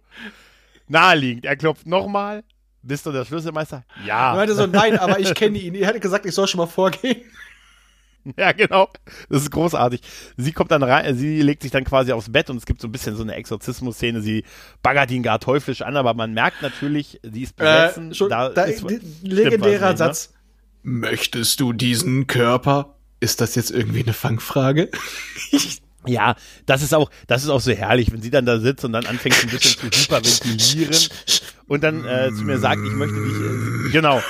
Naheliegend. 0.87 1.47
Er 1.47 1.57
klopft 1.57 1.87
nochmal. 1.87 2.45
Bist 2.83 3.07
du 3.07 3.13
der 3.13 3.25
Schlüsselmeister? 3.25 3.85
Ja. 4.05 4.33
Er 4.33 4.37
meinte 4.37 4.55
so, 4.55 4.67
nein, 4.67 4.99
aber 4.99 5.19
ich 5.19 5.35
kenne 5.35 5.59
ihn. 5.59 5.75
Er 5.75 5.89
hätte 5.89 6.01
gesagt, 6.01 6.27
ich 6.27 6.35
soll 6.35 6.47
schon 6.47 6.59
mal 6.59 6.67
vorgehen. 6.67 7.23
Ja, 8.37 8.53
genau. 8.53 8.89
Das 9.29 9.43
ist 9.43 9.51
großartig. 9.51 10.01
Sie 10.37 10.53
kommt 10.53 10.71
dann 10.71 10.83
rein, 10.83 11.17
sie 11.17 11.43
legt 11.43 11.63
sich 11.63 11.71
dann 11.71 11.85
quasi 11.85 12.13
aufs 12.13 12.31
Bett 12.31 12.51
und 12.51 12.57
es 12.57 12.67
gibt 12.67 12.81
so 12.81 12.89
ein 12.89 12.93
bisschen 12.93 13.17
so 13.17 13.23
eine 13.23 13.35
Exorzismus-Szene. 13.35 14.21
Sie 14.21 14.45
baggert 14.83 15.11
ihn 15.11 15.23
gar 15.23 15.39
teuflisch 15.39 15.83
an, 15.83 15.97
aber 15.97 16.15
man 16.15 16.35
merkt 16.35 16.63
natürlich, 16.63 17.21
sie 17.23 17.43
ist 17.43 17.57
besessen. 17.57 18.11
Äh, 18.11 18.15
schon, 18.15 18.31
da, 18.31 18.49
da 18.49 18.65
ist, 18.65 18.85
legendärer 19.23 19.71
nicht, 19.71 19.81
ne? 19.81 19.97
Satz. 19.97 20.31
Ne? 20.31 20.37
Möchtest 20.83 21.61
du 21.61 21.73
diesen 21.73 22.27
Körper? 22.27 22.97
Ist 23.21 23.41
das 23.41 23.55
jetzt 23.55 23.71
irgendwie 23.71 24.03
eine 24.03 24.13
Fangfrage? 24.13 24.91
Ja, 26.09 26.37
das 26.67 26.83
ist 26.83 26.95
auch, 26.95 27.11
das 27.27 27.43
ist 27.43 27.49
auch 27.51 27.61
so 27.61 27.73
herrlich, 27.73 28.13
wenn 28.13 28.23
sie 28.23 28.31
dann 28.31 28.47
da 28.47 28.61
sitzt 28.61 28.85
und 28.85 28.93
dann 28.93 29.07
anfängt 29.07 29.43
ein 29.43 29.51
bisschen 29.51 29.91
zu 29.91 30.01
hyperventilieren 30.03 30.95
und 31.67 31.83
dann 31.83 32.07
äh, 32.07 32.31
zu 32.33 32.45
mir 32.45 32.59
sagt, 32.59 32.81
ich 32.87 32.93
möchte 32.93 33.17
dich, 33.17 33.89
äh, 33.89 33.91
genau, 33.91 34.23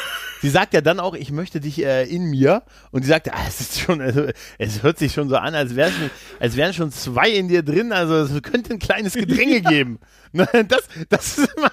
sie 0.47 0.53
sagt 0.53 0.74
ja 0.74 0.80
dann 0.80 1.01
auch, 1.01 1.14
ich 1.14 1.32
möchte 1.32 1.59
dich 1.59 1.82
äh, 1.82 2.05
in 2.05 2.26
mir. 2.26 2.62
Und 2.92 3.03
sie 3.03 3.09
sagt, 3.09 3.32
ah, 3.32 3.44
es 3.49 3.61
ist 3.61 3.80
schon, 3.80 4.01
also, 4.01 4.28
es 4.59 4.82
hört 4.84 4.97
sich 4.97 5.12
schon 5.12 5.28
so 5.28 5.36
an, 5.36 5.57
als, 5.57 5.74
wär's, 5.74 5.92
als 6.38 6.57
wären 6.57 6.72
schon 6.72 6.92
zwei 6.92 7.30
in 7.30 7.49
dir 7.49 7.64
drin. 7.64 7.92
Also 7.92 8.14
es 8.14 8.42
könnte 8.42 8.72
ein 8.72 8.78
kleines 8.78 9.14
Gedränge 9.14 9.61
geben. 9.68 9.99
Ne, 10.32 10.49
das, 10.68 10.84
das 11.09 11.38
ist 11.38 11.53
immer, 11.57 11.72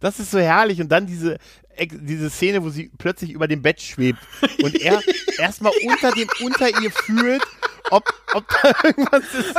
das 0.00 0.18
ist 0.18 0.30
so 0.30 0.38
herrlich. 0.38 0.80
Und 0.80 0.88
dann 0.88 1.06
diese, 1.06 1.36
diese 1.78 2.30
Szene, 2.30 2.64
wo 2.64 2.70
sie 2.70 2.90
plötzlich 2.96 3.32
über 3.32 3.48
dem 3.48 3.60
Bett 3.60 3.82
schwebt 3.82 4.20
und 4.62 4.74
er 4.80 5.02
erstmal 5.38 5.72
unter 5.84 6.12
dem, 6.12 6.28
unter 6.42 6.68
ihr 6.82 6.90
fühlt, 6.90 7.42
ob, 7.90 8.04
ob 8.32 8.48
da 8.62 8.72
irgendwas 8.82 9.24
ist. 9.34 9.54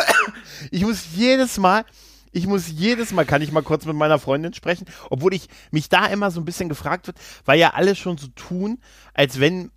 Ich 0.72 0.82
muss 0.82 1.06
jedes 1.16 1.60
Mal, 1.60 1.86
ich 2.38 2.48
muss 2.48 2.70
jedes 2.70 3.12
Mal, 3.12 3.26
kann 3.26 3.42
ich 3.42 3.52
mal 3.52 3.64
kurz 3.64 3.86
mit 3.86 3.96
meiner 3.96 4.20
Freundin 4.20 4.54
sprechen, 4.54 4.86
obwohl 5.10 5.34
ich 5.34 5.50
mich 5.72 5.90
da 5.90 6.06
immer 6.06 6.32
so 6.32 6.40
ein 6.40 6.46
bisschen 6.46 6.70
gefragt 6.70 7.08
wird, 7.08 7.18
weil 7.46 7.60
ja 7.60 7.74
alle 7.74 7.96
schon 7.96 8.18
so 8.18 8.28
tun, 8.28 8.80
als 9.14 9.40
wenn 9.40 9.72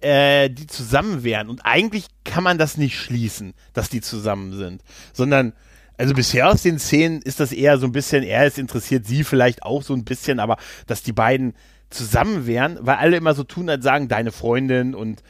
äh, 0.00 0.50
die 0.50 0.66
zusammen 0.66 1.22
wären. 1.22 1.48
Und 1.48 1.60
eigentlich 1.64 2.06
kann 2.24 2.42
man 2.42 2.58
das 2.58 2.76
nicht 2.76 2.98
schließen, 2.98 3.54
dass 3.72 3.88
die 3.88 4.00
zusammen 4.00 4.52
sind, 4.56 4.82
sondern 5.12 5.52
also 5.96 6.14
bisher 6.14 6.48
aus 6.48 6.62
den 6.62 6.78
Szenen 6.78 7.20
ist 7.20 7.40
das 7.40 7.52
eher 7.52 7.78
so 7.78 7.86
ein 7.86 7.92
bisschen, 7.92 8.24
er 8.24 8.46
ist 8.46 8.58
interessiert, 8.58 9.06
sie 9.06 9.22
vielleicht 9.22 9.62
auch 9.62 9.82
so 9.82 9.92
ein 9.92 10.04
bisschen, 10.04 10.40
aber 10.40 10.56
dass 10.86 11.02
die 11.02 11.12
beiden 11.12 11.54
zusammen 11.90 12.46
wären, 12.46 12.78
weil 12.80 12.96
alle 12.96 13.18
immer 13.18 13.34
so 13.34 13.44
tun, 13.44 13.68
als 13.68 13.84
sagen, 13.84 14.08
deine 14.08 14.32
Freundin 14.32 14.94
und, 14.94 15.22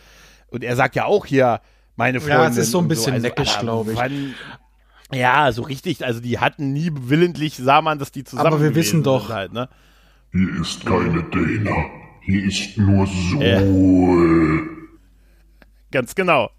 und 0.48 0.62
er 0.62 0.76
sagt 0.76 0.94
ja 0.94 1.06
auch 1.06 1.26
hier, 1.26 1.60
meine 1.96 2.20
Freundin. 2.20 2.38
Ja, 2.38 2.48
es 2.48 2.56
ist 2.56 2.70
so 2.70 2.78
ein 2.78 2.88
bisschen 2.88 3.20
so, 3.20 3.28
also, 3.28 3.60
glaube 3.60 3.92
ich. 3.92 3.98
Wann, 3.98 4.34
ja, 5.12 5.52
so 5.52 5.62
richtig, 5.62 6.04
also 6.04 6.20
die 6.20 6.38
hatten 6.38 6.72
nie 6.72 6.90
willentlich, 6.92 7.56
sah 7.56 7.82
man, 7.82 7.98
dass 7.98 8.12
die 8.12 8.24
zusammen 8.24 8.46
Aber 8.46 8.62
wir 8.62 8.74
wissen 8.74 9.02
doch. 9.02 9.28
Halt, 9.28 9.52
ne? 9.52 9.68
Hier 10.32 10.61
ist 10.61 10.84
keine 10.86 11.22
Dana, 11.24 11.86
hier 12.22 12.44
ist 12.44 12.78
nur 12.78 13.06
Zoe. 13.06 13.44
Äh. 13.44 14.80
Ganz 15.92 16.14
genau. 16.14 16.50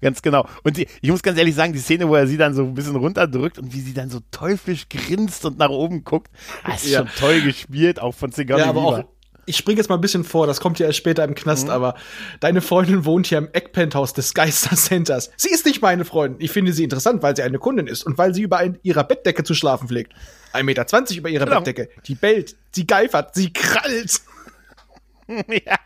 Ganz 0.00 0.22
genau. 0.22 0.48
Und 0.64 0.76
die, 0.76 0.88
ich 1.00 1.10
muss 1.10 1.22
ganz 1.22 1.38
ehrlich 1.38 1.54
sagen, 1.54 1.72
die 1.72 1.78
Szene, 1.78 2.08
wo 2.08 2.16
er 2.16 2.26
sie 2.26 2.36
dann 2.36 2.54
so 2.54 2.64
ein 2.64 2.74
bisschen 2.74 2.96
runterdrückt 2.96 3.58
und 3.58 3.72
wie 3.72 3.80
sie 3.80 3.94
dann 3.94 4.10
so 4.10 4.18
teuflisch 4.32 4.88
grinst 4.88 5.44
und 5.44 5.58
nach 5.58 5.70
oben 5.70 6.02
guckt, 6.02 6.32
das 6.66 6.84
ist 6.84 6.90
ja. 6.90 6.98
schon 6.98 7.08
toll 7.16 7.40
gespielt, 7.42 8.00
auch 8.00 8.14
von 8.14 8.32
Sigourney 8.32 8.64
Ja, 8.64 8.70
aber 8.70 8.80
Weaver. 8.82 8.98
auch 8.98 9.04
ich 9.44 9.56
springe 9.56 9.78
jetzt 9.78 9.88
mal 9.88 9.96
ein 9.96 10.00
bisschen 10.00 10.24
vor, 10.24 10.46
das 10.46 10.60
kommt 10.60 10.78
ja 10.78 10.86
erst 10.86 10.98
später 10.98 11.24
im 11.24 11.34
Knast, 11.34 11.64
mhm. 11.64 11.70
aber 11.70 11.94
deine 12.40 12.60
Freundin 12.60 13.04
wohnt 13.04 13.26
hier 13.26 13.38
im 13.38 13.48
Eckpenthouse 13.52 14.12
des 14.12 14.34
Geistercenters. 14.34 15.30
Sie 15.36 15.50
ist 15.50 15.66
nicht 15.66 15.82
meine 15.82 16.04
Freundin. 16.04 16.40
Ich 16.40 16.52
finde 16.52 16.72
sie 16.72 16.84
interessant, 16.84 17.22
weil 17.22 17.34
sie 17.34 17.42
eine 17.42 17.58
Kundin 17.58 17.86
ist 17.86 18.04
und 18.04 18.18
weil 18.18 18.34
sie 18.34 18.42
über 18.42 18.58
ein, 18.58 18.78
ihrer 18.82 19.04
Bettdecke 19.04 19.42
zu 19.42 19.54
schlafen 19.54 19.88
pflegt. 19.88 20.12
1,20 20.52 20.62
Meter 20.64 21.14
über 21.16 21.28
ihrer 21.28 21.44
genau. 21.46 21.58
Bettdecke. 21.58 21.88
Die 22.06 22.14
bellt, 22.14 22.56
sie 22.72 22.86
geifert, 22.86 23.34
sie 23.34 23.52
krallt. 23.52 24.20
ja. 25.48 25.78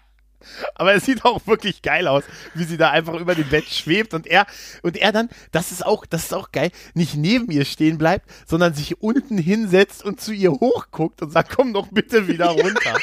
Aber 0.75 0.95
es 0.95 1.05
sieht 1.05 1.25
auch 1.25 1.47
wirklich 1.47 1.83
geil 1.83 2.09
aus, 2.09 2.25
wie 2.55 2.65
sie 2.65 2.77
da 2.77 2.91
einfach 2.91 3.15
über 3.15 3.35
dem 3.35 3.49
Bett 3.49 3.67
schwebt 3.67 4.15
und 4.15 4.27
er 4.27 4.47
und 4.83 4.97
er 4.97 5.13
dann, 5.13 5.29
das 5.53 5.73
ist 5.73 5.85
auch, 5.85 6.07
das 6.07 6.25
ist 6.25 6.35
auch 6.35 6.53
geil, 6.53 6.71
nicht 6.95 7.17
neben 7.17 7.51
ihr 7.51 7.65
stehen 7.65 7.99
bleibt, 7.99 8.29
sondern 8.47 8.75
sich 8.75 9.01
unten 9.03 9.39
hinsetzt 9.39 10.05
und 10.05 10.21
zu 10.21 10.33
ihr 10.33 10.53
hochguckt 10.53 11.23
und 11.23 11.31
sagt, 11.31 11.55
komm 11.55 11.73
doch 11.73 11.89
bitte 11.89 12.29
wieder 12.29 12.49
runter. 12.49 12.97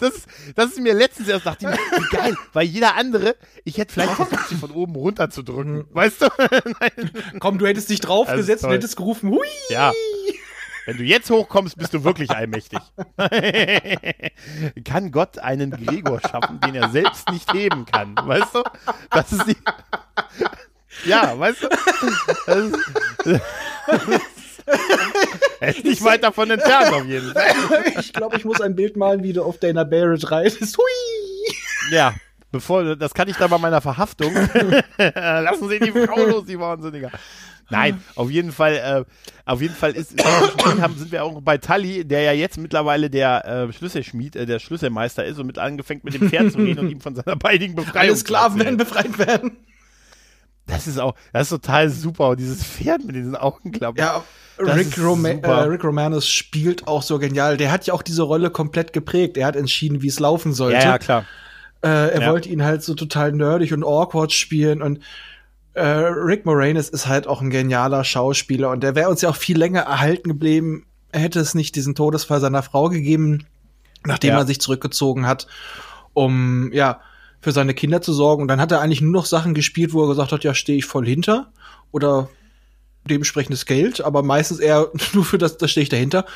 Das, 0.00 0.14
das 0.54 0.70
ist 0.70 0.80
mir 0.80 0.94
letztens 0.94 1.28
erst 1.28 1.44
dachte 1.44 1.70
ich, 1.70 2.00
wie 2.00 2.16
geil, 2.16 2.34
weil 2.54 2.66
jeder 2.66 2.96
andere, 2.96 3.36
ich 3.64 3.76
hätte 3.76 3.92
vielleicht 3.92 4.12
versucht, 4.12 4.48
sie 4.48 4.54
von 4.54 4.70
oben 4.70 4.94
runter 4.96 5.28
zu 5.28 5.42
drücken, 5.42 5.74
mhm. 5.74 5.86
weißt 5.92 6.22
du? 6.22 6.28
Komm, 7.38 7.58
du 7.58 7.66
hättest 7.66 7.90
dich 7.90 8.00
draufgesetzt 8.00 8.64
und 8.64 8.70
hättest 8.70 8.96
gerufen, 8.96 9.30
hui! 9.30 9.46
Ja. 9.68 9.92
Wenn 10.90 10.96
du 10.96 11.04
jetzt 11.04 11.30
hochkommst, 11.30 11.76
bist 11.78 11.94
du 11.94 12.02
wirklich 12.02 12.32
allmächtig. 12.32 12.80
kann 14.84 15.12
Gott 15.12 15.38
einen 15.38 15.70
Gregor 15.70 16.18
schaffen, 16.20 16.58
den 16.58 16.74
er 16.74 16.88
selbst 16.88 17.30
nicht 17.30 17.52
heben 17.52 17.86
kann? 17.86 18.16
Weißt 18.20 18.52
du? 18.52 18.64
Das 19.10 19.30
ist 19.30 19.46
die. 19.46 19.56
Ja, 21.04 21.38
weißt 21.38 21.62
du? 21.62 21.68
Das 22.46 22.56
ist, 22.56 22.76
er 25.60 25.68
ist 25.68 25.84
nicht 25.84 26.04
weit 26.04 26.24
davon 26.24 26.50
entfernt, 26.50 26.92
auf 26.92 27.06
jeden 27.06 27.32
Fall. 27.32 27.94
Ich 28.00 28.12
glaube, 28.12 28.36
ich 28.36 28.44
muss 28.44 28.60
ein 28.60 28.74
Bild 28.74 28.96
malen, 28.96 29.22
wie 29.22 29.32
du 29.32 29.44
auf 29.44 29.58
Dana 29.58 29.84
Barrett 29.84 30.28
reitest. 30.30 30.76
Hui! 30.76 31.54
Ja, 31.92 32.12
bevor, 32.50 32.96
das 32.96 33.14
kann 33.14 33.28
ich 33.28 33.36
dann 33.36 33.50
bei 33.50 33.58
meiner 33.58 33.80
Verhaftung. 33.80 34.34
Lassen 34.98 35.68
Sie 35.68 35.78
die 35.78 35.92
Frau 35.92 36.24
los, 36.26 36.44
die 36.44 36.58
Wahnsinniger. 36.58 37.12
Nein, 37.70 38.02
auf 38.16 38.30
jeden 38.30 38.52
Fall, 38.52 38.74
äh, 38.74 39.04
auf 39.44 39.62
jeden 39.62 39.74
Fall 39.74 39.92
ist, 39.92 40.22
haben, 40.80 40.96
sind 40.96 41.12
wir 41.12 41.24
auch 41.24 41.40
bei 41.40 41.58
Tully, 41.58 42.04
der 42.04 42.22
ja 42.22 42.32
jetzt 42.32 42.58
mittlerweile 42.58 43.10
der 43.10 43.44
äh, 43.44 43.72
Schlüsselschmied, 43.72 44.36
äh, 44.36 44.46
der 44.46 44.58
Schlüsselmeister 44.58 45.24
ist 45.24 45.38
und 45.38 45.46
mit 45.46 45.58
angefangen 45.58 46.00
mit 46.02 46.14
dem 46.14 46.28
Pferd 46.28 46.52
zu 46.52 46.58
reden 46.58 46.80
und 46.80 46.90
ihm 46.90 47.00
von 47.00 47.14
seiner 47.14 47.36
beiden 47.36 47.74
Befreiung. 47.74 48.08
Alle 48.08 48.16
Sklaven 48.16 48.58
werden 48.58 48.76
befreit 48.76 49.18
werden. 49.18 49.56
Das 50.66 50.86
ist 50.86 50.98
auch, 50.98 51.14
das 51.32 51.42
ist 51.42 51.50
total 51.50 51.90
super. 51.90 52.30
Und 52.30 52.40
dieses 52.40 52.64
Pferd 52.64 53.04
mit 53.04 53.16
diesen 53.16 53.36
Augenklappen. 53.36 53.98
Ja, 53.98 54.22
Rick, 54.58 54.98
Roma 54.98 55.30
äh, 55.30 55.62
Rick 55.62 55.84
Romanus 55.84 56.28
spielt 56.28 56.86
auch 56.86 57.02
so 57.02 57.18
genial. 57.18 57.56
Der 57.56 57.72
hat 57.72 57.86
ja 57.86 57.94
auch 57.94 58.02
diese 58.02 58.22
Rolle 58.22 58.50
komplett 58.50 58.92
geprägt. 58.92 59.36
Er 59.36 59.46
hat 59.46 59.56
entschieden, 59.56 60.02
wie 60.02 60.08
es 60.08 60.20
laufen 60.20 60.52
sollte. 60.52 60.78
Ja, 60.78 60.84
ja 60.84 60.98
klar. 60.98 61.24
Äh, 61.82 61.88
er 61.88 62.20
ja. 62.20 62.30
wollte 62.30 62.50
ihn 62.50 62.62
halt 62.62 62.82
so 62.82 62.94
total 62.94 63.32
nerdig 63.32 63.72
und 63.72 63.84
awkward 63.84 64.32
spielen 64.32 64.82
und 64.82 65.00
Rick 65.74 66.46
Moranis 66.46 66.88
ist 66.88 67.06
halt 67.06 67.26
auch 67.26 67.40
ein 67.40 67.50
genialer 67.50 68.02
Schauspieler 68.04 68.70
und 68.70 68.82
der 68.82 68.94
wäre 68.94 69.08
uns 69.08 69.22
ja 69.22 69.28
auch 69.28 69.36
viel 69.36 69.56
länger 69.56 69.82
erhalten 69.82 70.28
geblieben, 70.28 70.86
hätte 71.12 71.40
es 71.40 71.54
nicht 71.54 71.76
diesen 71.76 71.94
Todesfall 71.94 72.40
seiner 72.40 72.62
Frau 72.62 72.88
gegeben, 72.88 73.46
nachdem 74.04 74.30
ja. 74.30 74.38
er 74.38 74.46
sich 74.46 74.60
zurückgezogen 74.60 75.26
hat, 75.26 75.46
um 76.12 76.72
ja 76.72 77.00
für 77.40 77.52
seine 77.52 77.74
Kinder 77.74 78.02
zu 78.02 78.12
sorgen. 78.12 78.42
Und 78.42 78.48
dann 78.48 78.60
hat 78.60 78.72
er 78.72 78.80
eigentlich 78.80 79.00
nur 79.00 79.12
noch 79.12 79.26
Sachen 79.26 79.54
gespielt, 79.54 79.92
wo 79.92 80.04
er 80.04 80.08
gesagt 80.08 80.32
hat, 80.32 80.44
ja, 80.44 80.54
stehe 80.54 80.78
ich 80.78 80.86
voll 80.86 81.06
hinter 81.06 81.52
oder 81.92 82.28
dementsprechendes 83.08 83.64
Geld, 83.64 84.00
aber 84.02 84.22
meistens 84.22 84.58
eher 84.58 84.88
nur 85.12 85.24
für 85.24 85.38
das, 85.38 85.56
das 85.56 85.70
stehe 85.70 85.84
ich 85.84 85.88
dahinter. 85.88 86.26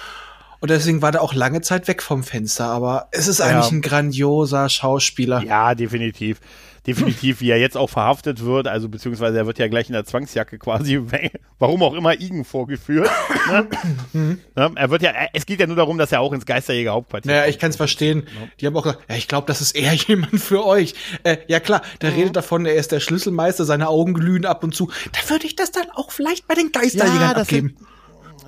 Und 0.60 0.70
deswegen 0.70 1.02
war 1.02 1.12
der 1.12 1.20
auch 1.20 1.34
lange 1.34 1.60
Zeit 1.60 1.88
weg 1.88 2.02
vom 2.02 2.22
Fenster. 2.22 2.66
Aber 2.66 3.08
es 3.10 3.26
ist 3.26 3.42
eigentlich 3.42 3.70
ja. 3.70 3.76
ein 3.76 3.82
grandioser 3.82 4.70
Schauspieler. 4.70 5.42
Ja, 5.42 5.74
definitiv 5.74 6.40
definitiv, 6.86 7.40
wie 7.40 7.50
er 7.50 7.58
jetzt 7.58 7.76
auch 7.76 7.88
verhaftet 7.88 8.44
wird, 8.44 8.66
also 8.66 8.88
beziehungsweise 8.88 9.38
er 9.38 9.46
wird 9.46 9.58
ja 9.58 9.68
gleich 9.68 9.88
in 9.88 9.94
der 9.94 10.04
Zwangsjacke 10.04 10.58
quasi, 10.58 11.00
warum 11.58 11.82
auch 11.82 11.94
immer, 11.94 12.20
Igen 12.20 12.44
vorgeführt. 12.44 13.10
Ne? 13.50 13.66
Mhm. 14.12 14.40
ne? 14.54 14.72
Er 14.74 14.90
wird 14.90 15.02
ja, 15.02 15.12
es 15.32 15.46
geht 15.46 15.60
ja 15.60 15.66
nur 15.66 15.76
darum, 15.76 15.98
dass 15.98 16.12
er 16.12 16.20
auch 16.20 16.32
ins 16.32 16.46
Geisterjäger 16.46 16.92
Hauptquartier. 16.92 17.32
Naja, 17.32 17.46
ich 17.46 17.58
kann 17.58 17.70
es 17.70 17.76
verstehen. 17.76 18.24
Ja. 18.26 18.48
Die 18.60 18.66
haben 18.66 18.76
auch 18.76 18.82
gesagt, 18.82 19.04
ja, 19.08 19.16
ich 19.16 19.28
glaube, 19.28 19.46
das 19.46 19.60
ist 19.60 19.72
eher 19.72 19.94
jemand 19.94 20.40
für 20.40 20.64
euch. 20.64 20.94
Äh, 21.22 21.38
ja 21.48 21.60
klar, 21.60 21.82
der 22.00 22.10
mhm. 22.10 22.16
redet 22.16 22.36
davon, 22.36 22.66
er 22.66 22.74
ist 22.74 22.92
der 22.92 23.00
Schlüsselmeister, 23.00 23.64
seine 23.64 23.88
Augen 23.88 24.14
glühen 24.14 24.44
ab 24.44 24.64
und 24.64 24.74
zu. 24.74 24.90
Da 25.12 25.30
würde 25.30 25.46
ich 25.46 25.56
das 25.56 25.72
dann 25.72 25.90
auch 25.94 26.10
vielleicht 26.10 26.46
bei 26.46 26.54
den 26.54 26.72
Geisterjägern 26.72 27.20
ja, 27.20 27.32
abgeben. 27.32 27.76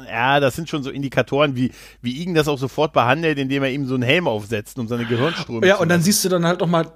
Ja, 0.08 0.40
das 0.40 0.54
sind 0.54 0.68
schon 0.68 0.82
so 0.82 0.90
Indikatoren, 0.90 1.56
wie, 1.56 1.72
wie 2.00 2.20
Igen 2.20 2.34
das 2.34 2.48
auch 2.48 2.58
sofort 2.58 2.92
behandelt, 2.92 3.38
indem 3.38 3.62
er 3.62 3.70
ihm 3.70 3.86
so 3.86 3.94
einen 3.94 4.02
Helm 4.02 4.28
aufsetzt, 4.28 4.78
um 4.78 4.88
seine 4.88 5.04
Gehirnströme 5.04 5.66
Ja, 5.66 5.76
zu 5.76 5.82
und 5.82 5.88
dann 5.88 6.02
siehst 6.02 6.24
du 6.24 6.28
dann 6.28 6.46
halt 6.46 6.60
noch 6.60 6.68
mal 6.68 6.92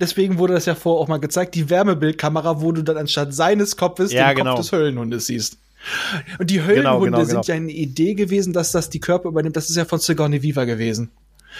Deswegen 0.00 0.38
wurde 0.38 0.54
das 0.54 0.66
ja 0.66 0.74
vorher 0.74 1.00
auch 1.02 1.08
mal 1.08 1.18
gezeigt, 1.20 1.54
die 1.54 1.70
Wärmebildkamera, 1.70 2.60
wo 2.60 2.72
du 2.72 2.82
dann 2.82 2.96
anstatt 2.96 3.32
seines 3.32 3.76
Kopfes 3.76 4.12
Ja, 4.12 4.28
den 4.32 4.38
genau. 4.38 4.50
Kopf 4.52 4.60
des 4.62 4.72
Höllenhundes 4.72 5.26
siehst. 5.26 5.58
Und 6.38 6.50
die 6.50 6.62
Höllenhunde 6.62 7.04
genau, 7.06 7.18
genau. 7.18 7.24
sind 7.24 7.46
ja 7.46 7.54
eine 7.54 7.70
Idee 7.70 8.14
gewesen, 8.14 8.52
dass 8.52 8.72
das 8.72 8.90
die 8.90 9.00
Körper 9.00 9.28
übernimmt. 9.28 9.56
Das 9.56 9.70
ist 9.70 9.76
ja 9.76 9.84
von 9.84 9.98
Sigourney 9.98 10.42
Weaver 10.42 10.66
gewesen. 10.66 11.10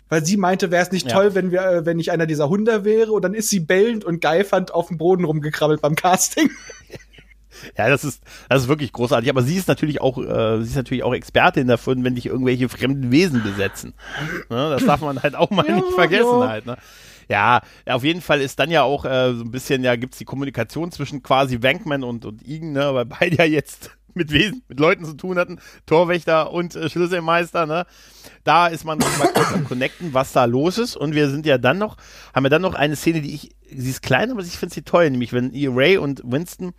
Weil 0.09 0.25
sie 0.25 0.37
meinte, 0.37 0.71
wäre 0.73 0.83
es 0.83 0.91
nicht 0.91 1.07
Ja. 1.09 1.13
toll, 1.15 1.35
wenn 1.35 1.53
wir, 1.53 1.63
äh, 1.63 1.87
wenn 1.87 2.01
ich 2.01 2.11
einer 2.11 2.27
dieser 2.27 2.49
Hunde 2.49 2.85
wäre. 2.85 3.13
Und 3.13 3.23
dann 3.23 3.35
ist 3.35 3.49
sie 3.51 3.61
bellend 3.61 4.05
und 4.05 4.21
geifernd 4.21 4.75
auf 4.75 4.89
dem 4.89 4.99
Boden 4.99 5.25
rumgekrabbelt 5.25 5.81
beim 5.81 5.95
Casting. 5.95 6.51
Ja, 7.79 7.89
das 7.89 8.05
ist, 8.05 8.21
das 8.49 8.63
ist 8.63 8.69
wirklich 8.69 8.93
großartig. 8.93 9.31
Aber 9.31 9.43
sie 9.43 9.57
ist 9.57 9.69
natürlich 9.69 10.01
auch, 10.01 10.19
äh, 10.19 10.59
sie 10.61 10.71
ist 10.71 10.77
natürlich 10.77 11.05
auch 11.05 11.15
Expertin 11.15 11.69
davon, 11.69 12.03
wenn 12.05 12.17
dich 12.17 12.27
irgendwelche 12.27 12.69
fremden 12.69 13.11
Wesen 13.13 13.43
besetzen. 13.43 13.95
Ne? 14.51 14.71
Das 14.71 14.85
darf 14.85 15.01
man 15.01 15.23
halt 15.23 15.37
auch 15.37 15.51
mal 15.51 15.65
Ja, 15.67 15.77
nicht 15.77 15.93
vergessen 15.95 16.41
ja. 16.41 16.49
halt. 16.49 16.67
Ne? 16.67 16.77
Ja, 17.29 17.63
auf 17.87 18.05
jeden 18.05 18.21
Fall 18.21 18.41
ist 18.41 18.59
dann 18.59 18.71
ja 18.71 18.83
auch 18.83 19.05
äh, 19.05 19.35
so 19.35 19.45
ein 19.45 19.51
bisschen, 19.51 19.83
ja, 19.85 19.97
gibt's 19.97 20.19
die 20.19 20.25
Kommunikation 20.25 20.93
zwischen 20.93 21.23
quasi 21.23 21.63
Wankman 21.63 22.05
und, 22.05 22.25
und 22.25 22.47
Igen, 22.47 22.73
ne, 22.73 22.95
weil 22.95 23.05
beide 23.07 23.37
ja 23.37 23.45
jetzt 23.45 23.91
mit 24.15 24.31
Wesen, 24.33 24.63
mit 24.69 24.79
Leuten 24.79 25.05
zu 25.05 25.15
tun 25.15 25.39
hatten, 25.39 25.59
Torwächter 25.87 26.53
und 26.53 26.77
äh, 26.77 26.89
Schlüsselmeister, 26.89 27.67
ne. 27.67 27.87
Da 28.45 28.69
ist 28.69 28.85
man 28.85 28.99
mal 28.99 29.29
kurz 29.35 29.53
am 29.53 29.65
Connecten, 29.65 30.15
was 30.15 30.33
da 30.33 30.45
los 30.45 30.79
ist. 30.79 30.97
Und 30.97 31.15
wir 31.15 31.31
sind 31.31 31.47
ja 31.47 31.59
dann 31.59 31.79
noch, 31.79 31.97
haben 32.35 32.45
wir 32.45 32.51
dann 32.51 32.63
noch 32.63 32.75
eine 32.75 32.95
Szene, 32.95 33.23
die 33.23 33.35
ich, 33.35 33.51
sie 33.69 33.91
ist 33.91 34.03
klein, 34.03 34.31
aber 34.31 34.43
ich 34.43 34.59
finde 34.59 34.75
sie 34.75 34.83
toll, 34.83 35.11
nämlich 35.11 35.33
wenn 35.33 35.53
ihr 35.53 35.75
Ray 35.75 35.97
und 35.97 36.23
Winston 36.25 36.75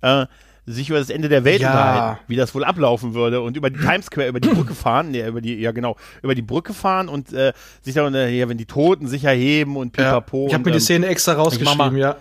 äh, 0.00 0.26
sich 0.66 0.88
über 0.90 0.98
das 0.98 1.10
Ende 1.10 1.28
der 1.28 1.44
Welt 1.44 1.60
Ja. 1.60 1.70
unterhalten, 1.70 2.20
wie 2.28 2.36
das 2.36 2.54
wohl 2.54 2.64
ablaufen 2.64 3.14
würde 3.14 3.40
und 3.40 3.56
über 3.56 3.70
die 3.70 3.80
Times 3.84 4.06
Square, 4.06 4.28
über 4.28 4.40
die 4.40 4.48
Brücke 4.48 4.74
fahren, 4.74 5.10
nee, 5.10 5.26
über 5.26 5.40
die, 5.40 5.56
ja 5.56 5.72
genau, 5.72 5.96
über 6.22 6.34
die 6.34 6.42
Brücke 6.42 6.72
fahren 6.74 7.08
und 7.08 7.32
äh, 7.32 7.52
sich 7.82 7.94
dann, 7.94 8.14
äh, 8.14 8.30
ja, 8.30 8.48
wenn 8.48 8.58
die 8.58 8.66
Toten 8.66 9.06
sich 9.08 9.24
erheben 9.24 9.76
und 9.76 9.92
pipapo. 9.92 10.46
ich 10.46 10.54
habe 10.54 10.64
mir 10.64 10.70
die 10.70 10.76
ähm, 10.76 10.80
Szene 10.80 11.06
extra 11.08 11.32
rausgeschrieben, 11.34 11.96
ja. 11.96 12.16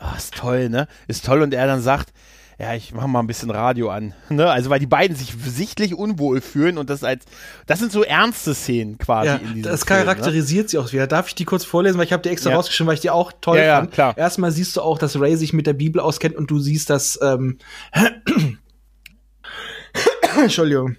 Ah, 0.00 0.14
ist 0.16 0.34
toll, 0.34 0.68
ne? 0.68 0.88
Ist 1.06 1.24
toll 1.24 1.42
und 1.42 1.54
er 1.54 1.66
dann 1.66 1.80
sagt, 1.80 2.12
ja, 2.58 2.74
ich 2.74 2.92
mach 2.94 3.06
mal 3.06 3.20
ein 3.20 3.26
bisschen 3.26 3.50
Radio 3.50 3.90
an, 3.90 4.14
ne? 4.28 4.48
Also 4.50 4.70
weil 4.70 4.78
die 4.78 4.86
beiden 4.86 5.16
sich 5.16 5.34
sichtlich 5.44 5.94
unwohl 5.94 6.40
fühlen 6.40 6.78
und 6.78 6.90
das 6.90 7.02
als 7.04 7.24
das 7.66 7.78
sind 7.80 7.90
so 7.92 8.02
ernste 8.04 8.54
Szenen 8.54 8.98
quasi 8.98 9.28
Ja, 9.28 9.36
in 9.36 9.54
diesem 9.54 9.62
das 9.62 9.84
Film, 9.84 9.98
ne? 10.00 10.04
charakterisiert 10.04 10.70
sie 10.70 10.78
auch 10.78 10.92
wieder. 10.92 11.06
Darf 11.06 11.28
ich 11.28 11.34
die 11.34 11.44
kurz 11.44 11.64
vorlesen, 11.64 11.98
weil 11.98 12.04
ich 12.06 12.12
habe 12.12 12.22
die 12.22 12.28
extra 12.28 12.50
Ja. 12.50 12.56
rausgeschrieben, 12.56 12.86
weil 12.88 12.94
ich 12.94 13.00
die 13.00 13.10
auch 13.10 13.32
toll 13.40 13.58
Ja, 13.58 13.64
ja, 13.64 13.76
fand. 13.80 13.92
klar. 13.92 14.16
Erstmal 14.18 14.52
siehst 14.52 14.76
du 14.76 14.80
auch, 14.82 14.98
dass 14.98 15.18
Ray 15.18 15.36
sich 15.36 15.52
mit 15.52 15.66
der 15.66 15.72
Bibel 15.74 16.00
auskennt 16.00 16.36
und 16.36 16.50
du 16.50 16.58
siehst, 16.60 16.90
dass 16.90 17.18
ähm, 17.22 17.58
Entschuldigung, 20.42 20.96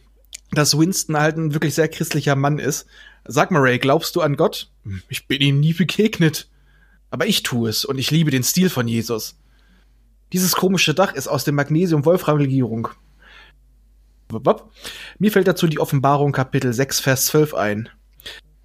dass 0.51 0.77
Winston 0.77 1.17
halt 1.17 1.37
ein 1.37 1.53
wirklich 1.53 1.73
sehr 1.73 1.87
christlicher 1.87 2.35
Mann 2.35 2.59
ist. 2.59 2.85
Sag 3.25 3.51
mal, 3.51 3.59
Ray, 3.61 3.79
glaubst 3.79 4.15
du 4.15 4.21
an 4.21 4.35
Gott? 4.35 4.69
Ich 5.09 5.27
bin 5.27 5.41
ihm 5.41 5.59
nie 5.59 5.73
begegnet. 5.73 6.49
Aber 7.09 7.27
ich 7.27 7.43
tue 7.43 7.69
es 7.69 7.85
und 7.85 7.97
ich 7.99 8.09
liebe 8.11 8.31
den 8.31 8.43
Stil 8.43 8.69
von 8.69 8.87
Jesus. 8.87 9.35
Dieses 10.33 10.55
komische 10.55 10.95
Dach 10.95 11.13
ist 11.13 11.27
aus 11.27 11.43
der 11.43 11.53
Magnesium-Wolfram-Legierung. 11.53 12.89
Mir 15.19 15.31
fällt 15.31 15.47
dazu 15.47 15.67
die 15.67 15.79
Offenbarung 15.79 16.31
Kapitel 16.31 16.73
6, 16.73 16.99
Vers 16.99 17.27
12 17.27 17.53
ein. 17.53 17.89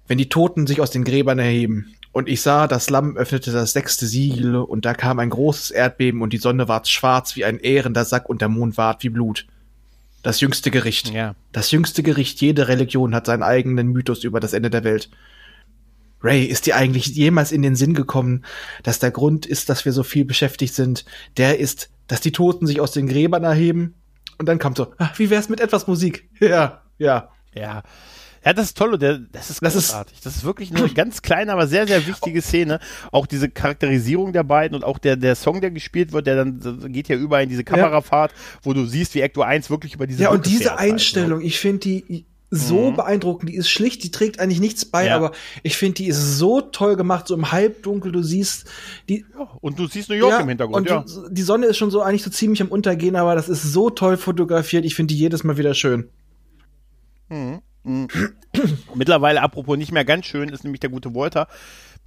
Wenn 0.07 0.17
die 0.17 0.29
Toten 0.29 0.65
sich 0.65 0.81
aus 0.81 0.89
den 0.89 1.03
Gräbern 1.03 1.37
erheben. 1.37 1.93
Und 2.11 2.27
ich 2.27 2.41
sah, 2.41 2.65
das 2.67 2.89
Lamm 2.89 3.15
öffnete 3.17 3.51
das 3.51 3.73
sechste 3.73 4.07
Siegel, 4.07 4.55
und 4.55 4.83
da 4.83 4.95
kam 4.95 5.19
ein 5.19 5.29
großes 5.29 5.69
Erdbeben, 5.69 6.23
und 6.23 6.33
die 6.33 6.39
Sonne 6.39 6.67
ward 6.67 6.87
schwarz 6.87 7.35
wie 7.35 7.45
ein 7.45 7.59
ährender 7.59 8.03
Sack, 8.03 8.27
und 8.27 8.41
der 8.41 8.49
Mond 8.49 8.77
ward 8.77 9.03
wie 9.03 9.09
Blut. 9.09 9.45
Das 10.23 10.41
jüngste 10.41 10.71
Gericht. 10.71 11.13
Ja. 11.13 11.35
Das 11.51 11.69
jüngste 11.69 12.01
Gericht 12.01 12.41
jeder 12.41 12.67
Religion 12.67 13.13
hat 13.13 13.27
seinen 13.27 13.43
eigenen 13.43 13.89
Mythos 13.89 14.23
über 14.23 14.39
das 14.39 14.53
Ende 14.53 14.71
der 14.71 14.83
Welt. 14.83 15.11
Ray, 16.21 16.43
ist 16.45 16.65
dir 16.65 16.75
eigentlich 16.75 17.07
jemals 17.07 17.51
in 17.51 17.61
den 17.61 17.75
Sinn 17.75 17.93
gekommen, 17.93 18.43
dass 18.83 18.99
der 18.99 19.11
Grund 19.11 19.45
ist, 19.45 19.69
dass 19.69 19.85
wir 19.85 19.93
so 19.93 20.03
viel 20.03 20.25
beschäftigt 20.25 20.73
sind, 20.75 21.05
der 21.37 21.59
ist, 21.59 21.89
dass 22.07 22.21
die 22.21 22.31
Toten 22.31 22.67
sich 22.67 22.81
aus 22.81 22.91
den 22.91 23.07
Gräbern 23.07 23.43
erheben? 23.43 23.95
Und 24.37 24.47
dann 24.47 24.59
kommt 24.59 24.77
so, 24.77 24.93
ah, 24.97 25.09
wie 25.17 25.29
wär's 25.29 25.49
mit 25.49 25.59
etwas 25.61 25.87
Musik? 25.87 26.29
Ja, 26.39 26.81
ja. 26.97 27.29
Ja. 27.53 27.83
Ja, 28.45 28.53
das 28.53 28.67
ist 28.67 28.77
toll 28.77 28.93
und 28.93 29.01
der, 29.01 29.19
das 29.33 29.49
ist 29.49 29.61
Das 29.61 29.75
ist- 29.75 29.89
großartig. 29.89 30.21
Das 30.23 30.37
ist 30.37 30.45
wirklich 30.45 30.73
eine 30.73 30.87
ganz 30.89 31.21
kleine, 31.21 31.51
aber 31.51 31.67
sehr, 31.67 31.85
sehr 31.87 32.07
wichtige 32.07 32.41
Szene. 32.41 32.79
Auch 33.11 33.25
diese 33.25 33.49
Charakterisierung 33.49 34.31
der 34.31 34.43
beiden 34.43 34.75
und 34.75 34.85
auch 34.85 34.97
der, 34.97 35.17
der 35.17 35.35
Song, 35.35 35.59
der 35.59 35.71
gespielt 35.71 36.13
wird, 36.13 36.25
der 36.25 36.37
dann 36.45 36.91
geht 36.93 37.09
ja 37.09 37.17
über 37.17 37.41
in 37.41 37.49
diese 37.49 37.65
Kamerafahrt, 37.65 38.33
wo 38.63 38.71
du 38.71 38.85
siehst, 38.85 39.13
wie 39.15 39.19
Ecto 39.21 39.41
1 39.41 39.69
wirklich 39.69 39.93
über 39.95 40.07
diese 40.07 40.23
Ja, 40.23 40.29
und 40.29 40.37
Brücke 40.43 40.49
diese 40.51 40.63
fährt 40.63 40.77
halt, 40.79 40.87
ne? 40.87 40.93
Einstellung, 40.93 41.41
ich 41.41 41.59
finde 41.59 41.79
die 41.79 42.25
so 42.51 42.91
beeindruckend, 42.91 43.49
die 43.49 43.55
ist 43.55 43.69
schlicht, 43.69 44.03
die 44.03 44.11
trägt 44.11 44.39
eigentlich 44.39 44.59
nichts 44.59 44.85
bei, 44.85 45.05
Ja. 45.05 45.15
aber 45.15 45.31
ich 45.61 45.77
finde, 45.77 45.95
die 45.95 46.07
ist 46.07 46.37
so 46.37 46.61
toll 46.61 46.95
gemacht, 46.95 47.27
so 47.27 47.35
im 47.35 47.51
Halbdunkel, 47.51 48.11
du 48.11 48.23
siehst 48.23 48.65
die 49.07 49.25
Und 49.61 49.77
du 49.77 49.87
siehst 49.87 50.09
New 50.09 50.15
York 50.15 50.41
im 50.41 50.49
Hintergrund, 50.49 50.89
und 50.89 50.89
ja. 50.89 51.05
du, 51.05 51.29
die 51.29 51.41
Sonne 51.43 51.67
ist 51.67 51.77
schon 51.77 51.91
so 51.91 52.01
eigentlich 52.01 52.23
so 52.23 52.31
ziemlich 52.31 52.61
am 52.61 52.69
Untergehen, 52.69 53.15
aber 53.15 53.35
das 53.35 53.49
ist 53.49 53.63
so 53.63 53.89
toll 53.89 54.17
fotografiert, 54.17 54.85
ich 54.85 54.95
finde 54.95 55.13
die 55.13 55.19
jedes 55.19 55.43
Mal 55.43 55.57
wieder 55.57 55.73
schön. 55.73 56.09
Mittlerweile, 58.95 59.41
apropos 59.41 59.77
nicht 59.77 59.91
mehr 59.91 60.05
ganz 60.05 60.25
schön, 60.25 60.49
ist 60.49 60.63
nämlich 60.63 60.79
der 60.79 60.89
gute 60.89 61.13
Walter. 61.13 61.47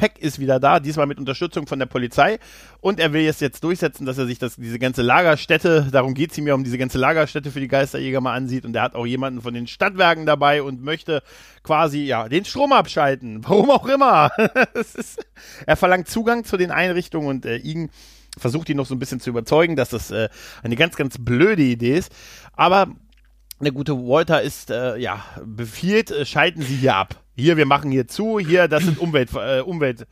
Peck 0.02 0.18
ist 0.18 0.40
wieder 0.40 0.58
da, 0.58 0.80
diesmal 0.80 1.06
mit 1.06 1.20
Unterstützung 1.20 1.68
von 1.68 1.78
der 1.78 1.86
Polizei. 1.86 2.40
Und 2.80 2.98
er 2.98 3.12
will 3.12 3.22
jetzt, 3.22 3.40
jetzt 3.40 3.62
durchsetzen, 3.62 4.04
dass 4.04 4.18
er 4.18 4.26
sich 4.26 4.40
das, 4.40 4.56
diese 4.56 4.80
ganze 4.80 5.00
Lagerstätte, 5.00 5.86
darum 5.92 6.14
geht's 6.14 6.36
ihm 6.36 6.48
ja 6.48 6.54
um 6.54 6.64
diese 6.64 6.76
ganze 6.76 6.98
Lagerstätte 6.98 7.52
für 7.52 7.60
die 7.60 7.68
Geisterjäger 7.68 8.20
mal 8.20 8.34
ansieht. 8.34 8.64
Und 8.64 8.74
er 8.74 8.82
hat 8.82 8.96
auch 8.96 9.06
jemanden 9.06 9.42
von 9.42 9.54
den 9.54 9.68
Stadtwerken 9.68 10.26
dabei 10.26 10.64
und 10.64 10.82
möchte 10.82 11.22
quasi, 11.62 12.00
ja, 12.00 12.28
den 12.28 12.44
Strom 12.44 12.72
abschalten. 12.72 13.44
Warum 13.48 13.70
auch 13.70 13.86
immer. 13.86 14.32
Es 14.74 14.96
ist, 14.96 15.24
er 15.66 15.76
verlangt 15.76 16.08
Zugang 16.08 16.42
zu 16.42 16.56
den 16.56 16.72
Einrichtungen 16.72 17.28
und 17.28 17.46
äh, 17.46 17.58
Igen 17.58 17.88
versucht 18.36 18.70
ihn 18.70 18.78
noch 18.78 18.86
so 18.86 18.96
ein 18.96 18.98
bisschen 18.98 19.20
zu 19.20 19.30
überzeugen, 19.30 19.76
dass 19.76 19.90
das 19.90 20.10
äh, 20.10 20.28
eine 20.64 20.74
ganz, 20.74 20.96
ganz 20.96 21.16
blöde 21.20 21.62
Idee 21.62 21.96
ist. 21.96 22.10
Aber 22.54 22.88
der 23.60 23.70
gute 23.70 23.96
Walter 23.96 24.42
ist, 24.42 24.70
äh, 24.70 24.96
ja, 24.96 25.24
befiehlt, 25.44 26.10
äh, 26.10 26.26
schalten 26.26 26.62
Sie 26.62 26.74
hier 26.74 26.96
ab. 26.96 27.21
Hier, 27.36 27.56
wir 27.56 27.66
machen 27.66 27.90
hier 27.90 28.06
zu, 28.08 28.38
hier, 28.38 28.68
das 28.68 28.84
sind 28.84 28.98
Umwelt, 28.98 29.30
äh, 29.34 29.60
Umwelt, 29.60 30.06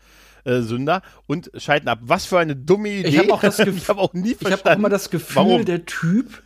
äh, 0.45 0.61
Sünder 0.61 1.03
und 1.27 1.51
schalten 1.57 1.89
ab. 1.89 1.99
Was 2.03 2.25
für 2.27 2.39
eine 2.39 2.57
dumme 2.57 2.89
Idee. 2.89 3.09
Ich 3.09 3.19
habe 3.19 3.33
auch 3.33 3.41
das 3.43 3.59
ich 3.59 3.89
habe 3.89 4.01
auch 4.01 4.13
nie 4.15 4.33
ich 4.33 4.37
verstanden. 4.39 4.61
habe 4.65 4.71
auch 4.71 4.79
immer 4.79 4.89
das 4.89 5.11
Gefühl, 5.11 5.37
warum. 5.37 5.65
der 5.65 5.85
Typ 5.87 6.43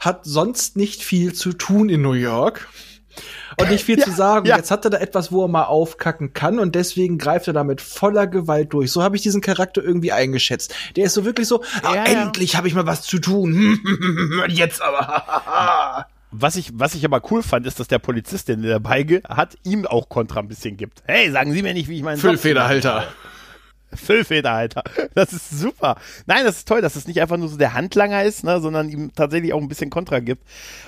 hat 0.00 0.24
sonst 0.24 0.76
nicht 0.76 1.02
viel 1.02 1.32
zu 1.34 1.52
tun 1.52 1.88
in 1.88 2.02
New 2.02 2.12
York. 2.14 2.68
Und 3.60 3.70
nicht 3.70 3.84
viel 3.84 3.98
Ja, 4.00 4.04
zu 4.06 4.10
sagen. 4.10 4.46
ja. 4.46 4.56
Jetzt 4.56 4.70
hat 4.72 4.84
er 4.84 4.90
da 4.90 4.98
etwas, 4.98 5.30
wo 5.30 5.44
er 5.44 5.48
mal 5.48 5.64
aufkacken 5.64 6.32
kann 6.32 6.58
und 6.58 6.74
deswegen 6.74 7.16
greift 7.18 7.46
er 7.46 7.52
da 7.52 7.62
mit 7.62 7.80
voller 7.80 8.26
Gewalt 8.26 8.72
durch. 8.72 8.90
So 8.90 9.02
habe 9.04 9.14
ich 9.14 9.22
diesen 9.22 9.40
Charakter 9.40 9.84
irgendwie 9.84 10.10
eingeschätzt. 10.10 10.74
Der 10.96 11.04
ist 11.04 11.14
so 11.14 11.24
wirklich 11.24 11.46
so, 11.46 11.62
ah, 11.82 11.94
Ja, 11.94 12.06
ja. 12.06 12.22
endlich 12.24 12.56
habe 12.56 12.66
ich 12.66 12.74
mal 12.74 12.86
was 12.86 13.02
zu 13.02 13.20
tun. 13.20 13.78
Jetzt 14.48 14.82
aber. 14.82 16.06
Was 16.36 16.56
ich, 16.56 16.70
was 16.74 16.96
ich 16.96 17.04
aber 17.04 17.22
cool 17.30 17.44
fand, 17.44 17.64
ist, 17.64 17.78
dass 17.78 17.86
der 17.86 18.00
Polizist, 18.00 18.48
den 18.48 18.64
er 18.64 18.80
dabei 18.80 19.04
hat, 19.28 19.56
ihm 19.62 19.86
auch 19.86 20.08
Kontra 20.08 20.40
ein 20.40 20.48
bisschen 20.48 20.76
gibt. 20.76 21.04
Hey, 21.06 21.30
sagen 21.30 21.52
Sie 21.52 21.62
mir 21.62 21.74
nicht, 21.74 21.88
wie 21.88 21.96
ich 21.96 22.02
meinen 22.02 22.18
Füllfederhalter. 22.18 23.06
Füllfederhalter. 23.92 24.82
Das 25.14 25.32
ist 25.32 25.50
super. 25.50 25.96
Nein, 26.26 26.44
das 26.44 26.56
ist 26.56 26.68
toll, 26.68 26.80
dass 26.80 26.96
es 26.96 27.06
nicht 27.06 27.20
einfach 27.22 27.36
nur 27.36 27.48
so 27.48 27.56
der 27.56 27.72
Handlanger 27.74 28.24
ist, 28.24 28.42
ne, 28.42 28.60
sondern 28.60 28.88
ihm 28.88 29.12
tatsächlich 29.14 29.52
auch 29.52 29.60
ein 29.60 29.68
bisschen 29.68 29.90
Kontra 29.90 30.18
gibt. 30.18 30.42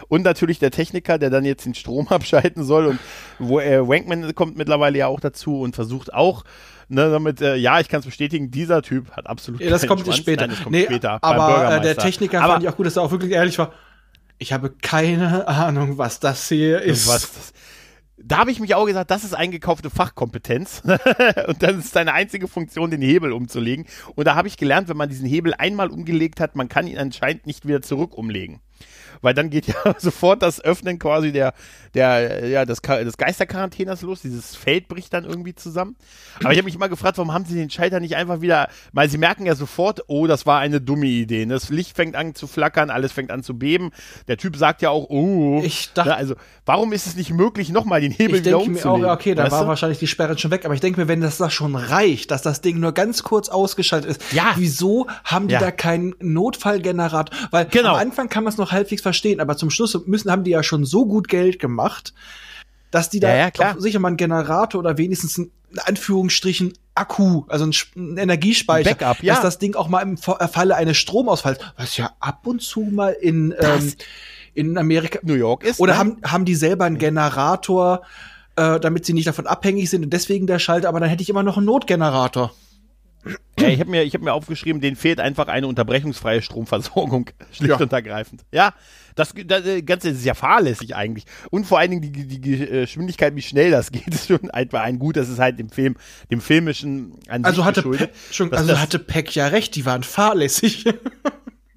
Und 0.09 0.23
natürlich 0.25 0.59
der 0.59 0.73
Techniker, 0.73 1.17
der 1.17 1.31
dann 1.31 1.45
jetzt 1.45 1.65
den 1.65 1.75
Strom 1.75 2.09
abschalten 2.11 2.65
soll 2.65 2.87
und 2.87 2.99
wo 3.39 3.61
er 3.61 3.87
Wankman 3.87 4.35
kommt 4.35 4.57
mittlerweile 4.57 4.99
ja 4.99 5.07
auch 5.07 5.21
dazu 5.21 5.61
und 5.61 5.77
versucht 5.77 6.13
auch, 6.13 6.43
ne, 6.89 7.09
damit, 7.09 7.41
äh, 7.41 7.55
ja, 7.55 7.79
ich 7.79 7.89
kann 7.89 8.01
es 8.01 8.07
bestätigen, 8.07 8.51
dieser 8.51 8.83
Typ 8.83 9.13
hat 9.13 9.29
absolut 9.29 9.61
Ja, 9.61 9.71
das 9.71 9.87
kommt 9.87 10.03
Schwanz. 10.03 10.17
später. 10.17 10.43
Nein, 10.43 10.51
das 10.51 10.63
kommt 10.65 10.75
nee, 10.75 10.85
später. 10.87 11.19
aber 11.23 11.77
äh, 11.77 11.81
der. 11.83 11.97
Techniker 11.97 12.43
aber 12.43 12.55
fand 12.55 12.65
ich 12.65 12.69
auch 12.69 12.77
gut, 12.77 12.87
dass 12.87 12.97
er 12.97 13.03
auch 13.03 13.11
wirklich 13.13 13.33
ehrlich 13.33 13.59
war. 13.59 13.73
Ich 14.39 14.53
habe 14.53 14.71
keine 14.71 15.49
Ahnung, 15.49 15.99
was 15.99 16.21
das 16.21 16.49
hier 16.49 16.83
ist. 16.83 17.07
Was 17.07 17.33
das, 17.33 17.53
da 18.19 18.39
habe 18.39 18.51
ich 18.51 18.61
mich 18.61 18.75
auch 18.75 18.87
gesagt, 18.87 19.11
das 19.11 19.25
ist 19.25 19.35
eingekaufte 19.35 19.91
Fachkompetenz. 19.91 20.83
und 21.47 21.63
dann 21.63 21.79
ist 21.79 21.93
seine 21.93 22.13
einzige 22.13 22.49
Funktion, 22.49 22.91
den 22.91 23.03
Hebel 23.03 23.33
umzulegen. 23.33 23.87
Und 24.15 24.27
da 24.27 24.35
habe 24.35 24.49
ich 24.49 24.57
gelernt, 24.57 24.89
wenn 24.89 24.97
man 24.97 25.09
diesen 25.09 25.27
Hebel 25.27 25.55
einmal 25.55 25.91
umgelegt 25.91 26.41
hat, 26.41 26.57
man 26.57 26.69
kann 26.69 26.87
ihn 26.87 26.99
anscheinend 26.99 27.47
nicht 27.47 27.67
wieder 27.67 27.83
zurück 27.83 28.15
umlegen. 28.15 28.61
Weil 29.23 29.35
dann 29.35 29.51
geht 29.51 29.67
ja 29.69 29.75
sofort 29.99 30.43
das 30.43 30.61
Öffnen 30.63 30.99
quasi 30.99 31.33
der, 31.33 31.55
der, 31.95 32.47
ja, 32.49 32.65
des, 32.65 32.83
Ka- 32.83 33.03
des 33.03 33.17
Geisterquarantänas 33.17 34.03
los. 34.03 34.23
Dieses 34.23 34.55
Feld 34.57 34.89
bricht 34.89 35.13
dann 35.13 35.25
irgendwie 35.25 35.55
zusammen. 35.55 35.97
Aber 36.43 36.53
ich 36.53 36.59
habe 36.59 36.67
mich 36.67 36.75
immer 36.75 36.89
gefragt, 36.89 37.19
warum 37.19 37.33
haben 37.33 37.45
sie 37.45 37.55
den 37.55 37.71
Schalter 37.71 38.01
nicht 38.01 38.17
einfach 38.17 38.41
wieder, 38.41 38.69
weil 38.93 39.09
sie 39.09 39.19
merken 39.19 39.47
ja 39.47 39.55
sofort, 39.55 40.03
oh, 40.09 40.27
das 40.27 40.47
war 40.47 40.59
eine 40.61 40.81
dumme 40.81 41.07
Idee. 41.07 41.47
ne? 41.47 41.55
Das 41.55 41.71
Licht 41.71 41.97
fängt 41.97 42.17
an 42.17 42.35
zu 42.35 42.47
flackern, 42.47 42.91
alles 42.91 43.13
fängt 43.13 43.31
an 43.31 43.43
zu 43.43 43.59
beben. 43.59 43.91
Der 44.29 44.37
Typ 44.37 44.57
sagt 44.57 44.83
ja 44.83 44.91
auch, 44.91 45.09
oh. 45.09 45.61
Ich 45.65 45.93
dachte- 45.93 46.11
Ne, 46.11 46.17
also, 46.17 46.35
warum 46.65 46.93
ist 46.93 47.07
es 47.07 47.17
nicht 47.17 47.31
möglich, 47.33 47.71
nochmal 47.71 48.01
den 48.01 48.13
Hebel 48.13 48.37
ich 48.37 48.45
wieder 48.45 48.59
denke 48.59 48.71
mir 48.71 48.77
umzulegen? 48.77 49.05
auch, 49.11 49.15
okay, 49.15 49.35
da 49.35 49.51
war 49.51 49.63
du? 49.63 49.69
wahrscheinlich 49.69 49.99
die 49.99 50.07
Sperre 50.07 50.37
schon 50.39 50.51
weg, 50.51 50.65
aber 50.65 50.75
ich 50.75 50.81
denke 50.81 51.01
mir, 51.01 51.09
wenn 51.09 51.21
das 51.21 51.39
da 51.39 51.51
schon 51.51 51.75
reicht, 51.75 52.31
dass 52.31 52.43
das 52.43 52.61
Ding 52.61 52.79
nur 52.81 52.93
ganz 52.93 53.23
kurz 53.23 53.49
ausgeschaltet 53.49 54.11
ist, 54.11 54.33
Ja. 54.33 54.53
wieso 54.57 55.07
haben 55.25 55.49
die 55.49 55.55
Ja. 55.55 55.61
da 55.61 55.71
keinen 55.71 56.15
Notfallgenerator? 56.21 57.37
Weil 57.51 57.67
Genau. 57.67 57.91
am 57.95 57.97
Anfang 57.97 58.29
kann 58.29 58.45
man 58.45 58.53
es 58.53 58.59
noch 58.59 58.73
halbwegs 58.73 59.03
verstehen, 59.07 59.39
aber 59.39 59.57
zum 59.57 59.71
Schluss 59.71 59.97
müssen, 60.07 60.31
haben 60.33 60.43
die 60.43 60.51
ja 60.51 60.65
schon 60.65 60.85
so 60.85 61.07
gut 61.07 61.29
Geld 61.29 61.61
gemacht, 61.61 62.13
dass 62.91 63.09
die 63.09 63.21
da 63.21 63.29
Ja, 63.35 63.51
ja, 63.57 63.77
sicher 63.79 64.01
mal 64.01 64.09
einen 64.09 64.17
Generator 64.17 64.81
oder 64.81 64.99
wenigstens 64.99 65.39
einen, 65.39 65.53
in 65.73 65.79
Anführungsstrichen 65.79 66.73
Akku, 66.97 67.45
also 67.47 67.63
einen, 67.65 67.73
Sp- 67.77 67.95
einen 67.97 68.17
Energiespeicher, 68.17 68.95
Backup, 68.95 69.23
ja. 69.23 69.35
dass 69.35 69.43
das 69.43 69.59
Ding 69.59 69.77
auch 69.77 69.89
mal 69.89 70.01
im 70.01 70.15
äh, 70.17 70.49
Falle 70.49 70.75
eines 70.75 70.97
Stromausfalls, 70.97 71.61
was 71.77 71.97
ja 71.97 72.11
ab 72.19 72.47
und 72.47 72.63
zu 72.63 72.81
mal 72.81 73.13
in, 73.13 73.55
ähm, 73.61 73.93
in 74.55 74.77
Amerika 74.79 75.21
New 75.23 75.35
York 75.35 75.63
ist. 75.63 75.79
oder 75.79 75.93
ne? 75.93 75.99
haben, 75.99 76.17
haben 76.25 76.45
die 76.45 76.55
selber 76.57 76.85
einen 76.87 76.99
Generator, 76.99 78.03
äh, 78.57 78.81
damit 78.81 79.07
sie 79.07 79.13
nicht 79.13 79.29
davon 79.29 79.47
abhängig 79.47 79.89
sind 79.91 80.03
und 80.05 80.13
deswegen 80.13 80.47
der 80.47 80.59
Schalter, 80.59 80.89
aber 80.89 80.99
dann 80.99 81.09
hätte 81.11 81.23
ich 81.23 81.29
immer 81.29 81.43
noch 81.43 81.59
einen 81.59 81.67
Notgenerator. 81.67 82.53
Ja, 83.59 83.69
ich 83.69 83.81
habe 83.81 83.91
mir, 83.91 84.03
ich 84.03 84.15
hab 84.15 84.21
mir 84.23 84.33
aufgeschrieben, 84.33 84.81
denen 84.81 84.97
fehlt 84.97 85.19
einfach 85.19 85.49
eine 85.49 85.67
unterbrechungsfreie 85.67 86.43
Stromversorgung, 86.43 87.31
schlicht 87.53 87.71
Ja. 87.71 87.77
und 87.79 87.93
ergreifend. 87.93 88.45
Ja, 88.53 88.75
das, 89.15 89.33
das 89.47 89.65
äh, 89.67 89.83
Ganze 89.83 90.11
ist 90.11 90.25
ja 90.25 90.35
fahrlässig 90.35 90.95
eigentlich. 90.95 91.25
Und 91.51 91.67
vor 91.67 91.79
allen 91.79 91.91
Dingen 91.91 92.03
die, 92.03 92.13
die, 92.13 92.41
die 92.41 92.55
äh, 92.63 92.81
Geschwindigkeit, 92.83 93.35
wie 93.35 93.43
schnell 93.43 93.71
das 93.71 93.91
geht, 93.91 94.07
ist 94.15 94.29
schon 94.29 94.51
einfach 94.51 94.83
ein 94.83 94.99
Gut. 94.99 95.17
Das 95.17 95.29
ist 95.29 95.39
halt 95.39 95.59
dem 95.59 95.71
Film, 95.71 95.97
dem 96.31 96.41
filmischen 96.41 97.15
an 97.29 97.45
Also 97.45 97.63
sich 97.63 97.67
hatte. 97.67 97.83
Pe 97.83 98.11
schon, 98.31 98.53
also 98.53 98.79
hatte 98.79 98.99
Peck 98.99 99.35
ja 99.35 99.47
recht, 99.49 99.75
die 99.75 99.87
waren 99.87 100.03
fahrlässig. 100.03 100.85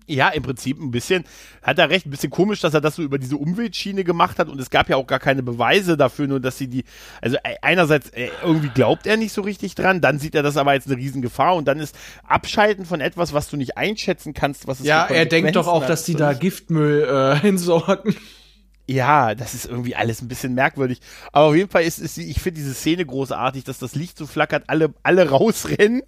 Ja, 0.10 0.30
im 0.30 0.44
Prinzip 0.44 0.80
ein 0.80 0.92
bisschen. 0.92 1.24
Hat 1.62 1.78
er 1.78 1.90
recht, 1.90 2.06
ein 2.06 2.10
bisschen 2.10 2.32
komisch, 2.32 2.62
dass 2.62 2.74
er 2.74 2.82
das 2.82 2.96
so 2.96 3.04
über 3.04 3.20
diese 3.20 3.38
Umweltschiene 3.38 4.04
gemacht 4.04 4.40
hat 4.40 4.50
und 4.50 4.60
es 4.60 4.70
gab 4.70 4.90
ja 4.90 4.98
auch 4.98 5.08
gar 5.08 5.20
keine 5.20 5.44
Beweise 5.44 5.98
dafür, 5.98 6.28
nur 6.28 6.40
dass 6.40 6.58
sie 6.58 6.68
die, 6.68 6.84
also 7.22 7.38
äh, 7.38 7.56
einerseits 7.62 8.10
äh, 8.10 8.30
irgendwie 8.44 8.70
glaubt 8.70 9.06
er 9.06 9.18
nicht 9.18 9.34
so 9.34 9.42
richtig 9.42 9.76
dran, 9.76 10.02
dann 10.02 10.20
sieht 10.20 10.36
er 10.36 10.44
das 10.44 10.58
aber 10.58 10.72
als 10.72 10.88
eine 10.88 10.98
Riesengefahr 10.98 11.56
und 11.56 11.68
dann 11.68 11.80
ist 11.80 11.96
Abschalten 12.28 12.86
von 12.86 13.02
etwas, 13.02 13.34
was 13.34 13.50
du 13.50 13.58
nicht 13.58 13.78
einschätzen 13.78 14.34
kannst, 14.34 14.68
was 14.68 14.80
es 14.80 14.86
ja, 14.88 15.06
er 15.06 15.26
denkt 15.26 15.56
doch 15.56 15.68
auch, 15.68 15.86
dass 15.86 16.04
die 16.04 16.16
da 16.16 16.34
Giftmüll 16.34 17.08
äh, 17.44 17.48
entsorgen. 17.48 18.16
Ja, 18.90 19.36
das 19.36 19.54
ist 19.54 19.68
irgendwie 19.68 19.96
alles 19.96 20.20
ein 20.24 20.28
bisschen 20.28 20.56
merkwürdig. 20.56 21.00
Aber 21.32 21.46
auf 21.46 21.56
jeden 21.56 21.70
Fall 21.70 21.84
ist, 21.84 22.00
ist 22.00 22.18
ich 22.18 22.42
finde 22.42 22.60
diese 22.60 22.74
Szene 22.74 23.06
großartig, 23.06 23.64
dass 23.64 23.78
das 23.78 23.94
Licht 23.94 24.18
so 24.18 24.26
flackert, 24.26 24.64
alle, 24.66 24.96
alle 25.04 25.30
rausrennen, 25.30 26.02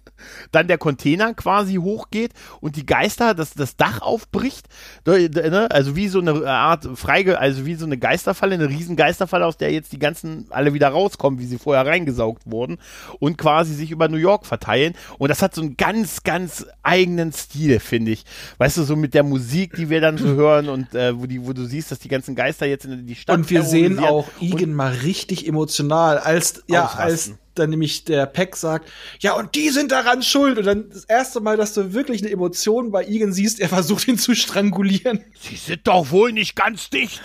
dann 0.50 0.66
der 0.66 0.78
Container 0.78 1.32
quasi 1.32 1.76
hochgeht 1.76 2.32
und 2.60 2.74
die 2.74 2.84
Geister, 2.84 3.34
das, 3.34 3.54
das 3.54 3.76
Dach 3.76 4.02
aufbricht. 4.02 4.66
Ne? 5.06 5.68
Also 5.70 5.94
wie 5.94 6.08
so 6.08 6.18
eine 6.18 6.44
Art 6.50 6.88
Freige, 6.96 7.38
also 7.38 7.66
wie 7.66 7.76
so 7.76 7.86
eine 7.86 7.98
Geisterfalle, 7.98 8.54
eine 8.54 8.68
riesen 8.68 8.96
Geisterfalle, 8.96 9.46
aus 9.46 9.56
der 9.56 9.70
jetzt 9.70 9.92
die 9.92 10.00
ganzen 10.00 10.46
alle 10.50 10.74
wieder 10.74 10.88
rauskommen, 10.88 11.38
wie 11.38 11.46
sie 11.46 11.58
vorher 11.58 11.86
reingesaugt 11.86 12.42
wurden 12.46 12.78
und 13.20 13.38
quasi 13.38 13.74
sich 13.74 13.92
über 13.92 14.08
New 14.08 14.16
York 14.16 14.44
verteilen. 14.44 14.94
Und 15.18 15.28
das 15.28 15.40
hat 15.40 15.54
so 15.54 15.60
einen 15.60 15.76
ganz, 15.76 16.24
ganz 16.24 16.66
eigenen 16.82 17.32
Stil, 17.32 17.78
finde 17.78 18.10
ich. 18.10 18.24
Weißt 18.58 18.76
du, 18.76 18.82
so 18.82 18.96
mit 18.96 19.14
der 19.14 19.22
Musik, 19.22 19.76
die 19.76 19.88
wir 19.88 20.00
dann 20.00 20.18
so 20.18 20.26
hören 20.34 20.68
und 20.68 20.96
äh, 20.96 21.16
wo, 21.16 21.26
die, 21.26 21.46
wo 21.46 21.52
du 21.52 21.64
siehst, 21.64 21.92
dass 21.92 22.00
die 22.00 22.08
ganzen 22.08 22.34
Geister 22.34 22.71
jetzt 22.72 22.84
in 22.84 23.06
die 23.06 23.14
Stadt 23.14 23.36
Und 23.36 23.50
wir 23.50 23.62
sehen 23.62 23.98
auch 23.98 24.28
Igen 24.40 24.74
mal 24.74 24.92
richtig 24.92 25.46
emotional, 25.46 26.18
als, 26.18 26.62
ja, 26.68 26.84
Ausrasten. 26.86 27.02
als 27.02 27.32
dann 27.54 27.70
nämlich 27.70 28.04
der 28.04 28.24
Peck 28.26 28.56
sagt, 28.56 28.88
ja, 29.20 29.34
und 29.34 29.54
die 29.54 29.68
sind 29.68 29.92
daran 29.92 30.22
schuld. 30.22 30.58
Und 30.58 30.64
dann 30.64 30.88
das 30.90 31.04
erste 31.04 31.40
Mal, 31.40 31.56
dass 31.56 31.74
du 31.74 31.92
wirklich 31.92 32.22
eine 32.22 32.30
Emotion 32.30 32.90
bei 32.90 33.04
Igen 33.04 33.32
siehst, 33.32 33.60
er 33.60 33.68
versucht 33.68 34.08
ihn 34.08 34.16
zu 34.18 34.34
strangulieren. 34.34 35.22
Sie 35.38 35.56
sind 35.56 35.86
doch 35.86 36.10
wohl 36.10 36.32
nicht 36.32 36.56
ganz 36.56 36.88
dicht. 36.90 37.20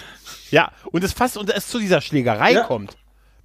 Ja, 0.51 0.71
und 0.91 1.03
es 1.03 1.13
fast 1.13 1.37
und 1.37 1.49
es 1.49 1.67
zu 1.67 1.79
dieser 1.79 2.01
Schlägerei 2.01 2.51
Ja. 2.53 2.63
kommt 2.63 2.97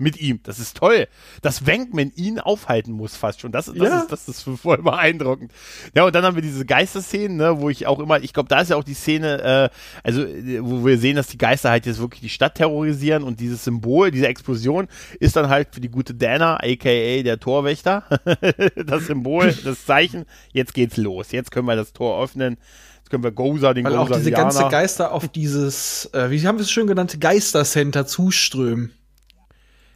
mit 0.03 0.21
ihm. 0.21 0.41
Das 0.43 0.59
ist 0.59 0.77
toll. 0.77 1.07
Dass 1.41 1.67
Wenkman 1.67 2.13
ihn 2.15 2.39
aufhalten 2.39 2.93
muss 2.93 3.17
fast 3.17 3.41
schon. 3.41 3.53
Das, 3.53 3.67
das, 3.67 3.77
Ja. 3.77 4.01
ist, 4.01 4.13
das 4.13 4.29
ist 4.29 4.43
voll 4.61 4.79
beeindruckend. 4.83 5.53
Ja, 5.95 6.05
und 6.05 6.15
dann 6.15 6.25
haben 6.25 6.35
wir 6.35 6.43
diese 6.43 6.67
Geisterszenen, 6.67 7.37
ne, 7.37 7.61
wo 7.61 7.71
ich 7.71 7.87
auch 7.87 7.99
immer, 8.01 8.21
ich 8.23 8.33
glaube, 8.33 8.49
da 8.49 8.61
ist 8.61 8.71
ja 8.71 8.77
auch 8.77 8.85
die 8.85 8.95
Szene, 8.95 9.71
äh, 9.73 9.77
also 10.03 10.23
äh, 10.25 10.59
wo 10.61 10.85
wir 10.85 10.99
sehen, 10.99 11.17
dass 11.17 11.29
die 11.29 11.39
Geister 11.39 11.71
halt 11.71 11.87
jetzt 11.87 12.01
wirklich 12.01 12.21
die 12.21 12.29
Stadt 12.29 12.57
terrorisieren 12.57 13.23
und 13.23 13.41
dieses 13.41 13.65
Symbol, 13.65 14.11
diese 14.11 14.27
Explosion 14.27 14.89
ist 15.21 15.37
dann 15.37 15.49
halt 15.49 15.69
für 15.73 15.81
die 15.81 15.89
gute 15.91 16.15
Dana, 16.15 16.57
aka 16.57 17.23
der 17.23 17.39
Torwächter, 17.41 18.05
das 18.77 19.07
Symbol, 19.07 19.53
das 19.65 19.87
Zeichen. 19.87 20.25
Jetzt 20.53 20.75
geht's 20.75 20.97
los. 20.97 21.33
Jetzt 21.33 21.51
können 21.51 21.67
wir 21.67 21.77
das 21.77 21.93
Tor 21.93 22.23
öffnen. 22.23 22.59
Jetzt 22.99 23.11
können 23.11 23.25
wir 23.25 23.33
Goza, 23.33 23.75
den 23.75 23.85
Weil 23.85 23.97
auch 23.97 24.11
diese 24.11 24.31
ganze 24.31 24.69
Geister 24.69 25.13
auf 25.13 25.29
dieses, 25.29 26.09
äh, 26.13 26.31
wie 26.31 26.47
haben 26.47 26.59
wir 26.59 26.63
es 26.63 26.71
schön 26.71 26.87
genannt, 26.87 27.21
Geistercenter 27.21 28.07
zuströmen. 28.07 28.93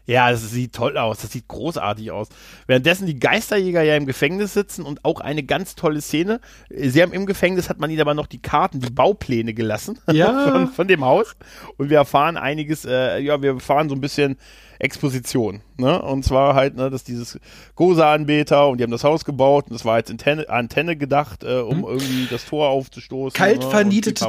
Ja, 0.07 0.31
das 0.31 0.51
sieht 0.51 0.73
toll 0.73 0.97
aus, 0.97 1.19
das 1.19 1.33
sieht 1.33 1.49
großartig 1.49 2.13
aus. 2.13 2.29
Währenddessen 2.69 3.07
die 3.07 3.19
Geisterjäger 3.19 3.83
ja 3.83 3.97
im 3.97 4.07
Gefängnis 4.07 4.55
sitzen 4.55 4.83
und 4.85 5.05
auch 5.05 5.21
eine 5.21 5.43
ganz 5.43 5.75
tolle 5.75 6.01
Szene. 6.01 6.41
Sie 6.71 7.03
haben 7.03 7.13
im 7.13 7.27
Gefängnis 7.27 7.69
hat 7.69 7.81
man 7.81 7.91
ihnen 7.91 8.01
aber 8.01 8.15
noch 8.15 8.29
die 8.29 8.41
Karten, 8.41 8.79
die 8.81 8.91
Baupläne 8.91 9.53
gelassen 9.53 9.99
Ja. 10.11 10.49
von, 10.49 10.69
von 10.69 10.89
dem 10.89 11.05
Haus. 11.05 11.35
Und 11.77 11.91
wir 11.91 11.99
erfahren 11.99 12.37
einiges, 12.37 12.85
äh, 12.85 13.19
ja, 13.19 13.43
wir 13.43 13.55
erfahren 13.55 13.89
so 13.89 13.97
ein 13.97 14.01
bisschen 14.01 14.37
Exposition. 14.79 15.63
Ne? 15.77 16.01
Und 16.01 16.25
zwar 16.25 16.55
halt, 16.55 16.77
ne, 16.77 16.89
dass 16.89 17.03
dieses 17.03 17.41
Gosa-Anbeter 17.75 18.69
und 18.69 18.79
die 18.79 18.85
haben 18.85 18.91
das 18.91 19.05
Haus 19.05 19.25
gebaut 19.25 19.67
und 19.69 19.75
das 19.75 19.85
war 19.85 19.95
als 19.95 20.11
Antenne, 20.11 20.49
Antenne 20.49 20.97
gedacht, 20.97 21.43
äh, 21.43 21.59
um 21.61 21.85
irgendwie 21.85 22.29
das 22.31 22.45
Tor 22.45 22.69
aufzustoßen. 22.69 23.37
Kalt 23.37 23.61
ne? 23.61 23.71
Vernietete 23.71 24.29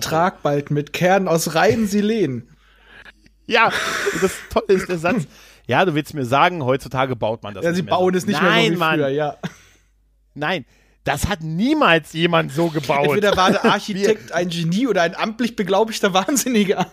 mit 0.69 0.93
Kernen 0.93 1.27
aus 1.27 1.53
reinen 1.53 1.85
Silen. 1.87 2.49
Ja, 3.45 3.71
das 4.21 4.31
Tolle 4.49 4.77
ist 4.77 4.89
der 4.89 4.97
Satz. 4.97 5.27
Ja, 5.67 5.85
du 5.85 5.93
willst 5.93 6.13
mir 6.13 6.25
sagen, 6.25 6.63
heutzutage 6.63 7.15
baut 7.15 7.43
man 7.43 7.53
das 7.53 7.63
Ja, 7.63 7.73
sie 7.73 7.81
bauen 7.81 8.13
so. 8.13 8.17
es 8.17 8.25
nicht 8.25 8.41
Nein, 8.41 8.53
mehr 8.53 8.63
so 8.65 8.71
wie 8.73 8.77
Mann. 8.77 8.95
früher, 8.95 9.07
ja. 9.09 9.37
Nein, 10.33 10.65
das 11.03 11.27
hat 11.27 11.41
niemals 11.41 12.13
jemand 12.13 12.51
so 12.51 12.69
gebaut. 12.69 13.05
Entweder 13.05 13.35
war 13.35 13.51
der 13.51 13.65
Architekt 13.71 14.31
ein 14.31 14.49
Genie 14.49 14.87
oder 14.87 15.01
ein 15.03 15.15
amtlich 15.15 15.55
beglaubigter 15.55 16.13
Wahnsinniger. 16.13 16.87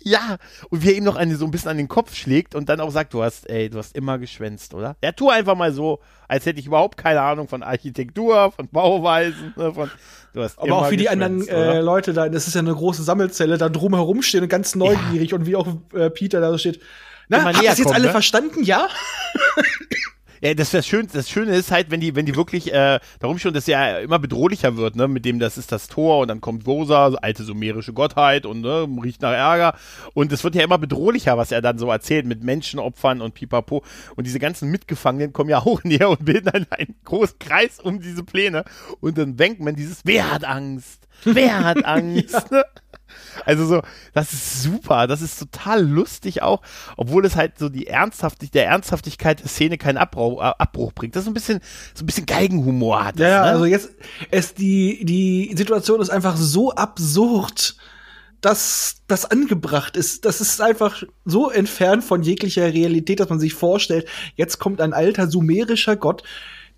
ja, 0.00 0.36
und 0.70 0.82
wie 0.82 0.90
er 0.90 0.96
ihm 0.96 1.04
noch 1.04 1.16
eine, 1.16 1.36
so 1.36 1.44
ein 1.44 1.50
bisschen 1.50 1.70
an 1.70 1.76
den 1.76 1.88
Kopf 1.88 2.14
schlägt 2.14 2.54
und 2.54 2.68
dann 2.68 2.80
auch 2.80 2.90
sagt, 2.90 3.12
du 3.14 3.22
hast, 3.22 3.48
ey, 3.50 3.68
du 3.68 3.78
hast 3.78 3.94
immer 3.96 4.18
geschwänzt, 4.18 4.74
oder? 4.74 4.96
Ja, 5.02 5.12
tu 5.12 5.28
einfach 5.28 5.54
mal 5.56 5.72
so, 5.72 6.00
als 6.28 6.46
hätte 6.46 6.60
ich 6.60 6.66
überhaupt 6.66 6.96
keine 6.96 7.20
Ahnung 7.20 7.46
von 7.48 7.62
Architektur, 7.62 8.52
von 8.52 8.68
Bauweisen, 8.68 9.52
ne, 9.56 9.74
von, 9.74 9.90
du 10.32 10.42
hast 10.42 10.58
Aber 10.58 10.78
auch 10.78 10.90
wie 10.90 10.96
die 10.96 11.08
anderen 11.08 11.46
äh, 11.48 11.80
Leute 11.80 12.12
da, 12.12 12.28
das 12.28 12.46
ist 12.48 12.54
ja 12.54 12.60
eine 12.60 12.74
große 12.74 13.02
Sammelzelle, 13.02 13.58
da 13.58 13.68
drumherum 13.68 14.22
stehen 14.22 14.44
und 14.44 14.48
ganz 14.48 14.74
neugierig 14.76 15.34
und 15.34 15.46
wie 15.46 15.56
auch 15.56 15.66
äh, 15.94 16.10
Peter 16.10 16.40
da 16.40 16.50
so 16.50 16.58
steht. 16.58 16.80
Na, 17.28 17.44
habt 17.44 17.62
ihr 17.62 17.64
jetzt 17.64 17.86
alle 17.86 18.06
ne? 18.06 18.10
verstanden? 18.10 18.62
Ja? 18.62 18.88
Ja, 20.40 20.54
das, 20.54 20.70
das, 20.70 20.86
Schöne, 20.86 21.08
das 21.12 21.28
Schöne 21.28 21.56
ist 21.56 21.70
halt, 21.72 21.90
wenn 21.90 22.00
die, 22.00 22.14
wenn 22.14 22.26
die 22.26 22.36
wirklich 22.36 22.72
äh, 22.72 23.00
darum 23.18 23.38
schon, 23.38 23.54
dass 23.54 23.66
ja 23.66 23.98
immer 23.98 24.18
bedrohlicher 24.18 24.76
wird, 24.76 24.94
ne, 24.94 25.08
mit 25.08 25.24
dem, 25.24 25.38
das 25.40 25.58
ist 25.58 25.72
das 25.72 25.88
Tor 25.88 26.20
und 26.20 26.28
dann 26.28 26.40
kommt 26.40 26.64
Gosa, 26.64 27.10
so 27.10 27.16
alte 27.16 27.42
sumerische 27.42 27.92
Gottheit 27.92 28.46
und 28.46 28.60
ne, 28.60 28.86
riecht 29.02 29.22
nach 29.22 29.32
Ärger 29.32 29.74
und 30.14 30.32
es 30.32 30.44
wird 30.44 30.54
ja 30.54 30.62
immer 30.62 30.78
bedrohlicher, 30.78 31.36
was 31.36 31.50
er 31.50 31.60
dann 31.60 31.78
so 31.78 31.90
erzählt 31.90 32.24
mit 32.24 32.44
Menschenopfern 32.44 33.20
und 33.20 33.34
Pipapo 33.34 33.82
und 34.14 34.26
diese 34.26 34.38
ganzen 34.38 34.70
Mitgefangenen 34.70 35.32
kommen 35.32 35.50
ja 35.50 35.58
auch 35.64 35.82
näher 35.82 36.08
und 36.08 36.24
bilden 36.24 36.50
dann 36.52 36.66
einen 36.70 36.94
großen 37.04 37.38
Kreis 37.40 37.80
um 37.80 38.00
diese 38.00 38.22
Pläne 38.22 38.64
und 39.00 39.18
dann 39.18 39.36
denkt 39.36 39.60
man 39.60 39.74
dieses, 39.74 40.02
wer 40.04 40.30
hat 40.30 40.44
Angst? 40.44 41.08
Wer 41.24 41.64
hat 41.64 41.84
Angst? 41.84 42.52
ne? 42.52 42.64
Also 43.44 43.66
so, 43.66 43.82
das 44.14 44.32
ist 44.32 44.62
super, 44.62 45.06
das 45.06 45.22
ist 45.22 45.38
total 45.38 45.84
lustig 45.86 46.42
auch, 46.42 46.62
obwohl 46.96 47.24
es 47.24 47.36
halt 47.36 47.58
so 47.58 47.68
die 47.68 47.86
Ernsthaftig, 47.86 48.50
der 48.50 48.66
Ernsthaftigkeit 48.66 49.40
der 49.40 49.48
Szene 49.48 49.78
keinen 49.78 49.96
Abbruch, 49.98 50.40
äh, 50.40 50.52
Abbruch 50.58 50.92
bringt. 50.92 51.16
Das 51.16 51.20
ist 51.20 51.24
so 51.26 51.30
ein 51.30 51.34
bisschen, 51.34 51.60
so 51.94 52.02
ein 52.04 52.06
bisschen 52.06 52.26
Geigenhumor 52.26 53.04
hat. 53.04 53.14
Das, 53.16 53.22
Ja, 53.22 53.28
ja, 53.28 53.42
ne? 53.42 53.48
also 53.50 53.64
jetzt 53.64 53.90
ist 54.30 54.58
die, 54.58 55.04
die 55.04 55.54
Situation 55.56 56.00
ist 56.00 56.10
einfach 56.10 56.36
so 56.36 56.72
absurd, 56.72 57.76
dass 58.40 59.02
das 59.08 59.24
angebracht 59.30 59.96
ist. 59.96 60.24
Das 60.24 60.40
ist 60.40 60.60
einfach 60.60 61.02
so 61.24 61.50
entfernt 61.50 62.04
von 62.04 62.22
jeglicher 62.22 62.72
Realität, 62.72 63.20
dass 63.20 63.28
man 63.28 63.40
sich 63.40 63.54
vorstellt, 63.54 64.06
jetzt 64.36 64.58
kommt 64.58 64.80
ein 64.80 64.92
alter 64.92 65.28
sumerischer 65.28 65.96
Gott, 65.96 66.22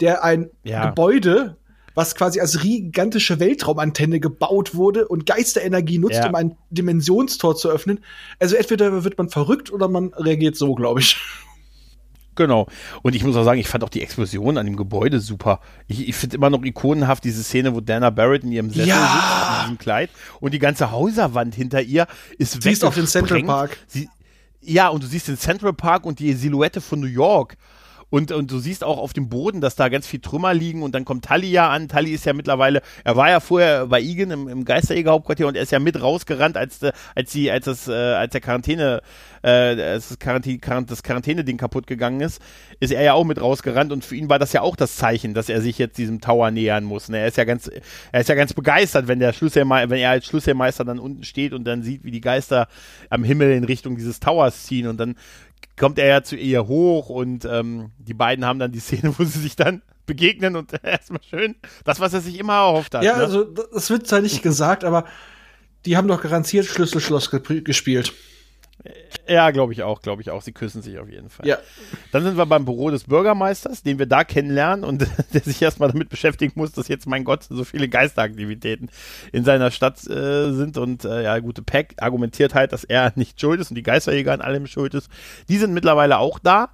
der 0.01 0.25
ein 0.25 0.51
Ja. 0.63 0.87
Gebäude, 0.87 1.57
was 1.95 2.15
quasi 2.15 2.41
als 2.41 2.61
gigantische 2.61 3.41
Weltraumantenne 3.41 4.21
gebaut 4.21 4.75
wurde 4.75 5.09
und 5.09 5.27
Geisterenergie 5.27 5.99
nutzt, 5.99 6.17
Ja. 6.19 6.29
um 6.29 6.35
ein 6.35 6.57
Dimensionstor 6.71 7.57
zu 7.57 7.69
öffnen. 7.69 8.01
Also 8.39 8.57
entweder 8.57 9.05
wird 9.05 9.19
man 9.19 9.29
verrückt 9.29 9.73
oder 9.73 9.89
man 9.89 10.13
reagiert 10.15 10.57
so, 10.57 10.75
glaube 10.75 11.01
ich. 11.01 11.17
Genau. 12.37 12.69
Und 13.03 13.15
ich 13.15 13.25
muss 13.25 13.37
auch 13.37 13.45
sagen, 13.45 13.61
ich 13.61 13.69
fand 13.69 13.85
auch 13.85 13.89
die 13.91 14.01
Explosion 14.03 14.57
an 14.57 14.65
dem 14.65 14.77
Gebäude 14.77 15.21
super. 15.21 15.61
Ich, 15.89 16.09
ich 16.09 16.15
finde 16.15 16.37
immer 16.37 16.49
noch 16.49 16.63
ikonenhaft 16.63 17.25
diese 17.25 17.43
Szene, 17.43 17.75
wo 17.75 17.81
Dana 17.81 18.09
Barrett 18.11 18.45
in 18.45 18.53
ihrem 18.53 18.71
Sessel 18.71 18.87
Ja. 18.89 18.97
sitzt, 18.97 19.59
in 19.59 19.63
diesem 19.65 19.79
Kleid 19.79 20.11
und 20.41 20.55
die 20.55 20.59
ganze 20.59 20.91
Häuserwand 20.93 21.55
hinter 21.55 21.83
ihr 21.83 22.07
ist 22.39 22.63
Siehst 22.63 22.85
auch 22.85 22.95
den 22.95 23.07
Central. 23.07 23.43
Park. 23.43 23.77
Sie, 23.89 24.09
ja, 24.63 24.89
und 24.89 25.03
du 25.03 25.07
siehst 25.07 25.29
den 25.29 25.37
Central 25.39 25.73
Park 25.73 26.07
und 26.07 26.19
die 26.19 26.33
Silhouette 26.33 26.81
von 26.81 27.01
New 27.01 27.07
York. 27.09 27.57
Und, 28.11 28.33
und 28.33 28.51
du 28.51 28.59
siehst 28.59 28.83
auch 28.83 28.99
auf 28.99 29.13
dem 29.13 29.29
Boden, 29.29 29.61
dass 29.61 29.77
da 29.77 29.89
ganz 29.89 30.07
viel 30.07 30.21
Trümmer 30.21 30.53
liegen 30.53 30.83
und 30.83 30.95
dann 30.95 31.05
kommt 31.05 31.25
Tully 31.25 31.51
ja 31.51 31.71
an. 31.71 31.89
Tully 31.89 32.11
ist 32.11 32.27
ja 32.27 32.33
mittlerweile, 32.33 32.83
er 33.05 33.17
war 33.17 33.31
ja 33.31 33.41
vorher 33.41 33.87
bei 33.87 34.01
Igen 34.01 34.33
im, 34.33 34.49
im 34.49 34.65
Geisterjäger-Hauptquartier 34.65 35.47
und 35.47 35.57
er 35.57 35.63
ist 35.63 35.73
ja 35.73 35.79
mit 35.79 36.01
rausgerannt, 36.01 36.57
als, 36.57 36.83
äh, 36.83 36.93
als, 37.15 37.31
die, 37.31 37.51
als, 37.51 37.65
das, 37.67 37.89
äh, 37.89 37.93
als 37.93 38.33
der 38.33 38.41
Quarantäne, 38.41 39.01
äh, 39.43 39.49
als 39.49 40.09
das, 40.09 40.19
Quarantäne, 40.19 40.59
das 40.87 41.03
Quarantäne-Ding 41.03 41.57
kaputt 41.57 41.87
gegangen 41.87 42.21
ist, 42.21 42.43
ist 42.81 42.93
er 42.93 43.03
ja 43.03 43.13
auch 43.15 43.25
mit 43.25 43.41
rausgerannt 43.41 43.93
und 43.93 44.05
für 44.05 44.17
ihn 44.17 44.29
war 44.29 44.41
das 44.41 44.53
ja 44.53 44.63
auch 44.63 44.75
das 44.75 44.97
Zeichen, 44.97 45.33
dass 45.33 45.49
er 45.49 45.61
sich 45.61 45.79
jetzt 45.79 45.97
diesem 45.97 46.21
Tower 46.21 46.51
nähern 46.51 46.85
muss. 46.85 47.09
Ne? 47.09 47.19
Er 47.19 47.29
ist 47.29 47.37
ja 47.37 47.45
ganz, 47.45 47.71
er 48.13 48.21
ist 48.21 48.29
ja 48.29 48.35
ganz 48.35 48.53
begeistert, 48.55 49.07
wenn 49.07 49.21
der 49.21 49.33
Schlüsselmeister, 49.33 49.91
wenn 49.91 50.01
er 50.01 50.11
als 50.11 50.27
Schlüsselmeister 50.27 50.85
dann 50.85 50.99
unten 50.99 51.23
steht 51.23 51.53
und 51.53 51.65
dann 51.65 51.83
sieht, 51.83 52.05
wie 52.05 52.11
die 52.11 52.21
Geister 52.21 52.67
am 53.09 53.23
Himmel 53.23 53.53
in 53.53 53.65
Richtung 53.65 53.97
dieses 53.97 54.19
Towers 54.19 54.65
ziehen 54.65 54.89
und 54.89 54.99
dann 54.99 55.15
kommt 55.79 55.99
er 55.99 56.07
ja 56.07 56.23
zu 56.23 56.37
ihr 56.37 56.67
hoch 56.67 57.09
und 57.09 57.45
ähm, 57.45 57.91
die 57.99 58.15
beiden 58.15 58.45
haben 58.45 58.59
dann 58.59 58.73
die 58.73 58.81
Szene, 58.81 59.15
wo 59.17 59.25
sie 59.25 59.41
sich 59.41 59.57
dann 59.57 59.83
begegnen 60.07 60.57
und 60.57 60.73
erstmal 60.83 61.23
schön 61.23 61.57
das, 61.85 62.01
was 62.01 62.13
er 62.13 62.21
sich 62.21 62.39
immer 62.39 62.55
erhofft 62.55 62.95
hat. 62.95 63.05
Ja, 63.05 63.17
ne? 63.17 63.23
also 63.23 63.45
das 63.45 63.91
wird 63.91 64.07
zwar 64.07 64.21
nicht 64.21 64.43
gesagt, 64.43 64.85
aber 64.85 65.05
die 65.87 65.97
haben 65.97 66.09
doch 66.09 66.23
garantiert 66.23 66.67
Schlüssel-Schloss 66.67 67.31
ge 67.31 67.63
gespielt. 67.63 68.13
Ja, 69.29 69.51
glaube 69.51 69.73
ich 69.73 69.83
auch, 69.83 70.01
glaube 70.03 70.23
ich 70.23 70.31
auch. 70.31 70.43
Sie 70.43 70.53
küssen 70.53 70.83
sich 70.83 70.99
auf 70.99 71.09
jeden 71.09 71.29
Fall. 71.29 71.47
Ja. 71.47 71.59
Dann 72.13 72.23
sind 72.23 72.37
wir 72.37 72.47
beim 72.47 72.65
Büro 72.65 72.91
des 72.91 73.05
Bürgermeisters, 73.05 73.83
den 73.83 73.99
wir 73.99 74.07
da 74.07 74.25
kennenlernen 74.25 74.85
und 74.85 75.07
der 75.35 75.41
sich 75.43 75.61
erstmal 75.61 75.91
damit 75.91 76.09
beschäftigen 76.09 76.53
muss, 76.57 76.73
dass 76.73 76.89
jetzt, 76.89 77.07
mein 77.07 77.25
Gott, 77.25 77.45
so 77.45 77.65
viele 77.65 77.89
Geisteraktivitäten 77.89 78.91
in 79.33 79.45
seiner 79.45 79.71
Stadt 79.71 80.05
äh, 80.09 80.53
sind 80.53 80.79
und 80.79 81.05
äh, 81.05 81.23
ja, 81.23 81.39
gute 81.39 81.63
Pack 81.63 81.95
argumentiert 81.99 82.55
halt, 82.55 82.73
dass 82.73 82.85
er 82.85 83.13
nicht 83.17 83.41
schuld 83.41 83.61
ist 83.61 83.71
und 83.71 83.77
die 83.77 83.83
Geisterjäger 83.83 84.33
an 84.33 84.41
allem 84.41 84.67
schuld 84.67 84.95
ist. 84.95 85.11
Die 85.49 85.59
sind 85.59 85.75
mittlerweile 85.75 86.19
auch 86.19 86.39
da. 86.39 86.71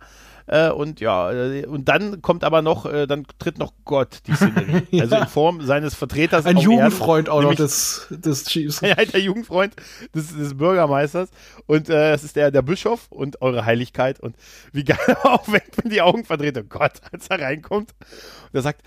Äh, 0.47 0.70
und 0.70 1.01
ja, 1.01 1.32
äh, 1.32 1.66
und 1.66 1.89
dann 1.89 2.23
kommt 2.23 2.44
aber 2.44 2.62
noch, 2.62 2.86
äh, 2.86 3.06
dann 3.06 3.27
tritt 3.39 3.59
noch 3.59 3.73
Gott 3.85 4.20
die 4.27 4.35
Szenerie. 4.35 4.86
Ja. 4.97 5.02
Also 5.02 5.16
in 5.16 5.27
Form 5.27 5.66
seines 5.66 5.94
Vertreters. 5.94 6.47
Ein 6.47 6.59
Jugendfreund 6.59 7.28
Erden, 7.28 7.39
auch 7.39 7.43
noch 7.43 7.55
des, 7.55 8.06
des 8.10 8.44
Chiefs. 8.44 8.81
ja, 8.82 8.94
der 8.94 9.20
Jugendfreund 9.20 9.74
des, 10.14 10.36
des 10.36 10.56
Bürgermeisters. 10.56 11.31
Und 11.66 11.89
äh, 11.89 12.12
es 12.12 12.24
ist 12.24 12.36
der, 12.36 12.51
der 12.51 12.62
Bischof 12.62 13.06
und 13.10 13.43
eure 13.43 13.64
Heiligkeit. 13.64 14.20
Und 14.20 14.36
wie 14.73 14.85
geil 14.85 14.98
er 15.06 15.24
auch 15.32 15.47
wenn 15.48 15.90
die 15.90 16.02
Augen 16.02 16.24
verdreht. 16.24 16.56
Oh 16.59 16.62
Gott, 16.68 17.01
als 17.12 17.27
er 17.28 17.40
reinkommt. 17.40 17.94
Und 18.01 18.55
er 18.55 18.62
sagt, 18.62 18.82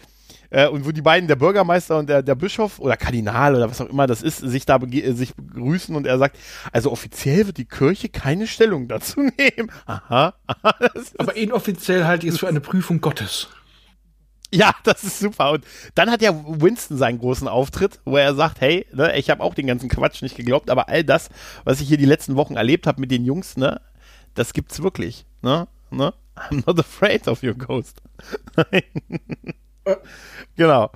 äh, 0.52 0.68
und 0.68 0.86
wo 0.86 0.92
die 0.92 1.02
beiden, 1.02 1.28
der 1.28 1.36
Bürgermeister 1.36 1.98
und 1.98 2.10
der, 2.10 2.24
der 2.24 2.36
Bischof 2.36 2.80
oder 2.80 2.98
Kardinal 2.98 3.56
oder 3.56 3.70
was 3.70 3.82
auch 3.82 3.90
immer 3.90 4.08
das 4.08 4.22
ist, 4.22 4.38
sich 4.40 4.66
da 4.66 4.78
bege- 4.78 5.04
äh, 5.04 5.14
sich 5.14 5.36
begrüßen 5.36 5.96
und 5.96 6.08
er 6.08 6.18
sagt, 6.18 6.38
also 6.72 6.92
offiziell 6.92 7.48
wird 7.48 7.58
die 7.58 7.66
Kirche 7.66 8.10
keine 8.10 8.48
Stellung 8.48 8.88
dazu 8.88 9.20
nehmen. 9.38 9.72
Aha, 9.86 10.34
aha. 10.48 10.76
Aber 11.18 11.36
inoffiziell 11.36 12.06
halte 12.06 12.28
ich 12.28 12.34
es 12.34 12.40
für 12.40 12.48
eine 12.48 12.62
Prüfung 12.62 13.02
Gottes. 13.02 13.48
ja, 14.52 14.74
das 14.84 15.04
ist 15.04 15.20
super. 15.20 15.52
Und 15.52 15.64
dann 15.94 16.10
hat 16.10 16.22
ja 16.24 16.32
Winston 16.34 16.98
seinen 16.98 17.20
großen 17.20 17.48
Auftritt, 17.48 18.00
wo 18.06 18.18
er 18.18 18.34
sagt, 18.34 18.62
hey, 18.62 18.88
ne, 18.92 19.16
ich 19.18 19.30
habe 19.30 19.44
auch 19.44 19.54
den 19.54 19.68
ganzen 19.68 19.90
Quatsch 19.90 20.22
nicht 20.24 20.36
geglaubt, 20.36 20.72
aber 20.72 20.90
all 20.90 21.04
das, 21.04 21.30
was 21.66 21.82
ich 21.82 21.88
hier 21.88 21.98
die 21.98 22.06
letzten 22.06 22.36
Wochen 22.36 22.56
erlebt 22.56 22.88
habe 22.88 23.00
mit 23.00 23.12
den 23.12 23.26
Jungs, 23.26 23.58
ne, 23.58 23.80
das 24.34 24.54
gibt's 24.54 24.82
wirklich. 24.82 25.26
Ne? 25.44 25.68
Ne? 25.92 26.14
I'm 26.36 26.64
not 26.66 26.80
afraid 26.80 27.28
of 27.28 27.44
your 27.44 27.54
ghost. 27.54 28.02
genau. 30.56 30.92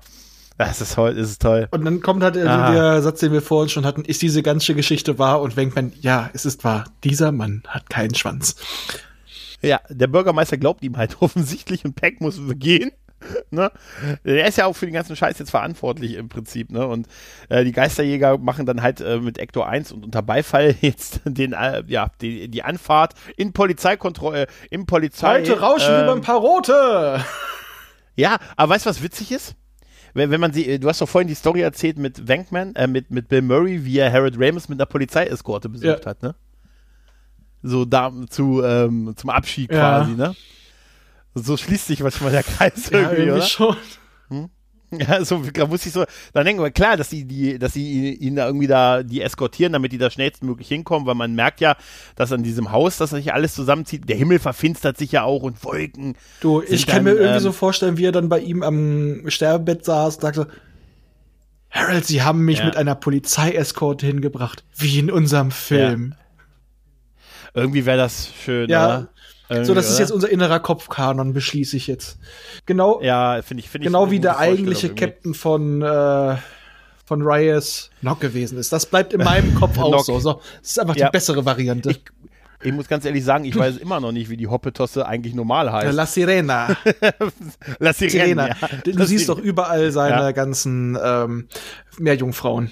Das 0.58 0.80
ist, 0.82 0.94
toll, 0.96 1.16
das 1.16 1.32
ist 1.32 1.42
toll. 1.42 1.68
Und 1.72 1.84
dann 1.84 2.02
kommt 2.02 2.24
halt 2.24 2.36
äh, 2.38 2.44
Ah. 2.44 2.72
der 2.72 3.02
Satz, 3.02 3.20
den 3.20 3.32
wir 3.32 3.42
vorhin 3.42 3.70
schon 3.70 3.86
hatten, 3.86 4.06
ist 4.06 4.22
diese 4.22 4.44
ganze 4.44 4.76
Geschichte 4.76 5.18
wahr? 5.18 5.42
Und 5.42 5.58
Wenkman, 5.58 5.92
ja, 6.00 6.30
es 6.34 6.46
ist 6.46 6.64
wahr. 6.64 6.86
Dieser 7.04 7.32
Mann 7.32 7.64
hat 7.68 7.90
keinen 7.90 8.14
Schwanz. 8.14 8.56
Ja, 9.62 9.80
der 9.90 10.08
Bürgermeister 10.08 10.58
glaubt 10.58 10.84
ihm 10.84 10.96
halt 10.98 11.18
offensichtlich 11.22 11.84
und 11.86 11.96
Peck 11.96 12.22
muss 12.22 12.40
gehen. 12.56 12.92
Ne? 13.52 13.72
Er 14.26 14.48
ist 14.48 14.58
ja 14.58 14.66
auch 14.66 14.74
für 14.76 14.86
den 14.86 14.94
ganzen 14.94 15.16
Scheiß 15.16 15.40
jetzt 15.40 15.52
verantwortlich 15.52 16.16
im 16.16 16.28
Prinzip, 16.28 16.70
ne? 16.72 16.86
Und 16.86 17.08
äh, 17.48 17.64
die 17.64 17.72
Geisterjäger 17.72 18.38
machen 18.38 18.66
dann 18.66 18.82
halt 18.82 19.00
äh, 19.00 19.18
mit 19.20 19.38
Ector 19.38 19.68
1 19.68 19.94
und 19.94 20.04
unter 20.04 20.22
Beifall 20.22 20.76
jetzt 20.82 21.22
den, 21.24 21.54
äh, 21.54 21.84
ja, 21.88 22.12
die, 22.22 22.50
die 22.50 22.64
Anfahrt 22.64 23.14
in 23.38 23.54
Polizeikontrolle, 23.54 24.48
im 24.70 24.86
Polizei. 24.86 25.40
Heute 25.40 25.60
rauschen 25.62 25.94
ähm, 25.96 26.04
über 26.04 26.12
ein 26.16 26.22
paar 26.22 26.40
Rote. 26.40 27.24
Ja, 28.16 28.38
aber 28.58 28.74
weißt 28.74 28.86
du, 28.86 28.90
was 28.90 29.02
witzig 29.02 29.32
ist? 29.32 29.56
Wenn, 30.14 30.30
wenn 30.30 30.40
man 30.40 30.54
sie, 30.54 30.68
äh, 30.68 30.80
du 30.80 30.88
hast 30.88 31.02
doch 31.02 31.10
vorhin 31.10 31.28
die 31.28 31.36
Story 31.36 31.62
erzählt 31.62 31.98
mit 31.98 32.28
Wankman, 32.28 32.76
äh, 32.76 32.86
mit, 32.88 33.10
mit 33.12 33.28
Bill 33.30 33.42
Murray, 33.42 33.84
wie 33.86 33.98
er 33.98 34.12
Harold 34.12 34.36
Ramis 34.38 34.70
mit 34.70 34.80
einer 34.80 34.86
Polizeieskorte 34.86 35.70
besucht 35.70 36.06
Ja. 36.06 36.06
hat, 36.06 36.22
ne? 36.22 36.36
So 37.64 37.86
da 37.86 38.12
zu, 38.30 38.62
ähm, 38.64 39.14
zum 39.16 39.30
Abschied 39.30 39.72
Ja. 39.72 39.78
quasi, 39.80 40.16
ne? 40.16 40.36
So 41.34 41.58
schließt 41.58 41.88
sich 41.88 42.02
manchmal 42.02 42.32
der 42.32 42.44
Kreis 42.44 42.90
Ja, 42.92 43.00
irgendwie, 43.00 43.22
irgendwie 43.24 43.38
oder? 43.40 43.48
schon. 43.48 43.76
Ja, 45.08 45.24
so 45.26 45.42
da 45.54 45.68
muss 45.68 45.86
ich 45.86 45.92
so, 45.94 46.06
dann 46.34 46.46
denken 46.46 46.62
wir, 46.64 46.72
klar, 46.72 46.98
dass 46.98 47.10
sie 47.10 47.26
die, 47.26 47.60
dass 47.60 47.74
sie 47.74 48.14
ihn, 48.14 48.36
da 48.36 48.46
irgendwie 48.48 48.68
da, 48.68 49.04
die 49.04 49.22
eskortieren, 49.22 49.74
damit 49.74 49.92
die 49.92 49.98
da 49.98 50.10
schnellstmöglich 50.10 50.68
hinkommen, 50.68 51.06
weil 51.08 51.16
man 51.16 51.36
merkt 51.36 51.62
ja, 51.62 51.76
dass 52.16 52.32
an 52.32 52.44
diesem 52.44 52.72
Haus, 52.72 52.98
dass 52.98 53.12
sich 53.12 53.34
alles 53.34 53.54
zusammenzieht, 53.56 54.08
der 54.10 54.16
Himmel 54.18 54.40
verfinstert 54.40 54.98
sich 54.98 55.12
ja 55.12 55.24
auch 55.24 55.44
und 55.44 55.64
Wolken. 55.64 56.16
Du, 56.42 56.62
ich 56.62 56.88
kann 56.88 57.04
mir 57.04 57.12
dann, 57.12 57.20
irgendwie 57.20 57.38
ähm, 57.38 57.44
so 57.44 57.52
vorstellen, 57.52 57.98
wie 57.98 58.06
er 58.06 58.12
dann 58.12 58.30
bei 58.30 58.40
ihm 58.40 58.64
am 58.64 59.24
Sterbebett 59.30 59.86
saß 59.86 60.16
und 60.16 60.22
sagte, 60.22 60.48
Harold, 61.72 62.06
Sie 62.06 62.22
haben 62.22 62.46
mich 62.46 62.60
Ja. 62.60 62.66
mit 62.66 62.78
einer 62.78 62.94
Polizeieskorte 62.96 64.06
hingebracht, 64.06 64.64
wie 64.78 65.00
in 65.00 65.10
unserem 65.10 65.50
Film. 65.52 66.14
Irgendwie 67.56 67.86
wäre 67.86 67.98
das 67.98 68.30
schön, 68.44 68.70
Ja. 68.70 68.86
oder? 68.86 69.10
So, 69.64 69.74
das 69.76 69.90
ist 69.90 70.00
jetzt 70.00 70.12
unser 70.12 70.30
innerer 70.30 70.60
Kopfkanon, 70.60 71.34
beschließe 71.34 71.78
ich 71.78 71.88
jetzt. 71.88 72.18
Genau, 72.66 73.02
Ja, 73.02 73.42
finde 73.44 73.62
ich, 73.62 73.70
finde 73.70 73.86
ich. 73.86 73.90
genau 73.90 74.10
wie 74.10 74.20
der 74.20 74.40
eigentliche 74.40 74.88
irgendwie. 74.88 75.06
Captain 75.06 75.34
von, 75.34 75.82
äh, 75.82 76.36
von 77.06 77.22
Ryas 77.22 77.90
Nock 78.02 78.20
gewesen 78.22 78.58
ist. 78.58 78.72
Das 78.74 78.86
bleibt 78.86 79.14
in 79.14 79.24
meinem 79.24 79.54
Kopf 79.60 79.78
auch 79.78 79.92
Nock. 79.92 80.06
so. 80.06 80.20
so. 80.20 80.42
Das 80.62 80.72
ist 80.72 80.80
einfach 80.80 80.96
Ja. 80.96 81.08
die 81.08 81.12
bessere 81.12 81.46
Variante. 81.46 81.92
Ich, 81.92 82.02
ich 82.64 82.72
muss 82.72 82.88
ganz 82.88 83.04
ehrlich 83.06 83.24
sagen, 83.26 83.44
ich 83.44 83.56
weiß 83.56 83.78
immer 83.78 84.00
noch 84.00 84.14
nicht, 84.14 84.30
wie 84.30 84.38
die 84.38 84.48
Hoppetosse 84.48 85.06
eigentlich 85.06 85.36
normal 85.36 85.72
heißt. 85.72 85.94
La 85.94 86.06
Sirena. 86.06 86.78
Sie 87.94 88.10
Sirena. 88.10 88.46
rennen. 88.46 88.56
Ja. 88.62 88.68
Du 88.86 88.92
Lass 88.92 89.10
siehst 89.10 89.26
sie- 89.26 89.28
doch 89.28 89.38
überall 89.40 89.92
seine 89.92 90.16
Ja. 90.16 90.32
ganzen 90.32 90.98
ähm, 91.04 91.48
Meerjungfrauen. 92.00 92.72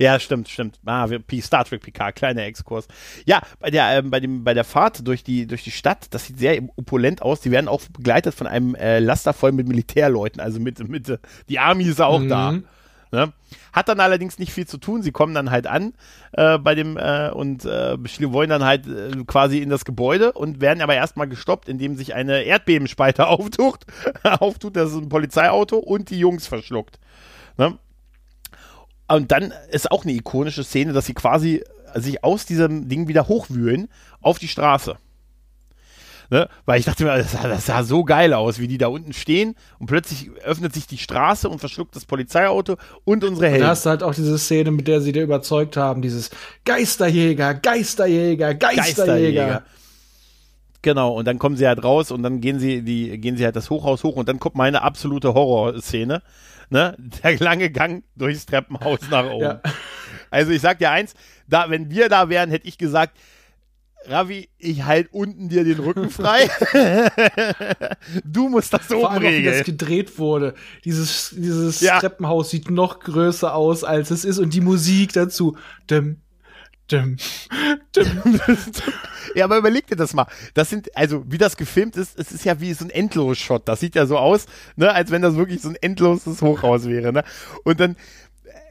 Ja, 0.00 0.18
stimmt, 0.18 0.48
stimmt. 0.48 0.80
Ah, 0.86 1.10
wir, 1.10 1.20
Star 1.42 1.62
Trek 1.66 1.82
PK, 1.82 2.12
kleiner 2.12 2.44
Exkurs. 2.44 2.88
Ja, 3.26 3.42
bei 3.58 3.70
der, 3.70 3.98
ähm, 3.98 4.10
bei 4.10 4.18
dem, 4.18 4.44
bei 4.44 4.54
der 4.54 4.64
Fahrt 4.64 5.06
durch 5.06 5.22
die, 5.22 5.46
durch 5.46 5.62
die 5.62 5.70
Stadt, 5.70 6.06
das 6.10 6.24
sieht 6.24 6.38
sehr 6.38 6.58
opulent 6.76 7.20
aus. 7.20 7.42
Die 7.42 7.50
werden 7.50 7.68
auch 7.68 7.82
begleitet 7.92 8.34
von 8.34 8.46
einem 8.46 8.74
äh, 8.76 8.98
Laster 8.98 9.34
voll 9.34 9.52
mit 9.52 9.68
Militärleuten, 9.68 10.40
also 10.40 10.58
mit, 10.58 10.88
mit, 10.88 11.18
die 11.50 11.58
Army 11.58 11.84
ist 11.84 12.00
auch 12.00 12.22
da. 12.26 12.52
Mhm. 12.52 12.64
Ne? 13.12 13.32
Hat 13.74 13.90
dann 13.90 14.00
allerdings 14.00 14.38
nicht 14.38 14.54
viel 14.54 14.66
zu 14.66 14.78
tun. 14.78 15.02
Sie 15.02 15.12
kommen 15.12 15.34
dann 15.34 15.50
halt 15.50 15.66
an 15.66 15.92
äh, 16.32 16.56
bei 16.56 16.74
dem 16.74 16.96
äh, 16.96 17.30
und 17.30 17.66
äh, 17.66 17.98
wollen 18.32 18.48
dann 18.48 18.64
halt 18.64 18.86
äh, 18.86 19.10
quasi 19.26 19.58
in 19.58 19.68
das 19.68 19.84
Gebäude 19.84 20.32
und 20.32 20.62
werden 20.62 20.80
aber 20.80 20.94
erstmal 20.94 21.28
gestoppt, 21.28 21.68
indem 21.68 21.96
sich 21.96 22.14
eine 22.14 22.42
Erdbebenspeite 22.44 23.26
auftut. 23.28 23.80
auftut, 24.22 24.76
das 24.76 24.92
ist 24.92 24.96
ein 24.96 25.10
Polizeiauto 25.10 25.76
und 25.76 26.08
die 26.08 26.18
Jungs 26.18 26.46
verschluckt. 26.46 26.98
Ne? 27.58 27.78
Und 29.10 29.32
dann 29.32 29.52
ist 29.70 29.90
auch 29.90 30.04
eine 30.04 30.12
ikonische 30.12 30.64
Szene, 30.64 30.92
dass 30.92 31.06
sie 31.06 31.14
quasi 31.14 31.62
sich 31.94 32.22
aus 32.22 32.46
diesem 32.46 32.88
Ding 32.88 33.08
wieder 33.08 33.28
hochwühlen 33.28 33.88
auf 34.20 34.38
die 34.38 34.48
Straße. 34.48 34.96
Ne? 36.30 36.48
Weil 36.64 36.78
ich 36.78 36.86
dachte 36.86 37.02
mir, 37.02 37.16
das 37.18 37.32
sah, 37.32 37.48
das 37.48 37.66
sah 37.66 37.82
so 37.82 38.04
geil 38.04 38.32
aus, 38.32 38.60
wie 38.60 38.68
die 38.68 38.78
da 38.78 38.86
unten 38.86 39.12
stehen 39.12 39.56
und 39.80 39.86
plötzlich 39.86 40.30
öffnet 40.44 40.72
sich 40.72 40.86
die 40.86 40.98
Straße 40.98 41.48
und 41.48 41.58
verschluckt 41.58 41.96
das 41.96 42.04
Polizeiauto 42.04 42.76
und 43.04 43.24
unsere 43.24 43.46
Da 43.46 43.50
Helden. 43.50 43.66
hast 43.66 43.84
du 43.84 43.90
halt 43.90 44.04
auch 44.04 44.14
diese 44.14 44.38
Szene, 44.38 44.70
mit 44.70 44.86
der 44.86 45.00
sie 45.00 45.10
dir 45.10 45.24
überzeugt 45.24 45.76
haben, 45.76 46.02
dieses 46.02 46.30
Geisterjäger, 46.64 47.54
Geisterjäger, 47.54 48.54
Geisterjäger. 48.54 48.82
Geisterjäger. 48.84 49.62
Genau, 50.82 51.12
und 51.12 51.26
dann 51.26 51.38
kommen 51.38 51.56
sie 51.56 51.66
halt 51.66 51.84
raus 51.84 52.10
und 52.10 52.22
dann 52.22 52.40
gehen 52.40 52.58
sie, 52.58 52.82
die, 52.82 53.18
gehen 53.18 53.36
sie 53.36 53.44
halt 53.44 53.56
das 53.56 53.68
Hochhaus 53.68 54.02
hoch 54.02 54.16
und 54.16 54.28
dann 54.28 54.38
kommt 54.38 54.54
meine 54.56 54.82
absolute 54.82 55.34
Horrorszene. 55.34 56.22
Ne? 56.70 56.96
Der 57.22 57.38
lange 57.38 57.70
Gang 57.70 58.04
durchs 58.16 58.46
Treppenhaus 58.46 59.00
nach 59.10 59.26
oben. 59.26 59.42
Ja. 59.42 59.60
Also 60.30 60.52
ich 60.52 60.60
sag 60.62 60.78
dir 60.78 60.90
eins, 60.90 61.14
da, 61.48 61.68
wenn 61.68 61.90
wir 61.90 62.08
da 62.08 62.28
wären, 62.28 62.50
hätte 62.50 62.66
ich 62.68 62.78
gesagt, 62.78 63.18
Ravi, 64.06 64.48
ich 64.56 64.84
halt 64.84 65.12
unten 65.12 65.50
dir 65.50 65.62
den 65.64 65.78
Rücken 65.78 66.08
frei. 66.08 66.48
du 68.24 68.48
musst 68.48 68.72
das 68.72 68.86
Vor 68.86 68.98
oben 68.98 69.06
allem 69.06 69.26
auch, 69.26 69.30
wie 69.30 69.42
das 69.44 69.58
regeln. 69.58 69.64
gedreht 69.76 70.18
wurde. 70.18 70.54
Dieses, 70.84 71.34
dieses 71.36 71.80
Ja. 71.80 72.00
Treppenhaus 72.00 72.50
sieht 72.50 72.70
noch 72.70 73.00
größer 73.00 73.54
aus, 73.54 73.84
als 73.84 74.10
es 74.10 74.24
ist. 74.24 74.38
Und 74.38 74.54
die 74.54 74.62
Musik 74.62 75.12
dazu. 75.12 75.56
Dim, 75.90 76.22
dim, 76.90 77.16
dim. 77.94 78.22
Ja, 79.34 79.44
aber 79.44 79.58
überleg 79.58 79.86
dir 79.86 79.96
das 79.96 80.14
mal. 80.14 80.26
Das 80.54 80.70
sind, 80.70 80.96
also 80.96 81.24
wie 81.28 81.38
das 81.38 81.56
gefilmt 81.56 81.96
ist, 81.96 82.18
es 82.18 82.32
ist 82.32 82.44
ja 82.44 82.60
wie 82.60 82.72
so 82.72 82.84
ein 82.84 82.90
Endlos-Shot. 82.90 83.68
Das 83.68 83.80
sieht 83.80 83.94
ja 83.94 84.06
so 84.06 84.18
aus, 84.18 84.46
ne, 84.76 84.92
als 84.92 85.10
wenn 85.10 85.22
das 85.22 85.36
wirklich 85.36 85.62
so 85.62 85.68
ein 85.68 85.76
endloses 85.76 86.42
Hochhaus 86.42 86.86
wäre, 86.86 87.12
ne? 87.12 87.22
Und 87.64 87.78
dann, 87.78 87.96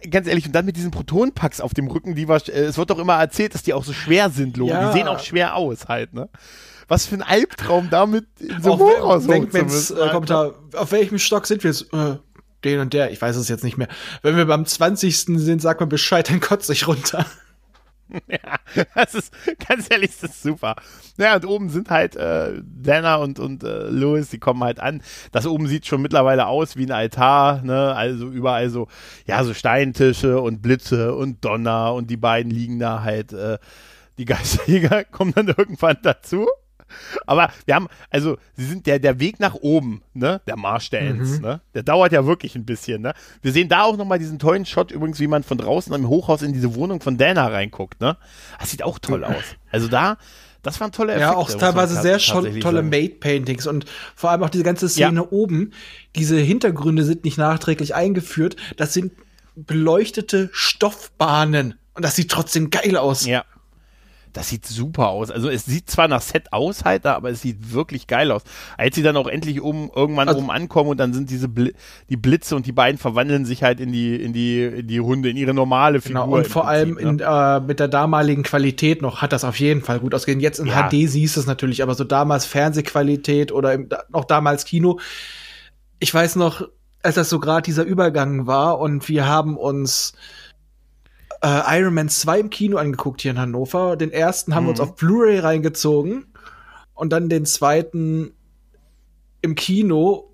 äh, 0.01 0.09
ganz 0.09 0.27
ehrlich, 0.27 0.45
und 0.45 0.53
dann 0.53 0.65
mit 0.65 0.75
diesen 0.75 0.91
Protonenpacks 0.91 1.61
auf 1.61 1.73
dem 1.73 1.87
Rücken, 1.87 2.15
die 2.15 2.27
war, 2.27 2.45
äh, 2.49 2.65
es 2.65 2.77
wird 2.77 2.89
doch 2.89 2.99
immer 2.99 3.15
erzählt, 3.15 3.53
dass 3.53 3.63
die 3.63 3.73
auch 3.73 3.85
so 3.85 3.93
schwer 3.93 4.29
sind, 4.29 4.57
Logan. 4.57 4.81
Ja. 4.81 4.91
Die 4.91 4.97
sehen 4.97 5.07
auch 5.07 5.19
schwer 5.19 5.55
aus 5.55 5.87
halt, 5.87 6.13
ne? 6.13 6.29
was 6.89 7.05
für 7.05 7.15
ein 7.15 7.21
Albtraum 7.21 7.89
damit 7.91 8.25
in 8.39 8.61
so 8.63 8.73
einem 8.73 8.81
Hochhaus 8.81 9.27
Bankmans 9.27 9.91
hochzumüssen, 9.91 9.97
äh, 9.97 10.11
Kommentar, 10.11 10.55
auf 10.73 10.91
welchem 10.91 11.19
Stock 11.19 11.45
sind 11.45 11.63
wir 11.63 11.69
jetzt? 11.69 11.93
Äh, 11.93 12.17
den 12.63 12.79
und 12.79 12.93
der, 12.93 13.11
ich 13.11 13.21
weiß 13.21 13.35
es 13.37 13.47
jetzt 13.47 13.63
nicht 13.63 13.77
mehr. 13.77 13.87
Wenn 14.21 14.35
wir 14.35 14.45
beim 14.45 14.65
20. 14.65 15.17
sind, 15.17 15.61
sag 15.61 15.79
mal 15.79 15.85
Bescheid, 15.85 16.29
dann 16.29 16.41
kotze 16.41 16.73
ich 16.73 16.87
runter. 16.87 17.25
Ja, 18.27 18.60
das 18.95 19.15
ist, 19.15 19.34
ganz 19.68 19.88
ehrlich, 19.90 20.11
das 20.19 20.31
ist 20.31 20.44
super. 20.44 20.76
Ja, 21.18 21.36
und 21.36 21.45
oben 21.45 21.69
sind 21.69 21.90
halt 21.90 22.15
äh, 22.15 22.61
Dana 22.64 23.15
und, 23.15 23.40
und 23.40 23.64
äh, 23.64 23.90
Louis, 23.90 24.30
die 24.30 24.40
kommen 24.40 24.64
halt 24.64 24.80
an. 24.80 25.02
Das 25.31 25.45
oben 25.45 25.68
sieht 25.68 25.86
schon 25.86 26.02
mittlerweile 26.02 26.48
aus 26.48 26.76
wie 26.76 26.86
ein 26.86 26.91
Altar, 26.91 27.61
ne? 27.64 27.95
Also 27.95 28.27
überall 28.30 28.69
so, 28.69 28.88
ja, 29.26 29.44
so 29.44 29.53
Steintische 29.53 30.41
und 30.41 30.61
Blitze 30.61 31.15
und 31.15 31.44
Donner 31.44 31.94
und 31.94 32.10
die 32.10 32.18
beiden 32.18 32.52
liegen 32.52 32.80
da 32.80 33.03
halt, 33.03 33.34
äh, 33.34 33.57
die 34.18 34.26
Geisterjäger 34.26 35.03
kommen 35.11 35.34
dann 35.34 35.48
irgendwann 35.48 35.98
dazu. 36.03 36.48
Aber 37.25 37.49
wir 37.65 37.75
haben, 37.75 37.87
also, 38.09 38.37
sie 38.55 38.65
sind 38.65 38.85
der, 38.85 38.99
der 38.99 39.19
Weg 39.19 39.39
nach 39.39 39.55
oben, 39.55 40.01
ne? 40.13 40.41
Der 40.47 40.57
Marsch 40.57 40.89
der 40.89 41.01
Ents, 41.01 41.39
ne? 41.39 41.61
Der 41.73 41.83
dauert 41.83 42.11
ja 42.11 42.25
wirklich 42.25 42.55
ein 42.55 42.65
bisschen, 42.65 43.01
ne? 43.01 43.13
Wir 43.41 43.51
sehen 43.51 43.69
da 43.69 43.83
auch 43.83 43.97
nochmal 43.97 44.19
diesen 44.19 44.39
tollen 44.39 44.65
Shot 44.65 44.91
übrigens, 44.91 45.19
wie 45.19 45.27
man 45.27 45.43
von 45.43 45.57
draußen 45.57 45.93
am 45.93 46.07
Hochhaus 46.07 46.41
in 46.41 46.53
diese 46.53 46.75
Wohnung 46.75 47.01
von 47.01 47.17
Dana 47.17 47.47
reinguckt, 47.47 48.01
ne? 48.01 48.17
Das 48.59 48.71
sieht 48.71 48.83
auch 48.83 48.99
toll 48.99 49.23
aus. 49.23 49.43
Also 49.71 49.87
da, 49.87 50.17
das 50.61 50.79
waren 50.81 50.91
tolle 50.91 51.13
Effekte. 51.13 51.31
Ja, 51.31 51.37
auch 51.37 51.49
teilweise 51.49 52.01
sehr 52.01 52.17
tolle. 52.17 52.83
Made-Paintings 52.83 53.65
und 53.67 53.85
vor 54.15 54.31
allem 54.31 54.43
auch 54.43 54.49
diese 54.49 54.63
ganze 54.63 54.89
Szene 54.89 55.29
oben. 55.29 55.71
Diese 56.15 56.37
Hintergründe 56.37 57.03
sind 57.03 57.23
nicht 57.23 57.37
nachträglich 57.37 57.95
eingeführt. 57.95 58.55
Das 58.75 58.93
sind 58.93 59.13
beleuchtete 59.55 60.49
Stoffbahnen. 60.51 61.79
Und 61.93 62.03
das 62.03 62.15
sieht 62.15 62.31
trotzdem 62.31 62.69
geil 62.69 62.97
aus. 62.97 63.25
Ja. 63.25 63.45
Das 64.39 64.47
sieht 64.47 64.65
super 64.65 65.09
aus. 65.09 65.31
Also 65.31 65.49
es 65.49 65.65
sieht 65.65 65.89
zwar 65.89 66.07
nach 66.07 66.21
Set 66.21 66.53
aus 66.53 66.85
halt, 66.85 67.05
aber 67.05 67.29
es 67.29 67.41
sieht 67.41 67.73
wirklich 67.73 68.07
geil 68.07 68.31
aus. 68.31 68.43
Als 68.77 68.95
sie 68.95 69.03
dann 69.03 69.17
auch 69.17 69.27
endlich 69.27 69.61
oben, 69.61 69.89
irgendwann 69.93 70.29
Also- 70.29 70.39
oben 70.39 70.49
ankommen 70.49 70.91
und 70.91 70.97
dann 70.97 71.13
sind 71.13 71.29
diese 71.29 71.49
Bli 71.49 71.73
die 72.09 72.15
Blitze 72.15 72.55
und 72.55 72.65
die 72.65 72.71
beiden 72.71 72.97
verwandeln 72.97 73.43
sich 73.43 73.63
halt 73.63 73.81
in 73.81 73.91
die, 73.91 74.15
in 74.15 74.31
die, 74.31 74.63
in 74.63 74.87
die 74.87 75.01
Hunde, 75.01 75.29
in 75.29 75.35
ihre 75.35 75.53
normale 75.53 75.99
Figur. 75.99 76.23
Genau, 76.23 76.37
und 76.37 76.47
vor 76.47 76.69
allem 76.69 76.95
Prinzip, 76.95 77.09
in, 77.09 77.15
ne? 77.17 77.57
äh, 77.57 77.59
mit 77.67 77.81
der 77.81 77.89
damaligen 77.89 78.43
Qualität 78.43 79.01
noch 79.01 79.21
hat 79.21 79.33
das 79.33 79.43
auf 79.43 79.59
jeden 79.59 79.81
Fall 79.81 79.99
gut 79.99 80.15
ausgesehen. 80.15 80.39
Jetzt 80.39 80.59
in 80.59 80.67
Ja. 80.67 80.87
HD 80.89 81.05
siehst 81.09 81.35
du 81.35 81.41
es 81.41 81.45
natürlich, 81.45 81.83
aber 81.83 81.93
so 81.95 82.05
damals 82.05 82.45
Fernsehqualität 82.45 83.51
oder 83.51 83.73
im, 83.73 83.89
da- 83.89 84.03
noch 84.07 84.23
damals 84.23 84.63
Kino. 84.63 85.01
Ich 85.99 86.13
weiß 86.13 86.37
noch, 86.37 86.61
als 87.03 87.15
das 87.15 87.29
so 87.29 87.39
gerade 87.41 87.63
dieser 87.63 87.83
Übergang 87.83 88.47
war 88.47 88.79
und 88.79 89.09
wir 89.09 89.27
haben 89.27 89.57
uns 89.57 90.13
äh, 91.41 91.79
Iron 91.79 91.93
Man 91.93 92.09
2 92.09 92.39
im 92.39 92.49
Kino 92.49 92.77
angeguckt 92.77 93.21
hier 93.21 93.31
in 93.31 93.39
Hannover. 93.39 93.95
Den 93.97 94.11
ersten 94.11 94.55
haben 94.55 94.65
wir 94.65 94.71
uns 94.71 94.79
Mhm. 94.79 94.85
auf 94.85 94.95
Blu-ray 94.95 95.39
reingezogen 95.39 96.25
und 96.93 97.11
dann 97.11 97.29
den 97.29 97.45
zweiten 97.45 98.31
im 99.41 99.55
Kino. 99.55 100.33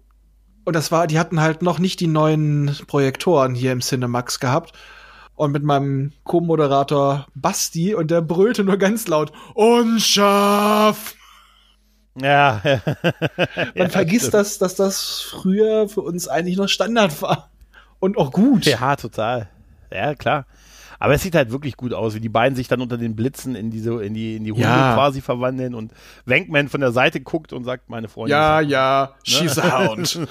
Und 0.64 0.76
das 0.76 0.91
war, 0.91 1.06
die 1.07 1.19
hatten 1.19 1.41
halt 1.41 1.61
noch 1.61 1.77
nicht 1.80 1.99
die 1.99 2.07
neuen 2.07 2.76
Projektoren 2.88 3.53
hier 3.53 3.72
im 3.72 3.82
Cinemax 3.82 4.40
gehabt. 4.40 4.73
Und 5.36 5.52
mit 5.52 5.64
meinem 5.64 6.14
Co-Moderator 6.23 7.27
Basti 7.36 7.94
und 7.94 8.10
der 8.10 8.22
brüllte 8.22 8.64
nur 8.64 8.77
ganz 8.77 9.07
laut, 9.07 9.34
unscharf! 9.53 11.15
Ja, 12.18 12.61
Man 13.76 13.90
vergisst 13.90 14.34
das, 14.34 14.57
dass 14.57 14.76
das 14.76 15.19
früher 15.22 15.90
für 15.90 15.99
uns 16.02 16.30
eigentlich 16.30 16.56
noch 16.56 16.69
Standard 16.69 17.22
war. 17.22 17.49
Und 17.99 18.18
auch 18.18 18.32
gut. 18.32 18.65
ja, 18.65 18.95
total. 18.95 19.49
Ja, 19.91 20.15
klar. 20.15 20.45
Aber 21.00 21.14
es 21.14 21.22
sieht 21.22 21.36
halt 21.36 21.52
wirklich 21.52 21.78
gut 21.78 21.94
aus, 21.94 22.16
wie 22.16 22.20
die 22.20 22.30
beiden 22.30 22.56
sich 22.56 22.68
dann 22.68 22.82
unter 22.82 22.98
den 22.98 23.16
Blitzen 23.16 23.56
in 23.56 23.70
diese, 23.72 24.04
in 24.04 24.14
die, 24.14 24.36
in 24.38 24.44
die 24.44 24.52
Hunde 24.52 24.64
Ja. 24.68 24.94
quasi 24.96 25.22
verwandeln 25.22 25.76
und 25.76 25.92
Wankman 26.26 26.70
von 26.70 26.82
der 26.82 26.92
Seite 26.92 27.22
guckt 27.22 27.54
und 27.54 27.64
sagt, 27.64 27.90
meine 27.90 28.08
Freundin. 28.08 28.32
ja, 28.32 28.62
ja, 28.62 29.14
she's 29.24 29.58
a 29.60 29.88
hound. 29.88 30.20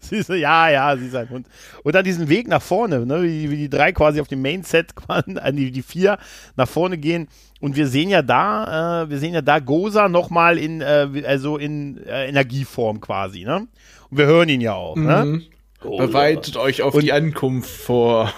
Sie 0.00 0.20
so, 0.20 0.34
ja, 0.34 0.68
ja, 0.68 0.94
sie 0.98 1.06
ist 1.06 1.14
ein 1.16 1.30
Hund. 1.30 1.46
Und 1.82 1.94
dann 1.94 2.04
diesen 2.04 2.28
Weg 2.28 2.46
nach 2.46 2.60
vorne, 2.60 3.06
ne, 3.06 3.22
wie, 3.22 3.50
wie 3.50 3.56
die 3.56 3.70
drei 3.70 3.90
quasi 3.92 4.20
auf 4.20 4.28
dem 4.28 4.42
Main-Set, 4.42 4.92
die, 5.52 5.70
die 5.70 5.80
vier 5.82 6.18
nach 6.56 6.68
vorne 6.68 6.98
gehen. 6.98 7.26
Und 7.60 7.74
wir 7.74 7.86
sehen 7.88 8.10
ja 8.10 8.20
da, 8.20 9.04
äh, 9.04 9.08
wir 9.08 9.18
sehen 9.18 9.32
ja 9.32 9.40
da 9.40 9.60
Goza 9.60 10.10
nochmal 10.10 10.58
in, 10.58 10.82
äh, 10.82 11.08
also 11.26 11.56
in 11.56 11.96
äh, 12.06 12.28
Energieform 12.28 13.00
quasi, 13.00 13.44
ne? 13.44 13.66
Und 14.10 14.18
wir 14.18 14.26
hören 14.26 14.50
ihn 14.50 14.60
ja 14.60 14.74
auch, 14.74 14.96
ne? 14.96 15.24
Mhm. 15.24 15.42
Goza. 15.80 16.04
Bereitet 16.06 16.56
euch 16.58 16.82
auf 16.82 16.92
Und- 16.94 17.02
die 17.04 17.12
Ankunft 17.14 17.70
vor. 17.70 18.30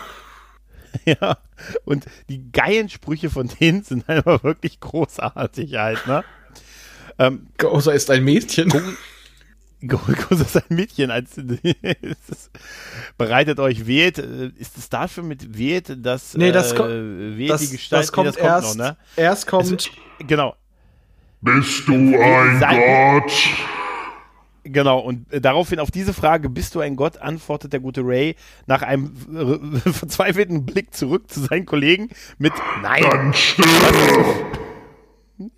Ja. 1.05 1.39
Und 1.85 2.07
die 2.29 2.51
geilen 2.53 2.89
Sprüche 2.89 3.31
von 3.31 3.49
denen 3.49 3.83
sind 3.83 4.09
einfach 4.09 4.43
wirklich 4.45 4.81
großartig 4.81 5.75
halt, 5.77 6.07
ne? 6.07 6.25
Ähm, 7.19 7.47
Gozer 7.59 7.95
ist 7.95 8.11
ein 8.11 8.25
Mädchen. 8.25 8.71
Goza 9.87 10.31
ist 10.45 10.57
ein 10.57 10.63
Mädchen. 10.77 11.11
Als, 11.11 11.37
es 11.39 12.51
bereitet 13.17 13.59
euch, 13.61 13.87
wählt, 13.87 14.19
äh, 14.19 14.49
ist 14.59 14.77
es 14.77 14.89
dafür 14.89 15.23
mit 15.23 15.57
wählt, 15.57 15.97
das, 16.05 16.35
Nee, 16.35 16.53
das 16.53 16.73
äh, 16.73 16.79
wählt 17.39 17.51
Das, 17.51 17.61
die 17.63 17.69
Gestalt, 17.77 18.03
das 18.03 18.13
kommt 18.13 18.37
nee, 18.37 18.43
erst. 18.43 18.77
noch, 18.77 18.85
ne? 18.85 18.97
Erst 19.17 19.47
kommt. 19.47 19.91
Genau, 20.19 20.57
Bist 21.41 21.87
du 21.89 21.93
ein 21.95 22.59
Sei- 22.61 23.21
Gott? 23.21 23.33
Genau. 24.73 24.99
Und 25.01 25.33
äh, 25.33 25.41
daraufhin 25.41 25.79
auf 25.79 25.91
diese 25.91 26.13
Frage, 26.13 26.49
bist 26.49 26.75
du 26.75 26.81
ein 26.81 26.97
Gott, 26.97 27.19
antwortet 27.19 27.73
der 27.73 27.81
gute 27.81 28.03
Ray 28.05 28.37
nach 28.67 28.83
einem 28.83 29.15
verzweifelten 29.85 30.67
Blick 30.67 30.95
zurück 30.95 31.31
zu 31.31 31.41
seinen 31.41 31.67
Kollegen 31.67 32.11
mit 32.39 32.53
Nein. 32.83 33.03
Dann 33.11 33.35
stirb! 33.35 33.67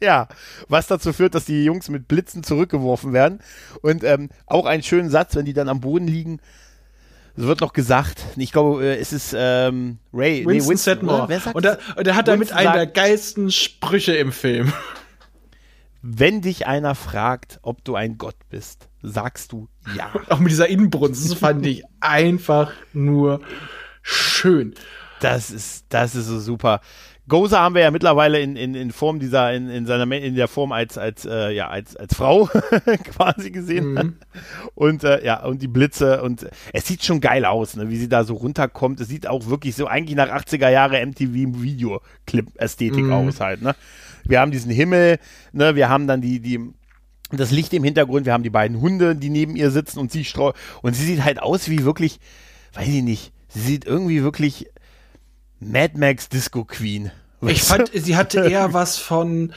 Ja, 0.03 0.27
was 0.69 0.89
dazu 0.89 1.13
führt, 1.13 1.35
dass 1.35 1.45
die 1.45 1.65
Jungs 1.65 1.89
mit 1.89 2.09
Blitzen 2.09 2.43
zurückgeworfen 2.43 3.13
werden. 3.13 3.41
Und 3.83 4.03
ähm, 4.03 4.31
auch 4.47 4.67
einen 4.67 4.83
schönen 4.83 5.09
Satz, 5.11 5.37
wenn 5.37 5.45
die 5.45 5.53
dann 5.53 5.69
am 5.69 5.81
Boden 5.81 6.09
liegen. 6.09 6.41
Es 7.37 7.45
wird 7.45 7.61
noch 7.61 7.73
gesagt, 7.73 8.25
ich 8.37 8.51
glaube, 8.51 8.85
äh, 8.85 8.97
es 8.97 9.13
ist 9.13 9.35
ähm, 9.39 9.99
Ray, 10.13 10.45
Winston, 10.45 10.73
nee, 10.73 10.77
Sedmore. 10.77 11.19
oder? 11.19 11.29
Wer 11.29 11.41
sagt 11.41 11.57
Und, 11.57 11.65
der, 11.65 11.79
und 11.97 12.07
der 12.07 12.17
hat 12.17 12.27
damit 12.27 12.49
Winston 12.49 12.59
einen 12.59 12.73
der 12.73 12.87
geilsten 12.89 13.53
Sprüche 13.53 14.17
im 14.17 14.33
Film. 14.33 14.73
Wenn 16.03 16.41
dich 16.43 16.67
einer 16.67 16.97
fragt, 16.97 17.61
ob 17.63 17.85
du 17.85 17.95
ein 17.95 18.19
Gott 18.19 18.37
bist, 18.51 18.88
sagst 19.03 19.53
du 19.53 19.69
ja. 19.97 20.11
Auch 20.29 20.39
mit 20.39 20.51
dieser 20.51 20.69
Inbrunst. 20.69 21.31
Das 21.31 21.39
fand 21.39 21.65
ich 21.67 21.85
einfach 22.01 22.73
nur 22.93 23.41
schön. 24.03 24.75
Das 25.21 25.51
ist, 25.51 25.87
das 25.89 26.15
ist 26.15 26.27
so 26.27 26.39
super. 26.39 26.81
Goza 27.29 27.61
haben 27.61 27.75
wir 27.75 27.83
ja 27.83 27.91
mittlerweile 27.91 28.41
in, 28.41 28.57
in, 28.57 28.75
in 28.75 28.91
Form 28.91 29.19
dieser, 29.19 29.53
in, 29.53 29.69
in 29.69 29.85
seiner, 29.85 30.11
in 30.17 30.35
der 30.35 30.49
Form 30.49 30.73
als, 30.73 30.97
als, 30.97 31.27
äh, 31.27 31.51
ja, 31.51 31.69
als, 31.69 31.95
als 31.95 32.15
Frau 32.15 32.49
quasi 33.17 33.51
gesehen. 33.51 33.93
Mhm. 33.93 34.17
Und, 34.75 35.05
äh, 35.05 35.23
ja, 35.25 35.45
und 35.45 35.61
die 35.61 35.69
Blitze 35.69 36.23
und 36.23 36.49
es 36.73 36.87
sieht 36.87 37.05
schon 37.05 37.21
geil 37.21 37.45
aus, 37.45 37.77
ne, 37.77 37.91
wie 37.91 37.97
sie 37.97 38.09
da 38.09 38.25
so 38.25 38.35
runterkommt. 38.35 39.01
Es 39.01 39.09
sieht 39.09 39.27
auch 39.27 39.47
wirklich 39.49 39.75
so 39.77 39.87
eigentlich 39.87 40.17
nach 40.17 40.31
80er 40.31 40.71
Jahre 40.71 41.05
MTV 41.05 41.33
Videoclip 41.61 42.47
Ästhetik 42.55 43.05
Mhm. 43.05 43.13
aus 43.13 43.41
halt, 43.41 43.61
ne. 43.61 43.75
Wir 44.25 44.41
haben 44.41 44.51
diesen 44.51 44.71
Himmel, 44.71 45.19
ne, 45.53 45.75
wir 45.75 45.89
haben 45.89 46.07
dann 46.07 46.21
die, 46.21 46.41
die, 46.41 46.61
das 47.31 47.51
Licht 47.51 47.73
im 47.75 47.85
Hintergrund, 47.85 48.27
wir 48.27 48.33
haben 48.33 48.43
die 48.43 48.51
beiden 48.51 48.81
Hunde, 48.81 49.15
die 49.15 49.31
neben 49.31 49.57
ihr 49.57 49.71
sitzen 49.71 49.99
und 49.99 50.11
sie 50.11 50.25
streu 50.25 50.53
und 50.83 50.95
sie 50.95 51.05
sieht 51.05 51.25
halt 51.25 51.41
aus 51.43 51.69
wie 51.69 51.85
wirklich, 51.85 52.21
weiß 52.75 52.89
ich 52.89 53.03
nicht, 53.03 53.33
sie 53.49 53.61
sieht 53.61 53.85
irgendwie 53.85 54.23
wirklich 54.23 54.69
Mad 55.61 55.99
Max 55.99 56.29
Disco 56.29 56.65
Queen. 56.65 57.11
Ich 57.43 57.63
fand, 57.63 57.91
sie 57.93 58.17
hatte 58.17 58.41
eher 58.51 58.73
was 58.73 58.99
von, 58.99 59.53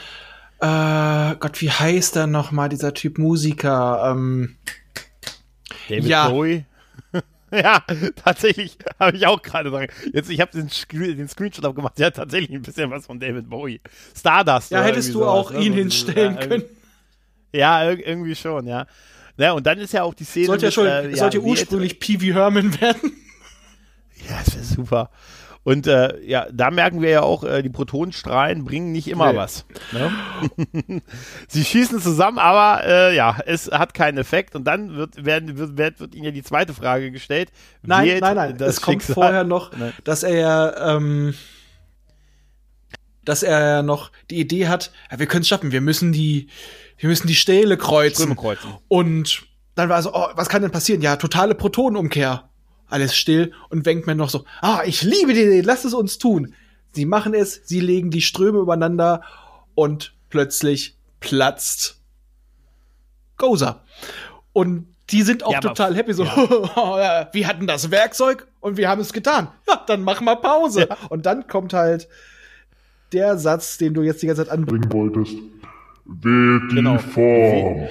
äh, 0.60 1.34
Gott, 1.40 1.60
wie 1.60 1.70
heißt 1.70 2.16
er 2.16 2.26
noch 2.26 2.52
mal, 2.52 2.68
dieser 2.68 2.94
Typ 2.94 3.18
Musiker? 3.18 4.12
Ähm, 4.12 4.56
David 5.88 6.04
ja. 6.04 6.28
Bowie. 6.28 6.64
ja, 7.50 7.82
tatsächlich 8.16 8.78
habe 9.00 9.16
ich 9.16 9.26
auch 9.26 9.42
gerade 9.42 9.70
dran. 9.70 9.88
Jetzt, 10.12 10.30
ich 10.30 10.40
habe 10.40 10.52
den, 10.52 10.68
Screen- 10.68 11.16
den 11.16 11.28
Screenshot 11.28 11.64
abgemacht. 11.64 11.98
Ja, 11.98 12.10
tatsächlich 12.10 12.50
ein 12.52 12.62
bisschen 12.62 12.90
was 12.90 13.06
von 13.06 13.18
David 13.18 13.48
Bowie. 13.50 13.80
Stardust. 14.16 14.70
ja, 14.70 14.82
hättest 14.82 15.08
du 15.10 15.14
sowas, 15.14 15.28
auch 15.28 15.50
ne? 15.50 15.60
ihn 15.60 15.72
hinstellen 15.72 16.34
ja, 16.34 16.46
können. 16.46 16.64
Ja, 17.52 17.84
ir 17.90 18.06
irgendwie 18.06 18.34
schon, 18.34 18.66
ja. 18.66 18.86
Ja, 19.36 19.52
und 19.52 19.66
dann 19.66 19.78
ist 19.78 19.92
ja 19.92 20.02
auch 20.02 20.14
die 20.14 20.24
Szene. 20.24 20.46
Sollte 20.46 20.64
ja 20.64 20.68
mit, 20.68 20.74
schon, 20.74 20.86
äh, 20.86 21.06
es 21.10 21.18
sollte 21.18 21.38
ja, 21.38 21.42
ursprünglich 21.42 21.98
Pee 22.00 22.20
Wee 22.20 22.32
Herman 22.34 22.80
werden. 22.80 23.12
Ja, 24.28 24.38
das 24.44 24.54
wäre 24.54 24.64
super. 24.64 25.10
Und 25.64 25.88
äh, 25.88 26.20
ja, 26.24 26.46
da 26.52 26.70
merken 26.70 27.02
wir 27.02 27.08
ja 27.10 27.22
auch, 27.22 27.42
äh, 27.42 27.62
die 27.62 27.70
Protonenstrahlen 27.70 28.64
bringen 28.64 28.92
nicht 28.92 29.08
immer 29.08 29.32
Nee. 29.32 29.38
was. 29.38 29.64
Ne? 29.90 30.12
Sie 31.48 31.64
schießen 31.64 32.00
zusammen, 32.00 32.38
aber 32.38 32.84
äh, 32.84 33.16
ja, 33.16 33.38
es 33.46 33.68
hat 33.70 33.94
keinen 33.94 34.18
Effekt. 34.18 34.54
Und 34.54 34.62
dann 34.64 34.94
wird, 34.96 35.24
werden, 35.24 35.56
wird, 35.58 35.76
wird, 35.76 35.98
wird 35.98 36.14
ihnen 36.14 36.24
ja 36.26 36.30
die 36.30 36.44
zweite 36.44 36.72
Frage 36.72 37.10
gestellt. 37.10 37.50
Nein, 37.82 38.06
Wählt 38.06 38.20
nein, 38.20 38.36
nein. 38.36 38.56
das 38.58 38.76
Es 38.76 38.80
kommt 38.80 39.02
Schicksal- 39.02 39.14
vorher 39.14 39.42
noch, 39.44 39.76
Nein. 39.76 39.92
dass 40.04 40.22
er 40.22 40.36
ja, 40.36 40.96
ähm, 40.96 41.34
dass 43.24 43.42
er 43.42 43.60
ja 43.60 43.82
noch 43.82 44.10
die 44.30 44.38
Idee 44.40 44.68
hat, 44.68 44.92
ja, 45.10 45.18
wir 45.18 45.26
können 45.26 45.42
es 45.42 45.48
schaffen, 45.48 45.72
wir 45.72 45.80
müssen 45.80 46.12
die, 46.12 46.48
wir 47.02 47.08
müssen 47.08 47.26
die 47.26 47.34
Stähle 47.34 47.76
kreuzen. 47.76 48.22
Ströme 48.22 48.36
kreuzen. 48.36 48.76
Und 48.86 49.42
dann 49.74 49.88
war 49.88 50.00
so, 50.02 50.14
oh, 50.14 50.28
was 50.36 50.48
kann 50.48 50.62
denn 50.62 50.70
passieren? 50.70 51.02
Ja, 51.02 51.16
totale 51.16 51.56
Protonenumkehr. 51.56 52.48
Alles 52.86 53.16
still 53.16 53.52
und 53.70 53.84
Wenkman 53.86 54.16
noch 54.16 54.30
so, 54.30 54.44
ah, 54.60 54.82
ich 54.86 55.02
liebe 55.02 55.34
die 55.34 55.40
Idee, 55.40 55.62
lass 55.62 55.84
es 55.84 55.94
uns 55.94 56.18
tun. 56.18 56.54
Sie 56.92 57.04
machen 57.04 57.34
es, 57.34 57.60
sie 57.64 57.80
legen 57.80 58.12
die 58.12 58.20
Ströme 58.20 58.60
übereinander 58.60 59.22
und 59.74 60.14
plötzlich 60.28 60.96
platzt 61.18 62.00
Gozer. 63.36 63.82
Und 64.52 64.86
die 65.10 65.22
sind 65.22 65.42
auch 65.42 65.54
Ja, 65.54 65.60
total 65.60 65.96
happy, 65.96 66.14
so, 66.14 66.24
wir 67.32 67.48
hatten 67.48 67.66
das 67.66 67.90
Werkzeug 67.90 68.46
und 68.60 68.76
wir 68.76 68.88
haben 68.88 69.00
es 69.00 69.12
getan. 69.12 69.48
Ja, 69.66 69.82
dann 69.88 70.04
mach 70.04 70.20
mal 70.20 70.36
Pause. 70.36 70.88
Und 71.08 71.26
dann 71.26 71.48
kommt 71.48 71.72
halt 71.72 72.06
der 73.12 73.38
Satz, 73.38 73.76
den 73.78 73.92
du 73.92 74.02
jetzt 74.02 74.22
die 74.22 74.28
ganze 74.28 74.44
Zeit 74.44 74.52
anbringst. 74.52 74.88
bringen 74.88 75.14
wolltest. 75.14 75.36
Weht 76.04 76.70
die 76.70 76.76
Genau. 76.76 76.98
Form. 76.98 77.88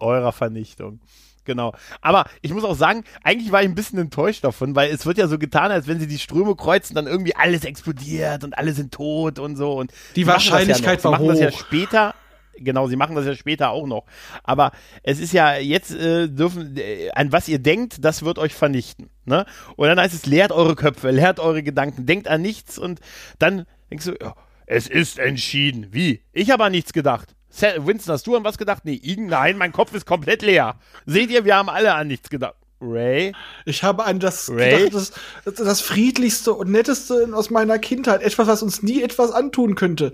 eurer 0.00 0.32
Vernichtung. 0.32 1.00
Genau. 1.44 1.72
Aber 2.02 2.26
ich 2.42 2.52
muss 2.52 2.62
auch 2.64 2.76
sagen, 2.76 3.04
eigentlich 3.24 3.50
war 3.52 3.62
ich 3.62 3.68
ein 3.68 3.74
bisschen 3.74 3.98
enttäuscht 3.98 4.44
davon, 4.44 4.76
weil 4.76 4.90
es 4.90 5.06
wird 5.06 5.16
ja 5.18 5.26
so 5.28 5.38
getan, 5.38 5.70
als 5.72 5.86
wenn 5.88 5.98
sie 5.98 6.06
die 6.06 6.18
Ströme 6.18 6.54
kreuzen, 6.54 6.94
dann 6.94 7.06
irgendwie 7.06 7.34
alles 7.34 7.64
explodiert 7.64 8.44
und 8.44 8.56
alle 8.58 8.72
sind 8.74 8.92
tot 8.92 9.38
und 9.38 9.56
so. 9.56 9.72
Und 9.72 9.90
Die 10.14 10.20
sie 10.20 10.24
machen 10.26 10.36
das 10.36 10.50
Wahrscheinlichkeit 10.50 10.98
ja 10.98 11.04
war 11.04 11.12
machen 11.12 11.28
das 11.28 11.40
ja 11.40 11.50
hoch. 11.50 11.58
später. 11.58 12.14
Genau, 12.60 12.86
sie 12.88 12.96
machen 12.96 13.14
das 13.16 13.24
ja 13.24 13.34
später 13.34 13.70
auch 13.70 13.86
noch. 13.86 14.04
Aber 14.42 14.72
es 15.02 15.20
ist 15.20 15.32
ja 15.32 15.56
jetzt 15.56 15.92
äh, 15.94 16.28
dürfen, 16.28 16.76
äh, 16.76 17.10
an 17.14 17.32
was 17.32 17.48
ihr 17.48 17.60
denkt, 17.60 18.04
das 18.04 18.24
wird 18.24 18.38
euch 18.38 18.52
vernichten. 18.54 19.08
Ne? 19.24 19.46
Und 19.76 19.86
dann 19.88 19.98
heißt 19.98 20.12
es, 20.14 20.26
lehrt 20.26 20.52
eure 20.52 20.74
Köpfe, 20.76 21.10
lehrt 21.12 21.40
eure 21.40 21.62
Gedanken, 21.62 22.04
denkt 22.04 22.28
an 22.28 22.42
nichts 22.42 22.76
und 22.78 23.00
dann 23.38 23.64
denkst 23.90 24.04
du, 24.06 24.12
ja, 24.20 24.34
es 24.68 24.86
ist 24.86 25.18
entschieden. 25.18 25.88
Wie? 25.92 26.20
Ich 26.32 26.50
habe 26.50 26.64
an 26.64 26.72
nichts 26.72 26.92
gedacht. 26.92 27.34
Winston, 27.78 28.12
hast 28.12 28.26
du 28.26 28.36
an 28.36 28.44
was 28.44 28.58
gedacht? 28.58 28.84
Nee, 28.84 29.00
Igen, 29.02 29.26
nein, 29.26 29.56
mein 29.56 29.72
Kopf 29.72 29.94
ist 29.94 30.04
komplett 30.04 30.42
leer. 30.42 30.78
Seht 31.06 31.30
ihr, 31.30 31.44
wir 31.46 31.56
haben 31.56 31.70
alle 31.70 31.94
an 31.94 32.06
nichts 32.06 32.28
gedacht. 32.28 32.54
Ray? 32.80 33.32
Ich 33.64 33.82
habe 33.82 34.04
an 34.04 34.20
das 34.20 34.50
Ray? 34.50 34.90
gedacht, 34.90 35.12
das, 35.46 35.56
das 35.56 35.80
friedlichste 35.80 36.52
und 36.52 36.70
netteste 36.70 37.30
aus 37.32 37.48
meiner 37.48 37.78
Kindheit. 37.78 38.22
Etwas, 38.22 38.46
was 38.46 38.62
uns 38.62 38.82
nie 38.82 39.02
etwas 39.02 39.32
antun 39.32 39.74
könnte. 39.74 40.12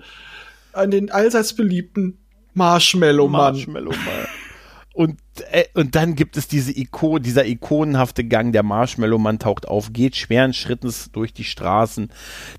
An 0.72 0.92
den 0.92 1.10
allseits 1.10 1.54
beliebten 1.54 2.18
Marshmallow 2.54 3.28
Mann. 3.28 3.54
Marshmallow 3.54 3.90
Mann. 3.90 4.26
Und, 4.94 5.18
äh, 5.50 5.64
und 5.74 5.94
dann 5.94 6.14
gibt 6.14 6.36
es 6.36 6.48
diese 6.48 6.72
Iko 6.76 7.18
dieser 7.18 7.46
ikonenhafte 7.46 8.24
Gang, 8.24 8.52
der 8.52 8.62
Marshmallow 8.62 9.18
Mann 9.18 9.38
taucht 9.38 9.66
auf, 9.66 9.92
geht 9.92 10.16
schweren 10.16 10.52
Schrittens 10.52 11.10
durch 11.12 11.32
die 11.32 11.44
Straßen. 11.44 12.10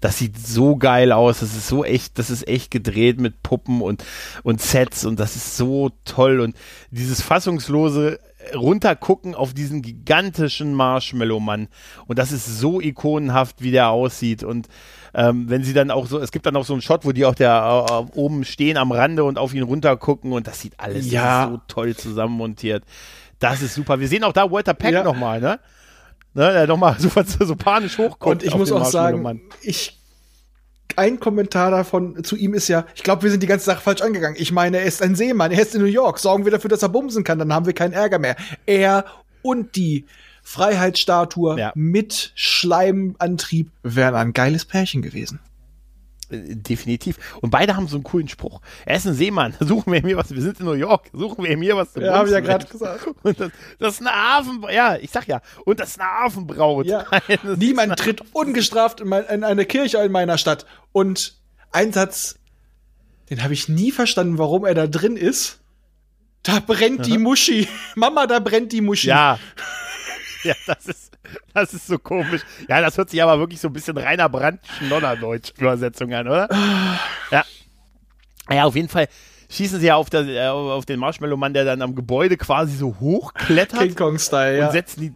Das 0.01 0.17
sieht 0.17 0.37
so 0.37 0.75
geil 0.75 1.11
aus, 1.11 1.39
das 1.39 1.55
ist 1.55 1.67
so 1.67 1.83
echt, 1.85 2.19
das 2.19 2.29
ist 2.29 2.47
echt 2.47 2.71
gedreht 2.71 3.19
mit 3.19 3.43
Puppen 3.43 3.81
und, 3.81 4.03
und 4.43 4.61
Sets 4.61 5.05
und 5.05 5.19
das 5.19 5.35
ist 5.35 5.57
so 5.57 5.91
toll 6.05 6.39
und 6.39 6.55
dieses 6.91 7.21
fassungslose 7.21 8.19
runtergucken 8.53 9.33
auf 9.35 9.53
diesen 9.53 9.81
gigantischen 9.81 10.73
Marshmallow 10.73 11.39
Mann 11.39 11.67
und 12.07 12.19
das 12.19 12.31
ist 12.31 12.45
so 12.59 12.81
ikonenhaft, 12.81 13.61
wie 13.61 13.71
der 13.71 13.89
aussieht 13.89 14.43
und 14.43 14.67
ähm, 15.13 15.49
wenn 15.49 15.63
sie 15.63 15.73
dann 15.73 15.91
auch 15.91 16.07
so, 16.07 16.19
es 16.19 16.31
gibt 16.31 16.45
dann 16.45 16.55
auch 16.57 16.65
so 16.65 16.73
einen 16.73 16.81
Shot, 16.81 17.05
wo 17.05 17.11
die 17.13 17.25
auch 17.25 17.35
der 17.35 17.85
äh, 17.89 18.17
oben 18.19 18.43
stehen 18.43 18.77
am 18.77 18.91
Rande 18.91 19.23
und 19.23 19.37
auf 19.37 19.53
ihn 19.53 19.63
runtergucken 19.63 20.33
und 20.33 20.45
das 20.47 20.59
sieht 20.59 20.73
alles 20.79 21.09
Ja. 21.09 21.49
so 21.51 21.61
toll 21.67 21.95
zusammenmontiert. 21.95 22.83
Das 23.39 23.61
ist 23.61 23.73
super. 23.75 23.99
Wir 23.99 24.07
sehen 24.07 24.23
auch 24.23 24.33
da 24.33 24.51
Walter 24.51 24.73
Peck 24.73 24.93
Ja. 24.93 25.03
nochmal, 25.03 25.39
ne? 25.39 25.59
Ne, 26.33 26.51
der 26.51 26.67
nochmal 26.67 26.95
so, 26.99 27.09
so 27.45 27.55
panisch 27.55 27.97
hochkommt. 27.97 28.43
Und 28.43 28.43
ich 28.43 28.55
muss 28.55 28.71
auch 28.73 28.83
sagen, 28.85 29.21
Marshmallow-Mann. 29.21 29.41
ich 29.61 29.97
ein 30.95 31.19
Kommentar 31.19 31.71
davon 31.71 32.23
zu 32.23 32.35
ihm 32.35 32.53
ist 32.53 32.67
ja, 32.67 32.85
ich 32.95 33.03
glaube, 33.03 33.23
wir 33.23 33.31
sind 33.31 33.43
die 33.43 33.47
ganze 33.47 33.65
Sache 33.65 33.81
falsch 33.81 34.01
angegangen. 34.01 34.37
Ich 34.39 34.51
meine, 34.51 34.77
er 34.77 34.85
ist 34.85 35.01
ein 35.01 35.15
Seemann, 35.15 35.51
er 35.51 35.61
ist 35.61 35.75
in 35.75 35.81
New 35.81 35.87
York. 35.87 36.19
Sorgen 36.19 36.45
wir 36.45 36.51
dafür, 36.51 36.69
dass 36.69 36.83
er 36.83 36.89
bumsen 36.89 37.23
kann, 37.23 37.39
dann 37.39 37.53
haben 37.53 37.65
wir 37.65 37.73
keinen 37.73 37.93
Ärger 37.93 38.19
mehr. 38.19 38.35
Er 38.65 39.05
und 39.41 39.75
die 39.75 40.05
Freiheitsstatue 40.43 41.57
Ja. 41.59 41.71
mit 41.75 42.31
Schleimantrieb 42.35 43.69
wären 43.83 44.15
ein 44.15 44.33
geiles 44.33 44.65
Pärchen 44.65 45.01
gewesen. 45.01 45.39
Definitiv. 46.29 47.17
Und 47.41 47.49
beide 47.51 47.75
haben 47.75 47.87
so 47.87 47.95
einen 47.97 48.03
coolen 48.03 48.27
Spruch. 48.27 48.61
Er 48.85 48.97
ist 48.97 49.05
ein 49.05 49.13
Seemann. 49.13 49.55
Suchen 49.59 49.93
wir 49.93 50.01
mir 50.01 50.17
was. 50.17 50.31
Wir 50.33 50.41
sind 50.41 50.59
in 50.59 50.65
New 50.65 50.73
York. 50.73 51.09
Suchen 51.13 51.43
wir 51.43 51.55
mir 51.57 51.75
was 51.75 51.93
zu 51.93 52.01
Ja, 52.01 52.13
hab 52.17 52.25
ich 52.25 52.31
ja 52.31 52.39
gerade 52.39 52.65
gesagt. 52.65 53.07
Und 53.23 53.39
das, 53.39 53.51
das 53.79 53.93
ist 53.95 54.01
eine 54.01 54.11
Hafenbraut. 54.11 54.71
Ja, 54.71 54.95
ich 54.97 55.11
sag 55.11 55.27
ja. 55.27 55.41
Und 55.65 55.79
das 55.79 55.89
ist 55.89 55.99
eine 56.01 56.09
Hafenbraut. 56.09 56.85
Ja. 56.87 57.05
Nein, 57.11 57.57
Niemand 57.57 57.87
eine- 57.91 57.95
tritt 57.95 58.21
ungestraft 58.33 59.01
in, 59.01 59.07
mein, 59.09 59.25
in 59.25 59.43
eine 59.43 59.65
Kirche 59.65 59.97
in 59.99 60.11
meiner 60.11 60.37
Stadt. 60.37 60.65
Und 60.91 61.35
ein 61.71 61.93
Satz, 61.93 62.35
den 63.29 63.43
habe 63.43 63.53
ich 63.53 63.69
nie 63.69 63.91
verstanden, 63.91 64.37
warum 64.37 64.65
er 64.65 64.73
da 64.73 64.87
drin 64.87 65.17
ist. 65.17 65.59
Da 66.43 66.59
brennt 66.59 67.05
die 67.07 67.17
Muschi. 67.17 67.67
Mama, 67.95 68.27
da 68.27 68.39
brennt 68.39 68.71
die 68.71 68.81
Muschi. 68.81 69.07
Ja. 69.07 69.39
Ja, 70.43 70.53
das 70.67 70.85
ist, 70.85 71.04
das 71.53 71.73
ist 71.73 71.87
so 71.87 71.97
komisch. 71.97 72.41
Ja, 72.67 72.81
das 72.81 72.97
hört 72.97 73.09
sich 73.09 73.21
aber 73.21 73.39
wirklich 73.39 73.59
so 73.59 73.67
ein 73.67 73.73
bisschen 73.73 73.97
reiner 73.97 74.29
Brand-Schnodderdeutsch-Übersetzung 74.29 76.13
an, 76.13 76.27
oder? 76.27 76.49
Ja. 77.31 77.43
Ja, 78.49 78.65
auf 78.65 78.75
jeden 78.75 78.89
Fall 78.89 79.07
schießen 79.49 79.79
sie 79.79 79.87
ja 79.87 79.95
auf, 79.95 80.09
das, 80.09 80.27
äh, 80.27 80.47
auf 80.47 80.85
den 80.85 80.99
Marshmallow-Mann, 80.99 81.53
der 81.53 81.65
dann 81.65 81.81
am 81.81 81.95
Gebäude 81.95 82.37
quasi 82.37 82.75
so 82.75 82.95
hochklettert. 82.99 83.79
King 83.79 83.95
Kong-Style, 83.95 84.57
ja. 84.57 84.65
und 84.67 84.71
setzen 84.71 85.03
ihn, 85.03 85.15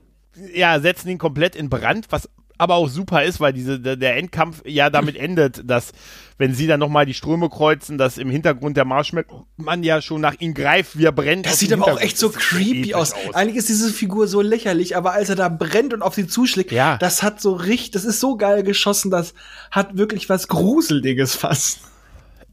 ja, 0.54 0.80
setzen 0.80 1.10
ihn 1.10 1.18
komplett 1.18 1.56
in 1.56 1.70
Brand, 1.70 2.08
was 2.10 2.30
aber 2.60 2.76
auch 2.76 2.90
super 2.90 3.24
ist, 3.24 3.40
weil 3.40 3.54
diese, 3.54 3.80
der, 3.80 4.18
Endkampf 4.18 4.62
ja 4.66 4.90
damit 4.90 5.16
endet, 5.16 5.68
dass, 5.68 5.94
wenn 6.38 6.54
sie 6.54 6.68
dann 6.68 6.82
nochmal 6.82 7.06
die 7.06 7.14
Ströme 7.14 7.50
kreuzen, 7.50 7.98
dass 7.98 8.18
im 8.18 8.30
Hintergrund 8.30 8.76
der 8.76 8.84
Marshmallow-Mann 8.84 9.82
ja 9.82 10.02
schon 10.02 10.20
nach 10.20 10.36
ihm 10.40 10.54
greift, 10.54 10.98
wie 10.98 11.06
er 11.06 11.14
brennt. 11.14 11.48
aus 11.48 11.54
Das 11.54 11.60
sieht 11.60 11.72
aber 11.72 11.86
auch 11.86 12.00
echt 12.00 12.18
so 12.18 12.30
creepy 12.30 12.82
episch 12.82 12.94
aus. 12.96 13.14
Eigentlich 13.34 13.56
ist 13.56 13.70
diese 13.70 13.92
Figur 13.94 14.28
so 14.28 14.42
lächerlich, 14.42 14.98
aber 14.98 15.14
als 15.14 15.30
er 15.30 15.38
da 15.38 15.48
brennt 15.48 15.94
und 15.94 16.02
auf 16.02 16.16
sie 16.16 16.28
zuschlägt, 16.28 16.74
Ja. 16.74 16.98
das 16.98 17.24
hat 17.24 17.40
so 17.40 17.54
richtig, 17.54 17.92
das 17.92 18.04
ist 18.04 18.20
so 18.20 18.36
geil 18.36 18.64
geschossen, 18.64 19.10
das 19.10 19.34
hat 19.72 19.98
wirklich 19.98 20.28
was 20.28 20.50
Gruseliges 20.50 21.36
fast. 21.36 21.80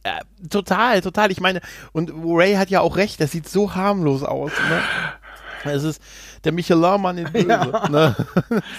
Ja, 0.06 0.20
total, 0.48 1.00
total. 1.00 1.32
Ich 1.32 1.40
meine, 1.40 1.60
und 1.90 2.12
Ray 2.14 2.54
hat 2.54 2.70
ja 2.70 2.80
auch 2.80 2.96
recht, 2.96 3.20
das 3.20 3.32
sieht 3.32 3.48
so 3.48 3.74
harmlos 3.74 4.22
aus. 4.22 4.52
Ne? 4.70 5.72
Es 5.72 5.82
ist 5.82 6.00
der 6.46 6.52
Michelin-Mann 6.52 7.18
in 7.18 7.24
Böse. 7.32 7.48
Ja. 7.48 7.88
Ne? 7.90 8.16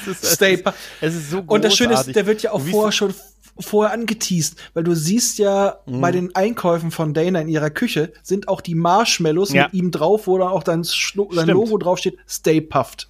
Es 0.01 0.07
ist, 0.07 0.23
es 0.23 0.33
Stay 0.33 0.53
ist, 0.55 0.63
es 1.01 1.13
ist 1.15 1.29
so 1.29 1.43
großartig. 1.43 1.49
Und 1.55 1.63
das 1.63 1.75
Schöne 1.75 1.93
ist, 1.93 2.15
der 2.15 2.25
wird 2.25 2.41
ja 2.41 2.51
auch 2.53 2.61
vorher 2.61 2.91
schon 2.91 3.13
vorher 3.59 3.91
angeteased, 3.93 4.55
weil 4.75 4.83
du 4.83 4.93
siehst 4.95 5.39
ja 5.39 5.77
Mhm. 5.87 6.01
bei 6.01 6.11
den 6.11 6.35
Einkäufen 6.35 6.91
von 6.91 7.13
Dana 7.15 7.41
in 7.41 7.47
ihrer 7.47 7.69
Küche 7.71 8.13
sind 8.21 8.47
auch 8.49 8.61
die 8.61 8.75
Marshmallows 8.75 9.51
Ja. 9.51 9.63
mit 9.65 9.73
ihm 9.73 9.91
drauf, 9.91 10.27
wo 10.27 10.37
dann 10.37 10.49
auch 10.49 10.63
Schno- 10.63 11.33
sein 11.33 11.45
Stimmt. 11.45 11.49
Logo 11.49 11.77
draufsteht, 11.79 12.17
Stay 12.27 12.61
Puffed. 12.61 13.09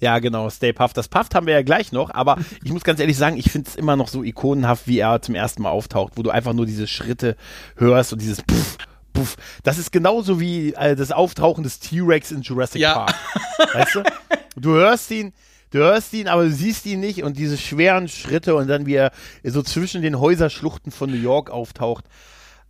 Ja, 0.00 0.18
genau, 0.18 0.50
Stay 0.50 0.72
Puft. 0.72 0.96
Das 0.96 1.08
Puft 1.08 1.34
haben 1.34 1.46
wir 1.46 1.54
ja 1.54 1.62
gleich 1.62 1.92
noch, 1.92 2.10
aber 2.12 2.36
ich 2.64 2.72
muss 2.72 2.82
ganz 2.84 2.98
ehrlich 3.00 3.16
sagen, 3.16 3.36
ich 3.36 3.50
finde 3.50 3.68
es 3.70 3.76
immer 3.76 3.96
noch 3.96 4.08
so 4.08 4.22
ikonenhaft, 4.24 4.86
wie 4.88 4.98
er 4.98 5.20
zum 5.22 5.34
ersten 5.34 5.62
Mal 5.62 5.70
auftaucht, 5.70 6.12
wo 6.16 6.22
du 6.22 6.30
einfach 6.30 6.52
nur 6.52 6.66
diese 6.66 6.86
Schritte 6.86 7.36
hörst 7.76 8.12
und 8.12 8.20
dieses 8.22 8.42
Puff, 8.42 8.78
Puff. 9.12 9.36
Das 9.62 9.78
ist 9.78 9.92
genauso 9.92 10.40
wie 10.40 10.74
äh, 10.74 10.96
das 10.96 11.12
Auftauchen 11.12 11.62
des 11.64 11.78
T-Rex 11.80 12.30
in 12.30 12.42
Jurassic 12.42 12.80
Ja. 12.80 12.94
Park. 12.94 13.14
Weißt 13.74 13.94
du? 13.96 14.02
Du 14.56 14.70
hörst 14.74 15.10
ihn, 15.10 15.32
du 15.70 15.78
hörst 15.78 16.12
ihn, 16.12 16.28
aber 16.28 16.44
du 16.44 16.50
siehst 16.52 16.86
ihn 16.86 17.00
nicht 17.00 17.22
und 17.22 17.36
diese 17.38 17.56
schweren 17.58 18.08
Schritte 18.08 18.54
und 18.54 18.68
dann 18.68 18.86
wie 18.86 18.94
er 18.94 19.12
so 19.44 19.62
zwischen 19.62 20.02
den 20.02 20.18
Häuserschluchten 20.20 20.92
von 20.92 21.10
New 21.10 21.16
York 21.20 21.50
auftaucht. 21.50 22.04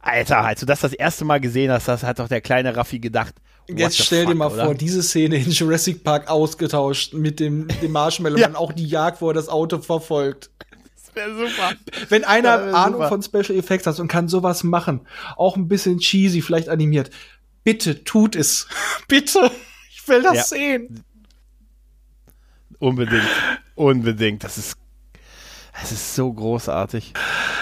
Alter, 0.01 0.39
als 0.39 0.61
du 0.61 0.67
das 0.67 0.81
das 0.81 0.93
erste 0.93 1.25
Mal 1.25 1.41
gesehen 1.41 1.71
hast, 1.71 1.87
das 1.89 2.03
hat 2.03 2.19
doch 2.19 2.29
der 2.29 2.41
kleine 2.41 2.77
Raffi 2.77 2.99
gedacht. 2.99 3.35
Jetzt 3.69 3.99
stell 4.03 4.23
dir 4.25 4.31
fuck, 4.31 4.39
mal 4.39 4.51
oder? 4.51 4.65
vor, 4.65 4.75
diese 4.75 5.03
Szene 5.03 5.37
in 5.37 5.51
Jurassic 5.53 6.03
Park 6.03 6.29
ausgetauscht 6.29 7.15
mit 7.15 7.39
dem, 7.39 7.69
dem 7.81 7.93
Marshmallow 7.93 8.37
Ja. 8.39 8.49
und 8.49 8.57
auch 8.57 8.73
die 8.73 8.87
Jagd, 8.87 9.21
wo 9.23 9.29
er 9.29 9.35
das 9.35 9.49
Auto 9.49 9.79
verfolgt. 9.79 10.51
Wäre 11.15 11.35
super. 11.37 11.73
Wenn 12.09 12.25
einer 12.25 12.75
Ahnung 12.75 13.03
super. 13.03 13.09
von 13.09 13.23
Special 13.23 13.59
Effects 13.59 13.87
hat 13.87 14.01
und 14.01 14.09
kann 14.09 14.29
sowas 14.29 14.65
machen, 14.65 15.07
auch 15.37 15.57
ein 15.57 15.69
bisschen 15.69 15.99
cheesy, 15.99 16.41
vielleicht 16.43 16.69
animiert, 16.69 17.11
bitte 17.65 18.05
tut 18.05 18.35
es. 18.37 18.67
bitte. 19.09 19.51
Ich 19.91 20.07
will 20.09 20.23
das 20.23 20.35
Ja. 20.35 20.43
sehen. 20.45 21.05
Unbedingt. 22.79 23.29
Unbedingt. 23.75 24.43
Das 24.45 24.59
ist, 24.59 24.77
das 25.81 25.93
ist 25.93 26.15
so 26.15 26.33
großartig. 26.33 27.13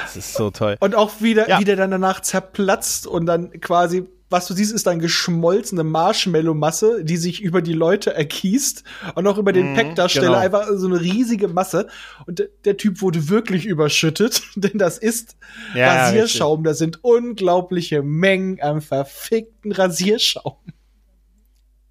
Das 0.03 0.17
ist 0.17 0.35
so 0.35 0.51
toll. 0.51 0.77
Und 0.81 0.95
auch 0.95 1.21
wieder, 1.21 1.49
Ja. 1.49 1.59
wie 1.61 1.65
der 1.65 1.77
dann 1.77 1.91
danach 1.91 2.21
zerplatzt 2.21 3.07
und 3.07 3.27
dann 3.27 3.51
quasi, 3.61 4.07
was 4.31 4.47
du 4.47 4.55
siehst, 4.55 4.73
ist 4.73 4.87
dann 4.87 5.01
geschmolzene 5.01 5.83
Marshmallow-Masse, 5.85 7.05
die 7.05 7.17
sich 7.17 7.43
über 7.43 7.61
die 7.63 7.73
Leute 7.73 8.15
ergießt 8.15 8.85
und 9.17 9.27
auch 9.27 9.39
über 9.39 9.53
den 9.53 9.71
Mhm, 9.73 9.75
Packdarsteller 9.75 10.27
genau. 10.29 10.39
einfach 10.39 10.69
so 10.75 10.87
eine 10.87 11.01
riesige 11.01 11.49
Masse. 11.49 11.89
Und 12.27 12.49
der, 12.65 12.77
Typ 12.77 13.03
wurde 13.03 13.29
wirklich 13.29 13.67
überschüttet, 13.67 14.43
denn 14.55 14.79
das 14.79 14.99
ist 14.99 15.37
Ja, 15.75 16.07
Rasierschaum. 16.07 16.65
Das 16.65 16.79
sind 16.79 17.03
unglaubliche 17.03 18.03
Mengen 18.03 18.61
an 18.61 18.81
verfickten 18.81 19.73
Rasierschaum. 19.73 20.57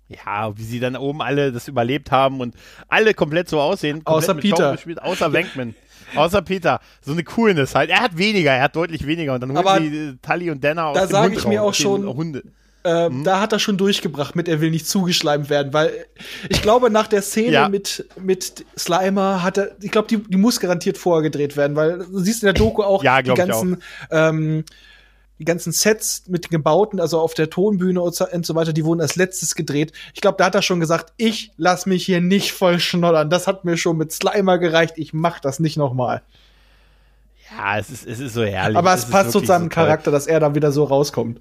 Ja, 0.10 0.52
wie 0.58 0.64
sie 0.64 0.80
dann 0.80 0.96
oben 0.96 1.22
alle 1.22 1.52
das 1.52 1.68
überlebt 1.68 2.12
haben 2.12 2.42
und 2.42 2.56
alle 2.88 3.14
komplett 3.14 3.48
so 3.48 3.60
aussehen. 3.62 4.04
Komplett 4.04 4.30
Außer 4.30 4.34
Peter. 4.36 4.72
Gespielt, 4.74 5.02
außer 5.02 5.32
Wankman. 5.32 5.76
außer 6.16 6.42
Peter. 6.42 6.80
So 7.02 7.12
eine 7.12 7.24
Coolness 7.24 7.76
halt. 7.76 7.92
Er 7.92 8.00
hat 8.02 8.18
weniger, 8.18 8.52
er 8.52 8.64
hat 8.64 8.76
deutlich 8.76 9.06
weniger. 9.06 9.36
Und 9.36 9.42
dann 9.42 9.50
holen 9.52 9.58
Aber 9.60 9.78
sie 9.80 9.88
äh, 10.10 10.16
Tully 10.22 10.50
und 10.50 10.64
Dana 10.64 10.88
aus 10.88 10.96
da 10.98 11.06
dem 11.06 11.12
sag 11.12 11.24
Hund 11.26 11.38
ich 11.38 11.46
mir 11.48 11.62
auch 11.64 11.74
schon- 11.76 12.08
Hunde. 12.08 12.44
Ähm, 12.86 13.26
Da 13.26 13.42
hat 13.42 13.52
er 13.52 13.60
schon 13.60 13.78
durchgebracht 13.78 14.38
mit, 14.38 14.48
er 14.48 14.62
will 14.62 14.72
nicht 14.72 14.88
zugeschleimt 14.88 15.50
werden, 15.50 15.74
weil 15.74 15.92
ich 16.48 16.62
glaube, 16.62 16.90
nach 16.90 17.08
der 17.08 17.22
Szene 17.22 17.52
Ja. 17.52 17.68
mit, 17.70 18.08
mit 18.18 18.66
Slimer 18.78 19.44
hat 19.44 19.58
er, 19.58 19.72
ich 19.82 19.92
glaube, 19.92 20.08
die, 20.08 20.18
die 20.18 20.38
muss 20.38 20.62
garantiert 20.62 20.98
vorher 20.98 21.22
gedreht 21.22 21.58
werden, 21.58 21.76
weil 21.76 21.98
du 22.00 22.20
siehst 22.20 22.42
in 22.42 22.48
der 22.48 22.54
Doku 22.54 22.82
auch 22.82 23.04
Ja, 23.04 23.22
die 23.22 23.34
ganzen 23.34 23.84
ähm, 24.12 24.64
die 25.40 25.46
ganzen 25.46 25.72
Sets 25.72 26.24
mit 26.28 26.46
den 26.46 26.50
Gebauten, 26.50 27.00
also 27.00 27.20
auf 27.20 27.34
der 27.34 27.50
Tonbühne 27.50 28.02
und 28.02 28.14
so 28.14 28.56
weiter, 28.56 28.74
die 28.74 28.84
wurden 28.84 29.02
als 29.02 29.16
letztes 29.16 29.56
gedreht. 29.56 29.94
Ich 30.14 30.22
glaube, 30.22 30.38
da 30.38 30.46
hat 30.46 30.56
er 30.56 30.62
schon 30.62 30.82
gesagt, 30.82 31.14
ich 31.18 31.52
lass 31.58 31.86
mich 31.86 32.06
hier 32.06 32.20
nicht 32.20 32.52
voll 32.52 32.80
schnoddern. 32.80 33.30
Das 33.30 33.48
hat 33.48 33.64
mir 33.64 33.78
schon 33.78 33.98
mit 33.98 34.12
Slimer 34.12 34.58
gereicht. 34.58 34.96
Ich 34.98 35.14
mach 35.14 35.40
das 35.40 35.60
nicht 35.60 35.78
nochmal. 35.78 36.22
Ja, 37.58 37.80
es 37.80 37.90
ist, 37.90 38.06
es 38.06 38.20
ist 38.20 38.34
so 38.34 38.44
herrlich. 38.44 38.78
Aber 38.78 38.94
es, 38.94 39.06
es 39.06 39.10
passt 39.10 39.32
zu 39.32 39.40
seinem 39.40 39.64
so 39.64 39.70
Charakter, 39.70 40.12
dass 40.12 40.28
er 40.28 40.40
dann 40.40 40.56
wieder 40.56 40.72
so 40.72 40.84
rauskommt. 40.84 41.40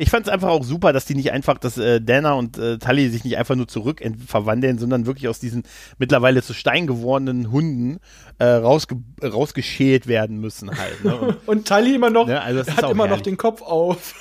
Ich 0.00 0.08
fand 0.08 0.26
es 0.26 0.32
einfach 0.32 0.48
auch 0.48 0.64
super, 0.64 0.94
dass 0.94 1.04
die 1.04 1.14
nicht 1.14 1.30
einfach, 1.30 1.58
dass 1.58 1.76
äh, 1.76 2.00
Dana 2.00 2.32
und 2.32 2.56
äh, 2.56 2.78
Tully 2.78 3.10
sich 3.10 3.22
nicht 3.22 3.36
einfach 3.36 3.54
nur 3.54 3.68
zurück 3.68 4.00
verwandeln, 4.26 4.78
sondern 4.78 5.04
wirklich 5.04 5.28
aus 5.28 5.40
diesen 5.40 5.64
mittlerweile 5.98 6.42
zu 6.42 6.54
Stein 6.54 6.86
gewordenen 6.86 7.52
Hunden 7.52 8.00
äh, 8.38 8.46
rausge 8.46 8.96
rausgeschält 9.22 10.06
werden 10.06 10.40
müssen 10.40 10.70
halt. 10.70 11.04
Ne? 11.04 11.16
Und, 11.16 11.36
und 11.46 11.68
Tully 11.68 11.96
immer 11.96 12.08
noch, 12.08 12.28
ne? 12.28 12.40
also 12.40 12.60
hat 12.60 12.90
immer 12.90 13.04
herrlich. 13.04 13.10
noch 13.10 13.20
den 13.20 13.36
Kopf 13.36 13.60
auf. 13.60 14.14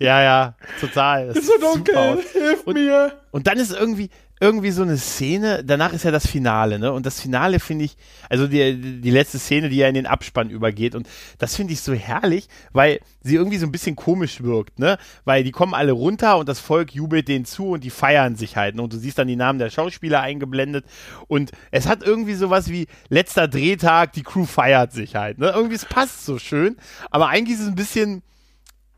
Ja, 0.00 0.20
ja, 0.20 0.56
total. 0.80 1.28
Das 1.28 1.36
ist 1.36 1.46
so 1.46 1.58
dunkel, 1.58 2.18
hilf 2.32 2.64
und, 2.64 2.74
mir. 2.74 3.12
Und 3.30 3.46
dann 3.46 3.58
ist 3.58 3.72
irgendwie, 3.72 4.10
irgendwie 4.38 4.70
so 4.70 4.82
eine 4.82 4.98
Szene, 4.98 5.64
danach 5.64 5.94
ist 5.94 6.04
ja 6.04 6.10
das 6.10 6.26
Finale, 6.26 6.78
ne? 6.78 6.92
Und 6.92 7.06
das 7.06 7.20
Finale 7.20 7.58
finde 7.58 7.86
ich, 7.86 7.96
also 8.28 8.46
die, 8.46 9.00
die 9.00 9.10
letzte 9.10 9.38
Szene, 9.38 9.70
die 9.70 9.76
ja 9.76 9.88
in 9.88 9.94
den 9.94 10.06
Abspann 10.06 10.50
übergeht. 10.50 10.94
Und 10.94 11.08
das 11.38 11.56
finde 11.56 11.72
ich 11.72 11.80
so 11.80 11.94
herrlich, 11.94 12.48
weil 12.72 13.00
sie 13.22 13.36
irgendwie 13.36 13.56
so 13.56 13.66
ein 13.66 13.72
bisschen 13.72 13.96
komisch 13.96 14.42
wirkt, 14.42 14.78
ne? 14.78 14.98
Weil 15.24 15.42
die 15.42 15.52
kommen 15.52 15.72
alle 15.72 15.92
runter 15.92 16.36
und 16.36 16.50
das 16.50 16.60
Volk 16.60 16.94
jubelt 16.94 17.28
denen 17.28 17.46
zu 17.46 17.70
und 17.70 17.84
die 17.84 17.90
feiern 17.90 18.36
sich 18.36 18.56
halt. 18.56 18.74
Ne? 18.74 18.82
Und 18.82 18.92
du 18.92 18.98
siehst 18.98 19.18
dann 19.18 19.28
die 19.28 19.36
Namen 19.36 19.58
der 19.58 19.70
Schauspieler 19.70 20.20
eingeblendet. 20.20 20.84
Und 21.28 21.52
es 21.70 21.86
hat 21.86 22.02
irgendwie 22.02 22.34
sowas 22.34 22.68
wie 22.68 22.88
letzter 23.08 23.48
Drehtag, 23.48 24.12
die 24.12 24.22
Crew 24.22 24.44
feiert 24.44 24.92
sich 24.92 25.16
halt. 25.16 25.38
Ne? 25.38 25.48
Irgendwie, 25.48 25.76
es 25.76 25.86
passt 25.86 26.26
so 26.26 26.38
schön. 26.38 26.76
Aber 27.10 27.28
eigentlich 27.28 27.56
ist 27.56 27.62
es 27.62 27.68
ein 27.68 27.74
bisschen 27.74 28.22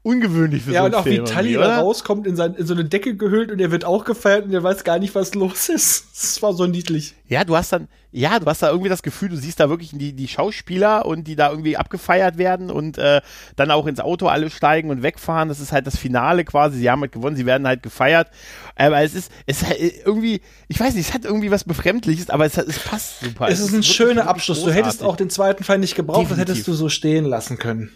ungewöhnlich 0.03 0.63
für 0.63 0.73
ja, 0.73 0.81
so 0.81 0.85
einen 0.87 0.93
Ja, 0.93 0.99
und 0.99 1.01
auch 1.01 1.05
Film 1.05 1.27
wie 1.27 1.31
Tully 1.31 1.53
da 1.55 1.81
rauskommt, 1.81 2.27
in, 2.27 2.37
sein, 2.37 2.55
in 2.55 2.67
so 2.67 2.75
eine 2.75 2.85
Decke 2.85 3.17
gehüllt 3.17 3.51
und 3.51 3.61
er 3.61 3.71
wird 3.71 3.85
auch 3.85 4.05
gefeiert 4.05 4.47
und 4.47 4.55
er 4.55 4.63
weiß 4.63 4.85
gar 4.85 4.99
nicht, 4.99 5.15
was 5.15 5.35
los 5.35 5.69
ist. 5.69 6.07
Das 6.19 6.43
war 6.43 6.53
so 6.53 6.67
niedlich. 6.67 7.15
Ja, 7.29 7.45
du 7.45 7.57
hast 7.57 7.73
dann, 7.73 7.87
ja, 8.11 8.41
du 8.41 8.47
hast 8.47 8.61
da 8.61 8.71
irgendwie 8.71 8.89
das 8.89 9.03
Gefühl, 9.03 9.29
du 9.29 9.37
siehst 9.37 9.61
da 9.61 9.69
wirklich 9.69 9.91
die, 9.93 10.13
die 10.13 10.27
Schauspieler 10.27 11.07
und 11.07 11.29
die 11.29 11.37
da 11.37 11.51
irgendwie 11.51 11.77
abgefeiert 11.77 12.39
werden 12.39 12.73
und 12.73 12.99
äh, 12.99 13.21
dann 13.55 13.71
auch 13.71 13.87
ins 13.87 14.01
Auto 14.01 14.27
alle 14.27 14.51
steigen 14.51 14.91
und 14.91 15.05
wegfahren. 15.05 15.49
Das 15.49 15.61
ist 15.61 15.71
halt 15.71 15.87
das 15.87 15.97
Finale 15.97 16.45
quasi. 16.45 16.79
Sie 16.79 16.91
haben 16.91 17.03
halt 17.03 17.13
gewonnen, 17.13 17.37
sie 17.37 17.47
werden 17.47 17.69
halt 17.69 17.85
gefeiert. 17.85 18.31
Aber 18.75 19.01
es 19.03 19.15
ist, 19.15 19.31
es 19.47 19.63
ist 19.63 19.69
halt 19.69 19.79
irgendwie, 20.05 20.41
ich 20.67 20.81
weiß 20.81 20.95
nicht, 20.95 21.09
es 21.09 21.15
hat 21.15 21.25
irgendwie 21.25 21.53
was 21.53 21.63
Befremdliches, 21.63 22.31
aber 22.31 22.47
es, 22.47 22.57
es 22.59 22.81
passt 22.81 23.21
super. 23.21 23.47
Es, 23.49 23.61
es 23.61 23.69
ist 23.69 23.75
ein 23.75 23.83
schöner 23.85 24.27
Abschluss. 24.27 24.59
Großartig. 24.59 24.81
Du 24.81 24.87
hättest 24.87 25.03
auch 25.05 25.17
den 25.17 25.31
zweiten 25.31 25.63
Fall 25.63 25.79
nicht 25.79 25.95
gebraucht, 25.95 26.23
Definitiv. 26.23 26.47
das 26.47 26.55
hättest 26.57 26.69
du 26.69 26.73
so 26.73 26.89
stehen 26.89 27.27
lassen 27.27 27.59
können. 27.59 27.93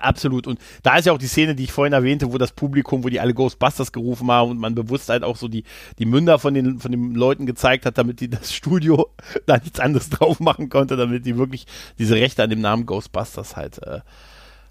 Absolut. 0.00 0.46
Und 0.46 0.58
da 0.82 0.96
ist 0.96 1.06
ja 1.06 1.12
auch 1.12 1.18
die 1.18 1.26
Szene, 1.26 1.54
die 1.54 1.64
ich 1.64 1.72
vorhin 1.72 1.92
erwähnte, 1.92 2.32
wo 2.32 2.38
das 2.38 2.52
Publikum, 2.52 3.04
wo 3.04 3.08
die 3.08 3.20
alle 3.20 3.34
Ghostbusters 3.34 3.92
gerufen 3.92 4.30
haben 4.30 4.50
und 4.50 4.58
man 4.58 4.74
bewusst 4.74 5.08
halt 5.08 5.24
auch 5.24 5.36
so 5.36 5.48
die, 5.48 5.64
die 5.98 6.06
Münder 6.06 6.38
von 6.38 6.54
den, 6.54 6.78
von 6.78 6.90
den 6.90 7.14
Leuten 7.14 7.46
gezeigt 7.46 7.86
hat, 7.86 7.98
damit 7.98 8.20
die 8.20 8.28
das 8.28 8.52
Studio 8.60 9.10
da 9.46 9.58
nichts 9.58 9.80
anderes 9.80 10.10
drauf 10.10 10.40
machen 10.40 10.68
konnte, 10.68 10.96
damit 10.96 11.26
die 11.26 11.36
wirklich 11.36 11.66
diese 11.98 12.14
Rechte 12.14 12.42
an 12.42 12.50
dem 12.50 12.60
Namen 12.60 12.86
Ghostbusters 12.86 13.56
halt, 13.56 13.82
äh, 13.82 14.00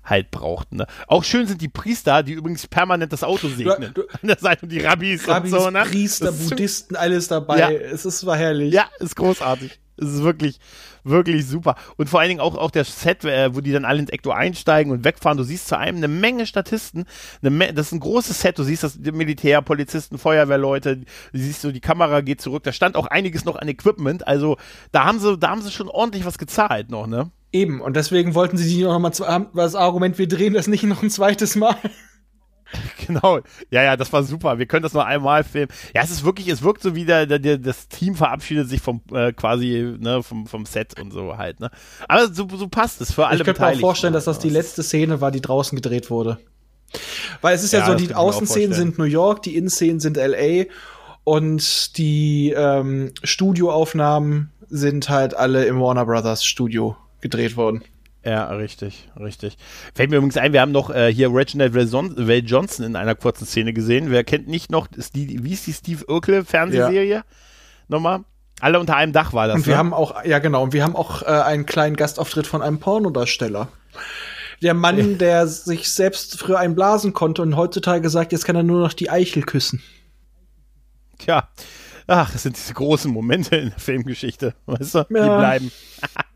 halt 0.03 0.31
brauchten. 0.31 0.77
Ne? 0.77 0.87
Auch 1.07 1.23
schön 1.23 1.47
sind 1.47 1.61
die 1.61 1.69
Priester, 1.69 2.23
die 2.23 2.33
übrigens 2.33 2.67
permanent 2.67 3.13
das 3.13 3.23
Auto 3.23 3.47
segnen. 3.47 3.93
Du, 3.93 4.03
du, 4.03 4.07
an 4.09 4.27
der 4.27 4.37
Seite 4.37 4.63
und 4.63 4.71
die 4.71 4.79
Rabbis, 4.79 5.27
Rabbis 5.27 5.53
und 5.53 5.59
so. 5.59 5.69
Ne? 5.69 5.83
Priester, 5.83 6.31
Buddhisten, 6.31 6.95
alles 6.95 7.27
dabei. 7.27 7.59
Ja. 7.59 7.71
Es 7.71 8.05
ist, 8.05 8.25
war 8.25 8.37
herrlich. 8.37 8.73
Ja, 8.73 8.89
ist 8.99 9.15
großartig. 9.15 9.79
Es 10.01 10.09
ist 10.09 10.23
wirklich, 10.23 10.59
wirklich 11.03 11.45
super. 11.47 11.75
Und 11.97 12.09
vor 12.09 12.19
allen 12.19 12.29
Dingen 12.29 12.39
auch, 12.39 12.55
auch 12.55 12.71
der 12.71 12.83
Set, 12.83 13.25
äh, 13.25 13.53
wo 13.55 13.61
die 13.61 13.71
dann 13.71 13.85
alle 13.85 13.99
ins 13.99 14.09
Ecto 14.09 14.31
einsteigen 14.31 14.91
und 14.91 15.03
wegfahren. 15.03 15.37
Du 15.37 15.43
siehst 15.43 15.67
zu 15.67 15.77
einem 15.77 15.97
eine 15.97 16.07
Menge 16.07 16.45
Statisten. 16.45 17.05
Eine 17.41 17.49
Me 17.49 17.73
das 17.73 17.87
ist 17.87 17.91
ein 17.93 17.99
großes 17.99 18.41
Set. 18.41 18.59
Du 18.59 18.63
siehst 18.63 18.83
das 18.83 18.97
Militär, 18.97 19.61
Polizisten, 19.61 20.17
Feuerwehrleute. 20.17 20.97
Du 20.97 21.05
siehst 21.33 21.61
so, 21.61 21.71
die 21.71 21.81
Kamera 21.81 22.21
geht 22.21 22.41
zurück. 22.41 22.63
Da 22.63 22.71
stand 22.71 22.95
auch 22.95 23.07
einiges 23.07 23.45
noch 23.45 23.55
an 23.55 23.67
Equipment. 23.67 24.27
Also 24.27 24.57
da 24.91 25.05
haben 25.05 25.19
sie, 25.19 25.37
da 25.37 25.49
haben 25.49 25.61
sie 25.61 25.71
schon 25.71 25.89
ordentlich 25.89 26.25
was 26.25 26.37
gezahlt 26.37 26.89
noch, 26.89 27.07
ne? 27.07 27.31
Eben. 27.51 27.81
Und 27.81 27.95
deswegen 27.95 28.35
wollten 28.35 28.57
sie 28.57 28.67
sich 28.67 28.79
noch 28.79 28.99
mal 28.99 29.11
das 29.55 29.75
Argument, 29.75 30.17
wir 30.17 30.27
drehen 30.27 30.53
das 30.53 30.67
nicht 30.67 30.83
noch 30.83 31.01
ein 31.01 31.09
zweites 31.09 31.55
Mal. 31.55 31.75
Genau, 33.07 33.39
ja, 33.71 33.83
ja, 33.83 33.97
das 33.97 34.13
war 34.13 34.23
super. 34.23 34.59
Wir 34.59 34.65
können 34.67 34.83
das 34.83 34.93
nur 34.93 35.05
einmal 35.05 35.43
filmen. 35.43 35.71
Ja, 35.95 36.03
es 36.03 36.11
ist 36.11 36.23
wirklich, 36.23 36.47
es 36.47 36.61
wirkt 36.61 36.83
so 36.83 36.95
wie 36.95 37.05
der, 37.05 37.25
der, 37.25 37.57
das 37.57 37.87
Team 37.87 38.15
verabschiedet 38.15 38.69
sich 38.69 38.81
vom 38.81 39.01
äh, 39.11 39.33
quasi, 39.33 39.95
ne, 39.99 40.21
vom, 40.21 40.45
vom 40.45 40.65
Set 40.65 40.99
und 40.99 41.11
so 41.11 41.37
halt, 41.37 41.59
ne. 41.59 41.71
Aber 42.07 42.31
so, 42.31 42.47
so 42.47 42.67
passt 42.67 43.01
es 43.01 43.11
für 43.11 43.25
alle 43.27 43.37
Ich 43.37 43.43
könnte 43.43 43.61
mir 43.61 43.69
auch 43.69 43.79
vorstellen, 43.79 44.13
dass 44.13 44.25
das 44.25 44.39
die 44.39 44.49
letzte 44.49 44.83
Szene 44.83 45.21
war, 45.21 45.31
die 45.31 45.41
draußen 45.41 45.75
gedreht 45.75 46.09
wurde. 46.09 46.37
Weil 47.41 47.55
es 47.55 47.63
ist 47.63 47.73
ja, 47.73 47.79
ja 47.79 47.85
so, 47.87 47.95
die 47.95 48.13
Außenszenen 48.13 48.73
sind 48.73 48.97
New 48.97 49.05
York, 49.05 49.43
die 49.43 49.55
Innenszenen 49.55 49.99
sind 49.99 50.17
LA 50.17 50.65
und 51.23 51.97
die 51.97 52.53
ähm, 52.55 53.11
Studioaufnahmen 53.23 54.51
sind 54.69 55.09
halt 55.09 55.35
alle 55.35 55.65
im 55.65 55.79
Warner 55.79 56.05
Brothers 56.05 56.43
Studio 56.43 56.95
gedreht 57.21 57.57
worden. 57.57 57.83
Ja, 58.23 58.49
richtig, 58.49 59.09
richtig. 59.17 59.57
Fällt 59.95 60.09
mir 60.09 60.17
übrigens 60.17 60.35
ein, 60.35 60.51
wir 60.51 60.59
haben 60.59 60.73
noch 60.73 60.89
äh, 60.89 61.11
hier 61.13 61.33
Reginald 61.33 61.73
Ray 61.73 62.39
Johnson 62.39 62.85
in 62.85 62.95
einer 62.95 63.15
kurzen 63.15 63.45
Szene 63.45 63.71
gesehen. 63.71 64.11
Wer 64.11 64.25
kennt 64.25 64.47
nicht 64.47 64.71
noch, 64.71 64.91
ist 64.91 65.15
die, 65.15 65.43
wie 65.43 65.53
ist 65.53 65.67
die 65.67 65.73
Steve 65.73 66.05
Urkel 66.07 66.43
Fernsehserie? 66.43 67.05
Ja. 67.05 67.23
Nochmal? 67.87 68.25
Alle 68.59 68.79
unter 68.79 68.97
einem 68.97 69.13
Dach 69.13 69.31
war 69.31 69.47
das. 69.47 69.55
Und 69.55 69.67
wir 69.67 69.73
ne? 69.73 69.77
haben 69.77 69.93
auch, 69.93 70.25
ja 70.25 70.39
genau, 70.39 70.63
und 70.63 70.73
wir 70.73 70.83
haben 70.83 70.97
auch 70.97 71.21
äh, 71.21 71.27
einen 71.27 71.65
kleinen 71.65 71.95
Gastauftritt 71.95 72.45
von 72.45 72.61
einem 72.61 72.79
Pornodarsteller. 72.79 73.69
Der 74.61 74.73
Mann, 74.73 75.17
der 75.17 75.47
sich 75.47 75.89
selbst 75.89 76.37
früher 76.37 76.59
einblasen 76.59 77.13
konnte 77.13 77.41
und 77.41 77.55
heutzutage 77.55 78.09
sagt, 78.09 78.33
jetzt 78.33 78.43
kann 78.43 78.57
er 78.57 78.63
nur 78.63 78.81
noch 78.81 78.91
die 78.91 79.09
Eichel 79.09 79.43
küssen. 79.43 79.81
Tja, 81.17 81.47
ach, 82.07 82.31
das 82.33 82.43
sind 82.43 82.57
diese 82.57 82.73
großen 82.73 83.09
Momente 83.11 83.55
in 83.55 83.69
der 83.69 83.79
Filmgeschichte, 83.79 84.55
weißt 84.65 84.95
du? 84.95 84.97
Ja. 84.97 85.05
Die 85.05 85.17
bleiben. 85.19 85.71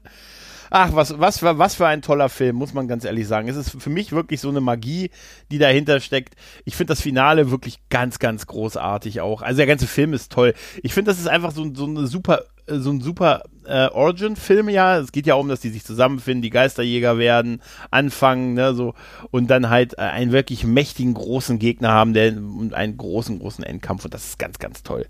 Ach, 0.76 0.90
was, 0.96 1.20
was, 1.20 1.38
für, 1.38 1.60
was 1.60 1.76
für 1.76 1.86
ein 1.86 2.02
toller 2.02 2.30
Film, 2.30 2.56
muss 2.56 2.74
man 2.74 2.88
ganz 2.88 3.06
ehrlich 3.06 3.28
sagen. 3.28 3.48
Es 3.48 3.56
ist 3.56 3.80
für 3.80 3.92
mich 3.92 4.12
wirklich 4.12 4.42
so 4.42 4.50
eine 4.50 4.60
Magie, 4.60 5.12
die 5.52 5.60
dahinter 5.60 6.00
steckt. 6.00 6.34
Ich 6.66 6.76
finde 6.76 6.94
das 6.94 7.02
Finale 7.02 7.52
wirklich 7.52 7.78
ganz, 7.90 8.18
ganz 8.18 8.48
großartig 8.48 9.22
auch. 9.22 9.44
Also 9.44 9.58
der 9.58 9.68
ganze 9.68 9.86
Film 9.86 10.14
ist 10.14 10.32
toll. 10.32 10.56
Ich 10.82 10.96
finde, 10.96 11.12
das 11.12 11.20
ist 11.20 11.28
einfach 11.28 11.52
so, 11.52 11.72
so 11.76 11.86
eine 11.86 12.08
super 12.08 12.46
so 12.66 12.92
ein 12.92 13.02
super 13.02 13.44
äh, 13.66 13.88
Origin-Film, 13.88 14.70
ja. 14.70 14.98
Es 14.98 15.12
geht 15.12 15.28
ja 15.28 15.36
um, 15.36 15.48
dass 15.50 15.60
die 15.60 15.70
sich 15.70 15.84
zusammenfinden, 15.84 16.42
die 16.42 16.50
Geisterjäger 16.50 17.18
werden, 17.18 17.62
anfangen, 17.92 18.54
ne, 18.54 18.74
so, 18.74 18.94
und 19.32 19.48
dann 19.50 19.70
halt 19.70 19.98
äh, 19.98 20.02
einen 20.02 20.32
wirklich 20.32 20.64
mächtigen, 20.64 21.14
großen 21.14 21.60
Gegner 21.60 21.90
haben, 21.90 22.14
der 22.14 22.32
und 22.38 22.74
einen 22.74 22.98
großen, 22.98 23.40
großen 23.40 23.64
Endkampf, 23.64 24.06
und 24.06 24.14
das 24.14 24.26
ist 24.30 24.40
ganz, 24.40 24.60
ganz 24.60 24.84
toll. 24.84 25.06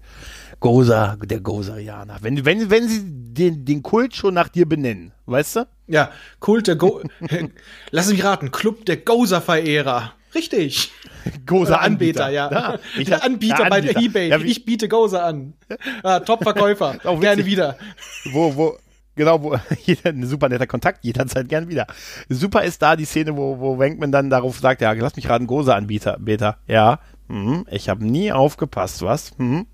Goza, 0.63 1.17
der 1.21 1.41
Gozarianer. 1.41 2.19
Wenn, 2.21 2.45
wenn, 2.45 2.69
wenn 2.69 2.87
sie 2.87 3.01
den, 3.03 3.65
den 3.65 3.83
Kult 3.83 4.15
schon 4.15 4.33
nach 4.33 4.47
dir 4.47 4.65
benennen, 4.65 5.11
weißt 5.25 5.57
du? 5.57 5.67
Ja, 5.87 6.09
Kult 6.39 6.67
der 6.67 6.77
Go. 6.77 7.01
Lass 7.91 8.09
mich 8.09 8.23
raten, 8.23 8.49
Club 8.49 8.85
der 8.85 8.95
Goza-Verehrer. 8.95 10.13
Richtig. 10.33 10.93
Goza-Anbieter, 11.45 12.29
ja. 12.29 12.49
ja. 12.49 12.79
Ich, 12.97 13.09
der 13.09 13.25
Anbieter, 13.25 13.57
der 13.57 13.65
Anbieter 13.65 13.69
bei 13.69 13.81
der 13.81 13.97
Ebay. 13.97 14.29
Ja, 14.29 14.39
ich 14.39 14.63
biete 14.63 14.87
Goza 14.87 15.25
an. 15.25 15.53
Ah, 16.01 16.21
Top-Verkäufer. 16.21 16.97
Gerne 17.19 17.45
wieder. 17.45 17.77
Wo, 18.31 18.55
wo, 18.55 18.77
Genau, 19.15 19.43
wo 19.43 19.57
jeder, 19.83 20.11
ein 20.11 20.25
super 20.25 20.47
netter 20.47 20.65
Kontakt, 20.65 21.03
jederzeit 21.03 21.49
gern 21.49 21.67
wieder. 21.67 21.87
Super 22.29 22.63
ist 22.63 22.81
da 22.81 22.95
die 22.95 23.03
Szene, 23.03 23.35
wo, 23.35 23.59
wo 23.59 23.79
Wenkman 23.79 24.13
dann 24.13 24.29
darauf 24.29 24.59
sagt, 24.59 24.79
ja, 24.79 24.93
lass 24.93 25.17
mich 25.17 25.27
raten, 25.27 25.45
Goza-Anbieter, 25.45 26.17
Beta. 26.21 26.55
Ja, 26.67 26.99
hm, 27.27 27.65
ich 27.69 27.89
habe 27.89 28.05
nie 28.05 28.31
aufgepasst, 28.31 29.01
was? 29.01 29.31
Hm, 29.37 29.67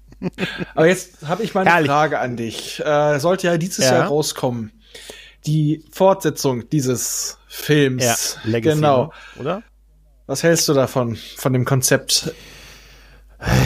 aber 0.76 0.88
jetzt 0.88 1.28
habe 1.28 1.44
ich 1.44 1.54
mal 1.54 1.62
eine 1.62 1.70
Herrlich. 1.72 1.90
Frage 1.90 2.20
an 2.20 2.38
dich. 2.38 2.80
Äh, 2.86 3.20
sollte 3.20 3.48
ja 3.48 3.58
dieses 3.58 3.86
ja. 3.86 3.96
Jahr 3.96 4.08
rauskommen. 4.08 4.72
Die 5.46 5.86
Fortsetzung 5.92 6.70
dieses 6.70 7.38
Films. 7.48 8.04
Ja, 8.04 8.50
Legacy, 8.50 8.76
genau. 8.76 9.06
Ne? 9.06 9.42
Oder? 9.42 9.64
Was 10.28 10.44
hältst 10.44 10.68
du 10.70 10.74
davon, 10.74 11.18
von 11.38 11.54
dem 11.54 11.66
Konzept? 11.66 12.34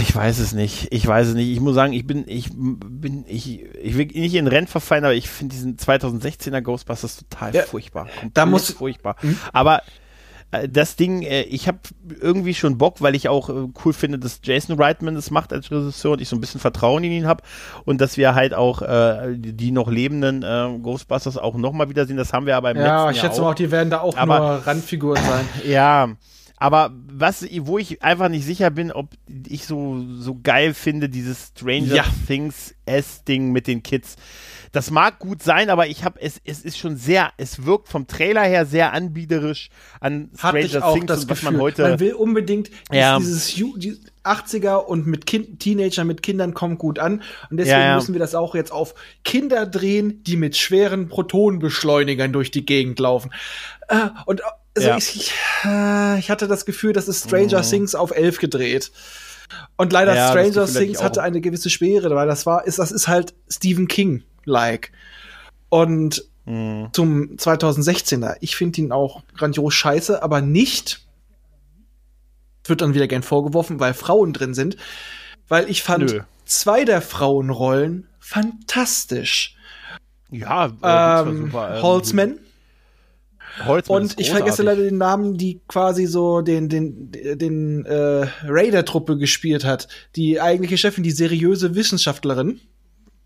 Ich 0.02 0.16
weiß 0.16 0.38
es 0.38 0.54
nicht. 0.54 0.88
Ich 0.92 1.08
weiß 1.08 1.30
es 1.30 1.34
nicht. 1.34 1.50
Ich 1.50 1.60
muss 1.60 1.74
sagen, 1.74 1.94
ich 1.94 2.06
bin, 2.06 2.26
ich 2.28 2.52
bin, 2.54 3.26
ich, 3.28 3.64
ich 3.64 3.98
will 3.98 4.06
nicht 4.06 4.36
in 4.36 4.48
Rennen 4.48 4.68
verfallen, 4.68 5.04
aber 5.04 5.16
ich 5.16 5.28
finde 5.28 5.56
diesen 5.56 5.78
2016er 5.78 6.62
Ghostbusters 6.62 7.18
total 7.18 7.56
ja, 7.56 7.64
furchtbar. 7.64 8.08
Da 8.34 8.46
muss 8.46 8.72
furchtbar. 8.72 9.16
Mh? 9.24 9.36
Aber 9.52 9.82
das 10.70 10.96
Ding, 10.96 11.24
äh, 11.24 11.42
ich 11.44 11.68
habe 11.68 11.80
irgendwie 12.22 12.54
schon 12.54 12.78
Bock, 12.78 13.02
weil 13.02 13.16
ich 13.16 13.28
auch 13.30 13.50
äh, 13.50 13.68
cool 13.84 13.94
finde, 13.94 14.20
dass 14.20 14.40
Jason 14.44 14.80
Reitman 14.80 15.16
das 15.16 15.32
macht 15.32 15.52
als 15.52 15.72
Regisseur 15.72 16.14
und 16.14 16.22
ich 16.22 16.30
so 16.30 16.36
ein 16.36 16.42
bisschen 16.42 16.60
Vertrauen 16.60 17.04
in 17.04 17.12
ihn 17.12 17.28
habe 17.28 17.44
und 17.86 18.00
dass 18.02 18.18
wir 18.18 18.36
halt 18.36 18.54
auch 18.54 18.82
äh, 18.82 19.36
die 19.36 19.72
noch 19.72 19.90
lebenden 19.90 20.44
äh, 20.44 20.80
Ghostbusters 20.82 21.38
auch 21.38 21.56
nochmal 21.56 21.90
wiedersehen. 21.90 22.18
Das 22.18 22.34
haben 22.34 22.46
wir 22.46 22.56
aber 22.56 22.72
im 22.72 22.78
ja, 22.78 22.84
letzten 22.84 22.96
Jahr 22.96 23.06
Ja, 23.06 23.12
ich 23.12 23.20
schätze 23.20 23.44
auch, 23.44 23.56
die 23.56 23.72
werden 23.72 23.90
da 23.90 24.02
auch 24.02 24.16
aber, 24.16 24.40
nur 24.40 24.68
Randfiguren 24.68 25.22
sein. 25.24 25.46
Ja, 25.66 26.10
Aber 26.58 26.92
was, 27.08 27.46
wo 27.62 27.78
ich 27.78 28.04
einfach 28.04 28.30
nicht 28.30 28.46
sicher 28.46 28.70
bin, 28.70 28.92
ob 28.92 29.08
ich 29.48 29.66
so, 29.66 30.04
so 30.20 30.38
geil 30.42 30.74
finde, 30.74 31.10
dieses 31.10 31.52
Stranger 31.58 31.96
Ja. 31.96 32.06
Things 32.28 32.74
S-Ding 32.86 33.52
mit 33.52 33.68
den 33.68 33.84
Kids. 33.84 34.16
Das 34.74 34.90
mag 34.92 35.20
gut 35.20 35.42
sein, 35.44 35.70
aber 35.70 35.88
ich 35.88 36.04
habe 36.04 36.20
es, 36.20 36.42
es 36.44 36.62
ist 36.66 36.78
schon 36.80 36.98
sehr, 36.98 37.32
es 37.38 37.66
wirkt 37.66 37.88
vom 37.90 38.08
Trailer 38.08 38.42
her 38.42 38.66
sehr 38.66 38.92
anbiederisch 38.92 39.70
an 40.02 40.32
Hatte 40.40 40.60
ich 40.60 40.76
auch 40.80 40.94
Things 40.96 41.06
das 41.06 41.22
und 41.24 41.30
was 41.30 41.42
man 41.44 41.62
heute. 41.62 41.84
man 41.84 42.00
will 42.00 42.14
unbedingt 42.14 42.72
Ja. 42.92 43.18
dieses 43.20 43.56
Ju- 43.56 43.78
die 43.78 44.00
80er 44.24 44.78
und 44.78 45.06
mit 45.06 45.26
kind, 45.28 45.60
Teenager 45.60 46.04
mit 46.06 46.24
Kindern 46.24 46.54
kommt 46.56 46.80
gut 46.80 46.98
an 46.98 47.22
und 47.52 47.58
deswegen 47.58 47.78
Ja, 47.80 47.86
ja. 47.90 47.96
müssen 47.98 48.14
wir 48.14 48.20
das 48.20 48.34
auch 48.36 48.56
jetzt 48.56 48.72
auf 48.72 48.96
Kinder 49.24 49.66
drehen, 49.68 50.24
die 50.24 50.38
mit 50.38 50.58
schweren 50.58 51.08
Protonenbeschleunigern 51.08 52.34
durch 52.34 52.50
die 52.52 52.66
Gegend 52.66 53.00
laufen. 53.00 53.32
Äh, 53.90 54.08
und 54.26 54.40
äh, 54.40 54.44
also 54.76 54.88
Ja. 54.90 54.98
ich, 54.98 55.16
ich, 55.16 55.34
äh, 55.66 56.18
ich 56.18 56.32
hatte 56.32 56.48
das 56.48 56.66
Gefühl, 56.66 56.94
das 56.94 57.08
ist 57.08 57.26
Stranger 57.28 57.62
Things 57.62 57.94
auf 57.96 58.10
elf 58.10 58.40
gedreht. 58.40 58.92
Und 59.78 59.94
leider 59.94 60.14
Mhm. 60.14 60.30
Stranger 60.32 60.66
Things 60.66 61.04
hatte 61.04 61.22
eine 61.22 61.42
gewisse 61.42 61.70
Schwere, 61.70 62.16
weil 62.16 62.28
das 62.28 62.48
war, 62.48 62.66
ist, 62.66 62.80
das 62.80 62.92
ist 62.92 63.08
halt 63.08 63.36
Stephen 63.52 63.88
King-like. 64.44 64.92
Und 65.70 66.24
Mhm. 66.46 66.90
zum 66.92 67.38
2016er. 67.38 68.36
Ich 68.42 68.58
finde 68.58 68.82
ihn 68.82 68.92
auch 68.92 69.24
grandios 69.38 69.74
scheiße, 69.76 70.22
aber 70.22 70.42
nicht, 70.42 71.00
wird 72.66 72.82
dann 72.82 72.94
wieder 72.94 73.08
gern 73.08 73.24
vorgeworfen, 73.24 73.80
weil 73.80 73.94
Frauen 73.94 74.34
drin 74.34 74.54
sind, 74.54 74.76
weil 75.48 75.70
ich 75.70 75.84
fand 75.84 76.12
Nö. 76.12 76.20
zwei 76.44 76.84
der 76.84 77.02
Frauenrollen 77.02 78.10
fantastisch. 78.20 79.56
ja, 80.32 80.66
äh, 80.66 81.30
Ähm, 81.30 81.46
super, 81.46 81.76
ähm, 81.78 81.82
Holzman 81.82 82.40
Holzman 83.66 84.02
und 84.02 84.20
ich 84.20 84.32
vergesse 84.32 84.64
leider 84.64 84.82
den 84.82 84.98
Namen, 84.98 85.38
die 85.38 85.62
quasi 85.68 86.08
so 86.08 86.42
den 86.42 86.68
den 86.70 87.12
den 87.12 87.86
äh, 87.86 88.28
Raider-Truppe 88.44 89.18
gespielt 89.18 89.64
hat. 89.64 89.88
Die 90.16 90.42
eigentliche 90.42 90.78
Chefin, 90.78 91.04
die 91.04 91.12
seriöse 91.12 91.76
Wissenschaftlerin. 91.76 92.60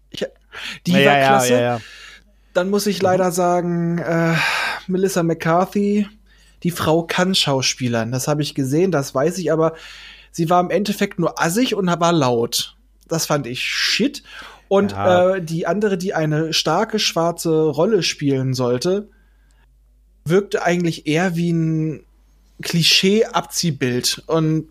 Ich, 0.10 0.26
die 0.86 0.94
ja, 0.94 1.06
war 1.06 1.18
klasse. 1.18 1.54
Ja, 1.54 1.62
ja. 1.62 1.82
Dann 2.54 2.70
muss 2.70 2.88
ich 2.88 3.02
leider 3.02 3.32
sagen, 3.32 4.00
äh, 4.00 4.36
Melissa 4.88 5.24
McCarthy, 5.24 6.08
die 6.64 6.72
Frau 6.72 7.04
kann 7.04 7.36
Schauspielern. 7.36 8.12
Das 8.12 8.28
habe 8.28 8.42
ich 8.42 8.56
gesehen, 8.56 8.92
das 8.92 9.14
weiß 9.14 9.38
ich, 9.38 9.52
aber 9.52 9.74
sie 10.32 10.50
war 10.50 10.60
im 10.60 10.70
Endeffekt 10.70 11.20
nur 11.20 11.42
assig 11.42 11.76
und 11.76 11.88
war 11.88 12.14
laut. 12.14 12.76
Das 13.08 13.26
fand 13.26 13.48
ich 13.48 13.64
shit. 13.64 14.24
Und 14.70 14.94
äh, 14.94 15.42
die 15.42 15.66
andere, 15.66 15.98
die 15.98 16.14
eine 16.14 16.52
starke 16.52 17.00
schwarze 17.00 17.52
Rolle 17.52 18.04
spielen 18.04 18.54
sollte, 18.54 19.10
wirkte 20.26 20.64
eigentlich 20.64 21.08
eher 21.08 21.36
wie 21.36 21.52
ein 21.52 22.06
Klischee-Abziehbild. 22.62 24.24
Und 24.28 24.68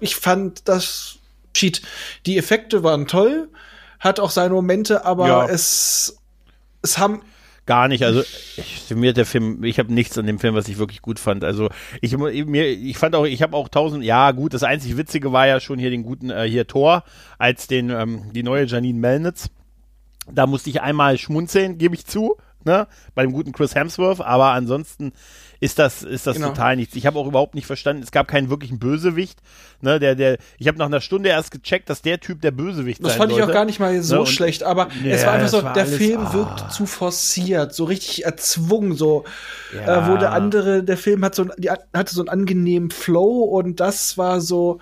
ich 0.00 0.16
fand 0.16 0.68
das 0.68 1.18
shit. 1.54 1.82
Die 2.24 2.38
Effekte 2.38 2.82
waren 2.82 3.06
toll, 3.06 3.48
hat 4.00 4.20
auch 4.20 4.30
seine 4.30 4.54
Momente, 4.54 5.04
aber 5.04 5.26
Ja. 5.26 5.46
es, 5.48 6.18
es 6.82 6.98
haben 6.98 7.22
Gar 7.68 7.88
nicht. 7.88 8.02
Also 8.02 8.22
ich, 8.56 8.88
mir 8.94 9.12
der 9.12 9.26
Film, 9.26 9.62
ich 9.62 9.78
habe 9.78 9.92
nichts 9.92 10.16
an 10.16 10.24
dem 10.24 10.38
Film, 10.38 10.54
was 10.54 10.68
ich 10.68 10.78
wirklich 10.78 11.02
gut 11.02 11.18
fand. 11.18 11.44
Also 11.44 11.68
ich 12.00 12.16
mir, 12.16 12.66
ich 12.66 12.96
fand 12.96 13.14
auch, 13.14 13.26
ich 13.26 13.42
habe 13.42 13.54
auch 13.54 13.68
tausend. 13.68 14.02
Ja 14.04 14.30
gut, 14.30 14.54
das 14.54 14.62
einzig 14.62 14.96
Witzige 14.96 15.32
war 15.32 15.46
ja 15.46 15.60
schon 15.60 15.78
hier 15.78 15.90
den 15.90 16.02
guten 16.02 16.30
äh, 16.30 16.48
hier 16.48 16.66
Thor 16.66 17.04
als 17.36 17.66
den 17.66 17.90
ähm, 17.90 18.32
die 18.32 18.42
neue 18.42 18.64
Janine 18.64 18.98
Melnitz. 18.98 19.50
Da 20.32 20.46
musste 20.46 20.70
ich 20.70 20.80
einmal 20.80 21.18
schmunzeln, 21.18 21.76
gebe 21.76 21.94
ich 21.94 22.06
zu, 22.06 22.38
ne, 22.64 22.86
bei 23.14 23.20
dem 23.22 23.32
guten 23.32 23.52
Chris 23.52 23.74
Hemsworth. 23.74 24.22
Aber 24.22 24.52
ansonsten 24.52 25.12
ist 25.60 25.78
das 25.78 26.02
ist 26.02 26.26
das 26.26 26.36
Genau. 26.36 26.48
total 26.48 26.76
nichts. 26.76 26.94
Ich 26.94 27.04
habe 27.06 27.18
auch 27.18 27.26
überhaupt 27.26 27.54
nicht 27.54 27.66
verstanden. 27.66 28.02
Es 28.02 28.12
gab 28.12 28.28
keinen 28.28 28.48
wirklichen 28.50 28.78
Bösewicht. 28.78 29.40
Ne, 29.80 29.98
der 29.98 30.14
der. 30.14 30.38
Ich 30.58 30.68
habe 30.68 30.78
nach 30.78 30.86
einer 30.86 31.00
Stunde 31.00 31.28
erst 31.28 31.50
gecheckt, 31.50 31.88
dass 31.90 32.02
der 32.02 32.20
Typ 32.20 32.40
der 32.42 32.50
Bösewicht 32.50 33.02
Das 33.02 33.12
sein 33.12 33.18
fand 33.18 33.32
ich 33.32 33.42
auch 33.42 33.52
gar 33.52 33.64
nicht 33.64 33.80
mal 33.80 34.00
so 34.02 34.20
Ne, 34.20 34.26
schlecht, 34.26 34.62
aber 34.62 34.88
Ja, 35.04 35.10
es 35.14 35.24
war 35.26 35.32
einfach 35.34 35.42
das 35.44 35.50
so, 35.52 35.62
war 35.64 35.72
der 35.72 35.84
alles- 35.84 35.96
Film 35.96 36.20
ah. 36.26 36.32
wirkt 36.32 36.72
zu 36.72 36.86
forciert, 36.86 37.74
so 37.74 37.84
richtig 37.84 38.24
erzwungen, 38.24 38.94
so, 38.94 39.24
Ja. 39.74 40.06
äh, 40.06 40.10
wo 40.12 40.16
der 40.16 40.32
andere, 40.32 40.82
der 40.84 40.96
Film 40.96 41.24
hat 41.24 41.34
so, 41.34 41.44
die, 41.58 41.70
hatte 41.70 42.14
so 42.14 42.20
einen 42.22 42.28
angenehmen 42.28 42.90
Flow 42.90 43.42
und 43.44 43.80
das 43.80 44.16
war 44.18 44.40
so, 44.40 44.78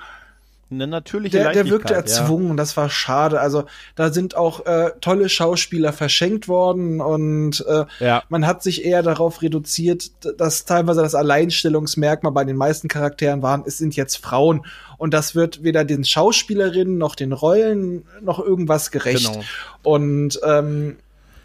Eine 0.69 0.89
natürliche 0.89 1.39
der, 1.39 1.53
der 1.53 1.69
wirkte 1.69 1.93
ja. 1.93 2.01
erzwungen 2.01 2.51
und 2.51 2.57
das 2.57 2.77
war 2.77 2.91
schade. 2.91 3.41
Also 3.41 3.67
da 3.95 4.13
sind 4.13 4.37
auch 4.37 4.67
äh, 4.67 4.91
tolle 5.01 5.29
Schauspieler 5.29 5.93
verschenkt 5.93 6.49
worden 6.49 7.01
und 7.01 7.65
äh, 7.69 7.85
Ja. 8.01 8.25
man 8.29 8.47
hat 8.49 8.65
sich 8.65 8.85
eher 8.85 9.03
darauf 9.03 9.43
reduziert, 9.43 10.11
dass 10.39 10.65
teilweise 10.65 11.03
das 11.03 11.15
Alleinstellungsmerkmal 11.15 12.33
bei 12.33 12.45
den 12.45 12.57
meisten 12.57 12.89
Charakteren 12.89 13.43
waren, 13.43 13.63
es 13.65 13.79
sind 13.79 13.95
jetzt 13.95 14.17
Frauen 14.17 14.67
und 14.99 15.15
das 15.15 15.37
wird 15.37 15.63
weder 15.63 15.85
den 15.85 16.05
Schauspielerinnen 16.05 16.99
noch 16.99 17.15
den 17.15 17.33
Rollen 17.33 18.05
noch 18.21 18.41
irgendwas 18.41 18.91
gerecht. 18.91 19.33
Genau. 19.33 19.45
Und 19.85 20.41
ähm, 20.45 20.97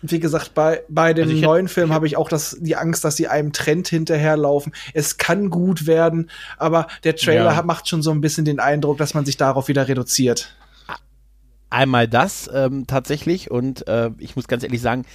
wie 0.03 0.19
gesagt, 0.19 0.53
bei, 0.53 0.82
bei 0.90 1.14
dem 1.14 1.23
Also 1.26 1.36
ich 1.36 1.41
neuen 1.41 1.68
Film 1.68 1.90
ich 1.90 1.94
habe 1.94 2.07
ich 2.07 2.18
auch 2.18 2.30
das, 2.30 2.57
die 2.60 2.76
Angst, 2.76 3.03
dass 3.03 3.15
sie 3.18 3.28
einem 3.28 3.53
Trend 3.53 3.88
hinterherlaufen. 3.88 4.73
Es 4.94 5.18
kann 5.18 5.49
gut 5.49 5.86
werden, 5.88 6.30
aber 6.57 6.88
der 7.03 7.15
Trailer 7.15 7.53
Ja. 7.53 7.61
macht 7.64 7.88
schon 7.88 8.02
so 8.02 8.11
ein 8.11 8.22
bisschen 8.22 8.45
den 8.45 8.60
Eindruck, 8.60 8.98
dass 8.98 9.14
man 9.14 9.26
sich 9.26 9.38
darauf 9.38 9.68
wieder 9.68 9.88
reduziert. 9.88 10.56
Einmal 11.69 12.07
das 12.07 12.49
ähm, 12.53 12.86
tatsächlich 12.86 13.49
und 13.49 13.88
äh, 13.88 14.10
ich 14.18 14.36
muss 14.36 14.48
ganz 14.49 14.64
ehrlich 14.64 14.82
sagen, 14.82 15.06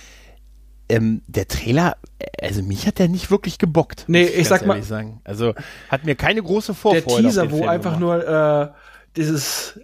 ähm, 0.88 1.20
der 1.26 1.48
Trailer, 1.48 1.96
also 2.40 2.62
mich 2.62 2.86
hat 2.86 2.98
der 2.98 3.08
nicht 3.08 3.30
wirklich 3.30 3.58
gebockt. 3.58 4.04
Nee, 4.06 4.22
ich 4.24 4.36
ganz 4.36 4.48
sag 4.48 4.66
mal- 4.66 4.74
ehrlich 4.74 4.88
Sagen. 4.88 5.20
Also 5.24 5.52
hat 5.90 6.04
mir 6.04 6.14
keine 6.14 6.42
große 6.42 6.68
Der 6.68 6.74
Vorfreude 6.76 7.14
auf 7.14 7.20
Teaser, 7.20 7.50
wo 7.50 7.58
Film 7.58 7.68
einfach 7.68 7.98
gemacht. 7.98 8.24
nur 8.26 8.62
äh, 8.64 8.68
dieses 9.16 9.80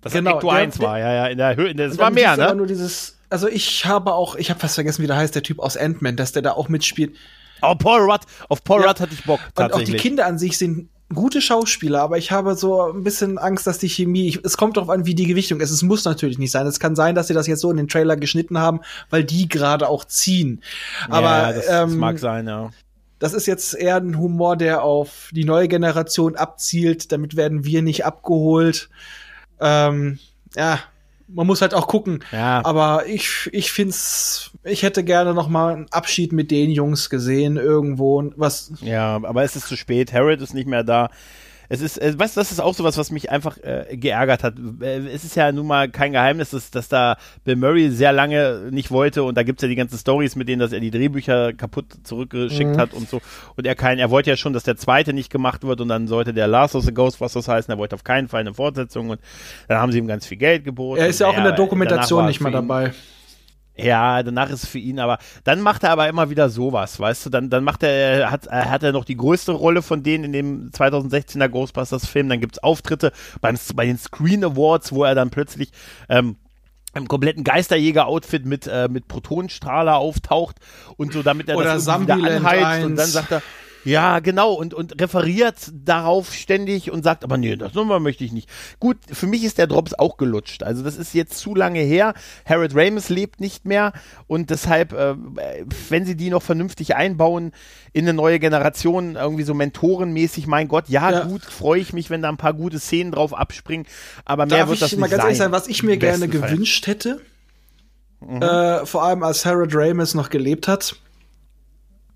das 0.00 0.12
genau, 0.12 0.36
Ecto 0.36 0.48
der- 0.48 0.56
1 0.58 0.78
war, 0.80 0.98
ja, 0.98 1.12
ja, 1.12 1.26
in 1.26 1.38
der 1.38 1.54
Höhe, 1.54 1.74
der, 1.74 1.88
das 1.88 1.98
war 1.98 2.10
mehr, 2.10 2.28
siehst 2.30 2.38
du 2.38 2.42
aber 2.44 2.52
ne? 2.52 2.56
Nur 2.58 2.66
dieses, 2.66 3.17
also 3.30 3.48
ich 3.48 3.86
habe 3.86 4.14
auch, 4.14 4.36
ich 4.36 4.50
habe 4.50 4.60
fast 4.60 4.74
vergessen, 4.74 5.02
wie 5.02 5.06
der 5.06 5.16
heißt, 5.16 5.34
der 5.34 5.42
Typ 5.42 5.58
aus 5.58 5.76
Ant-Man, 5.76 6.16
dass 6.16 6.32
der 6.32 6.42
da 6.42 6.52
auch 6.52 6.68
mitspielt. 6.68 7.14
Oh, 7.62 7.74
Paul 7.74 8.10
Rudd, 8.10 8.20
auf 8.48 8.62
Paul 8.62 8.82
Ja. 8.82 8.88
Rudd 8.88 9.00
hatte 9.00 9.14
ich 9.14 9.24
Bock, 9.24 9.40
Und 9.40 9.64
auch 9.64 9.66
die 9.66 9.70
tatsächlich. 9.72 10.02
Kinder 10.02 10.26
an 10.26 10.38
sich 10.38 10.58
sind 10.58 10.88
gute 11.14 11.40
Schauspieler, 11.40 12.02
aber 12.02 12.18
ich 12.18 12.30
habe 12.30 12.54
so 12.54 12.92
ein 12.92 13.02
bisschen 13.02 13.38
Angst, 13.38 13.66
dass 13.66 13.78
die 13.78 13.88
Chemie, 13.88 14.28
ich, 14.28 14.44
es 14.44 14.56
kommt 14.56 14.76
darauf 14.76 14.90
an, 14.90 15.06
wie 15.06 15.14
die 15.14 15.26
Gewichtung 15.26 15.60
ist. 15.60 15.70
Es 15.70 15.82
muss 15.82 16.04
natürlich 16.04 16.38
nicht 16.38 16.50
sein. 16.50 16.66
Es 16.66 16.80
kann 16.80 16.96
sein, 16.96 17.14
dass 17.14 17.28
sie 17.28 17.34
das 17.34 17.46
jetzt 17.46 17.60
so 17.60 17.70
in 17.70 17.78
den 17.78 17.88
Trailer 17.88 18.16
geschnitten 18.16 18.58
haben, 18.58 18.80
weil 19.10 19.24
die 19.24 19.48
gerade 19.48 19.88
auch 19.88 20.04
ziehen. 20.04 20.62
Aber 21.08 21.22
ja, 21.22 21.52
das, 21.52 21.66
das 21.66 21.92
ähm, 21.92 21.98
mag 21.98 22.18
sein, 22.18 22.46
ja. 22.46 22.70
das 23.18 23.32
ist 23.32 23.46
jetzt 23.46 23.74
eher 23.74 23.96
ein 23.96 24.18
Humor, 24.18 24.56
der 24.56 24.82
auf 24.82 25.30
die 25.32 25.44
neue 25.44 25.68
Generation 25.68 26.36
abzielt. 26.36 27.10
Damit 27.10 27.36
werden 27.36 27.64
wir 27.64 27.82
nicht 27.82 28.04
abgeholt. 28.04 28.90
Ähm, 29.60 30.18
ja, 30.56 30.78
man 31.28 31.46
muss 31.46 31.60
halt 31.60 31.74
auch 31.74 31.86
gucken. 31.86 32.24
Ja. 32.32 32.64
Aber 32.64 33.06
ich, 33.06 33.48
ich 33.52 33.70
find's, 33.70 34.50
ich 34.64 34.82
hätte 34.82 35.04
gerne 35.04 35.34
noch 35.34 35.48
mal 35.48 35.74
einen 35.74 35.86
Abschied 35.90 36.32
mit 36.32 36.50
den 36.50 36.70
Jungs 36.70 37.10
gesehen 37.10 37.56
irgendwo. 37.56 38.32
Was, 38.36 38.72
Ja, 38.80 39.16
aber 39.22 39.44
es 39.44 39.54
ist 39.54 39.68
zu 39.68 39.76
spät. 39.76 40.12
Harold 40.12 40.40
ist 40.40 40.54
nicht 40.54 40.68
mehr 40.68 40.84
da. 40.84 41.10
Es 41.70 41.80
ist, 41.82 41.98
äh, 42.00 42.18
weißt 42.18 42.36
du, 42.36 42.40
das 42.40 42.50
ist 42.50 42.60
auch 42.60 42.72
sowas, 42.74 42.96
was 42.96 43.10
mich 43.10 43.30
einfach 43.30 43.58
äh, 43.58 43.96
geärgert 43.96 44.42
hat. 44.42 44.54
Äh, 44.80 45.06
Es 45.08 45.24
ist 45.24 45.36
ja 45.36 45.52
nun 45.52 45.66
mal 45.66 45.88
kein 45.90 46.12
Geheimnis, 46.12 46.50
dass, 46.50 46.70
dass 46.70 46.88
da 46.88 47.16
Bill 47.44 47.56
Murray 47.56 47.90
sehr 47.90 48.12
lange 48.12 48.68
nicht 48.70 48.90
wollte 48.90 49.22
und 49.22 49.36
da 49.36 49.42
gibt's 49.42 49.60
ja 49.62 49.68
die 49.68 49.74
ganzen 49.76 49.98
Stories 49.98 50.34
mit 50.34 50.48
denen, 50.48 50.60
dass 50.60 50.72
er 50.72 50.80
die 50.80 50.90
Drehbücher 50.90 51.52
kaputt 51.52 51.86
zurückgeschickt 52.04 52.70
Mhm. 52.70 52.78
hat 52.78 52.94
und 52.94 53.08
so. 53.08 53.20
Und 53.56 53.66
er 53.66 53.74
kein, 53.74 53.98
er 53.98 54.10
wollte 54.10 54.30
ja 54.30 54.36
schon, 54.36 54.52
dass 54.54 54.62
der 54.64 54.76
zweite 54.76 55.12
nicht 55.12 55.30
gemacht 55.30 55.62
wird 55.64 55.80
und 55.80 55.88
dann 55.88 56.08
sollte 56.08 56.32
der 56.32 56.46
Last 56.46 56.74
of 56.74 56.84
the 56.84 56.94
Ghostbusters 56.94 57.48
heißen. 57.48 57.70
Er 57.72 57.78
wollte 57.78 57.94
auf 57.96 58.04
keinen 58.04 58.28
Fall 58.28 58.40
eine 58.40 58.54
Fortsetzung 58.54 59.10
und 59.10 59.20
dann 59.68 59.78
haben 59.78 59.92
sie 59.92 59.98
ihm 59.98 60.06
ganz 60.06 60.26
viel 60.26 60.38
Geld 60.38 60.64
geboten. 60.64 61.00
er 61.02 61.08
ist 61.08 61.20
ja 61.20 61.26
auch 61.28 61.36
in 61.36 61.42
der 61.44 61.52
Dokumentation 61.52 62.24
nicht 62.26 62.40
mal 62.40 62.50
dabei. 62.52 62.92
Ja, 63.78 64.22
danach 64.22 64.50
ist 64.50 64.64
es 64.64 64.68
für 64.68 64.78
ihn, 64.78 64.98
aber 64.98 65.18
dann 65.44 65.60
macht 65.60 65.84
er 65.84 65.90
aber 65.90 66.08
immer 66.08 66.30
wieder 66.30 66.50
sowas, 66.50 66.98
weißt 66.98 67.26
du? 67.26 67.30
Dann, 67.30 67.48
dann 67.48 67.62
macht 67.62 67.84
er, 67.84 68.30
hat, 68.30 68.46
er 68.46 68.70
hat 68.70 68.82
er 68.82 68.92
noch 68.92 69.04
die 69.04 69.16
größte 69.16 69.52
Rolle 69.52 69.82
von 69.82 70.02
denen 70.02 70.24
in 70.24 70.32
dem 70.32 70.70
2016er 70.70 71.48
Ghostbusters-Film. 71.48 72.28
Dann 72.28 72.40
gibt's 72.40 72.58
Auftritte 72.58 73.12
beim, 73.40 73.56
bei 73.74 73.86
den 73.86 73.96
Screen 73.96 74.44
Awards, 74.44 74.92
wo 74.92 75.04
er 75.04 75.14
dann 75.14 75.30
plötzlich 75.30 75.70
ähm, 76.08 76.36
im 76.94 77.06
kompletten 77.06 77.44
Geisterjäger-Outfit 77.44 78.46
mit, 78.46 78.66
äh, 78.66 78.88
mit 78.88 79.06
Protonenstrahler 79.06 79.96
auftaucht 79.96 80.56
und 80.96 81.12
so, 81.12 81.22
damit 81.22 81.48
er 81.48 81.56
Oder 81.56 81.74
das 81.74 81.86
wieder 82.00 82.14
anheizt 82.14 82.84
und 82.84 82.92
1. 82.92 82.96
dann 82.96 83.06
sagt 83.06 83.30
er, 83.30 83.42
ja, 83.84 84.18
genau, 84.20 84.52
und, 84.52 84.74
und 84.74 85.00
referiert 85.00 85.56
darauf 85.72 86.32
ständig 86.34 86.90
und 86.90 87.02
sagt, 87.04 87.24
aber 87.24 87.36
nee, 87.36 87.56
das 87.56 87.74
Nummer 87.74 88.00
möchte 88.00 88.24
ich 88.24 88.32
nicht. 88.32 88.48
Gut, 88.80 88.98
für 89.10 89.26
mich 89.26 89.44
ist 89.44 89.58
der 89.58 89.66
Drops 89.66 89.94
auch 89.94 90.16
gelutscht. 90.16 90.62
Also 90.62 90.82
das 90.82 90.96
ist 90.96 91.14
jetzt 91.14 91.38
zu 91.38 91.54
lange 91.54 91.80
her. 91.80 92.14
Harold 92.44 92.74
Ramis 92.74 93.08
lebt 93.08 93.40
nicht 93.40 93.64
mehr 93.64 93.92
und 94.26 94.50
deshalb, 94.50 94.92
äh, 94.92 95.14
wenn 95.88 96.04
sie 96.04 96.16
die 96.16 96.30
noch 96.30 96.42
vernünftig 96.42 96.96
einbauen 96.96 97.52
in 97.92 98.04
eine 98.04 98.14
neue 98.14 98.38
Generation, 98.38 99.16
irgendwie 99.16 99.44
so 99.44 99.54
mentorenmäßig, 99.54 100.46
mein 100.46 100.68
Gott, 100.68 100.88
ja, 100.88 101.10
Ja. 101.10 101.24
gut, 101.24 101.44
freue 101.44 101.80
ich 101.80 101.92
mich, 101.92 102.10
wenn 102.10 102.22
da 102.22 102.28
ein 102.28 102.36
paar 102.36 102.54
gute 102.54 102.78
Szenen 102.78 103.12
drauf 103.12 103.32
abspringen, 103.32 103.86
aber 104.24 104.46
mehr 104.46 104.58
Darf 104.58 104.68
wird 104.68 104.76
ich 104.76 104.80
das 104.80 104.96
mal 104.96 105.06
nicht 105.06 105.12
ganz 105.12 105.24
ehrlich 105.24 105.38
sein. 105.38 105.52
was 105.52 105.68
ich 105.68 105.82
mir 105.82 105.96
gerne 105.96 106.18
Fall. 106.18 106.28
Mhm. 106.28 106.32
gewünscht 106.32 106.86
hätte, 106.86 107.20
äh, 108.28 108.84
vor 108.84 109.04
allem 109.04 109.22
als 109.22 109.46
Harold 109.46 109.70
Ramis 109.74 110.14
noch 110.14 110.28
gelebt 110.30 110.68
hat, 110.68 110.96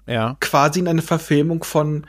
Ja. 0.06 0.36
quasi 0.40 0.80
in 0.80 0.88
eine 0.88 1.02
Verfilmung 1.02 1.64
von 1.64 2.06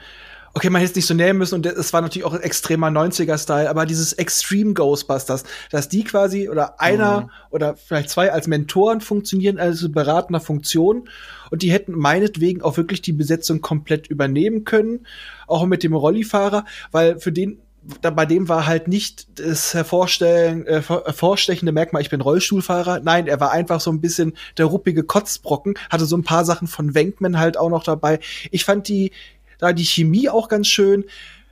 okay, 0.54 0.70
man 0.70 0.80
hätte 0.80 0.92
es 0.92 0.96
nicht 0.96 1.06
so 1.06 1.14
nehmen 1.14 1.40
müssen 1.40 1.56
und 1.56 1.66
es 1.66 1.92
war 1.92 2.00
natürlich 2.00 2.24
auch 2.24 2.34
extremer 2.34 2.86
90er-Style, 2.86 3.68
aber 3.68 3.86
dieses 3.86 4.12
Extreme 4.12 4.72
Ghostbusters, 4.72 5.42
dass 5.70 5.88
die 5.88 6.04
quasi 6.04 6.48
oder 6.48 6.80
einer 6.80 7.22
mhm. 7.22 7.30
oder 7.50 7.76
vielleicht 7.76 8.10
zwei 8.10 8.32
als 8.32 8.46
Mentoren 8.46 9.00
funktionieren, 9.00 9.58
also 9.58 9.90
beratender 9.90 10.40
Funktion 10.40 11.08
und 11.50 11.62
die 11.62 11.72
hätten 11.72 11.92
meinetwegen 11.92 12.62
auch 12.62 12.76
wirklich 12.76 13.02
die 13.02 13.12
Besetzung 13.12 13.60
komplett 13.60 14.06
übernehmen 14.06 14.64
können, 14.64 15.06
auch 15.48 15.66
mit 15.66 15.82
dem 15.82 15.94
Rollifahrer, 15.94 16.64
weil 16.92 17.18
für 17.18 17.32
den 17.32 17.60
da, 18.00 18.10
bei 18.10 18.26
dem 18.26 18.48
war 18.48 18.66
halt 18.66 18.88
nicht 18.88 19.38
das 19.38 19.74
hervorstellen, 19.74 20.66
äh, 20.66 20.82
hervorstechende 20.82 21.72
Merkmal, 21.72 22.02
ich 22.02 22.10
bin 22.10 22.20
Rollstuhlfahrer. 22.20 23.00
Nein, 23.00 23.26
er 23.26 23.40
war 23.40 23.50
einfach 23.50 23.80
so 23.80 23.90
ein 23.90 24.00
bisschen 24.00 24.34
der 24.56 24.66
ruppige 24.66 25.04
Kotzbrocken, 25.04 25.74
hatte 25.90 26.06
so 26.06 26.16
ein 26.16 26.24
paar 26.24 26.44
Sachen 26.44 26.68
von 26.68 26.94
Wenkman 26.94 27.38
halt 27.38 27.56
auch 27.56 27.70
noch 27.70 27.84
dabei. 27.84 28.20
Ich 28.50 28.64
fand 28.64 28.88
die 28.88 29.12
da 29.58 29.72
die 29.72 29.84
Chemie 29.84 30.28
auch 30.28 30.48
ganz 30.48 30.66
schön. 30.66 31.04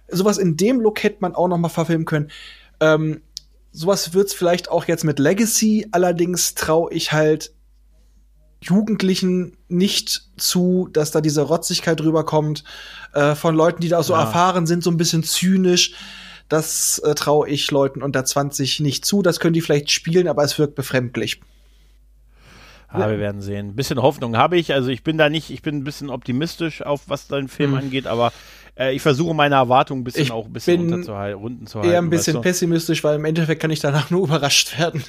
Sowas 0.09 0.39
in 0.39 0.57
dem 0.57 0.81
Look 0.81 1.03
hätte 1.03 1.19
man 1.21 1.35
auch 1.35 1.49
noch 1.49 1.59
mal 1.59 1.69
verfilmen 1.69 2.05
können. 2.05 2.31
Ähm, 2.81 3.23
sowas 3.73 4.13
wird's 4.13 4.35
vielleicht 4.35 4.71
auch 4.71 4.87
jetzt 4.87 5.05
mit 5.05 5.19
Legacy. 5.19 5.89
Allerdings 5.93 6.55
traue 6.55 6.93
ich 6.93 7.13
halt 7.13 7.53
Jugendlichen 8.63 9.57
nicht 9.69 10.23
zu, 10.37 10.89
dass 10.93 11.11
da 11.11 11.21
diese 11.21 11.43
Rotzigkeit 11.43 12.01
rüberkommt. 12.01 12.65
Äh, 13.13 13.35
von 13.35 13.55
Leuten, 13.55 13.83
die 13.83 13.89
da 13.89 14.03
so 14.03 14.15
ja. 14.15 14.21
erfahren 14.21 14.67
sind, 14.67 14.83
so 14.83 14.91
ein 14.91 14.97
bisschen 14.97 15.23
zynisch. 15.23 15.95
Das 16.49 16.99
äh, 17.01 17.15
traue 17.15 17.49
ich 17.49 17.71
Leuten 17.71 18.03
unter 18.03 18.25
20 18.25 18.81
nicht 18.81 19.05
zu. 19.05 19.23
Das 19.23 19.41
können 19.41 19.55
die 19.55 19.61
vielleicht 19.61 19.91
spielen, 19.91 20.29
aber 20.29 20.45
es 20.45 20.59
wirkt 20.59 20.75
befremdlich. 20.75 21.41
Ja, 22.93 23.11
wir 23.11 23.19
werden 23.19 23.41
sehen. 23.41 23.69
Ein 23.69 23.75
bisschen 23.75 24.03
Hoffnung 24.03 24.37
habe 24.37 24.59
ich. 24.59 24.73
Also 24.73 24.91
ich 24.91 25.03
bin 25.03 25.17
da 25.17 25.29
nicht, 25.31 25.51
ich 25.51 25.63
bin 25.63 25.77
ein 25.77 25.85
bisschen 25.85 26.11
optimistisch 26.11 26.83
auf 26.83 27.03
was 27.07 27.27
dein 27.27 27.49
Film 27.49 27.71
mhm. 27.71 27.79
angeht, 27.79 28.07
aber 28.07 28.33
äh, 28.79 28.95
ich 28.95 29.03
versuche 29.03 29.35
meine 29.35 29.55
Erwartungen 29.55 30.03
ein 30.03 30.05
bisschen 30.05 30.25
ich 30.25 30.33
auch 30.33 30.47
ein 30.47 30.53
bisschen 30.53 30.93
runter 30.93 31.03
zu 31.03 31.17
halten. 31.17 31.67
Eher 31.83 31.99
ein 31.99 32.11
bisschen 32.11 32.35
weißt 32.35 32.45
du? 32.45 32.49
pessimistisch, 32.49 33.03
weil 33.03 33.17
im 33.17 33.25
Endeffekt 33.25 33.63
kann 33.63 33.71
ich 33.71 33.81
danach 33.81 34.11
nur 34.11 34.25
überrascht 34.27 34.79
werden. 34.79 35.03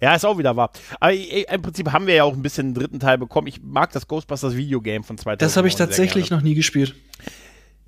Ja, 0.00 0.14
ist 0.14 0.24
auch 0.24 0.38
wieder 0.38 0.56
wahr. 0.56 0.70
Aber 0.98 1.12
im 1.12 1.62
Prinzip 1.62 1.92
haben 1.92 2.06
wir 2.06 2.14
ja 2.14 2.24
auch 2.24 2.32
ein 2.32 2.42
bisschen 2.42 2.68
einen 2.68 2.74
dritten 2.74 3.00
Teil 3.00 3.18
bekommen. 3.18 3.46
Ich 3.46 3.62
mag 3.62 3.92
das 3.92 4.08
Ghostbusters 4.08 4.56
Videogame 4.56 5.04
von 5.04 5.18
2000. 5.18 5.42
Das 5.42 5.56
habe 5.56 5.68
ich 5.68 5.74
tatsächlich 5.74 6.30
noch 6.30 6.40
nie 6.40 6.54
gespielt 6.54 6.94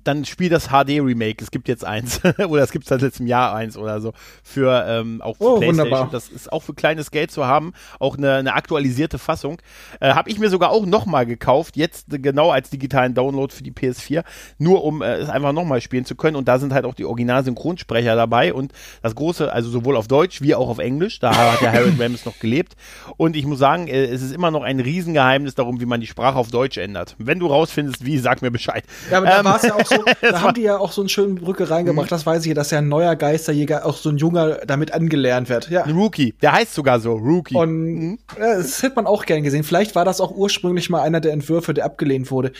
dann 0.03 0.25
spiel 0.25 0.49
das 0.49 0.67
HD-Remake. 0.67 1.43
Es 1.43 1.51
gibt 1.51 1.67
jetzt 1.67 1.85
eins. 1.85 2.21
oder 2.47 2.63
es 2.63 2.71
gibt 2.71 2.85
seit 2.85 3.01
letztem 3.01 3.27
Jahr 3.27 3.53
eins 3.53 3.77
oder 3.77 4.01
so. 4.01 4.13
Für 4.43 4.85
ähm, 4.87 5.21
auch 5.21 5.37
für 5.37 5.43
oh, 5.43 5.57
PlayStation. 5.57 5.91
Wunderbar. 5.91 6.09
Das 6.11 6.29
ist 6.29 6.51
auch 6.51 6.63
für 6.63 6.73
kleines 6.73 7.11
Geld 7.11 7.31
zu 7.31 7.45
haben. 7.45 7.73
Auch 7.99 8.17
eine, 8.17 8.35
eine 8.35 8.53
aktualisierte 8.53 9.19
Fassung. 9.19 9.61
Äh, 9.99 10.13
Habe 10.13 10.29
ich 10.29 10.39
mir 10.39 10.49
sogar 10.49 10.71
auch 10.71 10.85
nochmal 10.85 11.25
gekauft. 11.25 11.77
Jetzt 11.77 12.07
genau 12.09 12.51
als 12.51 12.69
digitalen 12.69 13.13
Download 13.13 13.53
für 13.53 13.63
die 13.63 13.71
PS4. 13.71 14.23
Nur 14.57 14.83
um 14.83 15.01
äh, 15.01 15.15
es 15.15 15.29
einfach 15.29 15.53
nochmal 15.53 15.81
spielen 15.81 16.05
zu 16.05 16.15
können. 16.15 16.35
Und 16.35 16.47
da 16.47 16.59
sind 16.59 16.73
halt 16.73 16.85
auch 16.85 16.93
die 16.95 17.05
Original-Synchronsprecher 17.05 18.15
dabei. 18.15 18.53
Und 18.53 18.73
das 19.01 19.15
große, 19.15 19.51
also 19.51 19.69
sowohl 19.69 19.95
auf 19.95 20.07
Deutsch 20.07 20.41
wie 20.41 20.55
auch 20.55 20.69
auf 20.69 20.79
Englisch. 20.79 21.19
Da 21.19 21.35
hat 21.35 21.61
der 21.61 21.71
Harold 21.71 21.99
Rams 21.99 22.25
noch 22.25 22.39
gelebt. 22.39 22.73
Und 23.17 23.35
ich 23.35 23.45
muss 23.45 23.59
sagen, 23.59 23.87
äh, 23.87 24.05
es 24.05 24.21
ist 24.21 24.33
immer 24.33 24.51
noch 24.51 24.63
ein 24.63 24.79
Riesengeheimnis 24.79 25.55
darum, 25.55 25.79
wie 25.79 25.85
man 25.85 26.01
die 26.01 26.07
Sprache 26.07 26.37
auf 26.37 26.49
Deutsch 26.49 26.77
ändert. 26.77 27.15
Wenn 27.17 27.39
du 27.39 27.47
rausfindest, 27.47 28.05
wie, 28.05 28.17
sag 28.17 28.41
mir 28.41 28.51
Bescheid. 28.51 28.83
Ja, 29.09 29.17
aber 29.17 29.27
da 29.27 29.39
ähm, 29.39 29.45
war 29.45 29.55
es 29.57 29.63
ja 29.63 29.75
auch 29.75 29.85
so 29.92 29.92
so, 29.95 30.05
da 30.21 30.41
haben 30.41 30.53
die 30.53 30.61
ja 30.61 30.77
auch 30.77 30.91
so 30.91 31.01
einen 31.01 31.09
schönen 31.09 31.35
Brücke 31.35 31.69
reingebracht, 31.69 32.07
mhm. 32.07 32.09
das 32.09 32.25
weiß 32.25 32.41
ich 32.43 32.49
ja, 32.49 32.53
dass 32.53 32.71
ja 32.71 32.79
ein 32.79 32.89
neuer 32.89 33.15
Geisterjäger, 33.15 33.85
auch 33.85 33.97
so 33.97 34.09
ein 34.09 34.17
junger, 34.17 34.59
damit 34.65 34.93
angelernt 34.93 35.49
wird. 35.49 35.69
Ja. 35.69 35.83
Ein 35.83 35.95
Rookie, 35.95 36.33
der 36.41 36.53
heißt 36.53 36.73
sogar 36.73 36.99
so, 36.99 37.13
Rookie. 37.13 37.55
Und 37.55 37.71
mhm. 37.71 38.19
ja, 38.37 38.57
das 38.57 38.81
hätte 38.83 38.95
man 38.95 39.07
auch 39.07 39.25
gern 39.25 39.43
gesehen. 39.43 39.63
Vielleicht 39.63 39.95
war 39.95 40.05
das 40.05 40.21
auch 40.21 40.31
ursprünglich 40.31 40.89
mal 40.89 41.01
einer 41.01 41.21
der 41.21 41.33
Entwürfe, 41.33 41.73
der 41.73 41.85
abgelehnt 41.85 42.31
wurde. 42.31 42.51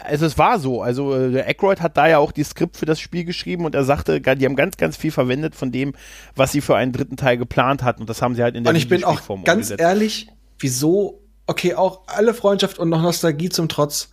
Also 0.00 0.26
es 0.26 0.38
war 0.38 0.60
so, 0.60 0.80
also 0.80 1.14
äh, 1.14 1.32
der 1.32 1.48
Aykroyd 1.48 1.80
hat 1.80 1.96
da 1.96 2.06
ja 2.06 2.18
auch 2.18 2.30
die 2.30 2.44
Skript 2.44 2.76
für 2.76 2.86
das 2.86 3.00
Spiel 3.00 3.24
geschrieben 3.24 3.64
und 3.64 3.74
er 3.74 3.82
sagte, 3.82 4.20
die 4.20 4.44
haben 4.44 4.54
ganz, 4.54 4.76
ganz 4.76 4.96
viel 4.96 5.10
verwendet 5.10 5.56
von 5.56 5.72
dem, 5.72 5.94
was 6.36 6.52
sie 6.52 6.60
für 6.60 6.76
einen 6.76 6.92
dritten 6.92 7.16
Teil 7.16 7.36
geplant 7.36 7.82
hatten 7.82 8.02
und 8.02 8.08
das 8.08 8.22
haben 8.22 8.36
sie 8.36 8.42
halt 8.42 8.54
in 8.54 8.62
der 8.62 8.70
Und 8.70 8.76
ich 8.76 8.88
bin 8.88 9.02
auch 9.02 9.20
ganz 9.42 9.72
ehrlich, 9.76 10.28
wieso, 10.60 11.20
okay, 11.48 11.74
auch 11.74 12.02
alle 12.06 12.32
Freundschaft 12.32 12.78
und 12.78 12.90
noch 12.90 13.02
Nostalgie 13.02 13.48
zum 13.48 13.68
Trotz, 13.68 14.10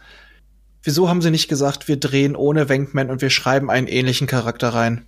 Wieso 0.83 1.07
haben 1.09 1.21
sie 1.21 1.31
nicht 1.31 1.47
gesagt, 1.47 1.87
wir 1.87 1.97
drehen 1.97 2.35
ohne 2.35 2.67
Wenkman 2.67 3.09
und 3.09 3.21
wir 3.21 3.29
schreiben 3.29 3.69
einen 3.71 3.87
ähnlichen 3.87 4.27
Charakter 4.27 4.69
rein? 4.69 5.05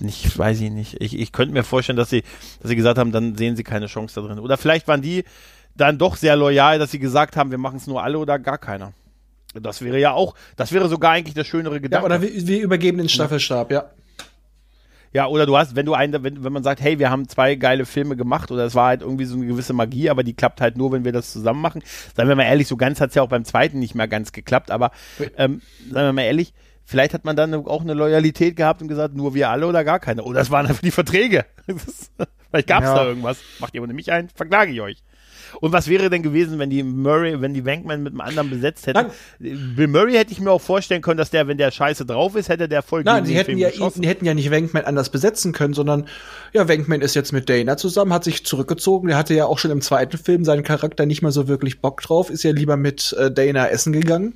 Nicht, 0.00 0.36
weiß 0.38 0.60
ich 0.60 0.70
nicht. 0.70 1.00
Ich, 1.00 1.18
ich 1.18 1.32
könnte 1.32 1.52
mir 1.52 1.62
vorstellen, 1.62 1.96
dass 1.96 2.10
sie, 2.10 2.22
dass 2.60 2.70
sie 2.70 2.76
gesagt 2.76 2.98
haben, 2.98 3.12
dann 3.12 3.36
sehen 3.36 3.56
sie 3.56 3.62
keine 3.62 3.86
Chance 3.86 4.20
da 4.20 4.26
drin. 4.26 4.38
Oder 4.38 4.56
vielleicht 4.56 4.88
waren 4.88 5.02
die 5.02 5.24
dann 5.76 5.98
doch 5.98 6.16
sehr 6.16 6.36
loyal, 6.36 6.78
dass 6.78 6.90
sie 6.90 6.98
gesagt 6.98 7.36
haben, 7.36 7.50
wir 7.50 7.58
machen 7.58 7.76
es 7.76 7.86
nur 7.86 8.02
alle 8.02 8.18
oder 8.18 8.38
gar 8.38 8.58
keiner. 8.58 8.92
Das 9.54 9.82
wäre 9.82 10.00
ja 10.00 10.12
auch, 10.12 10.34
das 10.56 10.72
wäre 10.72 10.88
sogar 10.88 11.12
eigentlich 11.12 11.34
der 11.34 11.44
schönere 11.44 11.80
Gedanke. 11.80 12.02
Ja, 12.02 12.06
oder 12.06 12.22
wir, 12.22 12.46
wir 12.46 12.62
übergeben 12.62 12.98
den 12.98 13.08
Staffelstab, 13.08 13.70
ja. 13.70 13.80
Ja, 13.80 13.90
oder 15.22 15.46
du 15.46 15.56
hast, 15.56 15.76
wenn 15.76 15.86
du 15.86 15.94
einen, 15.94 16.24
wenn, 16.24 16.42
wenn 16.42 16.52
man 16.52 16.64
sagt, 16.64 16.80
hey, 16.80 16.98
wir 16.98 17.10
haben 17.10 17.28
zwei 17.28 17.54
geile 17.54 17.86
Filme 17.86 18.16
gemacht 18.16 18.50
oder 18.50 18.64
es 18.64 18.74
war 18.74 18.88
halt 18.88 19.02
irgendwie 19.02 19.24
so 19.24 19.36
eine 19.36 19.46
gewisse 19.46 19.72
Magie, 19.72 20.10
aber 20.10 20.24
die 20.24 20.34
klappt 20.34 20.60
halt 20.60 20.76
nur, 20.76 20.90
wenn 20.92 21.04
wir 21.04 21.12
das 21.12 21.32
zusammen 21.32 21.60
machen. 21.60 21.82
Seien 22.16 22.28
wir 22.28 22.34
mal 22.34 22.42
ehrlich, 22.42 22.66
so 22.66 22.76
ganz 22.76 23.00
hat 23.00 23.10
es 23.10 23.14
ja 23.14 23.22
auch 23.22 23.28
beim 23.28 23.44
zweiten 23.44 23.78
nicht 23.78 23.94
mehr 23.94 24.08
ganz 24.08 24.32
geklappt, 24.32 24.70
aber 24.72 24.90
ähm, 25.36 25.62
seien 25.90 26.06
wir 26.06 26.12
mal 26.12 26.22
ehrlich, 26.22 26.52
vielleicht 26.84 27.14
hat 27.14 27.24
man 27.24 27.36
dann 27.36 27.54
auch 27.54 27.82
eine 27.82 27.94
Loyalität 27.94 28.56
gehabt 28.56 28.82
und 28.82 28.88
gesagt, 28.88 29.14
nur 29.14 29.34
wir 29.34 29.50
alle 29.50 29.66
oder 29.66 29.84
gar 29.84 30.00
keine. 30.00 30.24
Oder 30.24 30.40
es 30.40 30.50
waren 30.50 30.66
einfach 30.66 30.82
die 30.82 30.90
Verträge. 30.90 31.44
vielleicht 31.66 32.66
gab 32.66 32.82
es 32.82 32.88
ja. 32.88 32.96
da 32.96 33.04
irgendwas. 33.06 33.38
Macht 33.60 33.74
ihr 33.74 33.82
ohne 33.82 33.94
mich 33.94 34.10
ein, 34.10 34.28
verklage 34.34 34.72
ich 34.72 34.80
euch. 34.80 35.02
Und 35.60 35.72
was 35.72 35.88
wäre 35.88 36.10
denn 36.10 36.22
gewesen, 36.22 36.58
wenn 36.58 36.70
die 36.70 36.82
Murray, 36.82 37.40
wenn 37.40 37.54
die 37.54 37.64
Wankman 37.64 38.02
mit 38.02 38.12
einem 38.12 38.20
anderen 38.20 38.50
besetzt 38.50 38.86
hätten? 38.86 39.10
Nein. 39.38 39.74
Bill 39.76 39.88
Murray 39.88 40.14
hätte 40.14 40.32
ich 40.32 40.40
mir 40.40 40.50
auch 40.50 40.60
vorstellen 40.60 41.02
können, 41.02 41.18
dass 41.18 41.30
der, 41.30 41.48
wenn 41.48 41.58
der 41.58 41.70
scheiße 41.70 42.06
drauf 42.06 42.36
ist, 42.36 42.48
hätte 42.48 42.68
der 42.68 42.82
voll 42.82 43.02
Nein, 43.04 43.26
sie 43.26 43.34
hätten 43.34 43.58
ja, 43.58 43.70
die 43.70 44.08
hätten 44.08 44.24
ja 44.24 44.34
nicht 44.34 44.50
Wankman 44.50 44.84
anders 44.84 45.10
besetzen 45.10 45.52
können, 45.52 45.74
sondern 45.74 46.06
ja, 46.52 46.68
Wankman 46.68 47.00
ist 47.00 47.14
jetzt 47.14 47.32
mit 47.32 47.48
Dana 47.48 47.76
zusammen, 47.76 48.12
hat 48.12 48.24
sich 48.24 48.44
zurückgezogen. 48.44 49.08
Der 49.08 49.16
hatte 49.16 49.34
ja 49.34 49.46
auch 49.46 49.58
schon 49.58 49.70
im 49.70 49.80
zweiten 49.80 50.18
Film 50.18 50.44
seinen 50.44 50.62
Charakter 50.62 51.06
nicht 51.06 51.22
mehr 51.22 51.32
so 51.32 51.48
wirklich 51.48 51.80
Bock 51.80 52.00
drauf, 52.00 52.30
ist 52.30 52.44
ja 52.44 52.52
lieber 52.52 52.76
mit 52.76 53.14
äh, 53.18 53.30
Dana 53.30 53.68
essen 53.68 53.92
gegangen. 53.92 54.34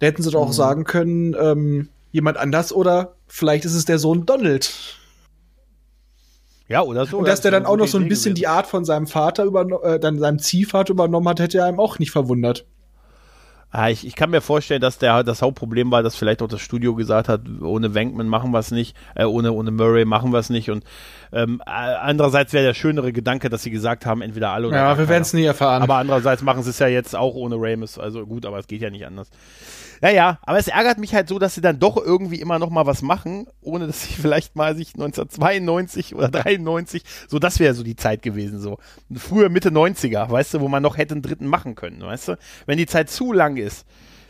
Da 0.00 0.06
hätten 0.06 0.22
sie 0.22 0.30
doch 0.30 0.42
mhm. 0.42 0.48
auch 0.48 0.52
sagen 0.52 0.84
können, 0.84 1.36
ähm, 1.38 1.88
jemand 2.12 2.36
anders 2.36 2.72
oder 2.72 3.14
vielleicht 3.28 3.64
ist 3.64 3.74
es 3.74 3.84
der 3.84 3.98
Sohn 3.98 4.26
Donald. 4.26 4.72
Ja, 6.68 6.82
oder 6.82 7.06
so. 7.06 7.18
Und 7.18 7.28
dass 7.28 7.40
der 7.40 7.52
dann 7.52 7.66
auch 7.66 7.76
noch 7.76 7.86
so 7.86 7.98
ein 7.98 8.08
bisschen 8.08 8.34
gewesen. 8.34 8.34
die 8.34 8.46
Art 8.48 8.66
von 8.66 8.84
seinem 8.84 9.06
Vater 9.06 9.44
übernommen, 9.44 9.84
äh, 9.84 10.00
dann 10.00 10.18
seinem 10.18 10.38
Ziehvater 10.38 10.92
übernommen 10.92 11.28
hat, 11.28 11.40
hätte 11.40 11.58
er 11.58 11.66
einem 11.66 11.78
auch 11.78 11.98
nicht 11.98 12.10
verwundert. 12.10 12.66
Ah, 13.70 13.90
ich, 13.90 14.06
ich 14.06 14.14
kann 14.14 14.30
mir 14.30 14.40
vorstellen, 14.40 14.80
dass 14.80 14.98
der 14.98 15.22
das 15.22 15.42
Hauptproblem 15.42 15.90
war, 15.90 16.02
dass 16.02 16.16
vielleicht 16.16 16.40
auch 16.40 16.48
das 16.48 16.60
Studio 16.60 16.94
gesagt 16.94 17.28
hat, 17.28 17.42
ohne 17.60 17.94
Wankman 17.94 18.28
machen 18.28 18.52
wir 18.52 18.58
es 18.58 18.70
nicht, 18.70 18.96
äh, 19.14 19.24
ohne, 19.24 19.52
ohne 19.52 19.70
Murray 19.70 20.04
machen 20.04 20.32
wir 20.32 20.38
es 20.38 20.50
nicht. 20.50 20.70
Und 20.70 20.84
ähm, 21.36 21.60
andererseits 21.66 22.54
wäre 22.54 22.64
der 22.64 22.72
schönere 22.72 23.12
Gedanke, 23.12 23.50
dass 23.50 23.62
sie 23.62 23.70
gesagt 23.70 24.06
haben, 24.06 24.22
entweder 24.22 24.52
alle 24.52 24.68
oder 24.68 24.76
Ja, 24.76 24.98
wir 24.98 25.06
werden 25.06 25.20
es 25.20 25.34
nie 25.34 25.44
erfahren. 25.44 25.82
Aber 25.82 25.96
andererseits 25.96 26.40
machen 26.42 26.62
sie 26.62 26.70
es 26.70 26.78
ja 26.78 26.86
jetzt 26.86 27.14
auch 27.14 27.34
ohne 27.34 27.56
Ramis. 27.58 27.98
Also 27.98 28.24
gut, 28.24 28.46
aber 28.46 28.58
es 28.58 28.66
geht 28.66 28.80
ja 28.80 28.88
nicht 28.88 29.04
anders. 29.04 29.28
Ja, 30.00 30.08
ja, 30.08 30.38
aber 30.42 30.58
es 30.58 30.68
ärgert 30.68 30.96
mich 30.96 31.14
halt 31.14 31.28
so, 31.28 31.38
dass 31.38 31.54
sie 31.54 31.60
dann 31.60 31.78
doch 31.78 31.98
irgendwie 31.98 32.40
immer 32.40 32.58
noch 32.58 32.70
mal 32.70 32.86
was 32.86 33.02
machen, 33.02 33.46
ohne 33.60 33.86
dass 33.86 34.04
sie 34.04 34.12
vielleicht 34.20 34.56
mal 34.56 34.74
sich 34.74 34.94
1992 34.94 36.14
oder 36.14 36.28
93, 36.28 37.02
so 37.28 37.38
das 37.38 37.60
wäre 37.60 37.74
so 37.74 37.82
die 37.82 37.96
Zeit 37.96 38.22
gewesen, 38.22 38.58
so. 38.58 38.78
Früher 39.14 39.50
Mitte 39.50 39.68
90er, 39.68 40.30
weißt 40.30 40.54
du, 40.54 40.60
wo 40.60 40.68
man 40.68 40.82
noch 40.82 40.96
hätte 40.96 41.12
einen 41.12 41.22
dritten 41.22 41.46
machen 41.46 41.74
können, 41.74 42.00
weißt 42.00 42.28
du? 42.28 42.38
Wenn 42.64 42.78
die 42.78 42.86
Zeit 42.86 43.10
zu 43.10 43.34
lang 43.34 43.58
ist. 43.58 43.86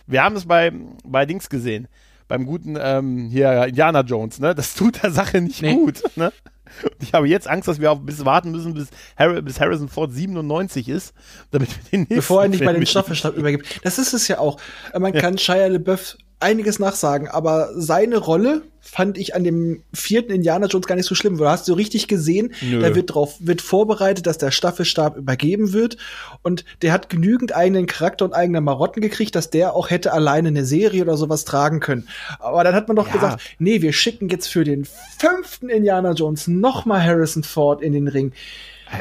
Wir 0.08 0.24
haben 0.24 0.36
es 0.36 0.46
bei, 0.46 0.72
bei 1.04 1.24
Dings 1.24 1.48
gesehen, 1.48 1.86
beim 2.26 2.46
guten 2.46 2.76
ähm, 2.80 3.28
hier 3.28 3.64
Indiana 3.66 4.00
Jones, 4.00 4.40
ne? 4.40 4.54
Das 4.56 4.74
tut 4.74 5.02
der 5.02 5.12
Sache 5.12 5.40
nicht 5.40 5.62
nee. 5.62 5.74
gut, 5.74 6.02
ne? 6.16 6.32
Und 6.82 7.02
ich 7.02 7.12
habe 7.14 7.28
jetzt 7.28 7.48
Angst, 7.48 7.68
dass 7.68 7.80
wir 7.80 7.90
auch 7.92 7.98
bis 7.98 8.24
warten 8.24 8.50
müssen, 8.50 8.74
bis, 8.74 8.88
Harry, 9.16 9.42
bis 9.42 9.60
Harrison 9.60 9.88
Ford 9.88 10.12
97 10.12 10.88
ist, 10.88 11.14
damit 11.50 11.68
wir 11.70 11.90
den 11.90 12.00
nächsten 12.00 12.14
Bevor 12.16 12.42
er 12.42 12.48
nicht 12.48 12.64
mal 12.64 12.74
den 12.74 12.86
Staffelstab 12.86 13.36
übergibt. 13.36 13.80
Das 13.84 13.98
ist 13.98 14.12
es 14.12 14.28
ja 14.28 14.38
auch. 14.38 14.58
Man 14.98 15.14
ja. 15.14 15.20
kann 15.20 15.38
Shia 15.38 15.66
LeBeouf 15.66 16.16
einiges 16.38 16.78
nachsagen, 16.78 17.28
aber 17.28 17.70
seine 17.74 18.18
Rolle 18.18 18.62
fand 18.80 19.18
ich 19.18 19.34
an 19.34 19.42
dem 19.42 19.82
vierten 19.92 20.30
Indiana 20.30 20.66
Jones 20.66 20.86
gar 20.86 20.94
nicht 20.94 21.06
so 21.06 21.14
schlimm. 21.14 21.38
Du 21.38 21.48
hast 21.48 21.64
so 21.64 21.74
richtig 21.74 22.06
gesehen, 22.08 22.54
Nö. 22.60 22.78
da 22.80 22.94
wird 22.94 23.14
drauf, 23.14 23.36
wird 23.40 23.60
vorbereitet, 23.60 24.26
dass 24.26 24.38
der 24.38 24.50
Staffelstab 24.50 25.16
übergeben 25.16 25.72
wird 25.72 25.96
und 26.42 26.64
der 26.82 26.92
hat 26.92 27.08
genügend 27.08 27.54
eigenen 27.56 27.86
Charakter 27.86 28.24
und 28.24 28.32
eigene 28.32 28.60
Marotten 28.60 29.00
gekriegt, 29.00 29.34
dass 29.34 29.50
der 29.50 29.74
auch 29.74 29.90
hätte 29.90 30.12
alleine 30.12 30.48
eine 30.48 30.64
Serie 30.64 31.02
oder 31.02 31.16
sowas 31.16 31.44
tragen 31.44 31.80
können. 31.80 32.06
Aber 32.38 32.62
dann 32.62 32.74
hat 32.74 32.86
man 32.86 32.96
doch 32.96 33.08
ja. 33.08 33.14
gesagt, 33.14 33.40
nee, 33.58 33.82
wir 33.82 33.92
schicken 33.92 34.28
jetzt 34.28 34.46
für 34.46 34.62
den 34.62 34.86
fünften 35.18 35.68
Indiana 35.68 36.12
Jones 36.12 36.46
noch 36.46 36.84
mal 36.84 37.02
Harrison 37.02 37.42
Ford 37.42 37.82
in 37.82 37.92
den 37.92 38.08
Ring. 38.08 38.32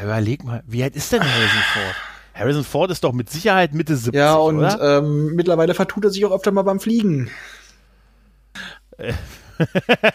überleg 0.02 0.44
mal, 0.44 0.64
wie 0.68 0.84
alt 0.84 0.96
ist 0.96 1.12
denn 1.12 1.22
Harrison 1.22 1.62
Ford? 1.74 2.15
Harrison 2.36 2.66
Ford 2.66 2.92
ist 2.92 3.04
doch 3.04 3.14
mit 3.14 3.30
Sicherheit 3.30 3.74
Mitte 3.74 3.96
70, 3.96 4.14
Ja, 4.14 4.36
und 4.36 4.62
ähm, 4.82 5.36
mittlerweile 5.36 5.74
vertut 5.74 6.04
er 6.04 6.10
sich 6.10 6.26
auch 6.26 6.32
öfter 6.32 6.52
mal 6.52 6.64
beim 6.64 6.82
Fliegen. 6.82 7.32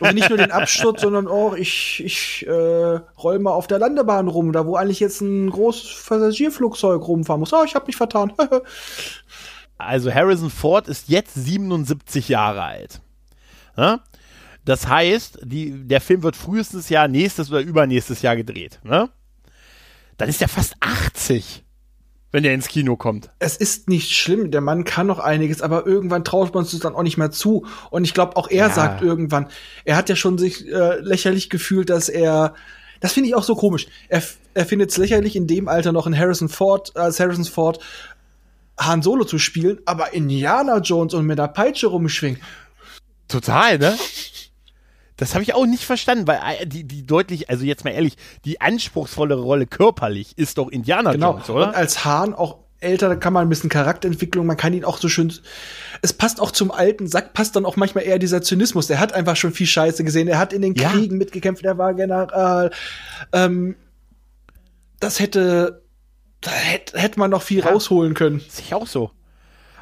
Und 0.00 0.14
nicht 0.14 0.28
nur 0.28 0.36
den 0.36 0.50
Absturz, 0.50 1.00
sondern 1.00 1.26
auch, 1.26 1.54
ich, 1.54 2.02
ich 2.04 2.46
äh, 2.46 2.52
roll 2.52 3.38
mal 3.38 3.52
auf 3.52 3.66
der 3.66 3.78
Landebahn 3.78 4.28
rum, 4.28 4.52
da 4.52 4.66
wo 4.66 4.76
eigentlich 4.76 5.00
jetzt 5.00 5.22
ein 5.22 5.48
großes 5.48 6.04
Passagierflugzeug 6.06 7.00
rumfahren 7.08 7.40
muss. 7.40 7.54
Oh, 7.54 7.64
ich 7.64 7.74
habe 7.74 7.86
mich 7.86 7.96
vertan. 7.96 8.34
also 9.78 10.12
Harrison 10.12 10.50
Ford 10.50 10.88
ist 10.88 11.08
jetzt 11.08 11.34
77 11.34 12.28
Jahre 12.28 12.62
alt. 12.62 13.00
Ja? 13.78 14.00
Das 14.66 14.86
heißt, 14.86 15.38
die, 15.42 15.88
der 15.88 16.02
Film 16.02 16.22
wird 16.22 16.36
frühestens 16.36 16.90
Jahr 16.90 17.08
nächstes 17.08 17.50
oder 17.50 17.60
übernächstes 17.60 18.20
Jahr 18.20 18.36
gedreht. 18.36 18.78
Ne? 18.82 19.08
Dann 20.18 20.28
ist 20.28 20.42
er 20.42 20.48
fast 20.48 20.74
80 20.80 21.64
wenn 22.32 22.42
der 22.42 22.54
ins 22.54 22.68
Kino 22.68 22.96
kommt. 22.96 23.30
Es 23.38 23.56
ist 23.56 23.88
nicht 23.88 24.12
schlimm, 24.12 24.50
der 24.50 24.60
Mann 24.60 24.84
kann 24.84 25.06
noch 25.06 25.18
einiges, 25.18 25.62
aber 25.62 25.86
irgendwann 25.86 26.24
traut 26.24 26.54
man 26.54 26.64
es 26.64 26.78
dann 26.78 26.94
auch 26.94 27.02
nicht 27.02 27.18
mehr 27.18 27.30
zu. 27.30 27.66
Und 27.90 28.04
ich 28.04 28.14
glaube, 28.14 28.36
auch 28.36 28.48
er 28.48 28.68
ja. 28.68 28.70
sagt 28.70 29.02
irgendwann, 29.02 29.48
er 29.84 29.96
hat 29.96 30.08
ja 30.08 30.16
schon 30.16 30.38
sich 30.38 30.66
äh, 30.68 31.00
lächerlich 31.00 31.50
gefühlt, 31.50 31.90
dass 31.90 32.08
er, 32.08 32.54
das 33.00 33.12
finde 33.12 33.28
ich 33.28 33.34
auch 33.34 33.42
so 33.42 33.56
komisch. 33.56 33.86
Er, 34.08 34.22
er 34.54 34.66
findet 34.66 34.90
es 34.90 34.96
lächerlich, 34.96 35.34
in 35.34 35.46
dem 35.46 35.68
Alter 35.68 35.92
noch 35.92 36.06
in 36.06 36.16
Harrison 36.16 36.48
Ford, 36.48 36.96
als 36.96 37.18
Harrison 37.18 37.44
Ford 37.44 37.80
Han 38.78 39.02
Solo 39.02 39.24
zu 39.24 39.38
spielen, 39.38 39.78
aber 39.84 40.14
Indiana 40.14 40.78
Jones 40.78 41.12
und 41.14 41.26
mit 41.26 41.38
der 41.38 41.48
Peitsche 41.48 41.88
rumschwingen. 41.88 42.40
Total, 43.28 43.78
ne? 43.78 43.96
Das 45.20 45.34
habe 45.34 45.42
ich 45.42 45.54
auch 45.54 45.66
nicht 45.66 45.84
verstanden, 45.84 46.26
weil 46.26 46.40
äh, 46.60 46.66
die, 46.66 46.84
die 46.84 47.04
deutlich, 47.06 47.50
also 47.50 47.62
jetzt 47.66 47.84
mal 47.84 47.90
ehrlich, 47.90 48.16
die 48.46 48.62
anspruchsvolle 48.62 49.34
Rolle 49.34 49.66
körperlich 49.66 50.32
ist 50.38 50.56
doch 50.56 50.68
Indiana 50.68 51.12
genau. 51.12 51.32
Jones, 51.32 51.50
oder? 51.50 51.68
Und 51.68 51.74
als 51.74 52.06
Hahn 52.06 52.32
auch 52.32 52.56
älter, 52.78 53.10
da 53.10 53.16
kann 53.16 53.34
man 53.34 53.46
ein 53.46 53.50
bisschen 53.50 53.68
Charakterentwicklung, 53.68 54.46
man 54.46 54.56
kann 54.56 54.72
ihn 54.72 54.82
auch 54.82 54.96
so 54.96 55.10
schön. 55.10 55.30
Es 56.00 56.14
passt 56.14 56.40
auch 56.40 56.50
zum 56.50 56.70
alten 56.70 57.06
Sack, 57.06 57.34
passt 57.34 57.54
dann 57.54 57.66
auch 57.66 57.76
manchmal 57.76 58.04
eher 58.04 58.18
dieser 58.18 58.40
Zynismus. 58.40 58.86
Der 58.86 58.98
hat 58.98 59.12
einfach 59.12 59.36
schon 59.36 59.52
viel 59.52 59.66
Scheiße 59.66 60.04
gesehen. 60.04 60.26
Er 60.26 60.38
hat 60.38 60.54
in 60.54 60.62
den 60.62 60.74
ja. 60.74 60.88
Kriegen 60.88 61.18
mitgekämpft, 61.18 61.66
er 61.66 61.76
war 61.76 61.92
General. 61.92 62.70
Ähm, 63.34 63.76
das 65.00 65.20
hätte, 65.20 65.82
da 66.40 66.50
hätte, 66.50 66.98
hätte 66.98 67.20
man 67.20 67.30
noch 67.30 67.42
viel 67.42 67.58
ja. 67.58 67.66
rausholen 67.66 68.14
können. 68.14 68.40
Sehe 68.48 68.64
ich 68.64 68.74
auch 68.74 68.86
so. 68.86 69.10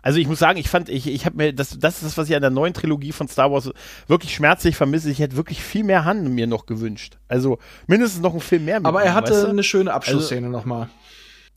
Also 0.02 0.18
ich 0.18 0.28
muss 0.28 0.38
sagen, 0.38 0.58
ich 0.58 0.68
fand, 0.68 0.88
ich, 0.88 1.06
ich 1.06 1.26
habe 1.26 1.36
mir, 1.36 1.52
das, 1.52 1.78
das 1.78 1.96
ist 1.96 2.04
das, 2.04 2.18
was 2.18 2.28
ich 2.28 2.36
an 2.36 2.42
der 2.42 2.50
neuen 2.50 2.74
Trilogie 2.74 3.12
von 3.12 3.28
Star 3.28 3.52
Wars 3.52 3.70
wirklich 4.06 4.34
schmerzlich 4.34 4.76
vermisse. 4.76 5.10
Ich 5.10 5.18
hätte 5.18 5.36
wirklich 5.36 5.62
viel 5.62 5.84
mehr 5.84 6.04
Han 6.04 6.34
mir 6.34 6.46
noch 6.46 6.66
gewünscht. 6.66 7.18
Also 7.28 7.58
mindestens 7.86 8.22
noch 8.22 8.34
ein 8.34 8.40
Film 8.40 8.64
mehr. 8.64 8.80
aber 8.82 9.02
er 9.02 9.14
hatte 9.14 9.32
weißt 9.32 9.44
du? 9.44 9.48
eine 9.48 9.62
schöne 9.62 9.92
Abschlussszene 9.92 10.46
also, 10.46 10.58
nochmal. 10.58 10.88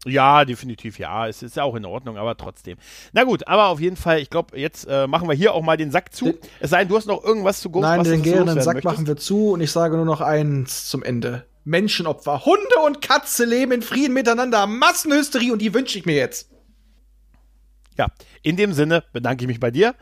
Ja, 0.05 0.45
definitiv, 0.45 0.97
ja. 0.97 1.27
Es 1.27 1.43
ist 1.43 1.55
ja 1.55 1.63
auch 1.63 1.75
in 1.75 1.85
Ordnung, 1.85 2.17
aber 2.17 2.35
trotzdem. 2.35 2.77
Na 3.13 3.23
gut, 3.23 3.47
aber 3.47 3.67
auf 3.67 3.79
jeden 3.79 3.97
Fall, 3.97 4.19
ich 4.19 4.31
glaube, 4.31 4.59
jetzt 4.59 4.87
äh, 4.89 5.05
machen 5.05 5.27
wir 5.27 5.35
hier 5.35 5.53
auch 5.53 5.61
mal 5.61 5.77
den 5.77 5.91
Sack 5.91 6.13
zu. 6.13 6.25
Den, 6.25 6.37
es 6.59 6.71
sei 6.71 6.79
denn, 6.79 6.87
du 6.87 6.97
hast 6.97 7.05
noch 7.05 7.23
irgendwas 7.23 7.61
zu 7.61 7.69
Ghostbusters. 7.69 8.07
Nein, 8.07 8.23
den 8.23 8.23
gärenden 8.23 8.61
Sack 8.61 8.75
möchtest. 8.75 8.95
machen 8.95 9.07
wir 9.07 9.17
zu 9.17 9.51
und 9.51 9.61
ich 9.61 9.71
sage 9.71 9.97
nur 9.97 10.05
noch 10.05 10.21
eins 10.21 10.87
zum 10.89 11.03
Ende. 11.03 11.45
Menschenopfer. 11.65 12.43
Hunde 12.45 12.79
und 12.83 13.01
Katze 13.01 13.45
leben 13.45 13.71
in 13.73 13.81
Frieden 13.83 14.13
miteinander. 14.13 14.65
Massenhysterie 14.65 15.51
und 15.51 15.61
die 15.61 15.75
wünsche 15.75 15.99
ich 15.99 16.05
mir 16.07 16.15
jetzt. 16.15 16.49
Ja, 17.97 18.07
in 18.41 18.57
dem 18.57 18.73
Sinne 18.73 19.03
bedanke 19.13 19.43
ich 19.43 19.47
mich 19.47 19.59
bei 19.59 19.71
dir 19.71 19.95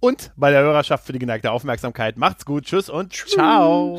und 0.00 0.32
bei 0.36 0.50
der 0.50 0.62
Hörerschaft 0.62 1.06
für 1.06 1.12
die 1.12 1.18
geneigte 1.18 1.50
Aufmerksamkeit. 1.50 2.16
Macht's 2.16 2.44
gut, 2.44 2.64
tschüss 2.64 2.88
und 2.88 3.12
tschüss. 3.12 3.32
ciao. 3.32 3.98